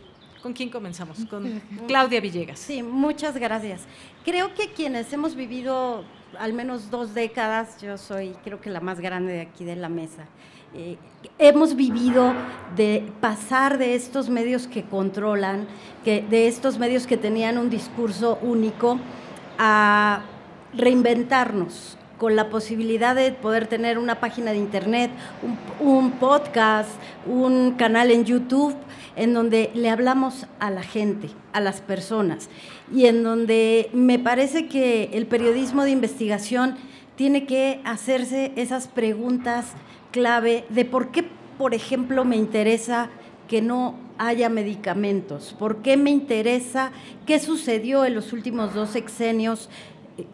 ¿Con 0.44 0.52
quién 0.52 0.70
comenzamos? 0.70 1.26
Con 1.30 1.62
Claudia 1.88 2.20
Villegas. 2.20 2.60
Sí, 2.60 2.84
muchas 2.84 3.38
gracias. 3.38 3.84
Creo 4.26 4.54
que 4.54 4.74
quienes 4.74 5.12
hemos 5.14 5.36
vivido 5.36 6.04
al 6.38 6.52
menos 6.52 6.92
dos 6.92 7.14
décadas, 7.14 7.82
yo 7.82 7.98
soy 7.98 8.36
creo 8.44 8.60
que 8.60 8.70
la 8.70 8.82
más 8.82 9.00
grande 9.00 9.32
de 9.34 9.42
aquí 9.42 9.64
de 9.64 9.78
la 9.78 9.88
mesa. 9.88 10.26
Eh, 10.76 10.98
hemos 11.38 11.76
vivido 11.76 12.34
de 12.76 13.10
pasar 13.22 13.78
de 13.78 13.96
estos 13.96 14.30
medios 14.30 14.68
que 14.68 14.84
controlan, 14.84 15.68
que, 16.04 16.26
de 16.30 16.48
estos 16.48 16.78
medios 16.78 17.08
que 17.08 17.16
tenían 17.16 17.58
un 17.58 17.70
discurso 17.70 18.38
único, 18.42 19.00
a 19.58 20.24
reinventarnos 20.76 21.98
con 22.18 22.36
la 22.36 22.50
posibilidad 22.50 23.16
de 23.16 23.32
poder 23.32 23.68
tener 23.68 23.98
una 23.98 24.20
página 24.20 24.52
de 24.52 24.58
internet, 24.58 25.12
un 25.80 26.12
podcast, 26.12 26.90
un 27.28 27.74
canal 27.74 28.12
en 28.12 28.26
YouTube, 28.26 28.76
en 29.16 29.34
donde 29.34 29.72
le 29.74 29.90
hablamos 29.90 30.48
a 30.60 30.70
la 30.70 30.84
gente, 30.84 31.30
a 31.52 31.60
las 31.60 31.82
personas 31.82 32.50
y 32.94 33.06
en 33.06 33.24
donde 33.24 33.90
me 33.94 34.20
parece 34.20 34.68
que 34.68 35.10
el 35.14 35.26
periodismo 35.26 35.84
de 35.84 35.92
investigación 35.92 36.76
tiene 37.16 37.46
que 37.46 37.80
hacerse 37.86 38.52
esas 38.56 38.88
preguntas 38.88 39.74
clave 40.12 40.66
de 40.70 40.86
por 40.86 41.12
qué, 41.12 41.26
por 41.58 41.74
ejemplo, 41.74 42.26
me 42.26 42.36
interesa 42.36 43.10
que 43.48 43.62
no 43.62 43.96
haya 44.18 44.50
medicamentos, 44.50 45.56
por 45.58 45.82
qué 45.82 45.98
me 45.98 46.12
interesa 46.12 46.92
qué 47.26 47.40
sucedió 47.40 48.06
en 48.06 48.16
los 48.16 48.32
últimos 48.32 48.74
dos 48.74 48.92
sexenios 48.92 49.70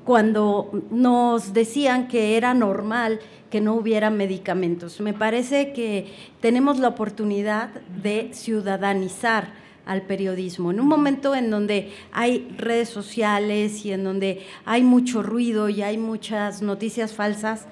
cuando 0.03 0.72
nos 0.91 1.53
decían 1.53 2.07
que 2.07 2.38
era 2.38 2.53
normal 2.53 3.19
que 3.49 3.61
no 3.61 3.73
hubiera 3.73 4.10
medicamentos. 4.10 4.99
Me 4.99 5.14
parece 5.14 5.73
que 5.73 6.14
tenemos 6.41 6.80
la 6.80 6.89
oportunidad 6.89 7.69
de 8.01 8.30
ciudadanizar 8.34 9.53
al 9.85 10.03
periodismo. 10.03 10.69
En 10.69 10.80
un 10.80 10.88
momento 10.88 11.34
en 11.34 11.49
donde 11.49 11.91
hay 12.11 12.47
redes 12.57 12.89
sociales 12.89 13.85
y 13.85 13.91
en 13.91 14.03
donde 14.03 14.45
hay 14.65 14.84
mucho 14.84 15.23
ruido 15.23 15.68
y 15.68 15.81
hay 15.81 15.97
muchas 15.97 16.61
noticias 16.61 17.14
falsas, 17.14 17.65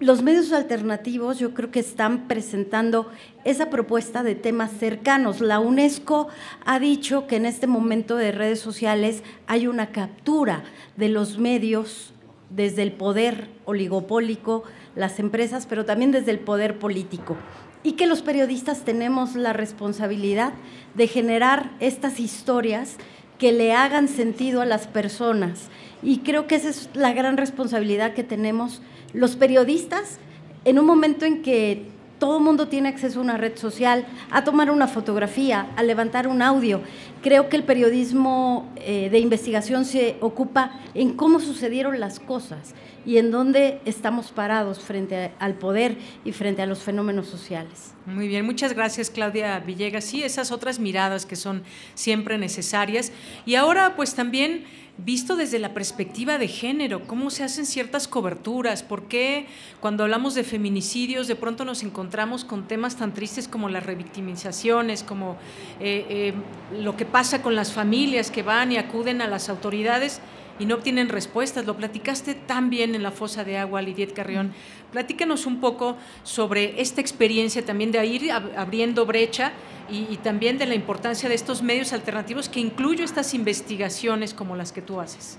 los 0.00 0.22
medios 0.22 0.52
alternativos 0.52 1.38
yo 1.38 1.54
creo 1.54 1.70
que 1.70 1.80
están 1.80 2.28
presentando 2.28 3.10
esa 3.44 3.70
propuesta 3.70 4.22
de 4.22 4.34
temas 4.34 4.70
cercanos. 4.72 5.40
La 5.40 5.58
UNESCO 5.58 6.28
ha 6.64 6.78
dicho 6.78 7.26
que 7.26 7.36
en 7.36 7.46
este 7.46 7.66
momento 7.66 8.16
de 8.16 8.32
redes 8.32 8.60
sociales 8.60 9.22
hay 9.46 9.66
una 9.66 9.90
captura 9.90 10.64
de 10.96 11.08
los 11.08 11.38
medios 11.38 12.12
desde 12.50 12.82
el 12.82 12.92
poder 12.92 13.48
oligopólico, 13.64 14.64
las 14.94 15.18
empresas, 15.18 15.66
pero 15.66 15.84
también 15.84 16.12
desde 16.12 16.32
el 16.32 16.38
poder 16.38 16.78
político 16.78 17.36
y 17.84 17.92
que 17.92 18.06
los 18.06 18.22
periodistas 18.22 18.84
tenemos 18.84 19.34
la 19.34 19.52
responsabilidad 19.52 20.52
de 20.94 21.08
generar 21.08 21.70
estas 21.80 22.20
historias 22.20 22.96
que 23.38 23.52
le 23.52 23.72
hagan 23.72 24.08
sentido 24.08 24.60
a 24.60 24.66
las 24.66 24.86
personas. 24.86 25.68
Y 26.02 26.18
creo 26.18 26.46
que 26.46 26.56
esa 26.56 26.68
es 26.68 26.90
la 26.94 27.12
gran 27.12 27.36
responsabilidad 27.36 28.14
que 28.14 28.24
tenemos 28.24 28.82
los 29.12 29.36
periodistas 29.36 30.18
en 30.64 30.78
un 30.78 30.86
momento 30.86 31.24
en 31.24 31.42
que 31.42 31.92
todo 32.22 32.38
el 32.38 32.44
mundo 32.44 32.68
tiene 32.68 32.88
acceso 32.88 33.18
a 33.18 33.22
una 33.22 33.36
red 33.36 33.56
social, 33.56 34.06
a 34.30 34.44
tomar 34.44 34.70
una 34.70 34.86
fotografía, 34.86 35.72
a 35.74 35.82
levantar 35.82 36.28
un 36.28 36.40
audio. 36.40 36.80
Creo 37.20 37.48
que 37.48 37.56
el 37.56 37.64
periodismo 37.64 38.72
eh, 38.76 39.08
de 39.10 39.18
investigación 39.18 39.84
se 39.84 40.18
ocupa 40.20 40.70
en 40.94 41.14
cómo 41.14 41.40
sucedieron 41.40 41.98
las 41.98 42.20
cosas 42.20 42.76
y 43.04 43.16
en 43.16 43.32
dónde 43.32 43.80
estamos 43.86 44.30
parados 44.30 44.78
frente 44.78 45.32
al 45.40 45.54
poder 45.54 45.96
y 46.24 46.30
frente 46.30 46.62
a 46.62 46.66
los 46.66 46.78
fenómenos 46.78 47.26
sociales. 47.26 47.92
Muy 48.06 48.28
bien, 48.28 48.46
muchas 48.46 48.72
gracias 48.72 49.10
Claudia 49.10 49.58
Villegas. 49.58 50.04
Sí, 50.04 50.22
esas 50.22 50.52
otras 50.52 50.78
miradas 50.78 51.26
que 51.26 51.34
son 51.34 51.64
siempre 51.94 52.38
necesarias. 52.38 53.10
Y 53.46 53.56
ahora 53.56 53.96
pues 53.96 54.14
también 54.14 54.64
visto 54.98 55.36
desde 55.36 55.58
la 55.58 55.74
perspectiva 55.74 56.38
de 56.38 56.48
género, 56.48 57.06
cómo 57.06 57.30
se 57.30 57.44
hacen 57.44 57.66
ciertas 57.66 58.06
coberturas, 58.06 58.82
por 58.82 59.08
qué 59.08 59.46
cuando 59.80 60.04
hablamos 60.04 60.34
de 60.34 60.44
feminicidios 60.44 61.28
de 61.28 61.34
pronto 61.34 61.64
nos 61.64 61.82
encontramos 61.82 62.44
con 62.44 62.68
temas 62.68 62.96
tan 62.96 63.14
tristes 63.14 63.48
como 63.48 63.68
las 63.68 63.84
revictimizaciones, 63.84 65.02
como 65.02 65.36
eh, 65.80 66.06
eh, 66.08 66.34
lo 66.78 66.96
que 66.96 67.06
pasa 67.06 67.42
con 67.42 67.54
las 67.54 67.72
familias 67.72 68.30
que 68.30 68.42
van 68.42 68.72
y 68.72 68.76
acuden 68.76 69.22
a 69.22 69.28
las 69.28 69.48
autoridades 69.48 70.20
y 70.58 70.66
no 70.66 70.76
obtienen 70.76 71.08
respuestas. 71.08 71.66
Lo 71.66 71.76
platicaste 71.76 72.34
tan 72.34 72.70
bien 72.70 72.94
en 72.94 73.02
la 73.02 73.10
fosa 73.10 73.44
de 73.44 73.58
agua, 73.58 73.82
Lidiet 73.82 74.12
Carrión. 74.12 74.52
Platícanos 74.92 75.46
un 75.46 75.58
poco 75.58 75.96
sobre 76.22 76.80
esta 76.80 77.00
experiencia 77.00 77.64
también 77.64 77.92
de 77.92 78.04
ir 78.04 78.30
abriendo 78.30 79.06
brecha 79.06 79.52
y, 79.90 80.16
también 80.18 80.58
de 80.58 80.66
la 80.66 80.74
importancia 80.74 81.30
de 81.30 81.34
estos 81.34 81.62
medios 81.62 81.94
alternativos 81.94 82.48
que 82.50 82.60
incluyo 82.60 83.04
estas 83.04 83.32
investigaciones 83.32 84.34
como 84.34 84.54
las 84.54 84.70
que 84.70 84.82
tú 84.82 85.00
haces. 85.00 85.38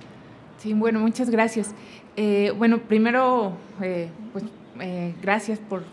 Sí, 0.58 0.74
bueno, 0.74 1.00
muchas 1.00 1.30
gracias. 1.30 1.76
Eh, 2.16 2.52
bueno, 2.58 2.80
primero, 2.80 3.54
eh, 3.82 4.10
pues 4.32 4.46
eh, 4.80 5.14
gracias 5.22 5.60
por, 5.60 5.84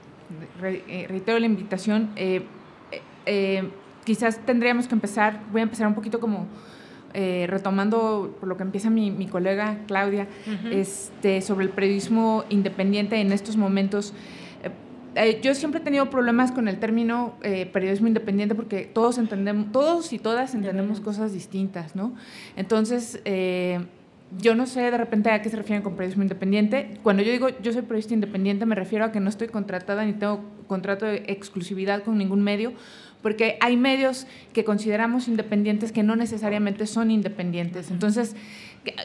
reitero 0.61 1.39
la 1.39 1.47
invitación. 1.47 2.11
quizás 4.05 4.39
tendríamos 4.47 4.89
que 4.89 4.95
empezar, 4.95 5.41
voy 5.53 5.61
a 5.61 5.65
empezar 5.65 5.87
un 5.87 5.95
poquito 5.95 6.19
como 6.19 6.47
eh, 7.13 7.47
retomando 7.49 8.37
por 8.39 8.49
lo 8.49 8.57
que 8.57 8.63
empieza 8.63 8.91
mi, 8.91 9.27
colega 9.27 9.79
Claudia, 9.87 10.29
este, 10.71 11.41
sobre 11.41 11.67
el 11.67 11.73
periodismo 11.73 12.45
independiente 12.49 13.21
en 13.21 13.33
estos 13.33 13.57
momentos. 13.57 14.15
Eh, 14.63 14.71
eh, 15.31 15.41
yo 15.43 15.55
siempre 15.55 15.81
he 15.81 15.85
tenido 15.85 16.09
problemas 16.09 16.53
con 16.53 16.69
el 16.69 16.79
término 16.79 17.35
periodismo 17.73 18.07
independiente 18.07 18.55
porque 18.55 18.85
todos 18.85 19.19
entendemos, 19.19 19.73
todos 19.73 20.13
y 20.13 20.19
todas 20.19 20.55
entendemos 20.55 21.01
cosas 21.01 21.33
distintas, 21.33 21.97
¿no? 21.97 22.15
Entonces, 22.57 23.21
yo 24.39 24.55
no 24.55 24.67
sé 24.67 24.83
de 24.83 24.97
repente 24.97 25.31
a 25.31 25.43
qué 25.43 25.51
se 25.51 25.57
refieren 25.57 25.83
con 25.83 25.95
periodismo 25.95 26.23
independiente. 26.23 26.99
Cuando 27.03 27.23
yo 27.23 27.33
digo 27.33 27.49
yo 27.61 27.73
soy 27.73 27.83
periodista 27.83 28.15
independiente, 28.15 28.67
me 28.67 28.75
refiero 28.75 29.05
a 29.05 29.13
que 29.13 29.21
no 29.21 29.29
estoy 29.29 29.49
contratada 29.49 30.05
ni 30.05 30.13
tengo 30.13 30.45
contrato 30.67 31.07
de 31.07 31.25
exclusividad 31.27 32.05
con 32.05 32.17
ningún 32.17 32.43
medio, 32.43 32.73
porque 33.23 33.59
hay 33.61 33.77
medios 33.77 34.27
que 34.53 34.65
consideramos 34.65 35.29
independientes 35.29 35.93
que 35.93 36.03
no 36.03 36.17
necesariamente 36.17 36.87
son 36.87 37.11
independientes. 37.11 37.91
Entonces, 37.91 38.35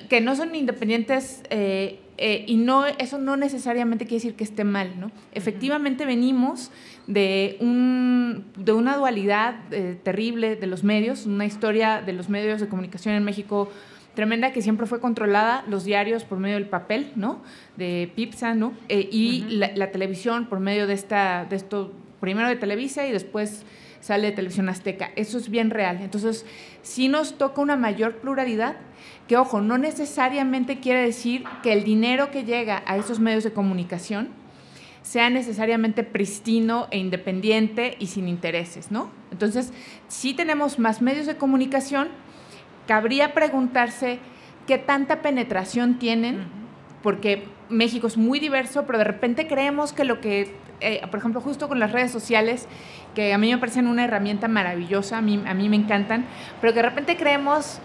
que, 0.10 0.22
no 0.22 0.36
son 0.36 0.56
independientes 0.56 1.44
eh, 1.50 2.00
eh, 2.18 2.46
y 2.48 2.56
no, 2.56 2.86
eso 2.86 3.18
no 3.18 3.36
necesariamente 3.36 4.06
quiere 4.06 4.18
decir 4.18 4.36
que 4.36 4.44
esté 4.44 4.64
mal. 4.64 5.00
¿no? 5.00 5.12
Efectivamente 5.34 6.06
venimos 6.06 6.72
de, 7.08 7.58
un, 7.60 8.46
de 8.58 8.72
una 8.72 8.96
dualidad 8.96 9.56
eh, 9.72 9.98
terrible 10.02 10.56
de 10.56 10.68
los 10.68 10.84
medios, 10.84 11.26
una 11.26 11.46
historia 11.46 12.02
de 12.02 12.14
los 12.14 12.30
medios 12.30 12.62
de 12.62 12.68
comunicación 12.68 13.16
en 13.16 13.24
México 13.24 13.70
tremenda 14.14 14.54
que 14.54 14.62
siempre 14.62 14.88
fue 14.88 15.02
controlada, 15.02 15.66
los 15.68 15.84
diarios 15.84 16.24
por 16.24 16.40
medio 16.40 16.56
del 16.56 16.68
papel, 16.68 17.12
¿no? 17.18 17.42
De 17.76 18.10
Pipsa, 18.16 18.56
¿no? 18.56 18.72
y 18.88 19.44
la, 19.50 19.74
la, 19.76 19.92
televisión 19.92 20.46
por 20.46 20.62
medio 20.62 20.88
de, 20.88 20.94
esta, 20.94 21.46
de 21.50 21.58
esto, 21.58 21.92
primero 22.22 22.48
de 22.48 22.56
Televisa 22.56 23.06
y 23.06 23.12
después 23.12 23.66
sale 24.06 24.28
de 24.28 24.34
Televisión 24.34 24.70
Azteca. 24.70 25.10
Eso 25.16 25.40
es 25.40 25.50
bien 25.50 25.72
real. 25.72 25.98
Entonces, 26.00 26.46
sí 26.84 27.08
nos 27.08 27.40
toca 27.40 27.60
una 27.60 27.76
mayor 27.76 28.18
pluralidad, 28.18 28.76
que 29.28 29.36
ojo, 29.36 29.62
no 29.62 29.80
necesariamente 29.80 30.80
quiere 30.80 31.02
decir 31.02 31.44
que 31.64 31.74
el 31.74 31.84
dinero 31.84 32.30
que 32.30 32.44
llega 32.44 32.84
a 32.86 32.98
esos 32.98 33.20
medios 33.20 33.44
de 33.44 33.52
comunicación 33.52 34.30
sea 35.02 35.32
necesariamente 35.32 36.04
pristino 36.04 36.88
e 36.92 37.00
independiente 37.00 37.96
y 37.98 38.06
sin 38.06 38.28
intereses, 38.28 38.92
¿no? 38.92 39.10
Entonces, 39.32 39.74
si 40.08 40.36
tenemos 40.36 40.78
más 40.78 41.02
medios 41.02 41.26
de 41.26 41.38
comunicación, 41.38 42.10
cabría 42.86 43.34
preguntarse 43.34 44.20
qué 44.68 44.78
tanta 44.78 45.24
penetración 45.24 45.98
tienen, 45.98 46.44
porque 47.02 47.44
México 47.70 48.06
es 48.06 48.18
muy 48.18 48.40
diverso, 48.40 48.86
pero 48.86 49.00
de 49.00 49.04
repente 49.04 49.48
creemos 49.48 49.94
que 49.94 50.04
lo 50.04 50.22
que, 50.22 50.54
eh, 50.80 51.02
por 51.10 51.20
ejemplo, 51.20 51.42
justo 51.42 51.68
con 51.68 51.80
las 51.80 51.92
redes 51.92 52.12
sociales, 52.12 52.68
que 53.16 53.34
a 53.34 53.38
mí 53.38 53.52
me 53.52 53.58
parecen 53.58 53.88
una 53.88 54.04
herramienta 54.04 54.48
maravillosa, 54.48 55.18
a 55.18 55.22
mí, 55.22 55.42
a 55.46 55.54
mí 55.56 55.70
me 55.70 55.78
encantan, 55.78 56.26
pero 56.62 56.74
que 56.74 56.82
de 56.82 56.90
repente 56.90 57.18
creemos 57.18 57.80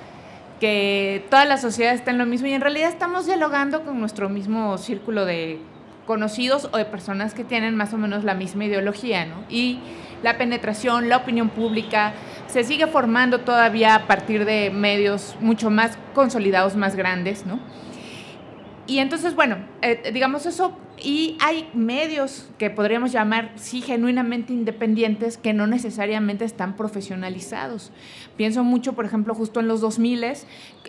que 0.61 1.25
toda 1.31 1.47
la 1.47 1.57
sociedad 1.57 1.95
está 1.95 2.11
en 2.11 2.19
lo 2.19 2.27
mismo 2.27 2.47
y 2.47 2.53
en 2.53 2.61
realidad 2.61 2.91
estamos 2.91 3.27
dialogando 3.27 3.83
con 3.83 3.99
nuestro 3.99 4.29
mismo 4.29 4.77
círculo 4.77 5.25
de 5.25 5.59
conocidos 6.07 6.69
o 6.73 6.77
de 6.77 6.85
personas 6.85 7.35
que 7.35 7.45
tienen 7.45 7.77
más 7.77 7.95
o 7.95 7.97
menos 7.97 8.25
la 8.25 8.35
misma 8.35 8.65
ideología, 8.67 9.25
¿no? 9.25 9.45
Y 9.49 9.79
la 10.23 10.37
penetración, 10.37 11.09
la 11.09 11.19
opinión 11.19 11.49
pública, 11.49 12.13
se 12.47 12.65
sigue 12.65 12.87
formando 12.87 13.41
todavía 13.41 13.95
a 13.95 14.07
partir 14.07 14.45
de 14.45 14.71
medios 14.71 15.37
mucho 15.41 15.71
más 15.71 15.97
consolidados, 16.15 16.77
más 16.77 16.97
grandes, 16.97 17.47
¿no? 17.47 17.59
Y 18.91 18.99
entonces, 18.99 19.37
bueno, 19.37 19.59
eh, 19.83 20.11
digamos 20.13 20.47
eso, 20.47 20.77
y 21.01 21.39
hay 21.39 21.71
medios 21.75 22.51
que 22.59 22.71
podríamos 22.71 23.13
llamar, 23.13 23.53
sí, 23.55 23.83
genuinamente 23.83 24.53
independientes, 24.53 25.39
que 25.39 25.53
no 25.53 25.69
necesariamente 25.69 26.45
están 26.45 26.75
profesionalizados. 26.75 27.93
Pienso 28.37 28.65
mucho, 28.65 28.95
por 28.95 29.05
ejemplo, 29.05 29.33
justo 29.33 29.61
en 29.61 29.69
los 29.69 29.81
2000, 29.81 30.25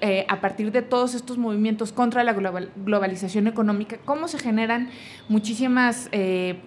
eh, 0.01 0.25
a 0.27 0.41
partir 0.41 0.71
de 0.71 0.81
todos 0.81 1.13
estos 1.13 1.37
movimientos 1.37 1.91
contra 1.91 2.23
la 2.23 2.33
globalización 2.33 3.45
económica, 3.45 3.99
cómo 4.03 4.27
se 4.27 4.39
generan 4.39 4.89
muchísimas... 5.29 6.09
Eh, 6.11 6.59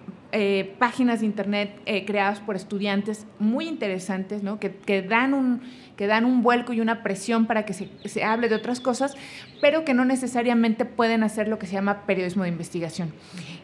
páginas 0.81 1.21
de 1.21 1.27
internet 1.27 1.81
creadas 2.09 2.41
por 2.41 2.57
estudiantes 2.57 3.25
muy 3.39 3.69
interesantes, 3.69 4.43
¿no? 4.43 4.59
que, 4.59 4.75
que 4.75 5.01
dan 5.01 5.33
un, 5.33 5.61
que 5.97 6.07
dan 6.07 6.25
un 6.25 6.43
vuelco 6.43 6.73
y 6.73 6.81
una 6.81 7.03
presión 7.03 7.47
para 7.47 7.65
que 7.65 7.73
se, 7.73 8.25
hable 8.25 8.49
de 8.49 8.55
otras 8.55 8.81
cosas, 8.81 9.15
pero 9.61 9.85
que 9.85 9.95
no 9.95 10.05
necesariamente 10.05 10.85
pueden 10.85 11.23
hacer 11.23 11.49
lo 11.49 11.59
que 11.59 11.67
se 11.67 11.75
llama 11.75 12.03
periodismo 12.07 12.43
de 12.43 12.49
investigación. 12.49 13.13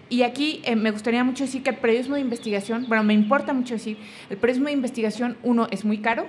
Y 0.09 0.23
aquí 0.23 0.61
eh, 0.65 0.77
me 0.77 0.91
gustaría 0.91 1.25
mucho 1.25 1.45
decir 1.45 1.63
que 1.63 1.71
el 1.71 1.77
periodismo 1.77 2.15
de 2.15 2.21
investigación, 2.21 2.87
bueno, 2.89 3.05
me 3.05 3.15
importa 3.15 3.53
mucho 3.53 3.75
decir, 3.75 3.99
el 4.29 4.37
periodismo 4.37 4.67
de 4.67 4.73
investigación, 4.73 5.37
uno, 5.43 5.69
es 5.71 5.85
muy 5.85 5.99
caro, 5.99 6.27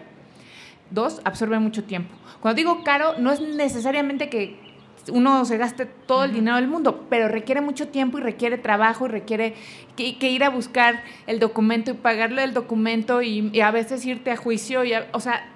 dos, 0.92 1.22
absorbe 1.24 1.60
mucho 1.60 1.84
tiempo. 1.84 2.14
Cuando 2.42 2.58
digo 2.58 2.84
caro, 2.84 3.18
no 3.20 3.32
es 3.32 3.42
necesariamente 3.42 4.30
que 4.30 4.72
uno 5.12 5.46
se 5.46 5.58
gaste 5.58 5.86
todo 5.86 6.24
el 6.24 6.34
dinero 6.34 6.58
del 6.58 6.68
mundo, 6.68 7.08
pero 7.10 7.28
requiere 7.28 7.62
mucho 7.62 7.88
tiempo 7.88 8.20
y 8.20 8.22
requiere 8.22 8.58
trabajo 8.58 9.06
y 9.06 9.10
requiere 9.10 9.56
que, 9.96 10.30
ir 10.30 10.44
a 10.44 10.50
buscar 10.50 11.04
el 11.28 11.40
documento 11.40 11.92
y 11.92 11.94
pagarle 11.96 12.44
el 12.44 12.54
documento 12.54 13.22
y, 13.22 13.60
a 13.62 13.72
veces 13.72 14.06
irte 14.06 14.32
a 14.32 14.38
juicio. 14.38 14.84
Y 14.84 14.94
o 15.12 15.20
sea, 15.20 15.51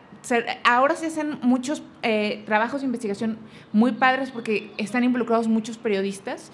ahora 0.63 0.95
se 0.95 1.07
hacen 1.07 1.37
muchos 1.41 1.83
eh, 2.03 2.43
trabajos 2.45 2.81
de 2.81 2.85
investigación 2.85 3.37
muy 3.71 3.93
padres 3.93 4.31
porque 4.31 4.71
están 4.77 5.03
involucrados 5.03 5.47
muchos 5.47 5.77
periodistas, 5.77 6.51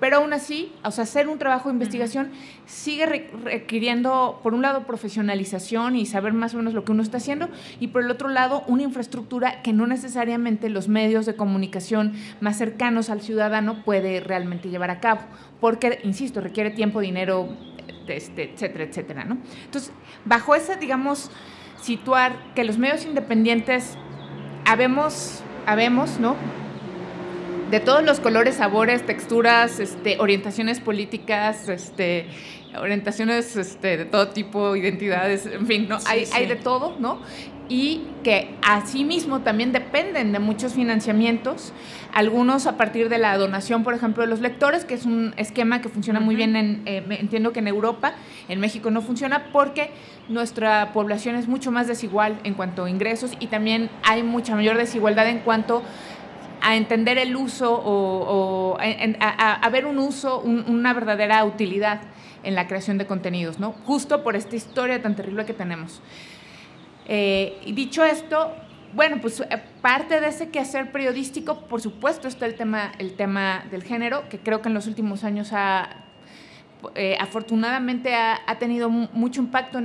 pero 0.00 0.18
aún 0.18 0.32
así, 0.32 0.72
o 0.84 0.90
sea, 0.90 1.04
hacer 1.04 1.28
un 1.28 1.38
trabajo 1.38 1.68
de 1.68 1.74
investigación 1.74 2.30
sigue 2.66 3.06
requiriendo, 3.06 4.40
por 4.42 4.54
un 4.54 4.62
lado, 4.62 4.86
profesionalización 4.86 5.96
y 5.96 6.06
saber 6.06 6.32
más 6.32 6.54
o 6.54 6.58
menos 6.58 6.74
lo 6.74 6.84
que 6.84 6.92
uno 6.92 7.02
está 7.02 7.16
haciendo, 7.16 7.48
y 7.80 7.88
por 7.88 8.04
el 8.04 8.10
otro 8.10 8.28
lado, 8.28 8.62
una 8.68 8.84
infraestructura 8.84 9.62
que 9.62 9.72
no 9.72 9.86
necesariamente 9.86 10.68
los 10.68 10.88
medios 10.88 11.26
de 11.26 11.34
comunicación 11.34 12.12
más 12.40 12.58
cercanos 12.58 13.10
al 13.10 13.22
ciudadano 13.22 13.84
puede 13.84 14.20
realmente 14.20 14.68
llevar 14.68 14.90
a 14.90 15.00
cabo, 15.00 15.22
porque, 15.60 16.00
insisto, 16.04 16.40
requiere 16.40 16.70
tiempo, 16.70 17.00
dinero, 17.00 17.48
este, 18.06 18.52
etcétera, 18.52 18.84
etcétera, 18.84 19.24
¿no? 19.24 19.38
Entonces, 19.64 19.92
bajo 20.24 20.54
esa, 20.54 20.76
digamos, 20.76 21.30
situar 21.80 22.36
que 22.54 22.64
los 22.64 22.78
medios 22.78 23.04
independientes 23.04 23.96
habemos, 24.64 25.42
habemos, 25.66 26.18
¿no? 26.18 26.36
De 27.70 27.80
todos 27.80 28.02
los 28.02 28.20
colores, 28.20 28.56
sabores, 28.56 29.04
texturas, 29.04 29.78
este, 29.78 30.18
orientaciones 30.18 30.80
políticas, 30.80 31.68
este, 31.68 32.26
orientaciones 32.76 33.56
este, 33.56 33.98
de 33.98 34.04
todo 34.04 34.28
tipo, 34.28 34.74
identidades, 34.74 35.46
en 35.46 35.66
fin, 35.66 35.88
¿no? 35.88 35.98
hay, 36.06 36.24
hay 36.32 36.46
de 36.46 36.56
todo, 36.56 36.96
¿no? 36.98 37.20
Y 37.68 38.02
que 38.24 38.56
asimismo 38.62 39.40
también 39.40 39.72
dependen 39.72 40.32
de 40.32 40.38
muchos 40.38 40.72
financiamientos, 40.72 41.72
algunos 42.14 42.66
a 42.66 42.76
partir 42.76 43.08
de 43.08 43.18
la 43.18 43.36
donación, 43.36 43.84
por 43.84 43.94
ejemplo, 43.94 44.22
de 44.22 44.28
los 44.28 44.40
lectores, 44.40 44.84
que 44.84 44.94
es 44.94 45.04
un 45.04 45.34
esquema 45.36 45.80
que 45.80 45.88
funciona 45.88 46.20
muy 46.20 46.34
bien, 46.34 46.56
en, 46.56 46.82
eh, 46.86 47.04
entiendo 47.10 47.52
que 47.52 47.60
en 47.60 47.68
Europa, 47.68 48.14
en 48.48 48.60
México 48.60 48.90
no 48.90 49.02
funciona 49.02 49.48
porque 49.52 49.90
nuestra 50.28 50.92
población 50.92 51.36
es 51.36 51.48
mucho 51.48 51.70
más 51.70 51.86
desigual 51.86 52.38
en 52.44 52.54
cuanto 52.54 52.84
a 52.84 52.90
ingresos 52.90 53.32
y 53.38 53.48
también 53.48 53.90
hay 54.02 54.22
mucha 54.22 54.54
mayor 54.54 54.76
desigualdad 54.76 55.28
en 55.28 55.40
cuanto 55.40 55.82
a 56.60 56.76
entender 56.76 57.18
el 57.18 57.36
uso 57.36 57.72
o, 57.84 58.76
a, 58.80 59.68
ver 59.70 59.86
un 59.86 59.98
uso, 59.98 60.40
una 60.40 60.92
verdadera 60.92 61.44
utilidad 61.44 62.00
en 62.42 62.54
la 62.54 62.66
creación 62.66 62.98
de 62.98 63.06
contenidos, 63.06 63.58
¿no? 63.58 63.72
Justo 63.84 64.22
por 64.22 64.36
esta 64.36 64.56
historia 64.56 65.02
tan 65.02 65.14
terrible 65.14 65.44
que 65.44 65.54
tenemos. 65.54 66.00
Eh, 67.08 67.58
y 67.64 67.72
dicho 67.72 68.04
esto, 68.04 68.54
bueno, 68.94 69.18
pues 69.20 69.40
eh, 69.40 69.46
parte 69.80 70.20
de 70.20 70.28
ese 70.28 70.50
quehacer 70.50 70.92
periodístico, 70.92 71.62
por 71.62 71.80
supuesto, 71.80 72.28
está 72.28 72.46
el 72.46 72.54
tema, 72.54 72.92
el 72.98 73.14
tema 73.14 73.64
del 73.70 73.82
género, 73.82 74.28
que 74.28 74.38
creo 74.38 74.62
que 74.62 74.68
en 74.68 74.74
los 74.74 74.86
últimos 74.86 75.24
años 75.24 75.50
ha 75.52 76.04
eh, 76.94 77.16
afortunadamente 77.20 78.14
ha, 78.14 78.58
tenido 78.58 78.88
mucho 78.88 79.40
impacto, 79.40 79.78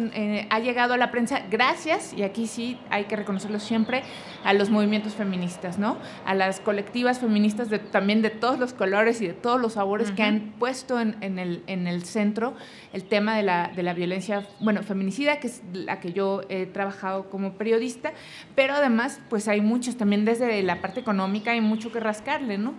ha 0.49 0.59
llegado 0.59 0.93
a 0.93 0.97
la 0.97 1.11
prensa 1.11 1.41
gracias, 1.49 2.13
y 2.13 2.23
aquí 2.23 2.47
sí 2.47 2.77
hay 2.89 3.05
que 3.05 3.15
reconocerlo 3.15 3.59
siempre, 3.59 4.03
a 4.43 4.53
los 4.53 4.69
movimientos 4.69 5.13
feministas, 5.13 5.79
¿no? 5.79 5.97
A 6.25 6.35
las 6.35 6.59
colectivas 6.59 7.19
feministas 7.19 7.69
de, 7.69 7.79
también 7.79 8.21
de 8.21 8.29
todos 8.29 8.59
los 8.59 8.73
colores 8.73 9.21
y 9.21 9.27
de 9.27 9.33
todos 9.33 9.59
los 9.59 9.73
sabores 9.73 10.11
que 10.11 10.23
han 10.23 10.53
puesto 10.59 10.99
en, 10.99 11.39
el, 11.39 11.63
en 11.67 11.87
el 11.87 12.03
centro 12.03 12.53
el 12.93 13.03
tema 13.03 13.35
de 13.35 13.43
la, 13.43 13.71
de 13.75 13.83
la 13.83 13.93
violencia, 13.93 14.47
bueno, 14.59 14.83
feminicida, 14.83 15.39
que 15.39 15.47
es 15.47 15.63
la 15.73 15.99
que 15.99 16.13
yo 16.13 16.41
he 16.49 16.65
trabajado 16.65 17.29
como 17.29 17.53
periodista, 17.53 18.13
pero 18.55 18.73
además, 18.75 19.19
pues 19.29 19.47
hay 19.47 19.61
muchos 19.61 19.97
también 19.97 20.25
desde 20.25 20.61
la 20.63 20.81
parte 20.81 20.99
económica, 20.99 21.51
hay 21.51 21.61
mucho 21.61 21.91
que 21.91 21.99
rascarle, 21.99 22.57
¿no? 22.57 22.73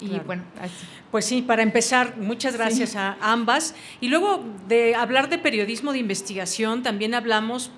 Y 0.00 0.18
bueno, 0.20 0.42
Pues 1.10 1.24
sí, 1.24 1.42
para 1.42 1.62
empezar, 1.62 2.16
muchas 2.18 2.54
gracias 2.56 2.96
a 2.96 3.16
ambas. 3.20 3.74
Y 4.00 4.08
luego 4.08 4.44
de 4.68 4.94
hablar 4.94 5.28
de 5.28 5.38
periodismo 5.38 5.92
de 5.92 5.98
investigación, 5.98 6.82
también 6.82 7.14
hablamos, 7.14 7.70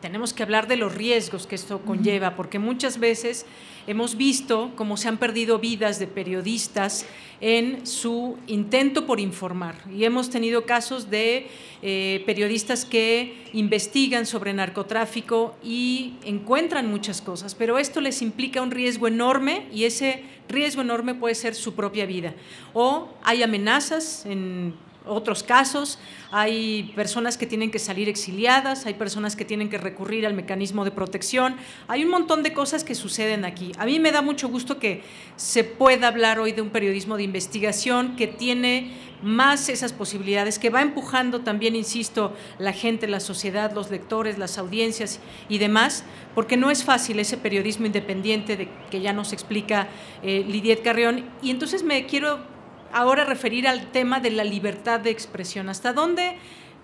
tenemos 0.00 0.32
que 0.32 0.42
hablar 0.42 0.68
de 0.68 0.76
los 0.76 0.94
riesgos 0.94 1.46
que 1.46 1.54
esto 1.54 1.80
conlleva, 1.82 2.34
porque 2.36 2.58
muchas 2.58 2.98
veces 2.98 3.44
hemos 3.86 4.16
visto 4.16 4.72
cómo 4.76 4.96
se 4.96 5.08
han 5.08 5.18
perdido 5.18 5.58
vidas 5.58 5.98
de 5.98 6.06
periodistas 6.06 7.06
en 7.40 7.86
su 7.86 8.38
intento 8.46 9.06
por 9.06 9.20
informar. 9.20 9.76
Y 9.94 10.04
hemos 10.04 10.30
tenido 10.30 10.64
casos 10.64 11.10
de 11.10 11.48
eh, 11.82 12.22
periodistas 12.26 12.84
que 12.84 13.44
investigan 13.52 14.26
sobre 14.26 14.52
narcotráfico 14.52 15.54
y 15.62 16.14
encuentran 16.24 16.90
muchas 16.90 17.20
cosas, 17.20 17.54
pero 17.54 17.78
esto 17.78 18.00
les 18.00 18.22
implica 18.22 18.62
un 18.62 18.70
riesgo 18.70 19.08
enorme 19.08 19.66
y 19.72 19.84
ese 19.84 20.24
riesgo 20.48 20.82
enorme 20.82 21.14
puede 21.14 21.34
ser 21.34 21.54
su 21.54 21.74
propia 21.74 22.06
vida. 22.06 22.34
O 22.72 23.08
hay 23.22 23.42
amenazas 23.42 24.24
en 24.26 24.74
otros 25.06 25.42
casos, 25.42 25.98
hay 26.30 26.92
personas 26.94 27.38
que 27.38 27.46
tienen 27.46 27.70
que 27.70 27.78
salir 27.78 28.08
exiliadas, 28.08 28.86
hay 28.86 28.94
personas 28.94 29.36
que 29.36 29.44
tienen 29.44 29.68
que 29.68 29.78
recurrir 29.78 30.26
al 30.26 30.34
mecanismo 30.34 30.84
de 30.84 30.90
protección, 30.90 31.56
hay 31.88 32.04
un 32.04 32.10
montón 32.10 32.42
de 32.42 32.52
cosas 32.52 32.84
que 32.84 32.94
suceden 32.94 33.44
aquí. 33.44 33.72
A 33.78 33.86
mí 33.86 33.98
me 34.00 34.12
da 34.12 34.22
mucho 34.22 34.48
gusto 34.48 34.78
que 34.78 35.02
se 35.36 35.64
pueda 35.64 36.08
hablar 36.08 36.38
hoy 36.40 36.52
de 36.52 36.62
un 36.62 36.70
periodismo 36.70 37.16
de 37.16 37.22
investigación 37.22 38.16
que 38.16 38.26
tiene 38.26 38.92
más 39.22 39.68
esas 39.68 39.92
posibilidades, 39.92 40.58
que 40.58 40.70
va 40.70 40.82
empujando 40.82 41.40
también, 41.40 41.74
insisto, 41.74 42.34
la 42.58 42.72
gente, 42.72 43.06
la 43.06 43.20
sociedad, 43.20 43.72
los 43.72 43.90
lectores, 43.90 44.38
las 44.38 44.58
audiencias 44.58 45.20
y 45.48 45.58
demás, 45.58 46.04
porque 46.34 46.56
no 46.56 46.70
es 46.70 46.84
fácil 46.84 47.18
ese 47.18 47.36
periodismo 47.36 47.86
independiente 47.86 48.56
de 48.56 48.68
que 48.90 49.00
ya 49.00 49.12
nos 49.12 49.32
explica 49.32 49.88
eh, 50.22 50.44
Lidiet 50.46 50.82
Carrión. 50.82 51.24
Y 51.42 51.50
entonces 51.50 51.82
me 51.82 52.06
quiero 52.06 52.55
ahora 52.92 53.24
referir 53.24 53.66
al 53.68 53.90
tema 53.90 54.20
de 54.20 54.30
la 54.30 54.44
libertad 54.44 55.00
de 55.00 55.10
expresión. 55.10 55.68
¿Hasta 55.68 55.92
dónde 55.92 56.38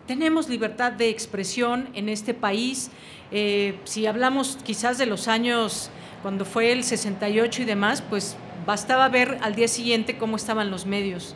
tenemos 0.07 0.49
libertad 0.49 0.93
de 0.93 1.09
expresión 1.09 1.89
en 1.95 2.09
este 2.09 2.35
país? 2.35 2.91
Eh, 3.31 3.79
si 3.85 4.07
hablamos 4.07 4.59
quizás 4.63 4.99
de 4.99 5.07
los 5.07 5.29
años 5.29 5.91
cuando 6.23 6.45
fue 6.45 6.73
el 6.73 6.85
68 6.85 7.63
y 7.63 7.65
demás, 7.65 8.03
pues 8.03 8.37
bastaba 8.67 9.09
ver 9.09 9.39
al 9.43 9.55
día 9.55 9.69
siguiente 9.69 10.19
cómo 10.19 10.37
estaban 10.37 10.71
los 10.71 10.87
medios 10.87 11.35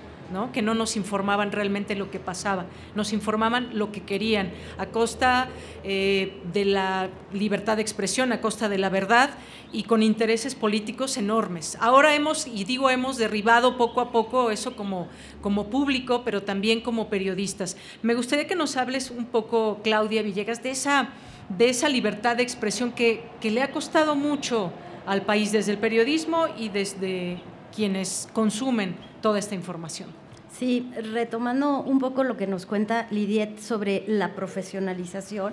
que 0.52 0.62
no 0.62 0.74
nos 0.74 0.96
informaban 0.96 1.52
realmente 1.52 1.94
lo 1.94 2.10
que 2.10 2.18
pasaba, 2.18 2.66
nos 2.94 3.12
informaban 3.12 3.70
lo 3.78 3.92
que 3.92 4.02
querían, 4.02 4.52
a 4.78 4.86
costa 4.86 5.48
eh, 5.84 6.40
de 6.52 6.64
la 6.64 7.08
libertad 7.32 7.76
de 7.76 7.82
expresión, 7.82 8.32
a 8.32 8.40
costa 8.40 8.68
de 8.68 8.78
la 8.78 8.88
verdad 8.88 9.30
y 9.72 9.84
con 9.84 10.02
intereses 10.02 10.54
políticos 10.54 11.16
enormes. 11.16 11.76
Ahora 11.80 12.14
hemos, 12.14 12.46
y 12.46 12.64
digo 12.64 12.90
hemos, 12.90 13.16
derribado 13.16 13.76
poco 13.76 14.00
a 14.00 14.10
poco 14.10 14.50
eso 14.50 14.74
como, 14.74 15.08
como 15.40 15.68
público, 15.68 16.22
pero 16.24 16.42
también 16.42 16.80
como 16.80 17.08
periodistas. 17.08 17.76
Me 18.02 18.14
gustaría 18.14 18.46
que 18.46 18.56
nos 18.56 18.76
hables 18.76 19.10
un 19.10 19.26
poco, 19.26 19.80
Claudia 19.82 20.22
Villegas, 20.22 20.62
de 20.62 20.70
esa, 20.70 21.10
de 21.48 21.68
esa 21.68 21.88
libertad 21.88 22.36
de 22.36 22.42
expresión 22.42 22.92
que, 22.92 23.22
que 23.40 23.50
le 23.50 23.62
ha 23.62 23.70
costado 23.70 24.16
mucho 24.16 24.72
al 25.06 25.22
país 25.22 25.52
desde 25.52 25.72
el 25.72 25.78
periodismo 25.78 26.46
y 26.58 26.68
desde 26.68 27.40
quienes 27.74 28.28
consumen 28.32 28.96
toda 29.26 29.40
esta 29.40 29.56
información. 29.56 30.08
Sí, 30.56 30.88
retomando 31.12 31.80
un 31.80 31.98
poco 31.98 32.22
lo 32.22 32.36
que 32.36 32.46
nos 32.46 32.64
cuenta 32.64 33.08
Lidiet 33.10 33.58
sobre 33.58 34.04
la 34.06 34.36
profesionalización, 34.36 35.52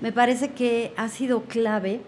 me 0.00 0.12
parece 0.12 0.52
que 0.52 0.92
ha 0.96 1.08
sido 1.08 1.42
clave 1.42 2.00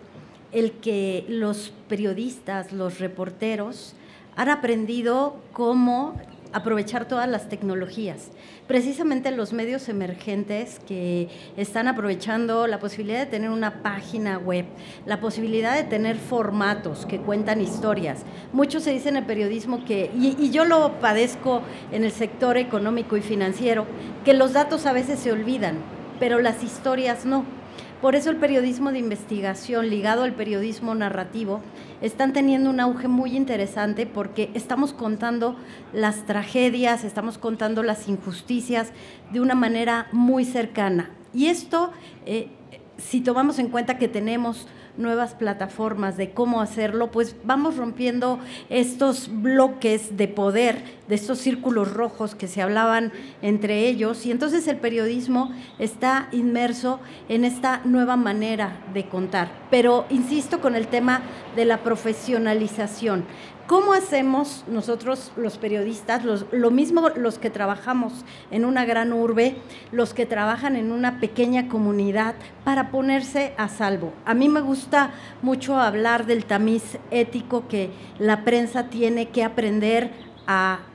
el 0.52 0.70
que 0.70 1.24
los 1.26 1.72
periodistas, 1.88 2.72
los 2.72 3.00
reporteros, 3.00 3.96
han 4.36 4.50
aprendido 4.50 5.34
cómo 5.52 6.14
aprovechar 6.52 7.06
todas 7.06 7.28
las 7.28 7.48
tecnologías. 7.48 8.30
Precisamente 8.66 9.30
los 9.30 9.52
medios 9.52 9.88
emergentes 9.88 10.80
que 10.86 11.28
están 11.56 11.88
aprovechando 11.88 12.66
la 12.66 12.78
posibilidad 12.78 13.18
de 13.20 13.26
tener 13.26 13.50
una 13.50 13.82
página 13.82 14.38
web, 14.38 14.64
la 15.06 15.20
posibilidad 15.20 15.74
de 15.74 15.84
tener 15.84 16.16
formatos 16.16 17.06
que 17.06 17.18
cuentan 17.18 17.60
historias. 17.60 18.24
Muchos 18.52 18.82
se 18.82 18.92
dicen 18.92 19.16
en 19.16 19.22
el 19.22 19.26
periodismo 19.26 19.84
que, 19.84 20.10
y, 20.16 20.36
y 20.38 20.50
yo 20.50 20.64
lo 20.64 21.00
padezco 21.00 21.62
en 21.92 22.04
el 22.04 22.12
sector 22.12 22.56
económico 22.56 23.16
y 23.16 23.22
financiero, 23.22 23.86
que 24.24 24.34
los 24.34 24.52
datos 24.52 24.86
a 24.86 24.92
veces 24.92 25.18
se 25.18 25.32
olvidan, 25.32 25.78
pero 26.18 26.40
las 26.40 26.62
historias 26.62 27.24
no. 27.24 27.59
Por 28.00 28.14
eso 28.14 28.30
el 28.30 28.36
periodismo 28.36 28.92
de 28.92 28.98
investigación 28.98 29.90
ligado 29.90 30.22
al 30.22 30.32
periodismo 30.32 30.94
narrativo 30.94 31.60
están 32.00 32.32
teniendo 32.32 32.70
un 32.70 32.80
auge 32.80 33.08
muy 33.08 33.36
interesante 33.36 34.06
porque 34.06 34.50
estamos 34.54 34.94
contando 34.94 35.56
las 35.92 36.24
tragedias, 36.24 37.04
estamos 37.04 37.36
contando 37.36 37.82
las 37.82 38.08
injusticias 38.08 38.92
de 39.32 39.40
una 39.40 39.54
manera 39.54 40.08
muy 40.12 40.46
cercana. 40.46 41.10
Y 41.34 41.48
esto, 41.48 41.92
eh, 42.24 42.48
si 42.96 43.20
tomamos 43.20 43.58
en 43.58 43.68
cuenta 43.68 43.98
que 43.98 44.08
tenemos 44.08 44.66
nuevas 44.96 45.34
plataformas 45.34 46.16
de 46.16 46.30
cómo 46.30 46.60
hacerlo, 46.60 47.10
pues 47.10 47.36
vamos 47.44 47.76
rompiendo 47.76 48.38
estos 48.68 49.28
bloques 49.30 50.16
de 50.16 50.28
poder, 50.28 50.82
de 51.08 51.14
estos 51.14 51.38
círculos 51.38 51.92
rojos 51.92 52.34
que 52.34 52.48
se 52.48 52.62
hablaban 52.62 53.12
entre 53.42 53.86
ellos, 53.88 54.26
y 54.26 54.30
entonces 54.30 54.66
el 54.68 54.76
periodismo 54.76 55.52
está 55.78 56.28
inmerso 56.32 57.00
en 57.28 57.44
esta 57.44 57.80
nueva 57.84 58.16
manera 58.16 58.76
de 58.92 59.08
contar. 59.08 59.50
Pero 59.70 60.06
insisto 60.10 60.60
con 60.60 60.74
el 60.74 60.88
tema 60.88 61.22
de 61.56 61.64
la 61.64 61.78
profesionalización. 61.78 63.24
¿Cómo 63.70 63.92
hacemos 63.92 64.64
nosotros 64.66 65.30
los 65.36 65.56
periodistas, 65.56 66.24
lo 66.24 66.70
mismo 66.72 67.08
los 67.10 67.38
que 67.38 67.50
trabajamos 67.50 68.12
en 68.50 68.64
una 68.64 68.84
gran 68.84 69.12
urbe, 69.12 69.58
los 69.92 70.12
que 70.12 70.26
trabajan 70.26 70.74
en 70.74 70.90
una 70.90 71.20
pequeña 71.20 71.68
comunidad, 71.68 72.34
para 72.64 72.90
ponerse 72.90 73.54
a 73.58 73.68
salvo? 73.68 74.12
A 74.24 74.34
mí 74.34 74.48
me 74.48 74.60
gusta 74.60 75.12
mucho 75.40 75.76
hablar 75.76 76.26
del 76.26 76.46
tamiz 76.46 76.98
ético 77.12 77.68
que 77.68 77.90
la 78.18 78.42
prensa 78.42 78.88
tiene 78.88 79.28
que 79.28 79.44
aprender 79.44 80.10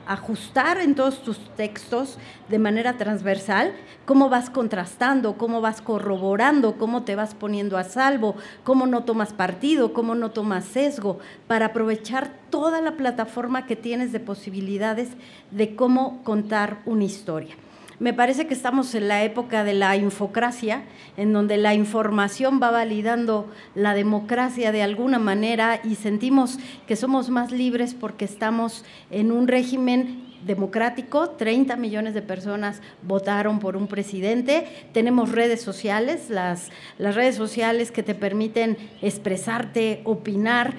ajustar 0.06 0.78
en 0.78 0.94
todos 0.94 1.22
tus 1.22 1.38
textos 1.56 2.18
de 2.48 2.58
manera 2.58 2.98
transversal, 2.98 3.72
cómo 4.04 4.28
vas 4.28 4.50
contrastando, 4.50 5.38
cómo 5.38 5.60
vas 5.60 5.80
corroborando, 5.80 6.76
cómo 6.78 7.04
te 7.04 7.16
vas 7.16 7.34
poniendo 7.34 7.78
a 7.78 7.84
salvo, 7.84 8.36
cómo 8.64 8.86
no 8.86 9.04
tomas 9.04 9.32
partido, 9.32 9.92
cómo 9.92 10.14
no 10.14 10.30
tomas 10.30 10.64
sesgo, 10.64 11.18
para 11.46 11.66
aprovechar 11.66 12.30
toda 12.50 12.80
la 12.80 12.92
plataforma 12.96 13.66
que 13.66 13.76
tienes 13.76 14.12
de 14.12 14.20
posibilidades 14.20 15.08
de 15.50 15.74
cómo 15.74 16.22
contar 16.22 16.82
una 16.84 17.04
historia. 17.04 17.56
Me 17.98 18.12
parece 18.12 18.46
que 18.46 18.52
estamos 18.52 18.94
en 18.94 19.08
la 19.08 19.24
época 19.24 19.64
de 19.64 19.72
la 19.72 19.96
infocracia, 19.96 20.82
en 21.16 21.32
donde 21.32 21.56
la 21.56 21.72
información 21.72 22.60
va 22.62 22.70
validando 22.70 23.50
la 23.74 23.94
democracia 23.94 24.70
de 24.70 24.82
alguna 24.82 25.18
manera 25.18 25.80
y 25.82 25.94
sentimos 25.94 26.58
que 26.86 26.94
somos 26.94 27.30
más 27.30 27.52
libres 27.52 27.94
porque 27.94 28.26
estamos 28.26 28.84
en 29.10 29.32
un 29.32 29.48
régimen 29.48 30.26
democrático, 30.44 31.30
30 31.30 31.76
millones 31.76 32.12
de 32.12 32.20
personas 32.20 32.82
votaron 33.02 33.60
por 33.60 33.78
un 33.78 33.86
presidente, 33.86 34.68
tenemos 34.92 35.32
redes 35.32 35.62
sociales, 35.62 36.28
las, 36.28 36.68
las 36.98 37.14
redes 37.14 37.34
sociales 37.34 37.90
que 37.90 38.02
te 38.02 38.14
permiten 38.14 38.76
expresarte, 39.00 40.02
opinar, 40.04 40.74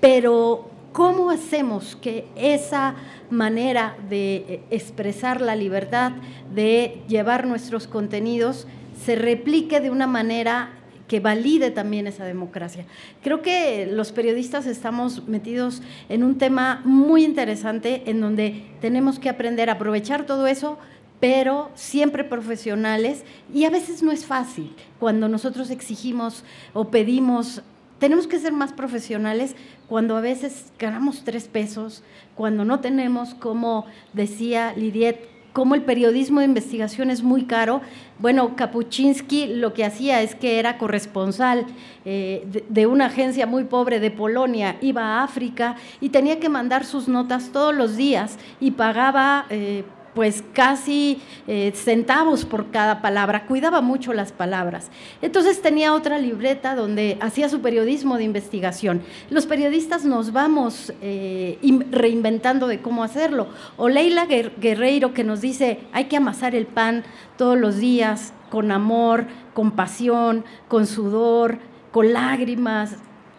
pero 0.00 0.70
¿cómo 0.92 1.30
hacemos 1.30 1.96
que 1.96 2.26
esa 2.36 2.94
manera 3.30 3.96
de 4.08 4.36
eh, 4.36 4.62
expresar 4.70 5.40
la 5.40 5.56
libertad, 5.56 6.12
de 6.54 7.02
llevar 7.08 7.46
nuestros 7.46 7.86
contenidos, 7.86 8.66
se 9.04 9.16
replique 9.16 9.80
de 9.80 9.90
una 9.90 10.06
manera 10.06 10.70
que 11.10 11.18
valide 11.18 11.72
también 11.72 12.06
esa 12.06 12.24
democracia. 12.24 12.84
Creo 13.20 13.42
que 13.42 13.84
los 13.84 14.12
periodistas 14.12 14.66
estamos 14.66 15.26
metidos 15.26 15.82
en 16.08 16.22
un 16.22 16.38
tema 16.38 16.82
muy 16.84 17.24
interesante 17.24 18.04
en 18.06 18.20
donde 18.20 18.62
tenemos 18.80 19.18
que 19.18 19.28
aprender 19.28 19.70
a 19.70 19.72
aprovechar 19.72 20.24
todo 20.24 20.46
eso, 20.46 20.78
pero 21.18 21.72
siempre 21.74 22.22
profesionales 22.22 23.24
y 23.52 23.64
a 23.64 23.70
veces 23.70 24.04
no 24.04 24.12
es 24.12 24.24
fácil. 24.24 24.72
Cuando 25.00 25.28
nosotros 25.28 25.70
exigimos 25.70 26.44
o 26.74 26.92
pedimos 26.92 27.62
tenemos 28.00 28.26
que 28.26 28.40
ser 28.40 28.52
más 28.52 28.72
profesionales 28.72 29.54
cuando 29.88 30.16
a 30.16 30.20
veces 30.20 30.72
ganamos 30.78 31.22
tres 31.22 31.46
pesos, 31.46 32.02
cuando 32.34 32.64
no 32.64 32.80
tenemos, 32.80 33.34
como 33.34 33.86
decía 34.14 34.72
Lidiet, 34.74 35.28
cómo 35.52 35.74
el 35.74 35.82
periodismo 35.82 36.40
de 36.40 36.46
investigación 36.46 37.10
es 37.10 37.22
muy 37.22 37.44
caro. 37.44 37.82
Bueno, 38.18 38.56
Kapuczynski 38.56 39.48
lo 39.48 39.74
que 39.74 39.84
hacía 39.84 40.22
es 40.22 40.34
que 40.34 40.58
era 40.58 40.78
corresponsal 40.78 41.66
eh, 42.04 42.64
de, 42.68 42.86
una 42.86 43.06
agencia 43.06 43.46
muy 43.46 43.64
pobre 43.64 44.00
de 44.00 44.10
Polonia, 44.10 44.76
iba 44.80 45.02
a 45.02 45.22
África 45.22 45.76
y 46.00 46.08
tenía 46.08 46.40
que 46.40 46.48
mandar 46.48 46.84
sus 46.84 47.08
notas 47.08 47.50
todos 47.52 47.74
los 47.74 47.96
días 47.96 48.38
y 48.60 48.72
pagaba... 48.72 49.46
Eh, 49.50 49.84
pues 50.14 50.42
casi 50.52 51.20
eh, 51.46 51.72
centavos 51.74 52.44
por 52.44 52.70
cada 52.70 53.00
palabra, 53.00 53.46
cuidaba 53.46 53.80
mucho 53.80 54.12
las 54.12 54.32
palabras. 54.32 54.90
Entonces 55.22 55.62
tenía 55.62 55.94
otra 55.94 56.18
libreta 56.18 56.74
donde 56.74 57.16
hacía 57.20 57.48
su 57.48 57.60
periodismo 57.60 58.16
de 58.16 58.24
investigación. 58.24 59.02
Los 59.30 59.46
periodistas 59.46 60.04
nos 60.04 60.32
vamos 60.32 60.92
eh, 61.00 61.58
reinventando 61.90 62.66
de 62.66 62.80
cómo 62.80 63.04
hacerlo. 63.04 63.48
O 63.76 63.88
Leila 63.88 64.26
Guerreiro 64.26 65.14
que 65.14 65.24
nos 65.24 65.40
dice, 65.40 65.80
hay 65.92 66.06
que 66.06 66.16
amasar 66.16 66.54
el 66.54 66.66
pan 66.66 67.04
todos 67.36 67.58
los 67.58 67.76
días 67.76 68.32
con 68.50 68.72
amor, 68.72 69.26
con 69.54 69.70
pasión, 69.70 70.44
con 70.68 70.86
sudor, 70.86 71.58
con 71.92 72.12
lágrimas. 72.12 72.96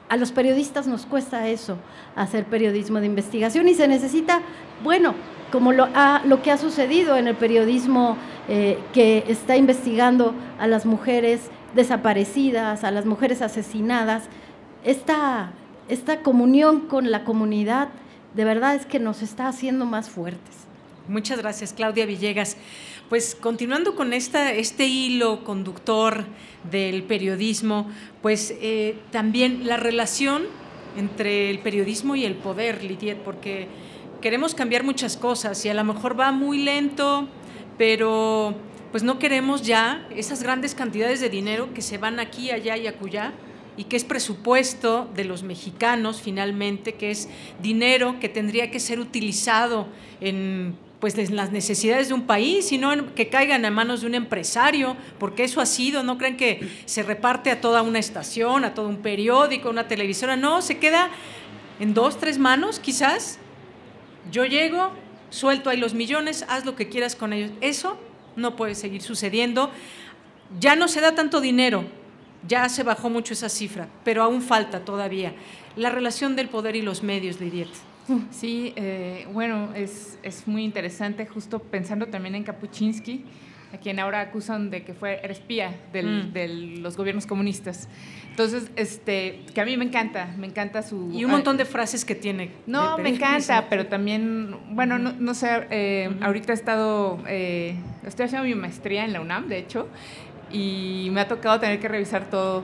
A 0.09 0.17
los 0.17 0.31
periodistas 0.31 0.87
nos 0.87 1.05
cuesta 1.05 1.47
eso, 1.47 1.77
hacer 2.15 2.45
periodismo 2.45 2.99
de 2.99 3.05
investigación 3.05 3.67
y 3.67 3.75
se 3.75 3.87
necesita, 3.87 4.41
bueno, 4.83 5.15
como 5.51 5.73
lo, 5.73 5.87
lo 6.25 6.41
que 6.41 6.51
ha 6.51 6.57
sucedido 6.57 7.17
en 7.17 7.27
el 7.27 7.35
periodismo 7.35 8.17
eh, 8.47 8.79
que 8.93 9.25
está 9.27 9.57
investigando 9.57 10.33
a 10.59 10.67
las 10.67 10.85
mujeres 10.85 11.49
desaparecidas, 11.75 12.83
a 12.83 12.91
las 12.91 13.05
mujeres 13.05 13.41
asesinadas, 13.41 14.23
esta, 14.83 15.51
esta 15.89 16.21
comunión 16.21 16.81
con 16.81 17.11
la 17.11 17.23
comunidad 17.23 17.89
de 18.33 18.45
verdad 18.45 18.75
es 18.75 18.85
que 18.85 18.99
nos 18.99 19.21
está 19.21 19.47
haciendo 19.47 19.85
más 19.85 20.09
fuertes. 20.09 20.55
Muchas 21.07 21.39
gracias, 21.39 21.73
Claudia 21.73 22.05
Villegas. 22.05 22.55
Pues 23.09 23.35
continuando 23.35 23.95
con 23.95 24.13
esta, 24.13 24.53
este 24.53 24.85
hilo 24.87 25.43
conductor 25.43 26.25
del 26.69 27.03
periodismo, 27.03 27.89
pues 28.21 28.55
eh, 28.61 28.97
también 29.11 29.67
la 29.67 29.77
relación 29.77 30.43
entre 30.95 31.49
el 31.49 31.59
periodismo 31.59 32.15
y 32.15 32.23
el 32.23 32.35
poder, 32.35 32.83
Lidiet, 32.83 33.17
porque 33.17 33.67
queremos 34.21 34.55
cambiar 34.55 34.83
muchas 34.83 35.17
cosas 35.17 35.65
y 35.65 35.69
a 35.69 35.73
lo 35.73 35.83
mejor 35.83 36.17
va 36.19 36.31
muy 36.31 36.59
lento, 36.59 37.27
pero 37.77 38.55
pues 38.91 39.03
no 39.03 39.19
queremos 39.19 39.63
ya 39.63 40.07
esas 40.15 40.43
grandes 40.43 40.75
cantidades 40.75 41.19
de 41.19 41.29
dinero 41.29 41.73
que 41.73 41.81
se 41.81 41.97
van 41.97 42.19
aquí, 42.19 42.51
allá 42.51 42.77
y 42.77 42.87
acullá 42.87 43.33
y 43.77 43.85
que 43.85 43.95
es 43.95 44.03
presupuesto 44.03 45.09
de 45.15 45.23
los 45.23 45.43
mexicanos 45.43 46.21
finalmente, 46.21 46.93
que 46.93 47.11
es 47.11 47.29
dinero 47.61 48.17
que 48.19 48.29
tendría 48.29 48.69
que 48.69 48.79
ser 48.79 48.99
utilizado 48.99 49.87
en 50.19 50.75
pues 50.99 51.31
las 51.31 51.51
necesidades 51.51 52.09
de 52.09 52.13
un 52.13 52.27
país 52.27 52.71
y 52.71 52.77
no 52.77 53.15
que 53.15 53.27
caigan 53.27 53.65
a 53.65 53.71
manos 53.71 54.01
de 54.01 54.07
un 54.07 54.13
empresario, 54.13 54.95
porque 55.17 55.43
eso 55.43 55.59
ha 55.59 55.65
sido, 55.65 56.03
no 56.03 56.19
creen 56.19 56.37
que 56.37 56.69
se 56.85 57.01
reparte 57.01 57.49
a 57.49 57.59
toda 57.59 57.81
una 57.81 57.97
estación, 57.97 58.65
a 58.65 58.75
todo 58.75 58.87
un 58.87 58.97
periódico, 58.97 59.71
una 59.71 59.87
televisora, 59.87 60.35
no, 60.35 60.61
se 60.61 60.77
queda 60.77 61.09
en 61.79 61.95
dos, 61.95 62.19
tres 62.19 62.37
manos 62.37 62.79
quizás 62.79 63.39
yo 64.31 64.45
llego, 64.45 64.91
suelto 65.29 65.69
ahí 65.69 65.77
los 65.77 65.93
millones, 65.93 66.45
haz 66.47 66.65
lo 66.65 66.75
que 66.75 66.89
quieras 66.89 67.15
con 67.15 67.33
ellos. 67.33 67.51
Eso 67.61 67.97
no 68.35 68.55
puede 68.55 68.75
seguir 68.75 69.01
sucediendo. 69.01 69.71
Ya 70.59 70.75
no 70.75 70.87
se 70.87 71.01
da 71.01 71.15
tanto 71.15 71.41
dinero, 71.41 71.85
ya 72.47 72.67
se 72.69 72.83
bajó 72.83 73.09
mucho 73.09 73.33
esa 73.33 73.49
cifra, 73.49 73.87
pero 74.03 74.23
aún 74.23 74.41
falta 74.41 74.83
todavía. 74.83 75.33
La 75.75 75.89
relación 75.89 76.35
del 76.35 76.49
poder 76.49 76.75
y 76.75 76.81
los 76.81 77.03
medios, 77.03 77.39
Lidiet. 77.39 77.69
Sí, 78.31 78.73
eh, 78.75 79.27
bueno, 79.31 79.69
es, 79.73 80.17
es, 80.23 80.47
muy 80.47 80.63
interesante, 80.63 81.25
justo 81.25 81.59
pensando 81.59 82.07
también 82.07 82.35
en 82.35 82.43
Kapuczynski, 82.43 83.23
a 83.73 83.77
quien 83.77 83.99
ahora 83.99 84.21
acusan 84.21 84.69
de 84.69 84.83
que 84.83 84.93
fue 84.93 85.21
espía 85.23 85.69
mm. 85.93 86.33
de 86.33 86.47
los 86.79 86.97
gobiernos 86.97 87.25
comunistas. 87.25 87.87
Entonces, 88.29 88.71
este, 88.75 89.41
que 89.53 89.61
a 89.61 89.65
mí 89.65 89.75
me 89.75 89.85
encanta, 89.85 90.33
me 90.37 90.47
encanta 90.47 90.81
su... 90.81 91.11
Y 91.11 91.25
un 91.25 91.31
montón 91.31 91.57
de 91.57 91.65
frases 91.65 92.05
que 92.05 92.15
tiene. 92.15 92.51
No, 92.65 92.97
me 92.97 93.09
encanta, 93.09 93.67
pero 93.69 93.87
también, 93.87 94.55
bueno, 94.69 94.97
no, 94.97 95.13
no 95.13 95.33
sé, 95.33 95.67
eh, 95.69 96.09
ahorita 96.21 96.53
he 96.53 96.55
estado, 96.55 97.19
eh, 97.27 97.75
estoy 98.05 98.25
haciendo 98.25 98.47
mi 98.47 98.55
maestría 98.55 99.03
en 99.03 99.13
la 99.13 99.21
UNAM, 99.21 99.49
de 99.49 99.57
hecho, 99.57 99.87
y 100.49 101.09
me 101.11 101.21
ha 101.21 101.27
tocado 101.27 101.59
tener 101.59 101.79
que 101.79 101.89
revisar 101.89 102.29
todo. 102.29 102.63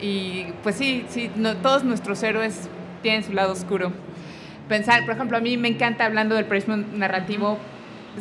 Y 0.00 0.46
pues 0.62 0.76
sí, 0.76 1.04
sí, 1.08 1.30
no, 1.34 1.56
todos 1.56 1.82
nuestros 1.82 2.22
héroes 2.22 2.68
tienen 3.02 3.24
su 3.24 3.32
lado 3.32 3.52
oscuro. 3.52 3.92
Pensar, 4.68 5.04
por 5.04 5.14
ejemplo, 5.14 5.36
a 5.36 5.40
mí 5.40 5.56
me 5.56 5.68
encanta 5.68 6.04
hablando 6.04 6.34
del 6.36 6.44
periodismo 6.44 6.76
narrativo, 6.76 7.58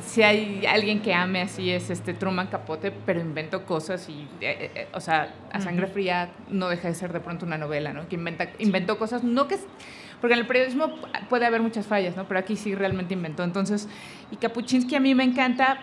si 0.05 0.23
hay 0.23 0.65
alguien 0.65 1.01
que 1.01 1.13
ame 1.13 1.41
así 1.41 1.71
es 1.71 1.89
este 1.89 2.13
Truman 2.13 2.47
Capote, 2.47 2.91
pero 2.91 3.19
inventó 3.19 3.65
cosas 3.65 4.07
y, 4.09 4.21
eh, 4.41 4.57
eh, 4.59 4.71
eh, 4.75 4.87
o 4.93 4.99
sea, 4.99 5.33
a 5.51 5.61
sangre 5.61 5.87
fría 5.87 6.29
no 6.49 6.69
deja 6.69 6.87
de 6.87 6.95
ser 6.95 7.13
de 7.13 7.19
pronto 7.19 7.45
una 7.45 7.57
novela, 7.57 7.93
¿no? 7.93 8.07
Que 8.07 8.15
inventa, 8.15 8.49
inventó 8.59 8.97
cosas, 8.97 9.23
no 9.23 9.47
que... 9.47 9.57
Porque 10.19 10.33
en 10.33 10.39
el 10.39 10.47
periodismo 10.47 10.95
puede 11.29 11.45
haber 11.45 11.61
muchas 11.61 11.85
fallas, 11.85 12.15
¿no? 12.15 12.27
Pero 12.27 12.39
aquí 12.39 12.55
sí 12.55 12.73
realmente 12.73 13.13
inventó. 13.13 13.43
Entonces, 13.43 13.87
y 14.31 14.37
Kapuczynski 14.37 14.95
a 14.95 14.99
mí 14.99 15.13
me 15.13 15.23
encanta, 15.23 15.77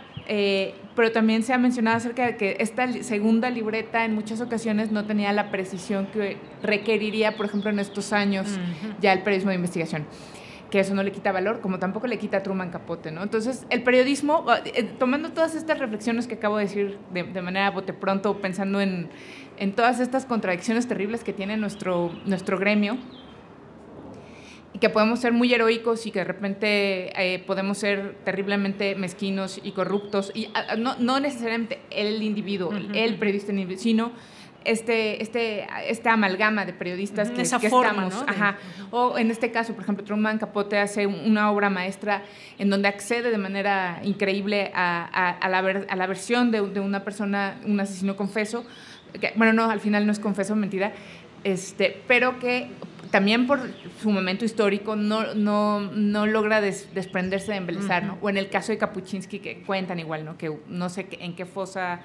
pero 0.97 1.13
también 1.13 1.45
se 1.45 1.53
ha 1.53 1.59
mencionado 1.59 1.99
acerca 1.99 2.27
de 2.27 2.37
que 2.37 2.57
esta 2.59 2.93
segunda 3.05 3.49
libreta 3.51 4.05
en 4.05 4.13
muchas 4.13 4.41
ocasiones 4.41 4.91
no 4.91 5.05
tenía 5.05 5.33
la 5.33 5.53
precisión 5.53 6.07
que 6.07 6.37
requeriría, 6.65 7.37
por 7.37 7.47
ejemplo, 7.47 7.71
en 7.71 7.79
estos 7.79 8.13
años 8.13 8.59
ya 9.01 9.13
el 9.13 9.21
periodismo 9.21 9.51
de 9.51 9.57
investigación 9.57 10.05
que 10.75 10.81
eso 10.81 10.93
no 10.93 11.05
le 11.05 11.13
quita 11.13 11.31
valor, 11.31 11.61
como 11.61 11.79
tampoco 11.79 12.09
le 12.09 12.19
quita 12.19 12.39
a 12.39 12.43
Truman 12.43 12.71
Capote, 12.71 13.13
¿no? 13.13 13.23
Entonces, 13.23 13.65
el 13.71 13.85
periodismo, 13.85 14.45
ah, 14.49 14.59
eh, 14.65 14.83
tomando 14.83 15.31
todas 15.31 15.55
estas 15.55 15.79
reflexiones 15.79 16.27
que 16.27 16.35
acabo 16.35 16.57
de 16.57 16.65
decir 16.65 16.99
de, 17.13 17.43
manera 17.43 17.71
bote 17.71 17.93
pronto, 17.93 18.41
pensando 18.41 18.81
en, 18.81 19.09
en, 19.57 19.73
todas 19.73 20.01
estas 20.01 20.27
contradicciones 20.27 20.89
terribles 20.89 21.23
que 21.23 21.33
tiene 21.33 21.57
nuestro, 21.57 22.11
nuestro 22.27 22.59
gremio, 22.59 22.99
y 24.73 24.81
que 24.81 24.91
podemos 24.91 25.21
ser 25.21 25.33
muy 25.33 25.55
heroicos 25.55 26.07
y 26.07 26.11
que 26.11 26.19
de 26.19 26.25
repente 26.25 27.13
eh, 27.23 27.39
podemos 27.47 27.79
ser 27.79 28.17
terriblemente 28.25 28.97
mezquinos 28.97 29.61
y 29.63 29.71
corruptos, 29.71 30.33
y 30.35 30.47
ah, 30.55 30.65
ah, 30.71 30.77
no, 30.77 30.97
no 30.99 31.21
necesariamente 31.21 31.83
el 31.91 32.21
individuo, 32.21 32.73
el 32.73 33.15
periodista, 33.15 33.53
sino 33.77 34.11
este, 34.65 35.23
este, 35.23 35.67
esta 35.89 36.13
amalgama 36.13 36.65
de 36.65 36.73
periodistas 36.73 37.31
que, 37.31 37.43
Esa 37.43 37.61
forma, 37.61 38.09
estamos. 38.09 38.25
Ajá. 38.27 38.57
O 38.91 39.19
en 39.19 39.31
este 39.31 39.51
caso, 39.51 39.75
por 39.75 39.83
ejemplo, 39.83 40.05
Truman 40.05 40.39
Capote 40.39 40.79
hace 40.79 41.07
una 41.07 41.51
obra 41.51 41.71
maestra 41.71 42.23
en 42.59 42.71
donde 42.71 42.89
accede 42.89 43.31
de 43.31 43.39
manera 43.39 44.01
increíble 44.03 44.71
a, 44.75 45.05
a, 45.41 45.49
la, 45.49 45.59
a 45.59 45.97
la, 45.97 46.07
versión 46.07 46.51
de, 46.51 46.63
de, 46.63 46.81
una 46.81 47.05
persona, 47.05 47.59
un 47.65 47.79
asesino 47.81 48.17
confeso, 48.17 48.65
que, 49.21 49.33
bueno, 49.37 49.53
no, 49.53 49.71
al 49.71 49.81
final 49.81 50.07
no 50.07 50.13
es 50.13 50.19
confeso, 50.19 50.57
mentira, 50.57 50.93
este, 51.45 52.03
pero 52.09 52.39
que 52.39 52.69
también 53.15 53.47
por 53.47 53.61
su 54.03 54.11
momento 54.11 54.45
histórico 54.45 54.97
no, 54.97 55.35
no, 55.35 55.79
no 55.79 56.27
logra 56.27 56.61
desprenderse 56.61 57.53
de 57.53 57.59
embelezar, 57.59 58.03
¿no? 58.03 58.19
O 58.21 58.29
en 58.29 58.37
el 58.37 58.51
caso 58.51 58.73
de 58.73 58.79
Kapuczynski, 58.79 59.39
que 59.39 59.63
cuentan 59.63 60.01
igual, 60.01 60.25
¿no? 60.25 60.37
Que 60.37 60.53
no 60.67 60.89
sé 60.89 61.07
en 61.21 61.37
qué 61.37 61.47
fosa 61.47 62.01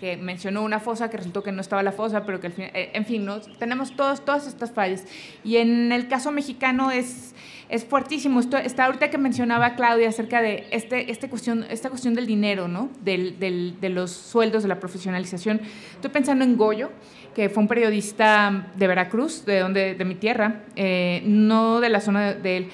que 0.00 0.16
mencionó 0.16 0.62
una 0.62 0.80
fosa 0.80 1.10
que 1.10 1.18
resultó 1.18 1.42
que 1.42 1.52
no 1.52 1.60
estaba 1.60 1.82
la 1.82 1.92
fosa, 1.92 2.24
pero 2.24 2.40
que 2.40 2.46
al 2.46 2.54
fin, 2.54 2.64
eh, 2.72 2.92
en 2.94 3.04
fin, 3.04 3.26
¿no? 3.26 3.40
tenemos 3.40 3.94
todos, 3.94 4.24
todas 4.24 4.46
estas 4.46 4.72
fallas. 4.72 5.04
Y 5.44 5.58
en 5.58 5.92
el 5.92 6.08
caso 6.08 6.32
mexicano 6.32 6.90
es, 6.90 7.34
es 7.68 7.84
fuertísimo. 7.84 8.40
Esto, 8.40 8.56
está 8.56 8.86
ahorita 8.86 9.10
que 9.10 9.18
mencionaba 9.18 9.74
Claudia 9.74 10.08
acerca 10.08 10.40
de 10.40 10.66
este, 10.70 11.10
este 11.10 11.28
cuestión, 11.28 11.66
esta 11.68 11.90
cuestión 11.90 12.14
del 12.14 12.26
dinero, 12.26 12.68
¿no? 12.68 12.88
Del, 13.02 13.38
del, 13.38 13.78
de 13.82 13.90
los 13.90 14.12
sueldos, 14.12 14.62
de 14.62 14.70
la 14.70 14.80
profesionalización. 14.80 15.60
Estoy 15.94 16.10
pensando 16.10 16.42
en 16.42 16.56
Goyo, 16.56 16.90
que 17.34 17.48
fue 17.48 17.62
un 17.62 17.68
periodista 17.68 18.68
de 18.76 18.86
Veracruz, 18.86 19.44
de, 19.44 19.58
donde, 19.58 19.94
de 19.94 20.04
mi 20.04 20.14
tierra, 20.14 20.53
eh, 20.76 21.22
no 21.26 21.80
de 21.80 21.88
la 21.88 22.00
zona 22.00 22.34
de 22.34 22.56
él. 22.56 22.68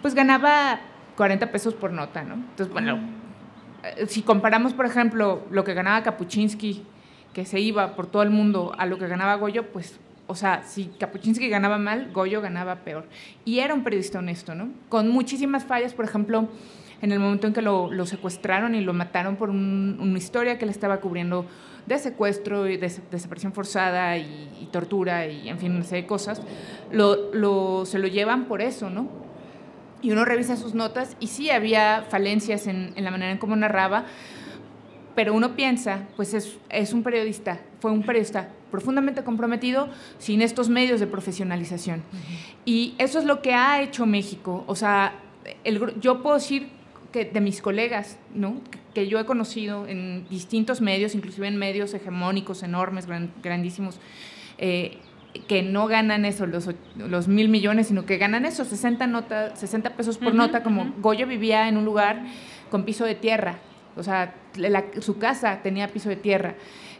Pues 0.00 0.14
ganaba 0.14 0.80
40 1.16 1.50
pesos 1.52 1.74
por 1.74 1.92
nota, 1.92 2.24
¿no? 2.24 2.34
Entonces, 2.34 2.72
bueno, 2.72 2.98
eh, 3.82 4.06
si 4.06 4.22
comparamos, 4.22 4.72
por 4.72 4.86
ejemplo, 4.86 5.44
lo 5.50 5.64
que 5.64 5.74
ganaba 5.74 6.02
Kapuczynski, 6.02 6.82
que 7.32 7.44
se 7.44 7.60
iba 7.60 7.94
por 7.94 8.06
todo 8.06 8.22
el 8.22 8.30
mundo, 8.30 8.74
a 8.78 8.86
lo 8.86 8.98
que 8.98 9.06
ganaba 9.06 9.36
Goyo, 9.36 9.72
pues, 9.72 9.98
o 10.26 10.34
sea, 10.34 10.62
si 10.64 10.86
Kapuczynski 10.86 11.48
ganaba 11.48 11.78
mal, 11.78 12.10
Goyo 12.12 12.40
ganaba 12.40 12.76
peor. 12.76 13.06
Y 13.44 13.60
era 13.60 13.74
un 13.74 13.84
periodista 13.84 14.18
honesto, 14.18 14.54
¿no? 14.54 14.68
Con 14.88 15.08
muchísimas 15.08 15.64
fallas, 15.64 15.94
por 15.94 16.04
ejemplo, 16.04 16.48
en 17.02 17.10
el 17.10 17.18
momento 17.18 17.48
en 17.48 17.52
que 17.52 17.62
lo, 17.62 18.06
secuestraron 18.06 18.74
y 18.74 18.80
lo 18.80 18.92
mataron 18.92 19.36
por 19.36 19.50
una 19.50 20.18
historia 20.18 20.56
que 20.56 20.66
le 20.66 20.72
estaba 20.72 20.98
cubriendo 20.98 21.46
de 21.86 21.98
secuestro 21.98 22.68
y 22.68 22.76
de 22.76 22.92
desaparición 23.10 23.52
forzada 23.52 24.16
y, 24.16 24.68
tortura 24.72 25.26
y, 25.26 25.48
en 25.48 25.58
fin, 25.58 25.72
una 25.72 25.84
serie 25.84 26.02
de 26.02 26.08
cosas, 26.08 26.40
lo, 26.90 27.84
se 27.84 27.98
lo 27.98 28.08
llevan 28.08 28.46
por 28.46 28.62
eso, 28.62 28.88
¿no? 28.88 29.22
y 30.02 30.10
uno 30.10 30.24
revisa 30.24 30.56
sus 30.56 30.74
notas 30.74 31.16
y 31.20 31.28
sí 31.28 31.50
había 31.50 32.04
falencias 32.08 32.66
en, 32.66 32.92
la 32.96 33.10
manera 33.10 33.30
en 33.30 33.38
cómo 33.38 33.54
narraba, 33.56 34.04
pero 35.14 35.32
uno 35.32 35.54
piensa, 35.54 36.08
pues 36.16 36.34
es, 36.34 36.58
es, 36.68 36.92
un 36.92 37.02
periodista, 37.02 37.60
fue 37.80 37.92
un 37.92 38.02
periodista 38.02 38.48
profundamente 38.70 39.22
comprometido 39.22 39.88
sin 40.18 40.42
estos 40.42 40.68
medios 40.68 40.98
de 40.98 41.06
profesionalización. 41.06 42.02
Y 42.64 42.94
eso 42.98 43.18
es 43.18 43.24
lo 43.26 43.42
que 43.42 43.54
ha 43.54 43.80
hecho 43.82 44.06
México. 44.06 44.64
O 44.66 44.74
sea, 44.74 45.14
el, 45.64 46.00
yo 46.00 46.22
puedo 46.22 46.36
decir 46.36 46.70
que 47.12 47.26
de 47.26 47.40
mis 47.40 47.60
colegas, 47.60 48.16
¿no? 48.34 48.54
Que 48.94 49.08
yo 49.08 49.18
he 49.18 49.24
conocido 49.24 49.86
en 49.86 50.26
distintos 50.28 50.80
medios, 50.80 51.14
inclusive 51.14 51.48
en 51.48 51.56
medios 51.56 51.94
hegemónicos, 51.94 52.62
enormes, 52.62 53.06
grandísimos, 53.42 54.00
eh, 54.58 54.98
que 55.48 55.62
no 55.62 55.86
ganan 55.86 56.24
eso, 56.24 56.46
los, 56.46 56.68
los, 56.96 57.28
mil 57.28 57.48
millones, 57.48 57.88
sino 57.88 58.04
que 58.04 58.18
ganan 58.18 58.44
eso, 58.44 58.64
60, 58.64 59.06
nota, 59.06 59.56
60 59.56 59.96
pesos 59.96 60.18
por 60.18 60.34
nota, 60.34 60.62
como 60.62 60.92
Goyo 60.98 61.26
vivía 61.26 61.68
en 61.68 61.78
un 61.78 61.84
lugar 61.84 62.24
con 62.70 62.84
piso 62.84 63.04
de 63.06 63.14
tierra, 63.14 63.58
o 63.96 64.02
sea, 64.02 64.34
su 65.00 65.18
casa 65.18 65.60
tenía 65.62 65.88
piso 65.88 66.08
de 66.08 66.16
tierra. 66.16 66.54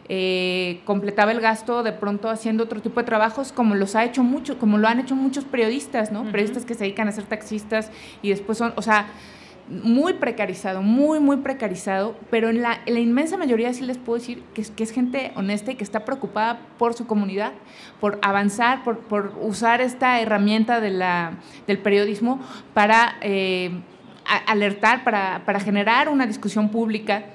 Eh, 0.09 0.81
completaba 0.83 1.31
el 1.31 1.39
gasto 1.39 1.81
de 1.81 1.93
pronto 1.93 2.29
haciendo 2.29 2.65
otro 2.65 2.81
tipo 2.81 2.99
de 2.99 3.05
trabajos 3.05 3.53
como 3.53 3.73
los 3.73 3.95
ha 3.95 4.03
hecho 4.03 4.21
mucho, 4.21 4.59
como 4.59 4.77
lo 4.77 4.89
han 4.89 4.99
hecho 4.99 5.15
muchos 5.15 5.45
periodistas, 5.45 6.11
¿no? 6.11 6.25
Periodistas 6.25 6.65
que 6.65 6.73
se 6.73 6.83
dedican 6.83 7.07
a 7.07 7.13
ser 7.13 7.23
taxistas 7.23 7.89
y 8.21 8.29
después 8.29 8.57
son, 8.57 8.73
o 8.75 8.81
sea, 8.81 9.07
muy 9.67 10.13
precarizado, 10.13 10.81
muy, 10.81 11.19
muy 11.19 11.37
precarizado, 11.37 12.15
pero 12.29 12.49
en 12.49 12.61
la, 12.61 12.79
inmensa 12.87 13.37
mayoría 13.37 13.73
sí 13.73 13.83
les 13.83 13.97
puedo 13.97 14.19
decir 14.19 14.43
que 14.53 14.61
es, 14.61 14.71
que 14.71 14.83
es, 14.83 14.91
gente 14.91 15.31
honesta 15.35 15.71
y 15.71 15.75
que 15.75 15.83
está 15.83 16.03
preocupada 16.05 16.59
por 16.77 16.93
su 16.93 17.07
comunidad, 17.07 17.53
por 17.99 18.19
avanzar, 18.21 18.83
por, 18.83 18.99
por 18.99 19.33
usar 19.41 19.81
esta 19.81 20.19
herramienta 20.21 20.81
de 20.81 20.93
del 21.67 21.79
periodismo 21.79 22.39
para 22.73 23.15
eh, 23.21 23.71
alertar, 24.47 25.03
para, 25.03 25.43
para, 25.45 25.59
generar 25.59 26.09
una 26.09 26.27
discusión 26.27 26.69
pública. 26.69 27.25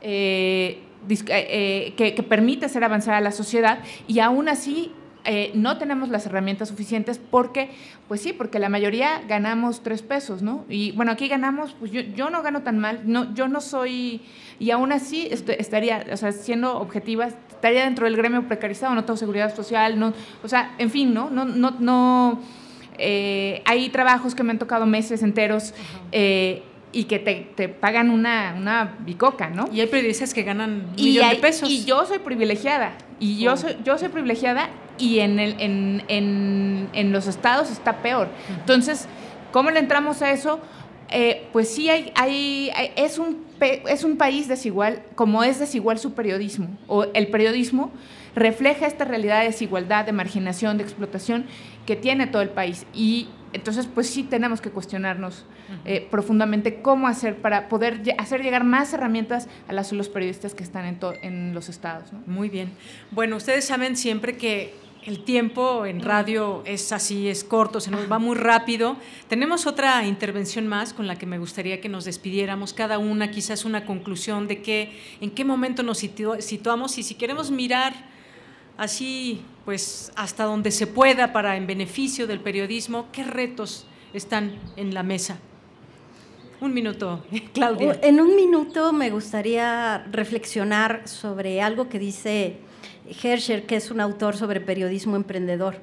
Eh, 0.00 0.82
eh, 1.08 1.94
que, 1.96 2.14
que, 2.14 2.22
permite 2.22 2.66
hacer 2.66 2.82
avanzar 2.82 3.14
a 3.14 3.20
la 3.20 3.30
sociedad 3.30 3.78
y 4.08 4.18
aún 4.18 4.48
así 4.48 4.92
eh, 5.30 5.50
no 5.52 5.76
tenemos 5.76 6.08
las 6.08 6.24
herramientas 6.24 6.70
suficientes 6.70 7.18
porque, 7.18 7.68
pues 8.08 8.22
sí, 8.22 8.32
porque 8.32 8.58
la 8.58 8.70
mayoría 8.70 9.20
ganamos 9.28 9.82
tres 9.82 10.00
pesos, 10.00 10.40
¿no? 10.40 10.64
Y 10.70 10.92
bueno, 10.92 11.12
aquí 11.12 11.28
ganamos, 11.28 11.76
pues 11.78 11.92
yo, 11.92 12.00
yo 12.00 12.30
no 12.30 12.42
gano 12.42 12.62
tan 12.62 12.78
mal, 12.78 13.02
no, 13.04 13.34
yo 13.34 13.46
no 13.46 13.60
soy, 13.60 14.22
y 14.58 14.70
aún 14.70 14.90
así 14.90 15.28
estaría, 15.30 16.06
o 16.10 16.16
sea, 16.16 16.32
siendo 16.32 16.78
objetiva, 16.78 17.26
estaría 17.26 17.84
dentro 17.84 18.06
del 18.06 18.16
gremio 18.16 18.48
precarizado, 18.48 18.94
no 18.94 19.04
tengo 19.04 19.18
seguridad 19.18 19.54
social, 19.54 19.98
no, 19.98 20.14
o 20.42 20.48
sea, 20.48 20.74
en 20.78 20.90
fin, 20.90 21.12
¿no? 21.12 21.28
No, 21.28 21.44
no, 21.44 21.72
no 21.78 22.40
eh, 22.96 23.60
hay 23.66 23.90
trabajos 23.90 24.34
que 24.34 24.42
me 24.42 24.52
han 24.52 24.58
tocado 24.58 24.86
meses 24.86 25.22
enteros. 25.22 25.74
Eh, 26.10 26.62
y 26.90 27.04
que 27.04 27.18
te, 27.18 27.50
te, 27.54 27.68
pagan 27.68 28.08
una, 28.08 28.54
una 28.56 28.96
bicoca, 29.00 29.50
¿no? 29.50 29.68
Y 29.70 29.82
hay 29.82 29.88
periodistas 29.88 30.32
que 30.32 30.42
ganan 30.42 30.86
un 30.88 30.94
millón 30.94 31.28
de 31.28 31.36
pesos. 31.36 31.68
Y 31.68 31.84
yo 31.84 32.06
soy 32.06 32.18
privilegiada. 32.18 32.92
Y 33.20 33.38
yo, 33.40 33.52
oh. 33.52 33.56
soy, 33.58 33.76
yo 33.84 33.98
soy 33.98 34.08
privilegiada 34.08 34.70
y 34.98 35.20
en, 35.20 35.38
el, 35.38 35.54
en, 35.60 36.02
en, 36.08 36.88
en 36.92 37.12
los 37.12 37.26
estados 37.26 37.70
está 37.70 37.98
peor. 38.02 38.28
Entonces, 38.60 39.06
¿cómo 39.52 39.70
le 39.70 39.80
entramos 39.80 40.22
a 40.22 40.30
eso? 40.30 40.60
Eh, 41.10 41.48
pues 41.52 41.70
sí, 41.74 41.88
hay, 41.88 42.12
hay, 42.16 42.70
es, 42.96 43.18
un, 43.18 43.46
es 43.60 44.04
un 44.04 44.18
país 44.18 44.46
desigual, 44.46 45.02
como 45.14 45.42
es 45.42 45.58
desigual 45.58 45.98
su 45.98 46.12
periodismo, 46.12 46.68
o 46.86 47.04
el 47.14 47.28
periodismo 47.28 47.90
refleja 48.34 48.86
esta 48.86 49.04
realidad 49.06 49.40
de 49.40 49.46
desigualdad, 49.46 50.04
de 50.04 50.12
marginación, 50.12 50.76
de 50.76 50.84
explotación 50.84 51.46
que 51.86 51.96
tiene 51.96 52.26
todo 52.26 52.42
el 52.42 52.50
país. 52.50 52.86
Y 52.92 53.28
entonces, 53.54 53.86
pues 53.86 54.10
sí 54.10 54.22
tenemos 54.22 54.60
que 54.60 54.70
cuestionarnos 54.70 55.46
eh, 55.86 56.06
profundamente 56.10 56.82
cómo 56.82 57.08
hacer 57.08 57.36
para 57.36 57.68
poder 57.70 58.02
hacer 58.18 58.42
llegar 58.42 58.64
más 58.64 58.92
herramientas 58.92 59.48
a 59.66 59.72
las, 59.72 59.90
los 59.92 60.10
periodistas 60.10 60.54
que 60.54 60.62
están 60.62 60.84
en, 60.84 60.98
en 61.22 61.54
los 61.54 61.70
estados. 61.70 62.10
Muy 62.26 62.50
bien. 62.50 62.70
Bueno, 63.10 63.36
ustedes 63.36 63.64
saben 63.64 63.96
siempre 63.96 64.36
que 64.36 64.74
el 65.08 65.20
tiempo 65.20 65.86
en 65.86 66.00
radio 66.00 66.62
es 66.66 66.92
así, 66.92 67.28
es 67.28 67.42
corto, 67.42 67.80
se 67.80 67.90
nos 67.90 68.12
va 68.12 68.18
muy 68.18 68.36
rápido. 68.36 68.98
Tenemos 69.26 69.66
otra 69.66 70.04
intervención 70.04 70.66
más 70.66 70.92
con 70.92 71.06
la 71.06 71.16
que 71.16 71.24
me 71.24 71.38
gustaría 71.38 71.80
que 71.80 71.88
nos 71.88 72.04
despidiéramos, 72.04 72.74
cada 72.74 72.98
una 72.98 73.30
quizás 73.30 73.64
una 73.64 73.86
conclusión 73.86 74.46
de 74.46 74.60
que, 74.60 74.92
en 75.22 75.30
qué 75.30 75.46
momento 75.46 75.82
nos 75.82 75.96
situamos 75.96 76.98
y 76.98 77.02
si 77.02 77.14
queremos 77.14 77.50
mirar 77.50 77.94
así, 78.76 79.40
pues 79.64 80.12
hasta 80.14 80.44
donde 80.44 80.70
se 80.70 80.86
pueda 80.86 81.32
para 81.32 81.56
en 81.56 81.66
beneficio 81.66 82.26
del 82.26 82.40
periodismo, 82.40 83.06
qué 83.10 83.24
retos 83.24 83.86
están 84.12 84.58
en 84.76 84.92
la 84.92 85.02
mesa. 85.02 85.38
Un 86.60 86.74
minuto, 86.74 87.24
Claudia. 87.54 87.98
En 88.02 88.20
un 88.20 88.36
minuto 88.36 88.92
me 88.92 89.08
gustaría 89.08 90.04
reflexionar 90.10 91.08
sobre 91.08 91.62
algo 91.62 91.88
que 91.88 91.98
dice 91.98 92.67
Herscher, 93.22 93.66
que 93.66 93.76
es 93.76 93.90
un 93.90 94.00
autor 94.00 94.36
sobre 94.36 94.60
periodismo 94.60 95.16
emprendedor. 95.16 95.76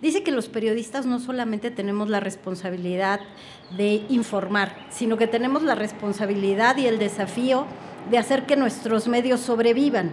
Dice 0.00 0.22
que 0.22 0.30
los 0.30 0.48
periodistas 0.48 1.06
no 1.06 1.20
solamente 1.20 1.70
tenemos 1.70 2.08
la 2.08 2.20
responsabilidad 2.20 3.20
de 3.76 4.04
informar, 4.08 4.74
sino 4.90 5.16
que 5.16 5.26
tenemos 5.26 5.62
la 5.62 5.74
responsabilidad 5.74 6.76
y 6.76 6.86
el 6.86 6.98
desafío 6.98 7.66
de 8.10 8.18
hacer 8.18 8.46
que 8.46 8.56
nuestros 8.56 9.08
medios 9.08 9.40
sobrevivan. 9.40 10.12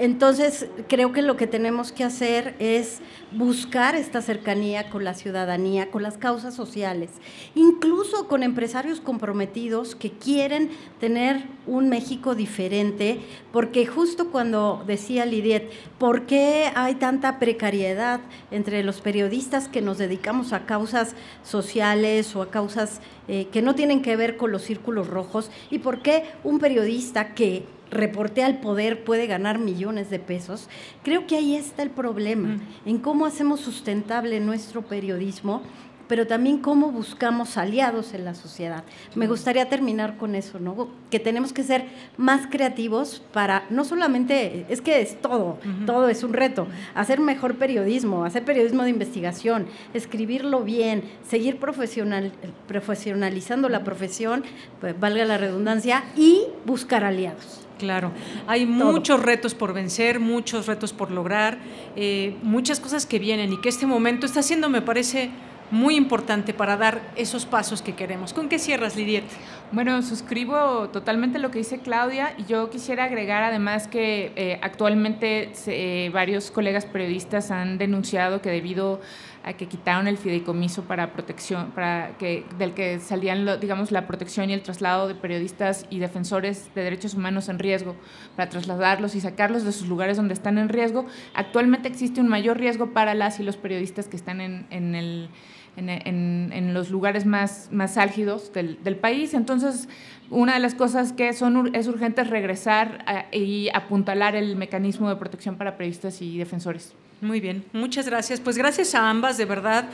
Entonces, 0.00 0.66
creo 0.88 1.12
que 1.12 1.20
lo 1.20 1.36
que 1.36 1.46
tenemos 1.46 1.92
que 1.92 2.04
hacer 2.04 2.54
es 2.58 3.00
buscar 3.32 3.94
esta 3.94 4.22
cercanía 4.22 4.88
con 4.88 5.04
la 5.04 5.12
ciudadanía, 5.12 5.90
con 5.90 6.02
las 6.02 6.16
causas 6.16 6.54
sociales, 6.54 7.10
incluso 7.54 8.26
con 8.26 8.42
empresarios 8.42 9.02
comprometidos 9.02 9.94
que 9.94 10.10
quieren 10.10 10.70
tener 11.00 11.42
un 11.66 11.90
México 11.90 12.34
diferente, 12.34 13.20
porque 13.52 13.84
justo 13.84 14.30
cuando 14.30 14.82
decía 14.86 15.26
Lidiet, 15.26 15.70
¿por 15.98 16.24
qué 16.24 16.72
hay 16.74 16.94
tanta 16.94 17.38
precariedad 17.38 18.20
entre 18.50 18.82
los 18.82 19.02
periodistas 19.02 19.68
que 19.68 19.82
nos 19.82 19.98
dedicamos 19.98 20.54
a 20.54 20.64
causas 20.64 21.14
sociales 21.44 22.34
o 22.34 22.40
a 22.40 22.50
causas 22.50 23.02
eh, 23.28 23.48
que 23.52 23.60
no 23.60 23.74
tienen 23.74 24.00
que 24.00 24.16
ver 24.16 24.38
con 24.38 24.50
los 24.50 24.62
círculos 24.62 25.08
rojos? 25.08 25.50
¿Y 25.70 25.80
por 25.80 26.00
qué 26.00 26.24
un 26.42 26.58
periodista 26.58 27.34
que 27.34 27.66
reporte 27.90 28.42
al 28.42 28.60
poder 28.60 29.04
puede 29.04 29.26
ganar 29.26 29.58
millones 29.58 30.10
de 30.10 30.18
pesos. 30.18 30.68
Creo 31.02 31.26
que 31.26 31.36
ahí 31.36 31.56
está 31.56 31.82
el 31.82 31.90
problema, 31.90 32.58
en 32.86 32.98
cómo 32.98 33.26
hacemos 33.26 33.60
sustentable 33.60 34.40
nuestro 34.40 34.82
periodismo, 34.82 35.62
pero 36.10 36.26
también 36.26 36.58
cómo 36.58 36.90
buscamos 36.90 37.56
aliados 37.56 38.14
en 38.14 38.24
la 38.24 38.34
sociedad. 38.34 38.82
Me 39.14 39.28
gustaría 39.28 39.68
terminar 39.68 40.16
con 40.16 40.34
eso, 40.34 40.58
¿no? 40.58 40.88
Que 41.08 41.20
tenemos 41.20 41.52
que 41.52 41.62
ser 41.62 41.84
más 42.16 42.48
creativos 42.48 43.22
para, 43.32 43.64
no 43.70 43.84
solamente, 43.84 44.66
es 44.68 44.80
que 44.80 45.02
es 45.02 45.20
todo, 45.20 45.58
todo 45.86 46.08
es 46.08 46.24
un 46.24 46.32
reto, 46.32 46.66
hacer 46.96 47.20
mejor 47.20 47.58
periodismo, 47.58 48.24
hacer 48.24 48.44
periodismo 48.44 48.82
de 48.82 48.90
investigación, 48.90 49.66
escribirlo 49.94 50.64
bien, 50.64 51.04
seguir 51.28 51.58
profesional, 51.58 52.32
profesionalizando 52.66 53.68
la 53.68 53.84
profesión, 53.84 54.42
pues, 54.80 54.98
valga 54.98 55.24
la 55.24 55.38
redundancia, 55.38 56.02
y 56.16 56.42
buscar 56.66 57.04
aliados. 57.04 57.69
Claro, 57.80 58.12
hay 58.46 58.66
muchos 58.66 59.22
retos 59.22 59.54
por 59.54 59.72
vencer, 59.72 60.20
muchos 60.20 60.66
retos 60.66 60.92
por 60.92 61.10
lograr, 61.10 61.56
eh, 61.96 62.36
muchas 62.42 62.78
cosas 62.78 63.06
que 63.06 63.18
vienen 63.18 63.54
y 63.54 63.56
que 63.56 63.70
este 63.70 63.86
momento 63.86 64.26
está 64.26 64.42
siendo, 64.42 64.68
me 64.68 64.82
parece, 64.82 65.30
muy 65.70 65.94
importante 65.94 66.52
para 66.52 66.76
dar 66.76 67.00
esos 67.16 67.46
pasos 67.46 67.80
que 67.80 67.94
queremos. 67.94 68.34
¿Con 68.34 68.48
qué 68.48 68.58
cierras, 68.58 68.96
Lidiet? 68.96 69.24
Bueno, 69.72 70.02
suscribo 70.02 70.88
totalmente 70.88 71.38
lo 71.38 71.50
que 71.50 71.58
dice 71.58 71.78
Claudia 71.78 72.34
y 72.36 72.44
yo 72.44 72.70
quisiera 72.70 73.04
agregar 73.04 73.44
además 73.44 73.86
que 73.86 74.32
eh, 74.36 74.58
actualmente 74.62 75.52
eh, 75.66 76.10
varios 76.12 76.50
colegas 76.50 76.84
periodistas 76.84 77.50
han 77.50 77.78
denunciado 77.78 78.42
que 78.42 78.50
debido 78.50 78.94
a 78.94 79.29
que 79.56 79.66
quitaron 79.66 80.06
el 80.06 80.18
fideicomiso 80.18 80.84
para 80.84 81.12
protección, 81.12 81.70
para 81.72 82.16
que, 82.18 82.44
del 82.58 82.74
que 82.74 83.00
salían, 83.00 83.46
digamos, 83.60 83.90
la 83.90 84.06
protección 84.06 84.50
y 84.50 84.52
el 84.52 84.62
traslado 84.62 85.08
de 85.08 85.14
periodistas 85.14 85.86
y 85.90 85.98
defensores 85.98 86.70
de 86.74 86.82
derechos 86.82 87.14
humanos 87.14 87.48
en 87.48 87.58
riesgo, 87.58 87.96
para 88.36 88.50
trasladarlos 88.50 89.14
y 89.14 89.20
sacarlos 89.20 89.64
de 89.64 89.72
sus 89.72 89.88
lugares 89.88 90.16
donde 90.16 90.34
están 90.34 90.58
en 90.58 90.68
riesgo. 90.68 91.06
Actualmente 91.34 91.88
existe 91.88 92.20
un 92.20 92.28
mayor 92.28 92.58
riesgo 92.58 92.92
para 92.92 93.14
las 93.14 93.40
y 93.40 93.42
los 93.42 93.56
periodistas 93.56 94.08
que 94.08 94.16
están 94.16 94.40
en, 94.40 94.66
en 94.70 94.94
el 94.94 95.30
en, 95.76 96.74
los 96.74 96.90
lugares 96.90 97.26
más, 97.26 97.68
más 97.72 97.96
álgidos 97.96 98.52
del, 98.52 98.96
país. 98.96 99.34
Entonces, 99.34 99.88
una 100.30 100.54
de 100.54 100.60
las 100.60 100.74
cosas 100.74 101.12
que 101.12 101.32
son, 101.32 101.74
es 101.74 101.86
urgente 101.86 102.22
es 102.22 102.30
regresar 102.30 103.28
y 103.32 103.68
apuntalar 103.74 104.36
el 104.36 104.56
mecanismo 104.56 105.08
de 105.08 105.16
protección 105.16 105.56
para 105.56 105.76
periodistas 105.76 106.20
y 106.22 106.38
defensores. 106.38 106.94
Muy 107.20 107.38
bien, 107.38 107.64
muchas 107.74 108.06
gracias. 108.06 108.40
Pues 108.40 108.56
gracias 108.56 108.94
a 108.94 109.10
ambas, 109.10 109.36
de 109.36 109.44
verdad. 109.44 109.84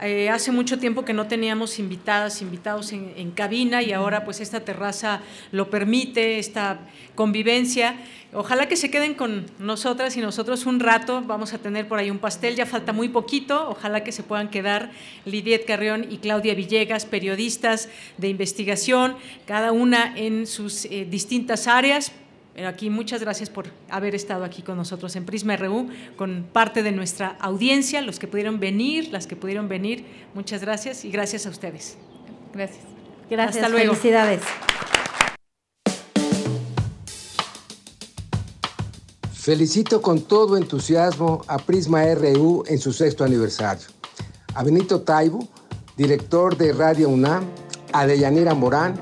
Eh, 0.00 0.30
hace 0.30 0.50
mucho 0.50 0.78
tiempo 0.78 1.04
que 1.04 1.12
no 1.12 1.28
teníamos 1.28 1.78
invitadas, 1.78 2.40
invitados 2.40 2.92
en, 2.92 3.30
cabina 3.32 3.82
y 3.82 3.92
ahora 3.92 4.24
pues 4.24 4.40
esta 4.40 4.60
terraza 4.60 5.20
lo 5.52 5.68
permite, 5.68 6.38
esta 6.38 6.80
convivencia. 7.14 7.96
Ojalá 8.32 8.66
que 8.66 8.76
se 8.76 8.90
queden 8.90 9.14
con 9.14 9.46
nosotras 9.58 10.16
y 10.16 10.20
nosotros 10.20 10.64
un 10.64 10.80
rato. 10.80 11.22
Vamos 11.26 11.52
a 11.52 11.58
tener 11.58 11.86
por 11.86 11.98
ahí 11.98 12.10
un 12.10 12.18
pastel, 12.18 12.56
ya 12.56 12.64
falta 12.64 12.94
muy 12.94 13.10
poquito. 13.10 13.68
Ojalá 13.68 14.02
que 14.02 14.12
se 14.12 14.22
puedan 14.22 14.48
quedar 14.48 14.90
Lidiet 15.26 15.66
Carrión 15.66 16.06
y 16.10 16.16
Claudia 16.16 16.54
Villegas, 16.54 17.04
periodistas 17.04 17.90
de 18.16 18.28
investigación, 18.28 19.14
cada 19.46 19.72
una 19.72 20.16
en 20.16 20.46
sus 20.46 20.86
eh, 20.86 21.06
distintas 21.08 21.68
áreas, 21.68 22.12
aquí 22.66 22.90
muchas 22.90 23.20
gracias 23.22 23.48
por 23.48 23.66
haber 23.88 24.14
estado 24.14 24.44
aquí 24.44 24.62
con 24.62 24.76
nosotros 24.76 25.16
en 25.16 25.24
Prisma 25.24 25.56
RU, 25.56 25.88
con 26.16 26.46
parte 26.52 26.82
de 26.82 26.92
nuestra 26.92 27.36
audiencia, 27.40 28.02
los 28.02 28.18
que 28.18 28.26
pudieron 28.28 28.60
venir, 28.60 29.08
las 29.10 29.26
que 29.26 29.36
pudieron 29.36 29.68
venir. 29.68 30.04
Muchas 30.34 30.60
gracias 30.60 31.04
y 31.04 31.10
gracias 31.10 31.46
a 31.46 31.50
ustedes. 31.50 31.96
Gracias. 32.52 32.84
Gracias. 33.30 33.56
Hasta 33.56 33.68
luego. 33.70 33.94
Felicidades. 33.94 34.42
Felicito 39.32 40.02
con 40.02 40.20
todo 40.20 40.56
entusiasmo 40.56 41.42
a 41.48 41.58
Prisma 41.58 42.04
RU 42.14 42.62
en 42.68 42.78
su 42.78 42.92
sexto 42.92 43.24
aniversario. 43.24 43.86
A 44.54 44.62
Benito 44.62 45.00
Taibo, 45.00 45.48
director 45.96 46.56
de 46.56 46.72
Radio 46.72 47.08
UNAM, 47.08 47.44
a 47.92 48.06
Deyanira 48.06 48.54
Morán, 48.54 48.94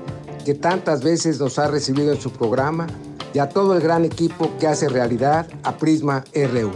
que 0.44 0.54
tantas 0.54 1.02
veces 1.02 1.38
nos 1.38 1.58
ha 1.58 1.68
recibido 1.68 2.12
en 2.12 2.20
su 2.20 2.30
programa 2.30 2.86
y 3.32 3.38
a 3.38 3.48
todo 3.48 3.74
el 3.76 3.82
gran 3.82 4.04
equipo 4.04 4.50
que 4.58 4.66
hace 4.66 4.88
realidad 4.88 5.46
a 5.62 5.76
Prisma 5.76 6.24
RU. 6.34 6.72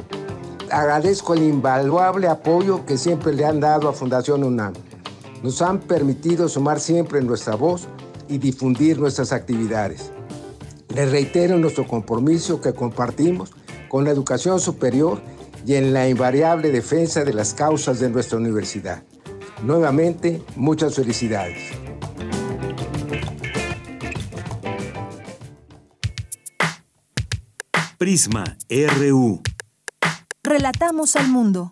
Agradezco 0.71 1.35
el 1.35 1.43
invaluable 1.43 2.29
apoyo 2.29 2.85
que 2.87 2.97
siempre 2.97 3.33
le 3.33 3.45
han 3.45 3.61
dado 3.61 3.89
a 3.89 3.93
Fundación 3.93 4.45
UNAM. 4.45 4.73
Nos 5.43 5.61
han 5.63 5.81
permitido 5.81 6.49
sumar 6.49 6.81
siempre 6.81 7.21
nuestra 7.23 7.55
voz 7.55 7.87
y 8.29 8.39
difundir 8.39 8.99
nuestras 8.99 9.33
actividades. 9.33 10.11
Les 10.95 11.11
reitero 11.11 11.59
nuestro 11.59 11.87
compromiso 11.87 12.61
que 12.61 12.73
compartimos 12.73 13.53
con 13.89 14.05
la 14.05 14.11
educación 14.11 14.61
superior 14.61 15.21
y 15.67 15.75
en 15.75 15.93
la 15.93 16.09
invariable 16.09 16.71
defensa 16.71 17.25
de 17.25 17.35
las 17.35 17.55
causas 17.55 18.01
de 18.01 18.11
nuestra 18.11 18.39
universidad. 18.39 19.03
Nuevamente, 19.63 20.43
muchas 20.57 20.95
felicidades. 20.95 21.71
Prisma 28.05 28.45
RU. 28.69 29.41
Relatamos 30.43 31.17
al 31.17 31.29
mundo. 31.29 31.71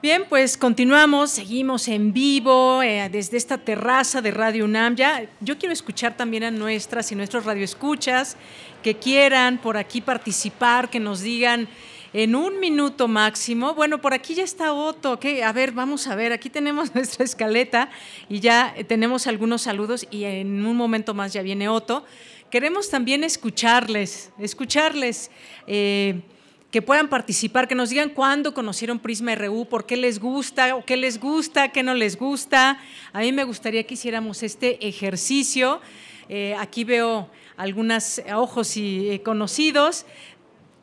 Bien, 0.00 0.22
pues 0.28 0.56
continuamos, 0.56 1.32
seguimos 1.32 1.88
en 1.88 2.12
vivo 2.12 2.80
eh, 2.84 3.08
desde 3.10 3.38
esta 3.38 3.58
terraza 3.58 4.22
de 4.22 4.30
Radio 4.30 4.66
UNAM. 4.66 4.94
Ya, 4.94 5.28
yo 5.40 5.58
quiero 5.58 5.72
escuchar 5.72 6.16
también 6.16 6.44
a 6.44 6.52
nuestras 6.52 7.10
y 7.10 7.16
nuestros 7.16 7.44
radioescuchas 7.44 8.36
que 8.84 8.94
quieran 8.94 9.58
por 9.58 9.76
aquí 9.76 10.00
participar, 10.00 10.88
que 10.90 11.00
nos 11.00 11.22
digan 11.22 11.66
en 12.14 12.36
un 12.36 12.60
minuto 12.60 13.08
máximo. 13.08 13.74
Bueno, 13.74 14.00
por 14.00 14.14
aquí 14.14 14.34
ya 14.34 14.44
está 14.44 14.72
Otto. 14.72 15.18
¿qué? 15.18 15.42
A 15.42 15.52
ver, 15.52 15.72
vamos 15.72 16.06
a 16.06 16.14
ver, 16.14 16.32
aquí 16.32 16.48
tenemos 16.48 16.94
nuestra 16.94 17.24
escaleta 17.24 17.90
y 18.28 18.38
ya 18.38 18.72
tenemos 18.86 19.26
algunos 19.26 19.62
saludos 19.62 20.06
y 20.10 20.22
en 20.24 20.64
un 20.64 20.76
momento 20.76 21.12
más 21.12 21.32
ya 21.32 21.42
viene 21.42 21.68
Otto. 21.68 22.04
Queremos 22.50 22.88
también 22.88 23.24
escucharles, 23.24 24.30
escucharles. 24.38 25.30
Eh, 25.66 26.22
que 26.70 26.82
puedan 26.82 27.08
participar, 27.08 27.68
que 27.68 27.76
nos 27.76 27.90
digan 27.90 28.08
cuándo 28.08 28.52
conocieron 28.52 28.98
Prisma 28.98 29.36
RU, 29.36 29.64
por 29.66 29.86
qué 29.86 29.96
les 29.96 30.18
gusta, 30.18 30.74
o 30.74 30.84
qué 30.84 30.96
les 30.96 31.20
gusta, 31.20 31.68
qué 31.68 31.84
no 31.84 31.94
les 31.94 32.18
gusta. 32.18 32.80
A 33.12 33.20
mí 33.20 33.30
me 33.30 33.44
gustaría 33.44 33.84
que 33.84 33.94
hiciéramos 33.94 34.42
este 34.42 34.84
ejercicio. 34.84 35.80
Eh, 36.28 36.56
aquí 36.58 36.82
veo 36.82 37.28
algunos 37.56 38.20
ojos 38.34 38.76
y 38.76 39.10
eh, 39.10 39.22
conocidos. 39.22 40.04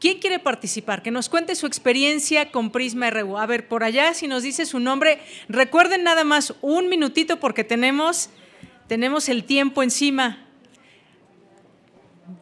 ¿Quién 0.02 0.18
quiere 0.18 0.40
participar? 0.40 1.04
Que 1.04 1.12
nos 1.12 1.30
cuente 1.30 1.54
su 1.54 1.68
experiencia 1.68 2.52
con 2.52 2.72
Prisma 2.72 3.12
RU. 3.12 3.38
A 3.38 3.46
ver, 3.46 3.68
por 3.68 3.84
allá, 3.84 4.16
si 4.16 4.28
nos 4.28 4.42
dice 4.42 4.66
su 4.66 4.80
nombre, 4.80 5.20
recuerden 5.48 6.04
nada 6.04 6.24
más 6.24 6.56
un 6.62 6.90
minutito 6.90 7.40
porque 7.40 7.64
tenemos, 7.64 8.32
tenemos 8.88 9.30
el 9.30 9.44
tiempo 9.44 9.84
encima. 9.84 10.44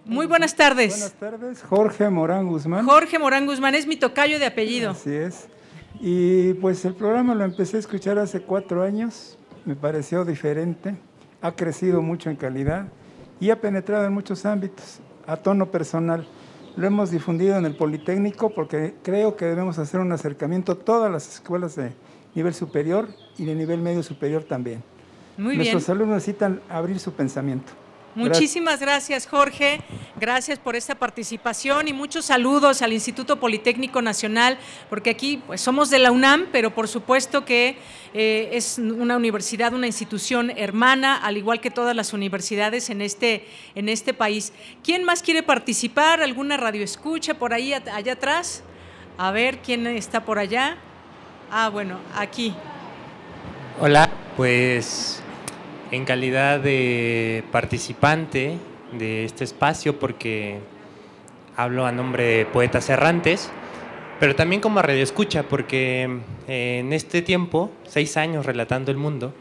Muy 0.05 0.25
buenas 0.25 0.55
tardes. 0.55 0.91
Buenas 0.91 1.13
tardes, 1.15 1.61
Jorge 1.63 2.09
Morán 2.09 2.47
Guzmán. 2.47 2.85
Jorge 2.85 3.19
Morán 3.19 3.45
Guzmán 3.45 3.75
es 3.75 3.85
mi 3.85 3.97
tocayo 3.97 4.39
de 4.39 4.45
apellido. 4.45 4.91
Así 4.91 5.13
es. 5.13 5.49
Y 5.99 6.53
pues 6.53 6.85
el 6.85 6.93
programa 6.93 7.35
lo 7.35 7.43
empecé 7.43 7.75
a 7.75 7.81
escuchar 7.81 8.19
hace 8.19 8.39
cuatro 8.39 8.83
años, 8.83 9.37
me 9.65 9.75
pareció 9.75 10.23
diferente, 10.23 10.95
ha 11.41 11.51
crecido 11.51 12.01
mucho 12.01 12.29
en 12.29 12.37
calidad 12.37 12.87
y 13.41 13.49
ha 13.49 13.59
penetrado 13.59 14.05
en 14.05 14.13
muchos 14.13 14.45
ámbitos, 14.45 14.99
a 15.27 15.35
tono 15.35 15.69
personal. 15.69 16.25
Lo 16.75 16.87
hemos 16.87 17.11
difundido 17.11 17.57
en 17.57 17.65
el 17.65 17.75
Politécnico 17.75 18.51
porque 18.51 18.95
creo 19.03 19.35
que 19.35 19.45
debemos 19.45 19.79
hacer 19.79 19.99
un 19.99 20.11
acercamiento 20.11 20.73
a 20.73 20.75
todas 20.75 21.11
las 21.11 21.27
escuelas 21.35 21.75
de 21.75 21.91
nivel 22.35 22.53
superior 22.53 23.09
y 23.37 23.45
de 23.45 23.55
nivel 23.55 23.81
medio 23.81 24.03
superior 24.03 24.43
también. 24.43 24.83
Muy 25.37 25.55
Nuestros 25.55 25.89
alumnos 25.89 26.15
necesitan 26.15 26.61
abrir 26.69 26.99
su 26.99 27.13
pensamiento. 27.13 27.71
Muchísimas 28.15 28.79
gracias, 28.79 29.27
Jorge. 29.27 29.81
Gracias 30.19 30.59
por 30.59 30.75
esta 30.75 30.95
participación 30.95 31.87
y 31.87 31.93
muchos 31.93 32.25
saludos 32.25 32.81
al 32.81 32.91
Instituto 32.91 33.39
Politécnico 33.39 34.01
Nacional, 34.01 34.57
porque 34.89 35.11
aquí 35.11 35.41
pues, 35.45 35.61
somos 35.61 35.89
de 35.89 35.99
la 35.99 36.11
UNAM, 36.11 36.47
pero 36.51 36.73
por 36.73 36.87
supuesto 36.87 37.45
que 37.45 37.77
eh, 38.13 38.49
es 38.51 38.79
una 38.79 39.15
universidad, 39.15 39.73
una 39.73 39.87
institución 39.87 40.49
hermana, 40.49 41.17
al 41.17 41.37
igual 41.37 41.61
que 41.61 41.69
todas 41.69 41.95
las 41.95 42.11
universidades 42.11 42.89
en 42.89 43.01
este, 43.01 43.47
en 43.75 43.87
este 43.87 44.13
país. 44.13 44.53
¿Quién 44.83 45.03
más 45.03 45.21
quiere 45.21 45.43
participar? 45.43 46.21
¿Alguna 46.21 46.57
radio 46.57 46.83
escucha 46.83 47.35
por 47.35 47.53
ahí, 47.53 47.73
allá 47.73 48.13
atrás? 48.13 48.63
A 49.17 49.31
ver, 49.31 49.59
¿quién 49.59 49.85
está 49.85 50.25
por 50.25 50.39
allá? 50.39 50.77
Ah, 51.51 51.69
bueno, 51.69 51.99
aquí. 52.15 52.53
Hola, 53.79 54.09
pues 54.35 55.23
en 55.91 56.05
calidad 56.05 56.59
de 56.59 57.43
participante 57.51 58.57
de 58.91 59.25
este 59.25 59.43
espacio 59.43 59.99
porque 59.99 60.59
hablo 61.55 61.85
a 61.85 61.91
nombre 61.91 62.23
de 62.23 62.45
Poetas 62.45 62.89
Errantes, 62.89 63.49
pero 64.19 64.35
también 64.35 64.61
como 64.61 64.81
radio 64.81 65.03
escucha 65.03 65.43
porque 65.43 66.19
eh, 66.47 66.79
en 66.79 66.93
este 66.93 67.21
tiempo, 67.21 67.71
seis 67.87 68.17
años 68.17 68.45
relatando 68.45 68.91
el 68.91 68.97
mundo, 68.97 69.33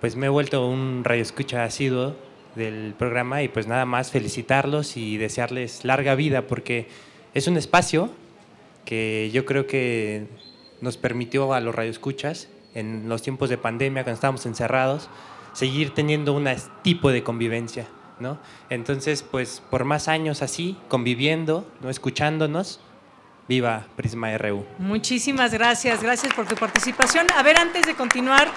pues 0.00 0.16
me 0.16 0.26
he 0.26 0.28
vuelto 0.28 0.66
un 0.66 1.04
radio 1.04 1.22
escucha 1.22 1.64
asiduo 1.64 2.16
del 2.54 2.94
programa 2.98 3.42
y 3.42 3.48
pues 3.48 3.66
nada 3.66 3.86
más 3.86 4.10
felicitarlos 4.10 4.96
y 4.96 5.16
desearles 5.16 5.84
larga 5.84 6.14
vida 6.14 6.46
porque 6.46 6.88
es 7.32 7.46
un 7.46 7.56
espacio 7.56 8.10
que 8.84 9.30
yo 9.32 9.44
creo 9.44 9.66
que 9.66 10.26
nos 10.80 10.96
permitió 10.96 11.52
a 11.54 11.60
los 11.60 11.74
radioescuchas 11.74 12.48
en 12.74 13.08
los 13.08 13.22
tiempos 13.22 13.48
de 13.48 13.58
pandemia, 13.58 14.04
cuando 14.04 14.14
estábamos 14.14 14.46
encerrados, 14.46 15.08
seguir 15.52 15.94
teniendo 15.94 16.32
un 16.32 16.48
tipo 16.82 17.10
de 17.10 17.22
convivencia, 17.22 17.86
¿no? 18.18 18.38
Entonces, 18.68 19.22
pues 19.22 19.62
por 19.70 19.84
más 19.84 20.08
años 20.08 20.42
así, 20.42 20.76
conviviendo, 20.88 21.66
¿no? 21.80 21.90
escuchándonos, 21.90 22.80
viva 23.48 23.86
Prisma 23.96 24.36
RU. 24.38 24.64
Muchísimas 24.78 25.52
gracias, 25.52 26.02
gracias 26.02 26.32
por 26.34 26.46
tu 26.46 26.54
participación. 26.54 27.26
A 27.36 27.42
ver, 27.42 27.58
antes 27.58 27.86
de 27.86 27.94
continuar, 27.94 28.48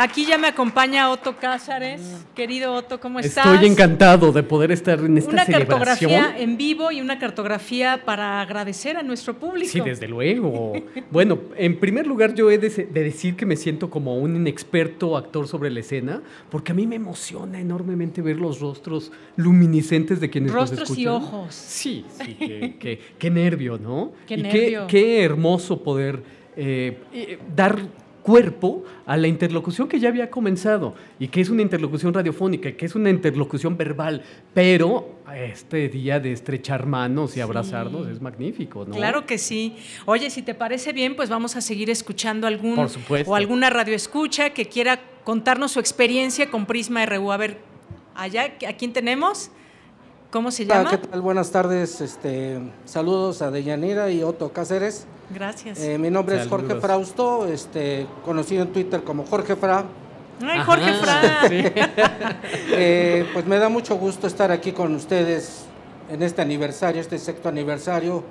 Aquí 0.00 0.24
ya 0.24 0.38
me 0.38 0.48
acompaña 0.48 1.10
Otto 1.10 1.36
Cázares. 1.36 2.00
Querido 2.34 2.72
Otto, 2.72 2.98
¿cómo 2.98 3.20
estás? 3.20 3.44
Estoy 3.44 3.68
encantado 3.68 4.32
de 4.32 4.42
poder 4.42 4.72
estar 4.72 4.98
en 4.98 5.18
esta 5.18 5.32
una 5.32 5.44
celebración. 5.44 6.10
Una 6.10 6.20
cartografía 6.22 6.42
en 6.42 6.56
vivo 6.56 6.90
y 6.90 7.02
una 7.02 7.18
cartografía 7.18 8.00
para 8.02 8.40
agradecer 8.40 8.96
a 8.96 9.02
nuestro 9.02 9.34
público. 9.34 9.70
Sí, 9.70 9.82
desde 9.82 10.08
luego. 10.08 10.72
bueno, 11.10 11.38
en 11.54 11.78
primer 11.78 12.06
lugar 12.06 12.34
yo 12.34 12.50
he 12.50 12.56
de, 12.56 12.70
decir 12.86 13.36
que 13.36 13.44
me 13.44 13.56
siento 13.56 13.90
como 13.90 14.16
un 14.16 14.36
inexperto 14.36 15.18
actor 15.18 15.46
sobre 15.46 15.68
la 15.68 15.80
escena, 15.80 16.22
porque 16.48 16.72
a 16.72 16.74
mí 16.74 16.86
me 16.86 16.96
emociona 16.96 17.60
enormemente 17.60 18.22
ver 18.22 18.36
los 18.36 18.58
rostros 18.58 19.12
luminiscentes 19.36 20.18
de 20.18 20.30
quienes 20.30 20.50
rostros 20.50 20.80
nos 20.80 20.90
escuchan. 20.92 21.12
Rostros 21.12 21.28
y 21.28 21.36
ojos. 21.36 21.54
Sí, 21.54 22.04
sí, 22.24 22.36
qué, 22.80 22.98
qué, 23.18 23.30
nervio, 23.30 23.76
¿no? 23.76 24.12
Qué 24.26 24.36
y 24.36 24.42
nervio. 24.44 24.86
Qué, 24.86 24.96
qué 24.96 25.24
hermoso 25.24 25.82
poder 25.82 26.22
eh, 26.56 26.96
eh, 27.12 27.38
dar 27.54 27.78
cuerpo 28.22 28.84
a 29.06 29.16
la 29.16 29.26
interlocución 29.26 29.88
que 29.88 29.98
ya 29.98 30.08
había 30.08 30.30
comenzado 30.30 30.94
y 31.18 31.28
que 31.28 31.40
es 31.40 31.50
una 31.50 31.62
interlocución 31.62 32.12
radiofónica, 32.14 32.72
que 32.72 32.86
es 32.86 32.94
una 32.94 33.10
interlocución 33.10 33.76
verbal, 33.76 34.22
pero 34.54 35.20
este 35.34 35.88
día 35.88 36.20
de 36.20 36.32
estrechar 36.32 36.86
manos 36.86 37.36
y 37.36 37.40
abrazarnos 37.40 38.08
es 38.08 38.20
magnífico, 38.20 38.84
¿no? 38.84 38.94
Claro 38.94 39.26
que 39.26 39.38
sí. 39.38 39.76
Oye, 40.06 40.30
si 40.30 40.42
te 40.42 40.54
parece 40.54 40.92
bien, 40.92 41.16
pues 41.16 41.28
vamos 41.28 41.56
a 41.56 41.60
seguir 41.60 41.90
escuchando 41.90 42.46
algún 42.46 42.76
Por 42.76 42.88
supuesto. 42.88 43.30
o 43.30 43.34
alguna 43.34 43.70
radioescucha 43.70 44.50
que 44.50 44.66
quiera 44.66 45.00
contarnos 45.24 45.72
su 45.72 45.80
experiencia 45.80 46.50
con 46.50 46.66
Prisma 46.66 47.04
RU. 47.06 47.32
A 47.32 47.36
ver, 47.36 47.58
allá, 48.14 48.52
¿a 48.68 48.72
quién 48.74 48.92
tenemos? 48.92 49.50
¿Cómo 50.30 50.52
se 50.52 50.64
llama? 50.64 50.90
¿Qué 50.90 50.98
tal? 50.98 51.20
Buenas 51.22 51.50
tardes. 51.50 52.00
Este, 52.00 52.60
saludos 52.84 53.42
a 53.42 53.50
Deyanira 53.50 54.10
y 54.10 54.22
Otto 54.22 54.52
Cáceres. 54.52 55.06
Gracias. 55.34 55.80
Eh, 55.80 55.98
mi 55.98 56.08
nombre 56.08 56.38
saludos. 56.38 56.62
es 56.62 56.68
Jorge 56.68 56.80
Frausto, 56.80 57.46
este, 57.48 58.06
conocido 58.24 58.62
en 58.62 58.72
Twitter 58.72 59.02
como 59.02 59.24
Jorge 59.24 59.56
Fra. 59.56 59.84
Ay, 60.40 60.60
Jorge 60.60 60.94
Fra. 60.94 61.20
Sí. 61.48 61.64
eh, 62.72 63.26
pues 63.32 63.44
me 63.46 63.58
da 63.58 63.68
mucho 63.68 63.96
gusto 63.96 64.28
estar 64.28 64.52
aquí 64.52 64.70
con 64.70 64.94
ustedes 64.94 65.64
en 66.08 66.22
este 66.22 66.42
aniversario, 66.42 67.00
este 67.00 67.18
sexto 67.18 67.48
aniversario. 67.48 68.22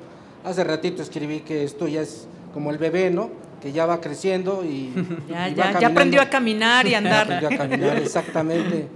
Hace 0.45 0.63
ratito 0.63 1.01
escribí 1.01 1.41
que 1.41 1.65
esto 1.65 1.89
ya 1.89 2.01
es 2.01 2.30
como 2.53 2.71
el 2.71 2.77
bebé, 2.77 3.09
¿no? 3.09 3.30
Que 3.61 3.73
ya 3.73 3.85
va 3.85 3.99
creciendo 3.99 4.63
y. 4.63 4.93
Ya, 5.30 5.49
y 5.49 5.53
ya, 5.53 5.77
ya 5.77 5.88
aprendió 5.88 6.21
a 6.21 6.30
caminar 6.30 6.88
y 6.88 6.93
andar. 6.93 7.27
Ya 7.27 7.35
aprendió 7.35 7.49
a 7.49 7.57
caminar, 7.57 7.97
exactamente. 7.97 8.88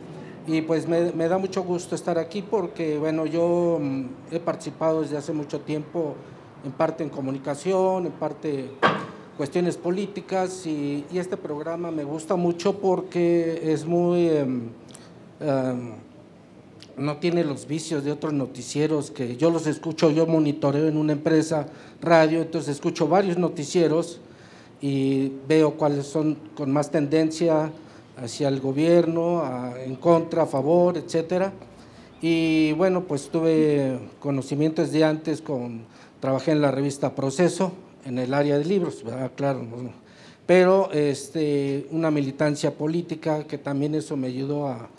Y 0.45 0.61
pues 0.61 0.87
me, 0.87 1.11
me, 1.13 1.27
da 1.29 1.37
mucho 1.37 1.63
gusto 1.63 1.95
estar 1.95 2.17
aquí 2.17 2.41
porque, 2.41 2.97
bueno, 2.97 3.25
yo 3.25 3.79
mm, 3.81 4.05
he 4.31 4.39
participado 4.39 5.01
desde 5.01 5.15
hace 5.15 5.31
mucho 5.31 5.61
tiempo, 5.61 6.15
en 6.65 6.71
parte 6.73 7.03
en 7.03 7.09
comunicación, 7.09 8.05
en 8.05 8.11
parte 8.11 8.69
cuestiones 9.37 9.77
políticas, 9.77 10.65
y, 10.65 11.05
este 11.13 11.37
programa 11.37 11.91
me 11.91 12.03
gusta 12.03 12.35
mucho 12.35 12.79
porque 12.79 13.71
es 13.71 13.85
muy, 13.85 14.27
eh, 14.27 14.45
eh, 15.39 15.73
no 16.97 17.17
tiene 17.17 17.43
los 17.43 17.65
vicios 17.65 18.03
de 18.03 18.11
otros 18.11 18.33
noticieros 18.33 19.11
que 19.11 19.35
yo 19.37 19.49
los 19.49 19.65
escucho, 19.65 20.11
yo 20.11 20.27
monitoreo 20.27 20.87
en 20.87 20.97
una 20.97 21.13
empresa 21.13 21.67
radio, 22.01 22.41
entonces 22.41 22.75
escucho 22.75 23.07
varios 23.07 23.37
noticieros 23.37 24.19
y 24.81 25.31
veo 25.47 25.75
cuáles 25.75 26.05
son 26.05 26.37
con 26.55 26.71
más 26.71 26.91
tendencia 26.91 27.71
hacia 28.18 28.48
el 28.48 28.60
gobierno, 28.60 29.44
en 29.77 29.95
contra, 29.95 30.44
a 30.44 30.45
favor, 30.45 30.98
etcétera. 30.98 31.53
Y 32.22 32.72
bueno, 32.73 33.03
pues 33.03 33.30
tuve 33.30 33.99
conocimientos 34.19 34.91
de 34.91 35.03
antes 35.03 35.41
con 35.41 35.81
trabajé 36.19 36.52
en 36.52 36.61
la 36.61 36.72
revista 36.72 37.15
Proceso 37.15 37.73
en 38.06 38.18
el 38.18 38.34
área 38.34 38.57
de 38.57 38.65
libros, 38.65 39.03
claro, 39.35 39.65
pero 40.45 40.91
este, 40.91 41.88
una 41.91 42.11
militancia 42.11 42.72
política 42.72 43.45
que 43.45 43.57
también 43.57 43.95
eso 43.95 44.18
me 44.18 44.27
ayudó 44.27 44.68
a, 44.68 44.90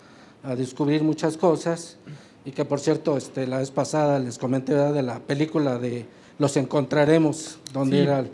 a 0.43 0.55
descubrir 0.55 1.03
muchas 1.03 1.37
cosas 1.37 1.97
y 2.45 2.51
que 2.51 2.63
por 2.63 2.79
cierto 2.79 3.17
este, 3.17 3.47
la 3.47 3.57
vez 3.57 3.71
pasada 3.71 4.19
les 4.19 4.37
comenté 4.37 4.75
de 4.75 5.01
la 5.01 5.19
película 5.19 5.79
de 5.79 6.05
Los 6.37 6.55
Encontraremos, 6.57 7.57
donde 7.73 8.03
era 8.03 8.19
el, 8.19 8.29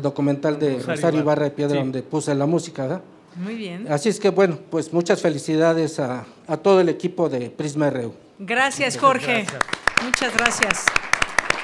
documental 0.00 0.58
de 0.58 0.78
Rosario, 0.78 1.20
Ibarra 1.20 1.44
de 1.44 1.50
Piedra, 1.50 1.78
donde 1.78 2.02
puse 2.02 2.34
la 2.34 2.46
música. 2.46 2.82
¿verdad? 2.84 3.02
Muy 3.36 3.54
bien. 3.54 3.90
Así 3.90 4.08
es 4.08 4.18
que 4.18 4.30
bueno, 4.30 4.58
pues 4.70 4.92
muchas 4.92 5.22
felicidades 5.22 5.98
a, 6.00 6.26
a 6.46 6.56
todo 6.56 6.80
el 6.80 6.88
equipo 6.88 7.28
de 7.28 7.50
Prisma 7.50 7.90
RU. 7.90 8.14
Gracias 8.38 8.98
Jorge, 8.98 9.46
muchas 10.04 10.34
gracias. 10.36 10.84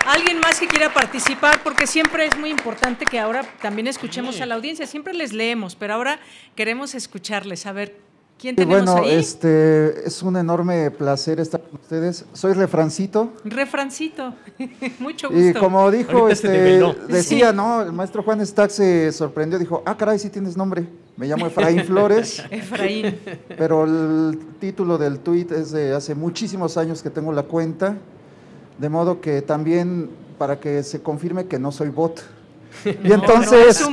¿Alguien 0.06 0.38
más 0.40 0.60
que 0.60 0.66
quiera 0.66 0.92
participar? 0.92 1.62
Porque 1.62 1.86
siempre 1.86 2.26
es 2.26 2.36
muy 2.36 2.50
importante 2.50 3.06
que 3.06 3.18
ahora 3.18 3.42
también 3.62 3.86
escuchemos 3.86 4.40
a 4.40 4.46
la 4.46 4.54
audiencia. 4.54 4.86
Siempre 4.86 5.14
les 5.14 5.32
leemos, 5.32 5.76
pero 5.76 5.94
ahora 5.94 6.20
queremos 6.54 6.94
escucharles. 6.94 7.64
A 7.64 7.72
ver, 7.72 7.96
¿Quién 8.38 8.56
tenemos 8.56 8.84
bueno, 8.84 9.08
este 9.08 10.06
es 10.06 10.22
un 10.22 10.36
enorme 10.36 10.90
placer 10.90 11.40
estar 11.40 11.62
con 11.62 11.80
ustedes. 11.80 12.24
Soy 12.32 12.52
Refrancito. 12.52 13.32
Refrancito, 13.44 14.34
mucho 14.98 15.30
gusto. 15.30 15.42
Y 15.42 15.54
como 15.54 15.90
dijo, 15.90 16.28
este, 16.28 16.82
decía, 17.08 17.52
¿no? 17.52 17.82
El 17.82 17.92
maestro 17.92 18.22
Juan 18.22 18.44
Stack 18.44 18.70
se 18.70 19.12
sorprendió, 19.12 19.58
dijo, 19.58 19.82
ah, 19.86 19.96
caray, 19.96 20.18
sí 20.18 20.30
tienes 20.30 20.56
nombre. 20.56 20.86
Me 21.16 21.26
llamo 21.26 21.46
Efraín 21.46 21.84
Flores. 21.84 22.42
Efraín. 22.50 23.18
Pero 23.56 23.84
el 23.84 24.38
título 24.60 24.98
del 24.98 25.20
tuit 25.20 25.52
es 25.52 25.70
de 25.70 25.94
hace 25.94 26.14
muchísimos 26.14 26.76
años 26.76 27.02
que 27.02 27.10
tengo 27.10 27.32
la 27.32 27.44
cuenta, 27.44 27.96
de 28.78 28.88
modo 28.88 29.20
que 29.20 29.42
también 29.42 30.10
para 30.38 30.58
que 30.58 30.82
se 30.82 31.00
confirme 31.02 31.46
que 31.46 31.58
no 31.58 31.70
soy 31.70 31.90
bot. 31.90 32.22
Y 32.84 32.88
entonces, 33.12 33.80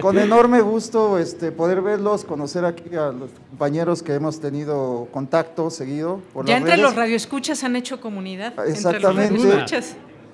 con, 0.00 0.18
enorme 0.18 0.62
gusto 0.62 1.18
este, 1.18 1.52
poder 1.52 1.82
verlos, 1.82 2.24
conocer 2.24 2.64
aquí 2.64 2.94
a 2.94 3.12
los 3.12 3.30
compañeros 3.50 4.02
que 4.02 4.14
hemos 4.14 4.40
tenido 4.40 5.08
contacto 5.12 5.68
seguido. 5.68 6.20
Por 6.32 6.46
ya 6.46 6.56
entre 6.56 6.78
los 6.78 6.96
radioescuchas 6.96 7.62
han 7.64 7.76
hecho 7.76 8.00
comunidad. 8.00 8.54
Exactamente. 8.66 9.38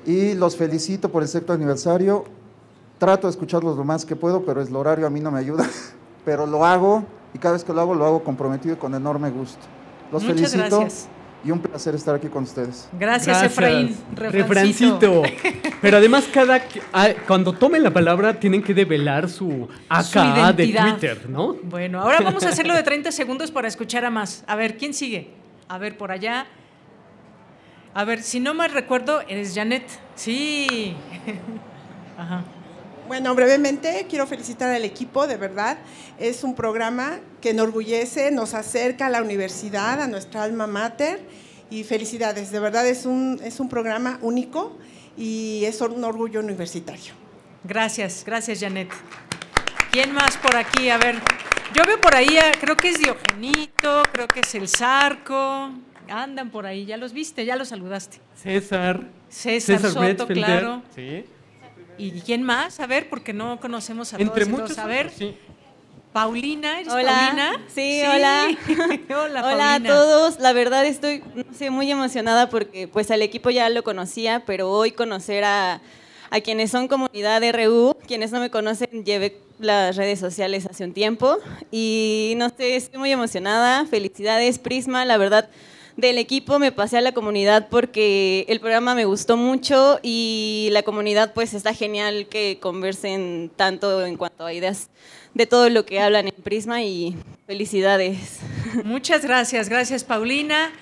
y 0.06 0.34
los 0.34 0.56
felicito 0.56 1.10
por 1.10 1.22
el 1.22 1.28
sexto 1.28 1.52
aniversario. 1.52 2.24
Trato 3.02 3.26
de 3.26 3.32
escucharlos 3.32 3.76
lo 3.76 3.82
más 3.82 4.06
que 4.06 4.14
puedo, 4.14 4.44
pero 4.44 4.62
el 4.62 4.76
horario 4.76 5.08
a 5.08 5.10
mí 5.10 5.18
no 5.18 5.32
me 5.32 5.40
ayuda. 5.40 5.68
Pero 6.24 6.46
lo 6.46 6.64
hago 6.64 7.04
y 7.34 7.38
cada 7.38 7.54
vez 7.54 7.64
que 7.64 7.72
lo 7.72 7.80
hago, 7.80 7.96
lo 7.96 8.06
hago 8.06 8.22
comprometido 8.22 8.76
y 8.76 8.78
con 8.78 8.94
enorme 8.94 9.28
gusto. 9.28 9.58
Los 10.12 10.22
Muchas 10.22 10.52
felicito. 10.52 10.78
Gracias 10.78 11.08
y 11.44 11.50
un 11.50 11.58
placer 11.58 11.96
estar 11.96 12.14
aquí 12.14 12.28
con 12.28 12.44
ustedes. 12.44 12.88
Gracias, 12.92 13.42
Efraín. 13.42 13.96
Refrancito. 14.14 15.24
Pero 15.80 15.96
además, 15.96 16.28
cada 16.32 16.62
ah, 16.92 17.08
cuando 17.26 17.52
tomen 17.52 17.82
la 17.82 17.90
palabra, 17.90 18.38
tienen 18.38 18.62
que 18.62 18.72
develar 18.72 19.28
su 19.28 19.66
AKA 19.88 20.52
de 20.52 20.68
Twitter, 20.68 21.28
¿no? 21.28 21.54
Bueno, 21.54 22.02
ahora 22.02 22.20
vamos 22.20 22.44
a 22.44 22.50
hacerlo 22.50 22.72
de 22.72 22.84
30 22.84 23.10
segundos 23.10 23.50
para 23.50 23.66
escuchar 23.66 24.04
a 24.04 24.10
más. 24.10 24.44
A 24.46 24.54
ver, 24.54 24.76
¿quién 24.76 24.94
sigue? 24.94 25.32
A 25.66 25.76
ver, 25.76 25.98
por 25.98 26.12
allá. 26.12 26.46
A 27.94 28.04
ver, 28.04 28.22
si 28.22 28.38
no 28.38 28.54
mal 28.54 28.70
recuerdo, 28.70 29.22
eres 29.22 29.56
Janet. 29.56 29.88
Sí. 30.14 30.94
Ajá. 32.16 32.44
Bueno, 33.12 33.34
brevemente 33.34 34.06
quiero 34.09 34.26
felicitar 34.26 34.70
al 34.70 34.86
equipo, 34.86 35.26
de 35.26 35.36
verdad. 35.36 35.76
Es 36.18 36.44
un 36.44 36.55
programa 36.55 37.20
que 37.43 37.51
enorgullece, 37.51 38.30
nos 38.30 38.55
acerca 38.55 39.05
a 39.05 39.10
la 39.10 39.20
universidad, 39.20 40.01
a 40.01 40.06
nuestra 40.06 40.44
alma 40.44 40.66
mater 40.66 41.20
y 41.68 41.84
felicidades. 41.84 42.51
De 42.51 42.59
verdad 42.59 42.89
es 42.89 43.05
un, 43.05 43.39
es 43.44 43.60
un 43.60 43.68
programa 43.68 44.18
único 44.22 44.78
y 45.14 45.62
es 45.66 45.82
un 45.82 46.02
orgullo 46.05 46.40
universitario. 46.40 47.12
Gracias, 47.64 48.22
gracias 48.24 48.60
Janet. 48.60 48.89
¿Quién 49.90 50.14
más 50.14 50.39
por 50.39 50.56
aquí? 50.56 50.89
A 50.89 50.97
ver, 50.97 51.16
yo 51.74 51.84
veo 51.84 52.01
por 52.01 52.14
ahí, 52.14 52.39
creo 52.62 52.78
que 52.78 52.89
es 52.89 52.98
Diogenito, 52.98 54.05
creo 54.10 54.26
que 54.26 54.40
es 54.40 54.55
el 54.55 54.66
Zarco. 54.70 55.70
Andan 56.09 56.51
por 56.51 56.64
ahí, 56.64 56.86
ya 56.86 56.97
los 56.97 57.12
viste, 57.12 57.44
ya 57.44 57.56
los 57.56 57.68
saludaste. 57.68 58.20
César. 58.36 59.06
César, 59.28 59.80
Soto, 59.82 60.26
claro. 60.28 60.82
Sí. 60.94 61.26
¿Y 62.02 62.20
quién 62.20 62.42
más? 62.42 62.80
A 62.80 62.86
ver, 62.86 63.08
porque 63.08 63.32
no 63.32 63.60
conocemos 63.60 64.12
a 64.12 64.18
Entre 64.18 64.44
todos. 64.44 64.60
Muchos, 64.60 64.78
a 64.78 64.86
ver, 64.86 65.12
Paulina, 66.12 66.80
¿eres 66.80 66.92
hola. 66.92 67.12
Paulina? 67.12 67.52
Sí, 67.72 68.02
hola. 68.02 68.48
hola, 69.24 69.46
hola 69.46 69.74
a 69.74 69.82
todos. 69.82 70.40
La 70.40 70.52
verdad 70.52 70.84
estoy 70.84 71.22
muy 71.70 71.90
emocionada 71.90 72.50
porque 72.50 72.88
pues 72.88 73.10
al 73.10 73.22
equipo 73.22 73.50
ya 73.50 73.68
lo 73.70 73.84
conocía, 73.84 74.42
pero 74.44 74.70
hoy 74.70 74.90
conocer 74.90 75.44
a, 75.44 75.80
a 76.30 76.40
quienes 76.40 76.70
son 76.72 76.88
comunidad 76.88 77.40
RU, 77.52 77.96
quienes 78.06 78.32
no 78.32 78.40
me 78.40 78.50
conocen, 78.50 79.04
llevé 79.04 79.38
las 79.58 79.96
redes 79.96 80.18
sociales 80.18 80.66
hace 80.66 80.84
un 80.84 80.92
tiempo 80.92 81.38
y 81.70 82.34
no 82.36 82.48
sé, 82.48 82.74
estoy 82.74 82.98
muy 82.98 83.12
emocionada. 83.12 83.86
Felicidades, 83.86 84.58
Prisma, 84.58 85.04
la 85.04 85.18
verdad 85.18 85.48
del 85.97 86.19
equipo 86.19 86.59
me 86.59 86.73
pasé 86.73 86.98
a 86.98 87.01
la 87.01 87.12
comunidad 87.12 87.69
porque 87.69 88.47
el 88.48 88.60
programa 88.60 88.94
me 88.94 89.05
gustó 89.05 89.36
mucho 89.36 89.98
y 90.02 90.69
la 90.73 90.82
comunidad 90.82 91.35
pues 91.35 91.55
está 91.55 91.74
genial 91.74 92.27
que 92.28 92.59
conversen 92.60 93.51
tanto 93.56 94.05
en 94.05 94.16
cuanto 94.16 94.47
a 94.47 94.52
ideas 94.52 94.89
de 95.35 95.47
todo 95.47 95.69
lo 95.69 95.85
que 95.85 96.01
hablan 96.01 96.28
en 96.28 96.43
Prisma 96.43 96.82
y 96.82 97.16
felicidades. 97.47 98.40
Muchas 98.85 99.23
gracias, 99.23 99.69
gracias 99.69 100.05
Paulina. 100.05 100.73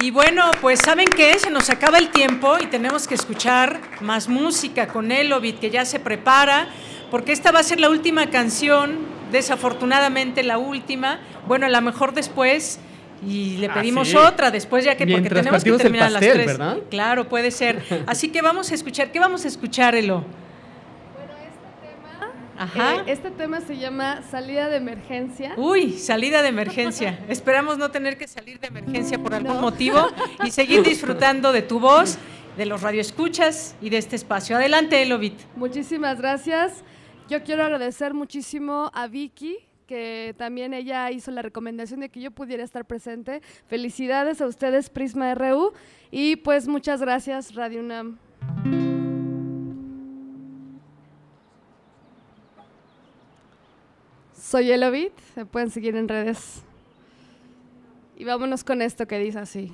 Y 0.00 0.12
bueno, 0.12 0.50
pues 0.60 0.80
¿saben 0.80 1.08
qué? 1.16 1.36
Se 1.38 1.50
nos 1.50 1.70
acaba 1.70 1.98
el 1.98 2.10
tiempo 2.10 2.56
y 2.62 2.66
tenemos 2.66 3.08
que 3.08 3.14
escuchar 3.14 3.80
más 4.00 4.28
música 4.28 4.86
con 4.86 5.10
Elovit 5.10 5.58
que 5.58 5.70
ya 5.70 5.84
se 5.84 5.98
prepara, 5.98 6.68
porque 7.10 7.32
esta 7.32 7.50
va 7.50 7.58
a 7.58 7.64
ser 7.64 7.80
la 7.80 7.90
última 7.90 8.30
canción, 8.30 8.98
desafortunadamente 9.32 10.44
la 10.44 10.58
última. 10.58 11.20
Bueno, 11.48 11.66
a 11.66 11.68
lo 11.68 11.80
mejor 11.80 12.12
después 12.12 12.78
y 13.26 13.56
le 13.56 13.66
ah, 13.66 13.74
pedimos 13.74 14.14
otra 14.14 14.50
después 14.50 14.84
ya 14.84 14.96
que 14.96 15.06
porque 15.06 15.28
tenemos 15.28 15.64
que 15.64 15.72
terminar 15.72 16.12
las 16.12 16.20
tres. 16.20 16.46
¿verdad? 16.46 16.78
Claro, 16.90 17.28
puede 17.28 17.50
ser. 17.50 17.82
Así 18.06 18.28
que 18.28 18.42
vamos 18.42 18.70
a 18.70 18.74
escuchar, 18.74 19.10
¿qué 19.10 19.18
vamos 19.18 19.44
a 19.44 19.48
escuchar, 19.48 19.94
Elo? 19.94 20.24
Bueno, 21.14 21.32
este 21.46 21.86
tema, 21.86 22.32
Ajá. 22.56 23.02
Eh, 23.02 23.12
este 23.12 23.30
tema 23.30 23.60
se 23.60 23.76
llama 23.76 24.22
salida 24.30 24.68
de 24.68 24.76
emergencia. 24.76 25.54
Uy, 25.56 25.92
salida 25.98 26.42
de 26.42 26.48
emergencia. 26.48 27.18
Esperamos 27.28 27.78
no 27.78 27.90
tener 27.90 28.16
que 28.16 28.28
salir 28.28 28.60
de 28.60 28.68
emergencia 28.68 29.18
por 29.18 29.34
algún 29.34 29.60
motivo 29.60 30.08
y 30.44 30.50
seguir 30.50 30.82
disfrutando 30.82 31.52
de 31.52 31.62
tu 31.62 31.80
voz, 31.80 32.18
de 32.56 32.66
los 32.66 32.82
radioescuchas 32.82 33.76
y 33.80 33.90
de 33.90 33.98
este 33.98 34.16
espacio. 34.16 34.56
Adelante, 34.56 35.02
Elovit. 35.02 35.40
Muchísimas 35.56 36.18
gracias. 36.18 36.84
Yo 37.28 37.42
quiero 37.42 37.62
agradecer 37.64 38.14
muchísimo 38.14 38.90
a 38.94 39.06
Vicky 39.06 39.67
que 39.88 40.34
también 40.36 40.74
ella 40.74 41.10
hizo 41.10 41.30
la 41.30 41.40
recomendación 41.40 42.00
de 42.00 42.10
que 42.10 42.20
yo 42.20 42.30
pudiera 42.30 42.62
estar 42.62 42.84
presente. 42.84 43.40
Felicidades 43.66 44.40
a 44.42 44.46
ustedes, 44.46 44.90
Prisma 44.90 45.34
RU, 45.34 45.72
y 46.10 46.36
pues 46.36 46.68
muchas 46.68 47.00
gracias, 47.00 47.54
Radio 47.54 47.80
UNAM. 47.80 48.18
Soy 54.34 54.70
Elovit, 54.70 55.18
se 55.34 55.46
pueden 55.46 55.70
seguir 55.70 55.96
en 55.96 56.06
redes. 56.06 56.62
Y 58.16 58.24
vámonos 58.24 58.64
con 58.64 58.82
esto 58.82 59.06
que 59.06 59.18
dice 59.18 59.38
así. 59.38 59.72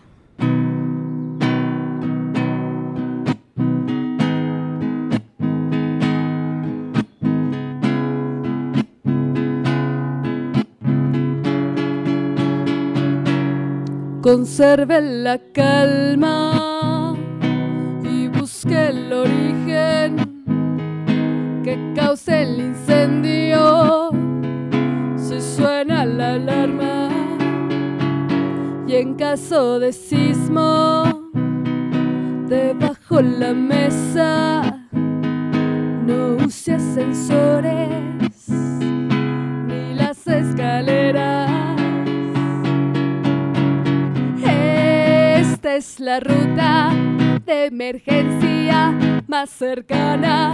Conserve 14.25 15.03
la 15.03 15.39
calma 15.53 17.15
y 18.03 18.27
busque 18.29 18.89
el 18.89 19.13
origen 19.13 20.43
que 21.63 21.93
cause 21.95 22.41
el 22.41 22.59
incendio. 22.59 24.09
Si 25.19 25.43
suena 25.43 26.07
la 26.07 26.37
alarma 26.37 27.11
y 28.87 28.95
en 28.95 29.13
caso 29.13 29.79
de 29.79 29.93
sismo, 29.93 31.31
debajo 32.49 33.21
la 33.21 33.53
mesa 33.53 34.87
no 36.07 36.37
use 36.43 36.73
ascensores 36.73 38.49
ni 38.49 39.93
las 39.93 40.27
escaleras 40.27 41.44
la 46.05 46.21
ruta 46.21 46.93
de 47.47 47.65
emergencia 47.65 48.93
más 49.27 49.49
cercana. 49.49 50.53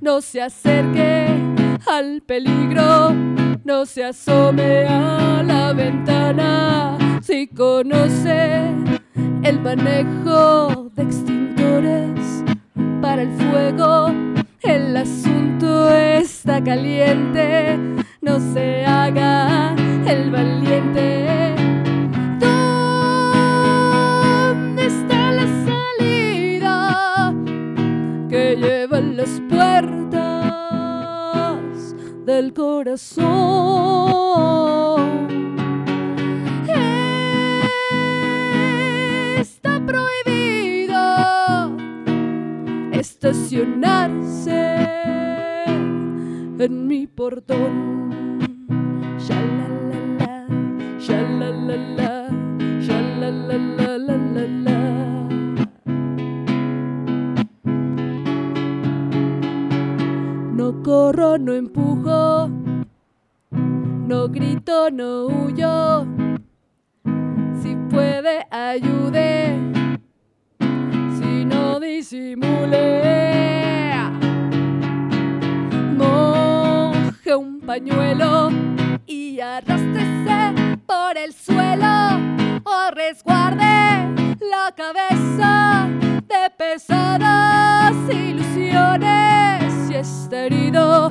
No 0.00 0.22
se 0.22 0.40
acerque 0.40 1.26
al 1.86 2.22
peligro, 2.22 3.12
no 3.62 3.84
se 3.84 4.04
asome 4.04 4.86
a 4.86 5.42
la 5.44 5.74
ventana. 5.74 6.96
Si 7.20 7.46
conoce 7.48 8.72
el 9.42 9.60
manejo 9.60 10.90
de 10.94 11.02
extintores 11.02 12.44
para 13.02 13.22
el 13.22 13.32
fuego, 13.32 14.14
el 14.62 14.96
asunto 14.96 15.94
está 15.94 16.64
caliente. 16.64 17.78
No 18.22 18.40
se 18.54 18.86
haga 18.86 19.74
el 20.06 20.30
valiente. 20.30 21.45
Puertas 29.48 30.16
del 32.24 32.52
corazón? 32.52 33.26
Está 39.38 39.80
prohibido 39.86 40.96
estacionarse 42.92 44.76
en 46.58 46.86
mi 46.86 47.06
portón. 47.06 48.10
Shalalala, 49.18 50.46
shalalala, 50.98 52.28
shalalalalala. 52.80 54.36
No 54.66 55.15
corro, 60.86 61.36
no 61.36 61.52
empujo, 61.52 62.48
no 63.50 64.28
grito, 64.28 64.88
no 64.88 65.26
huyo. 65.26 66.06
Si 67.60 67.74
puede, 67.90 68.46
ayude. 68.52 69.58
Si 71.18 71.44
no 71.44 71.80
disimule. 71.80 73.02
Moje 75.96 77.34
un 77.34 77.60
pañuelo 77.62 78.50
y 79.08 79.40
arrástrese 79.40 80.78
por 80.86 81.18
el 81.18 81.32
suelo 81.32 82.20
o 82.62 82.90
resguarde 82.92 84.06
la 84.38 84.72
cabeza 84.76 85.88
de 86.28 86.50
pesadas 86.56 87.96
ilusiones. 88.08 89.65
Está 89.98 90.44
herido, 90.44 91.10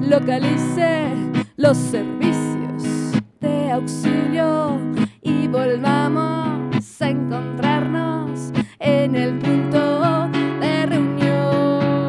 localice 0.00 1.12
los 1.58 1.76
servicios 1.76 3.12
de 3.38 3.70
auxilio 3.70 4.80
y 5.20 5.46
volvamos 5.46 7.02
a 7.02 7.10
encontrarnos 7.10 8.50
en 8.78 9.14
el 9.14 9.38
punto 9.38 10.30
de 10.58 10.86
reunión. 10.86 12.08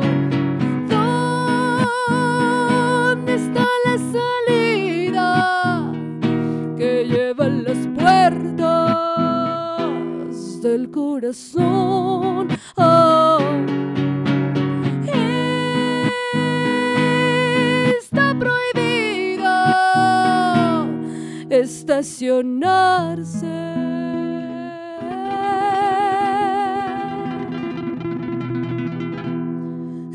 ¿Dónde 3.17 3.33
está 3.35 3.65
la 3.83 3.97
salida 4.15 5.91
que 6.77 7.05
lleva 7.09 7.49
las 7.49 7.87
puertas 7.87 8.61
del 10.61 10.89
corazón? 10.91 12.47
Oh. 12.77 13.39
Estacionarse. 21.99 23.45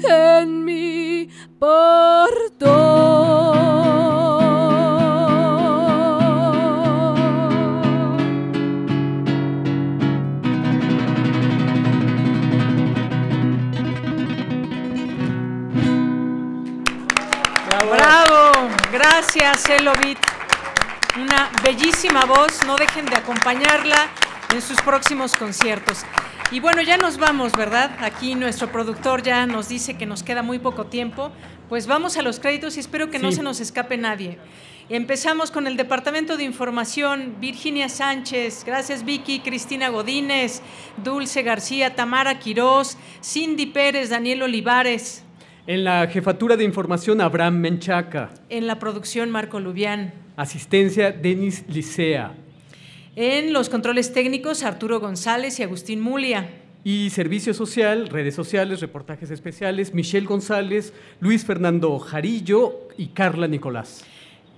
En 0.07 0.65
mi 0.65 1.29
gracias 18.93 19.69
Elovit. 19.69 20.24
Bellísima 21.65 22.27
voz, 22.27 22.61
no 22.67 22.77
dejen 22.77 23.07
de 23.07 23.17
acompañarla 23.17 24.11
en 24.53 24.61
sus 24.61 24.79
próximos 24.83 25.35
conciertos. 25.35 26.05
Y 26.51 26.61
bueno, 26.61 26.83
ya 26.83 26.99
nos 26.99 27.17
vamos, 27.17 27.57
¿verdad? 27.57 27.97
Aquí 28.01 28.35
nuestro 28.35 28.71
productor 28.71 29.23
ya 29.23 29.47
nos 29.47 29.71
dice 29.71 29.97
que 29.97 30.05
nos 30.05 30.23
queda 30.23 30.43
muy 30.43 30.59
poco 30.59 30.85
tiempo. 30.85 31.33
Pues 31.71 31.87
vamos 31.87 32.19
a 32.19 32.23
los 32.23 32.39
créditos 32.39 32.77
y 32.77 32.81
espero 32.81 33.09
que 33.09 33.19
no 33.19 33.33
se 33.33 33.43
nos 33.43 33.61
escape 33.61 33.97
nadie. 33.97 34.39
Empezamos 34.91 35.51
con 35.51 35.67
el 35.67 35.79
Departamento 35.79 36.37
de 36.37 36.45
Información, 36.45 37.37
Virginia 37.41 37.89
Sánchez, 37.89 38.65
gracias 38.67 39.03
Vicky, 39.03 39.41
Cristina 39.41 39.89
Godínez, 39.89 40.61
Dulce 41.03 41.43
García, 41.43 41.95
Tamara 41.95 42.39
Quirós, 42.39 42.99
Cindy 43.23 43.65
Pérez, 43.65 44.11
Daniel 44.11 44.43
Olivares, 44.43 45.25
En 45.67 45.85
la 45.85 46.07
jefatura 46.09 46.59
de 46.59 46.65
información, 46.65 47.23
Abraham 47.23 47.55
Menchaca. 47.55 48.29
en 48.51 48.67
la 48.67 48.79
producción 48.79 49.31
Marco 49.31 49.61
Lubián. 49.61 50.24
Asistencia, 50.37 51.13
Denis 51.13 51.65
Licea. 51.69 52.35
En 53.17 53.53
los 53.53 53.69
controles 53.69 54.13
técnicos, 54.13 54.65
Arturo 54.65 54.99
González 54.99 55.61
y 55.61 55.63
Agustín 55.63 56.01
Mulia. 56.01 56.49
Y 56.83 57.11
servicio 57.11 57.55
social, 57.55 58.09
redes 58.09 58.35
sociales, 58.35 58.81
reportajes 58.81 59.31
especiales, 59.31 59.95
Michelle 59.95 60.27
González, 60.27 60.93
Luis 61.21 61.45
Fernando 61.45 61.99
Jarillo 61.99 62.89
y 62.99 63.07
Carla 63.09 63.47
Nicolás. 63.47 64.05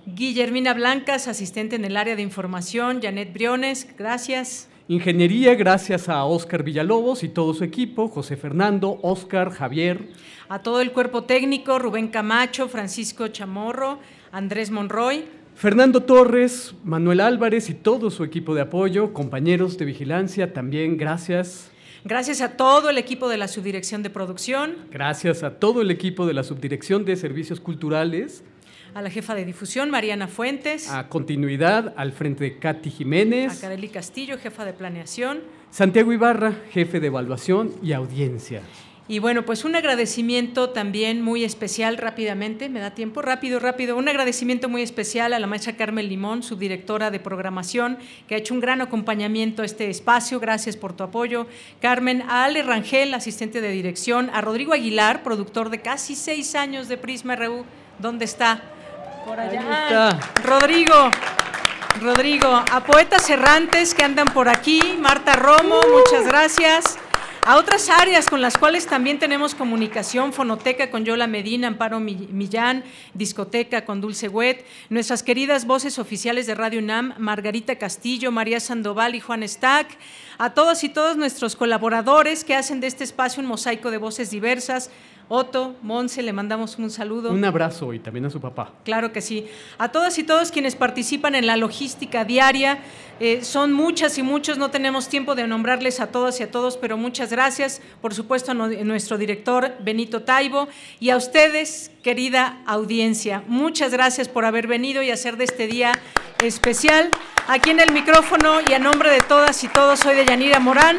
Guillermina 0.07 0.73
Blancas, 0.73 1.27
asistente 1.27 1.75
en 1.75 1.85
el 1.85 1.95
área 1.95 2.15
de 2.15 2.21
información. 2.21 2.99
Janet 3.01 3.31
Briones, 3.31 3.87
gracias. 3.97 4.69
Ingeniería, 4.87 5.53
gracias 5.55 6.07
a 6.07 6.23
Oscar 6.23 6.63
Villalobos 6.63 7.23
y 7.23 7.29
todo 7.29 7.53
su 7.53 7.63
equipo, 7.65 8.07
José 8.07 8.37
Fernando, 8.37 8.99
Oscar, 9.03 9.51
Javier. 9.51 10.07
A 10.49 10.63
todo 10.63 10.79
el 10.79 10.93
cuerpo 10.93 11.25
técnico, 11.25 11.77
Rubén 11.77 12.07
Camacho, 12.07 12.69
Francisco 12.69 13.27
Chamorro, 13.27 13.99
Andrés 14.31 14.71
Monroy. 14.71 15.25
Fernando 15.57 16.03
Torres, 16.03 16.75
Manuel 16.83 17.19
Álvarez 17.19 17.71
y 17.71 17.73
todo 17.73 18.11
su 18.11 18.23
equipo 18.23 18.53
de 18.53 18.61
apoyo, 18.61 19.11
compañeros 19.11 19.79
de 19.79 19.85
vigilancia, 19.85 20.53
también 20.53 20.97
gracias. 20.97 21.71
Gracias 22.03 22.41
a 22.41 22.57
todo 22.57 22.91
el 22.91 22.99
equipo 22.99 23.27
de 23.27 23.37
la 23.37 23.47
subdirección 23.47 24.03
de 24.03 24.11
producción, 24.11 24.75
Gracias 24.91 25.41
a 25.41 25.55
todo 25.57 25.81
el 25.81 25.89
equipo 25.89 26.27
de 26.27 26.35
la 26.35 26.43
Subdirección 26.43 27.05
de 27.05 27.15
Servicios 27.15 27.59
Culturales, 27.59 28.43
a 28.93 29.01
la 29.01 29.09
jefa 29.09 29.33
de 29.33 29.45
difusión, 29.45 29.89
Mariana 29.89 30.27
Fuentes, 30.27 30.91
a 30.91 31.09
continuidad 31.09 31.91
al 31.97 32.11
frente 32.11 32.43
de 32.43 32.59
Katy 32.59 32.89
a 32.89 32.91
Jiménez, 32.91 33.59
Kareli 33.59 33.89
Castillo, 33.89 34.37
jefa 34.37 34.63
de 34.63 34.73
planeación. 34.73 35.39
Santiago 35.71 36.13
Ibarra, 36.13 36.53
jefe 36.69 36.99
de 36.99 37.07
evaluación 37.07 37.73
y 37.81 37.93
audiencia. 37.93 38.61
Y 39.09 39.19
bueno, 39.19 39.45
pues 39.45 39.63
un 39.63 39.73
agradecimiento 39.77 40.71
también 40.71 41.21
muy 41.21 41.45
especial 41.45 41.97
rápidamente, 41.97 42.67
me 42.67 42.81
da 42.81 42.91
tiempo, 42.91 43.21
rápido, 43.21 43.57
rápido, 43.57 43.95
un 43.95 44.09
agradecimiento 44.09 44.67
muy 44.67 44.81
especial 44.81 45.31
a 45.31 45.39
la 45.39 45.47
maestra 45.47 45.77
Carmen 45.77 46.09
Limón, 46.09 46.43
subdirectora 46.43 47.09
de 47.09 47.21
programación, 47.21 47.97
que 48.27 48.35
ha 48.35 48.37
hecho 48.37 48.53
un 48.53 48.59
gran 48.59 48.81
acompañamiento 48.81 49.61
a 49.61 49.65
este 49.65 49.89
espacio, 49.89 50.41
gracias 50.41 50.75
por 50.75 50.91
tu 50.91 51.03
apoyo. 51.03 51.47
Carmen, 51.81 52.21
a 52.23 52.43
Ale 52.43 52.63
Rangel, 52.63 53.13
asistente 53.13 53.61
de 53.61 53.71
dirección, 53.71 54.29
a 54.33 54.41
Rodrigo 54.41 54.73
Aguilar, 54.73 55.23
productor 55.23 55.69
de 55.69 55.79
casi 55.79 56.13
seis 56.13 56.53
años 56.53 56.89
de 56.89 56.97
Prisma 56.97 57.37
RU, 57.37 57.63
¿dónde 57.99 58.25
está? 58.25 58.61
Por 59.25 59.39
allá. 59.39 59.61
está. 59.61 60.19
Rodrigo. 60.43 60.95
Rodrigo, 62.01 62.47
a 62.47 62.83
poetas 62.83 63.27
errantes 63.29 63.95
que 63.95 64.03
andan 64.03 64.31
por 64.31 64.49
aquí, 64.49 64.97
Marta 64.99 65.35
Romo, 65.35 65.79
muchas 65.91 66.27
gracias. 66.27 66.99
A 67.49 67.55
otras 67.55 67.89
áreas 67.89 68.27
con 68.29 68.41
las 68.41 68.57
cuales 68.57 68.87
también 68.87 69.19
tenemos 69.19 69.55
comunicación, 69.55 70.33
Fonoteca 70.33 70.91
con 70.91 71.05
Yola 71.05 71.27
Medina, 71.27 71.69
Amparo 71.69 72.01
Mi- 72.01 72.27
Millán, 72.29 72.83
Discoteca 73.13 73.85
con 73.85 74.01
Dulce 74.01 74.27
Wet, 74.27 74.65
nuestras 74.89 75.23
queridas 75.23 75.65
voces 75.65 75.97
oficiales 75.97 76.45
de 76.45 76.55
Radio 76.55 76.79
UNAM, 76.81 77.13
Margarita 77.19 77.77
Castillo, 77.77 78.33
María 78.33 78.59
Sandoval 78.59 79.15
y 79.15 79.21
Juan 79.21 79.47
Stack, 79.47 79.97
a 80.37 80.53
todos 80.53 80.83
y 80.83 80.89
todos 80.89 81.15
nuestros 81.15 81.55
colaboradores 81.55 82.43
que 82.43 82.53
hacen 82.53 82.81
de 82.81 82.87
este 82.87 83.05
espacio 83.05 83.41
un 83.41 83.47
mosaico 83.47 83.91
de 83.91 83.97
voces 83.97 84.29
diversas. 84.29 84.89
Otto, 85.29 85.75
Monse, 85.81 86.21
le 86.23 86.31
mandamos 86.31 86.77
un 86.77 86.89
saludo. 86.89 87.31
Un 87.31 87.43
abrazo 87.43 87.93
y 87.93 87.99
también 87.99 88.25
a 88.25 88.29
su 88.29 88.39
papá. 88.39 88.71
Claro 88.85 89.11
que 89.11 89.19
sí. 89.21 89.45
A 89.77 89.91
todas 89.91 90.17
y 90.19 90.23
todos 90.23 90.51
quienes 90.51 90.75
participan 90.77 91.35
en 91.35 91.45
la 91.47 91.57
logística 91.57 92.23
diaria, 92.23 92.79
eh, 93.19 93.43
son 93.43 93.73
muchas 93.73 94.17
y 94.17 94.23
muchos, 94.23 94.57
no 94.57 94.69
tenemos 94.69 95.09
tiempo 95.09 95.35
de 95.35 95.47
nombrarles 95.47 95.99
a 95.99 96.07
todas 96.07 96.39
y 96.39 96.43
a 96.43 96.51
todos, 96.51 96.77
pero 96.77 96.97
muchas 96.97 97.31
gracias. 97.31 97.81
Por 98.01 98.13
supuesto, 98.13 98.51
a 98.51 98.53
nuestro 98.53 99.17
director 99.17 99.73
Benito 99.79 100.21
Taibo 100.21 100.67
y 100.99 101.09
a 101.09 101.17
ustedes, 101.17 101.91
querida 102.03 102.57
audiencia. 102.65 103.43
Muchas 103.47 103.91
gracias 103.91 104.27
por 104.29 104.45
haber 104.45 104.67
venido 104.67 105.01
y 105.01 105.11
hacer 105.11 105.37
de 105.37 105.45
este 105.45 105.67
día 105.67 105.93
especial. 106.43 107.09
Aquí 107.47 107.69
en 107.69 107.79
el 107.79 107.91
micrófono 107.91 108.59
y 108.67 108.73
a 108.73 108.79
nombre 108.79 109.09
de 109.09 109.21
todas 109.21 109.63
y 109.63 109.67
todos, 109.67 109.99
soy 109.99 110.15
de 110.15 110.25
Yanira 110.25 110.59
Morán. 110.59 110.97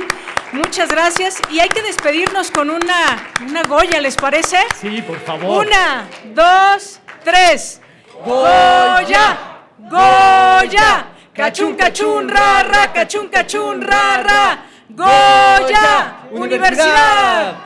Muchas 0.52 0.88
gracias 0.88 1.38
y 1.50 1.60
hay 1.60 1.68
que 1.68 1.82
despedirnos 1.82 2.50
con 2.50 2.70
una, 2.70 3.28
una 3.46 3.62
Goya, 3.64 4.00
¿les 4.00 4.16
parece? 4.16 4.56
Sí, 4.80 5.02
por 5.02 5.20
favor. 5.20 5.66
Una, 5.66 6.08
dos, 6.34 7.00
tres. 7.22 7.80
Goya, 8.24 9.38
Goya, 9.78 11.06
cachun, 11.38 11.76
cachun, 11.76 12.28
rara, 12.28 12.92
cachun, 12.92 13.30
cachun, 13.30 13.80
rara. 13.80 14.66
Goya, 14.90 16.26
Universidad. 16.32 17.56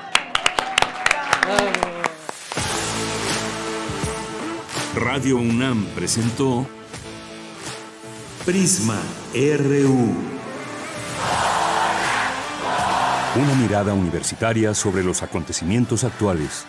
Radio 4.94 5.39
UNAM 5.39 5.86
presentó 5.94 6.66
Prisma 8.44 9.01
RU. 9.32 10.15
Una 13.35 13.55
mirada 13.55 13.94
universitaria 13.94 14.74
sobre 14.74 15.03
los 15.03 15.23
acontecimientos 15.23 16.05
actuales. 16.05 16.66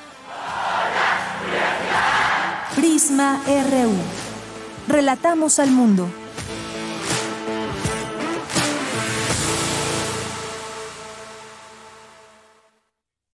Prisma 2.77 3.41
RU. 3.45 3.93
Relatamos 4.87 5.59
al 5.59 5.69
mundo. 5.71 6.22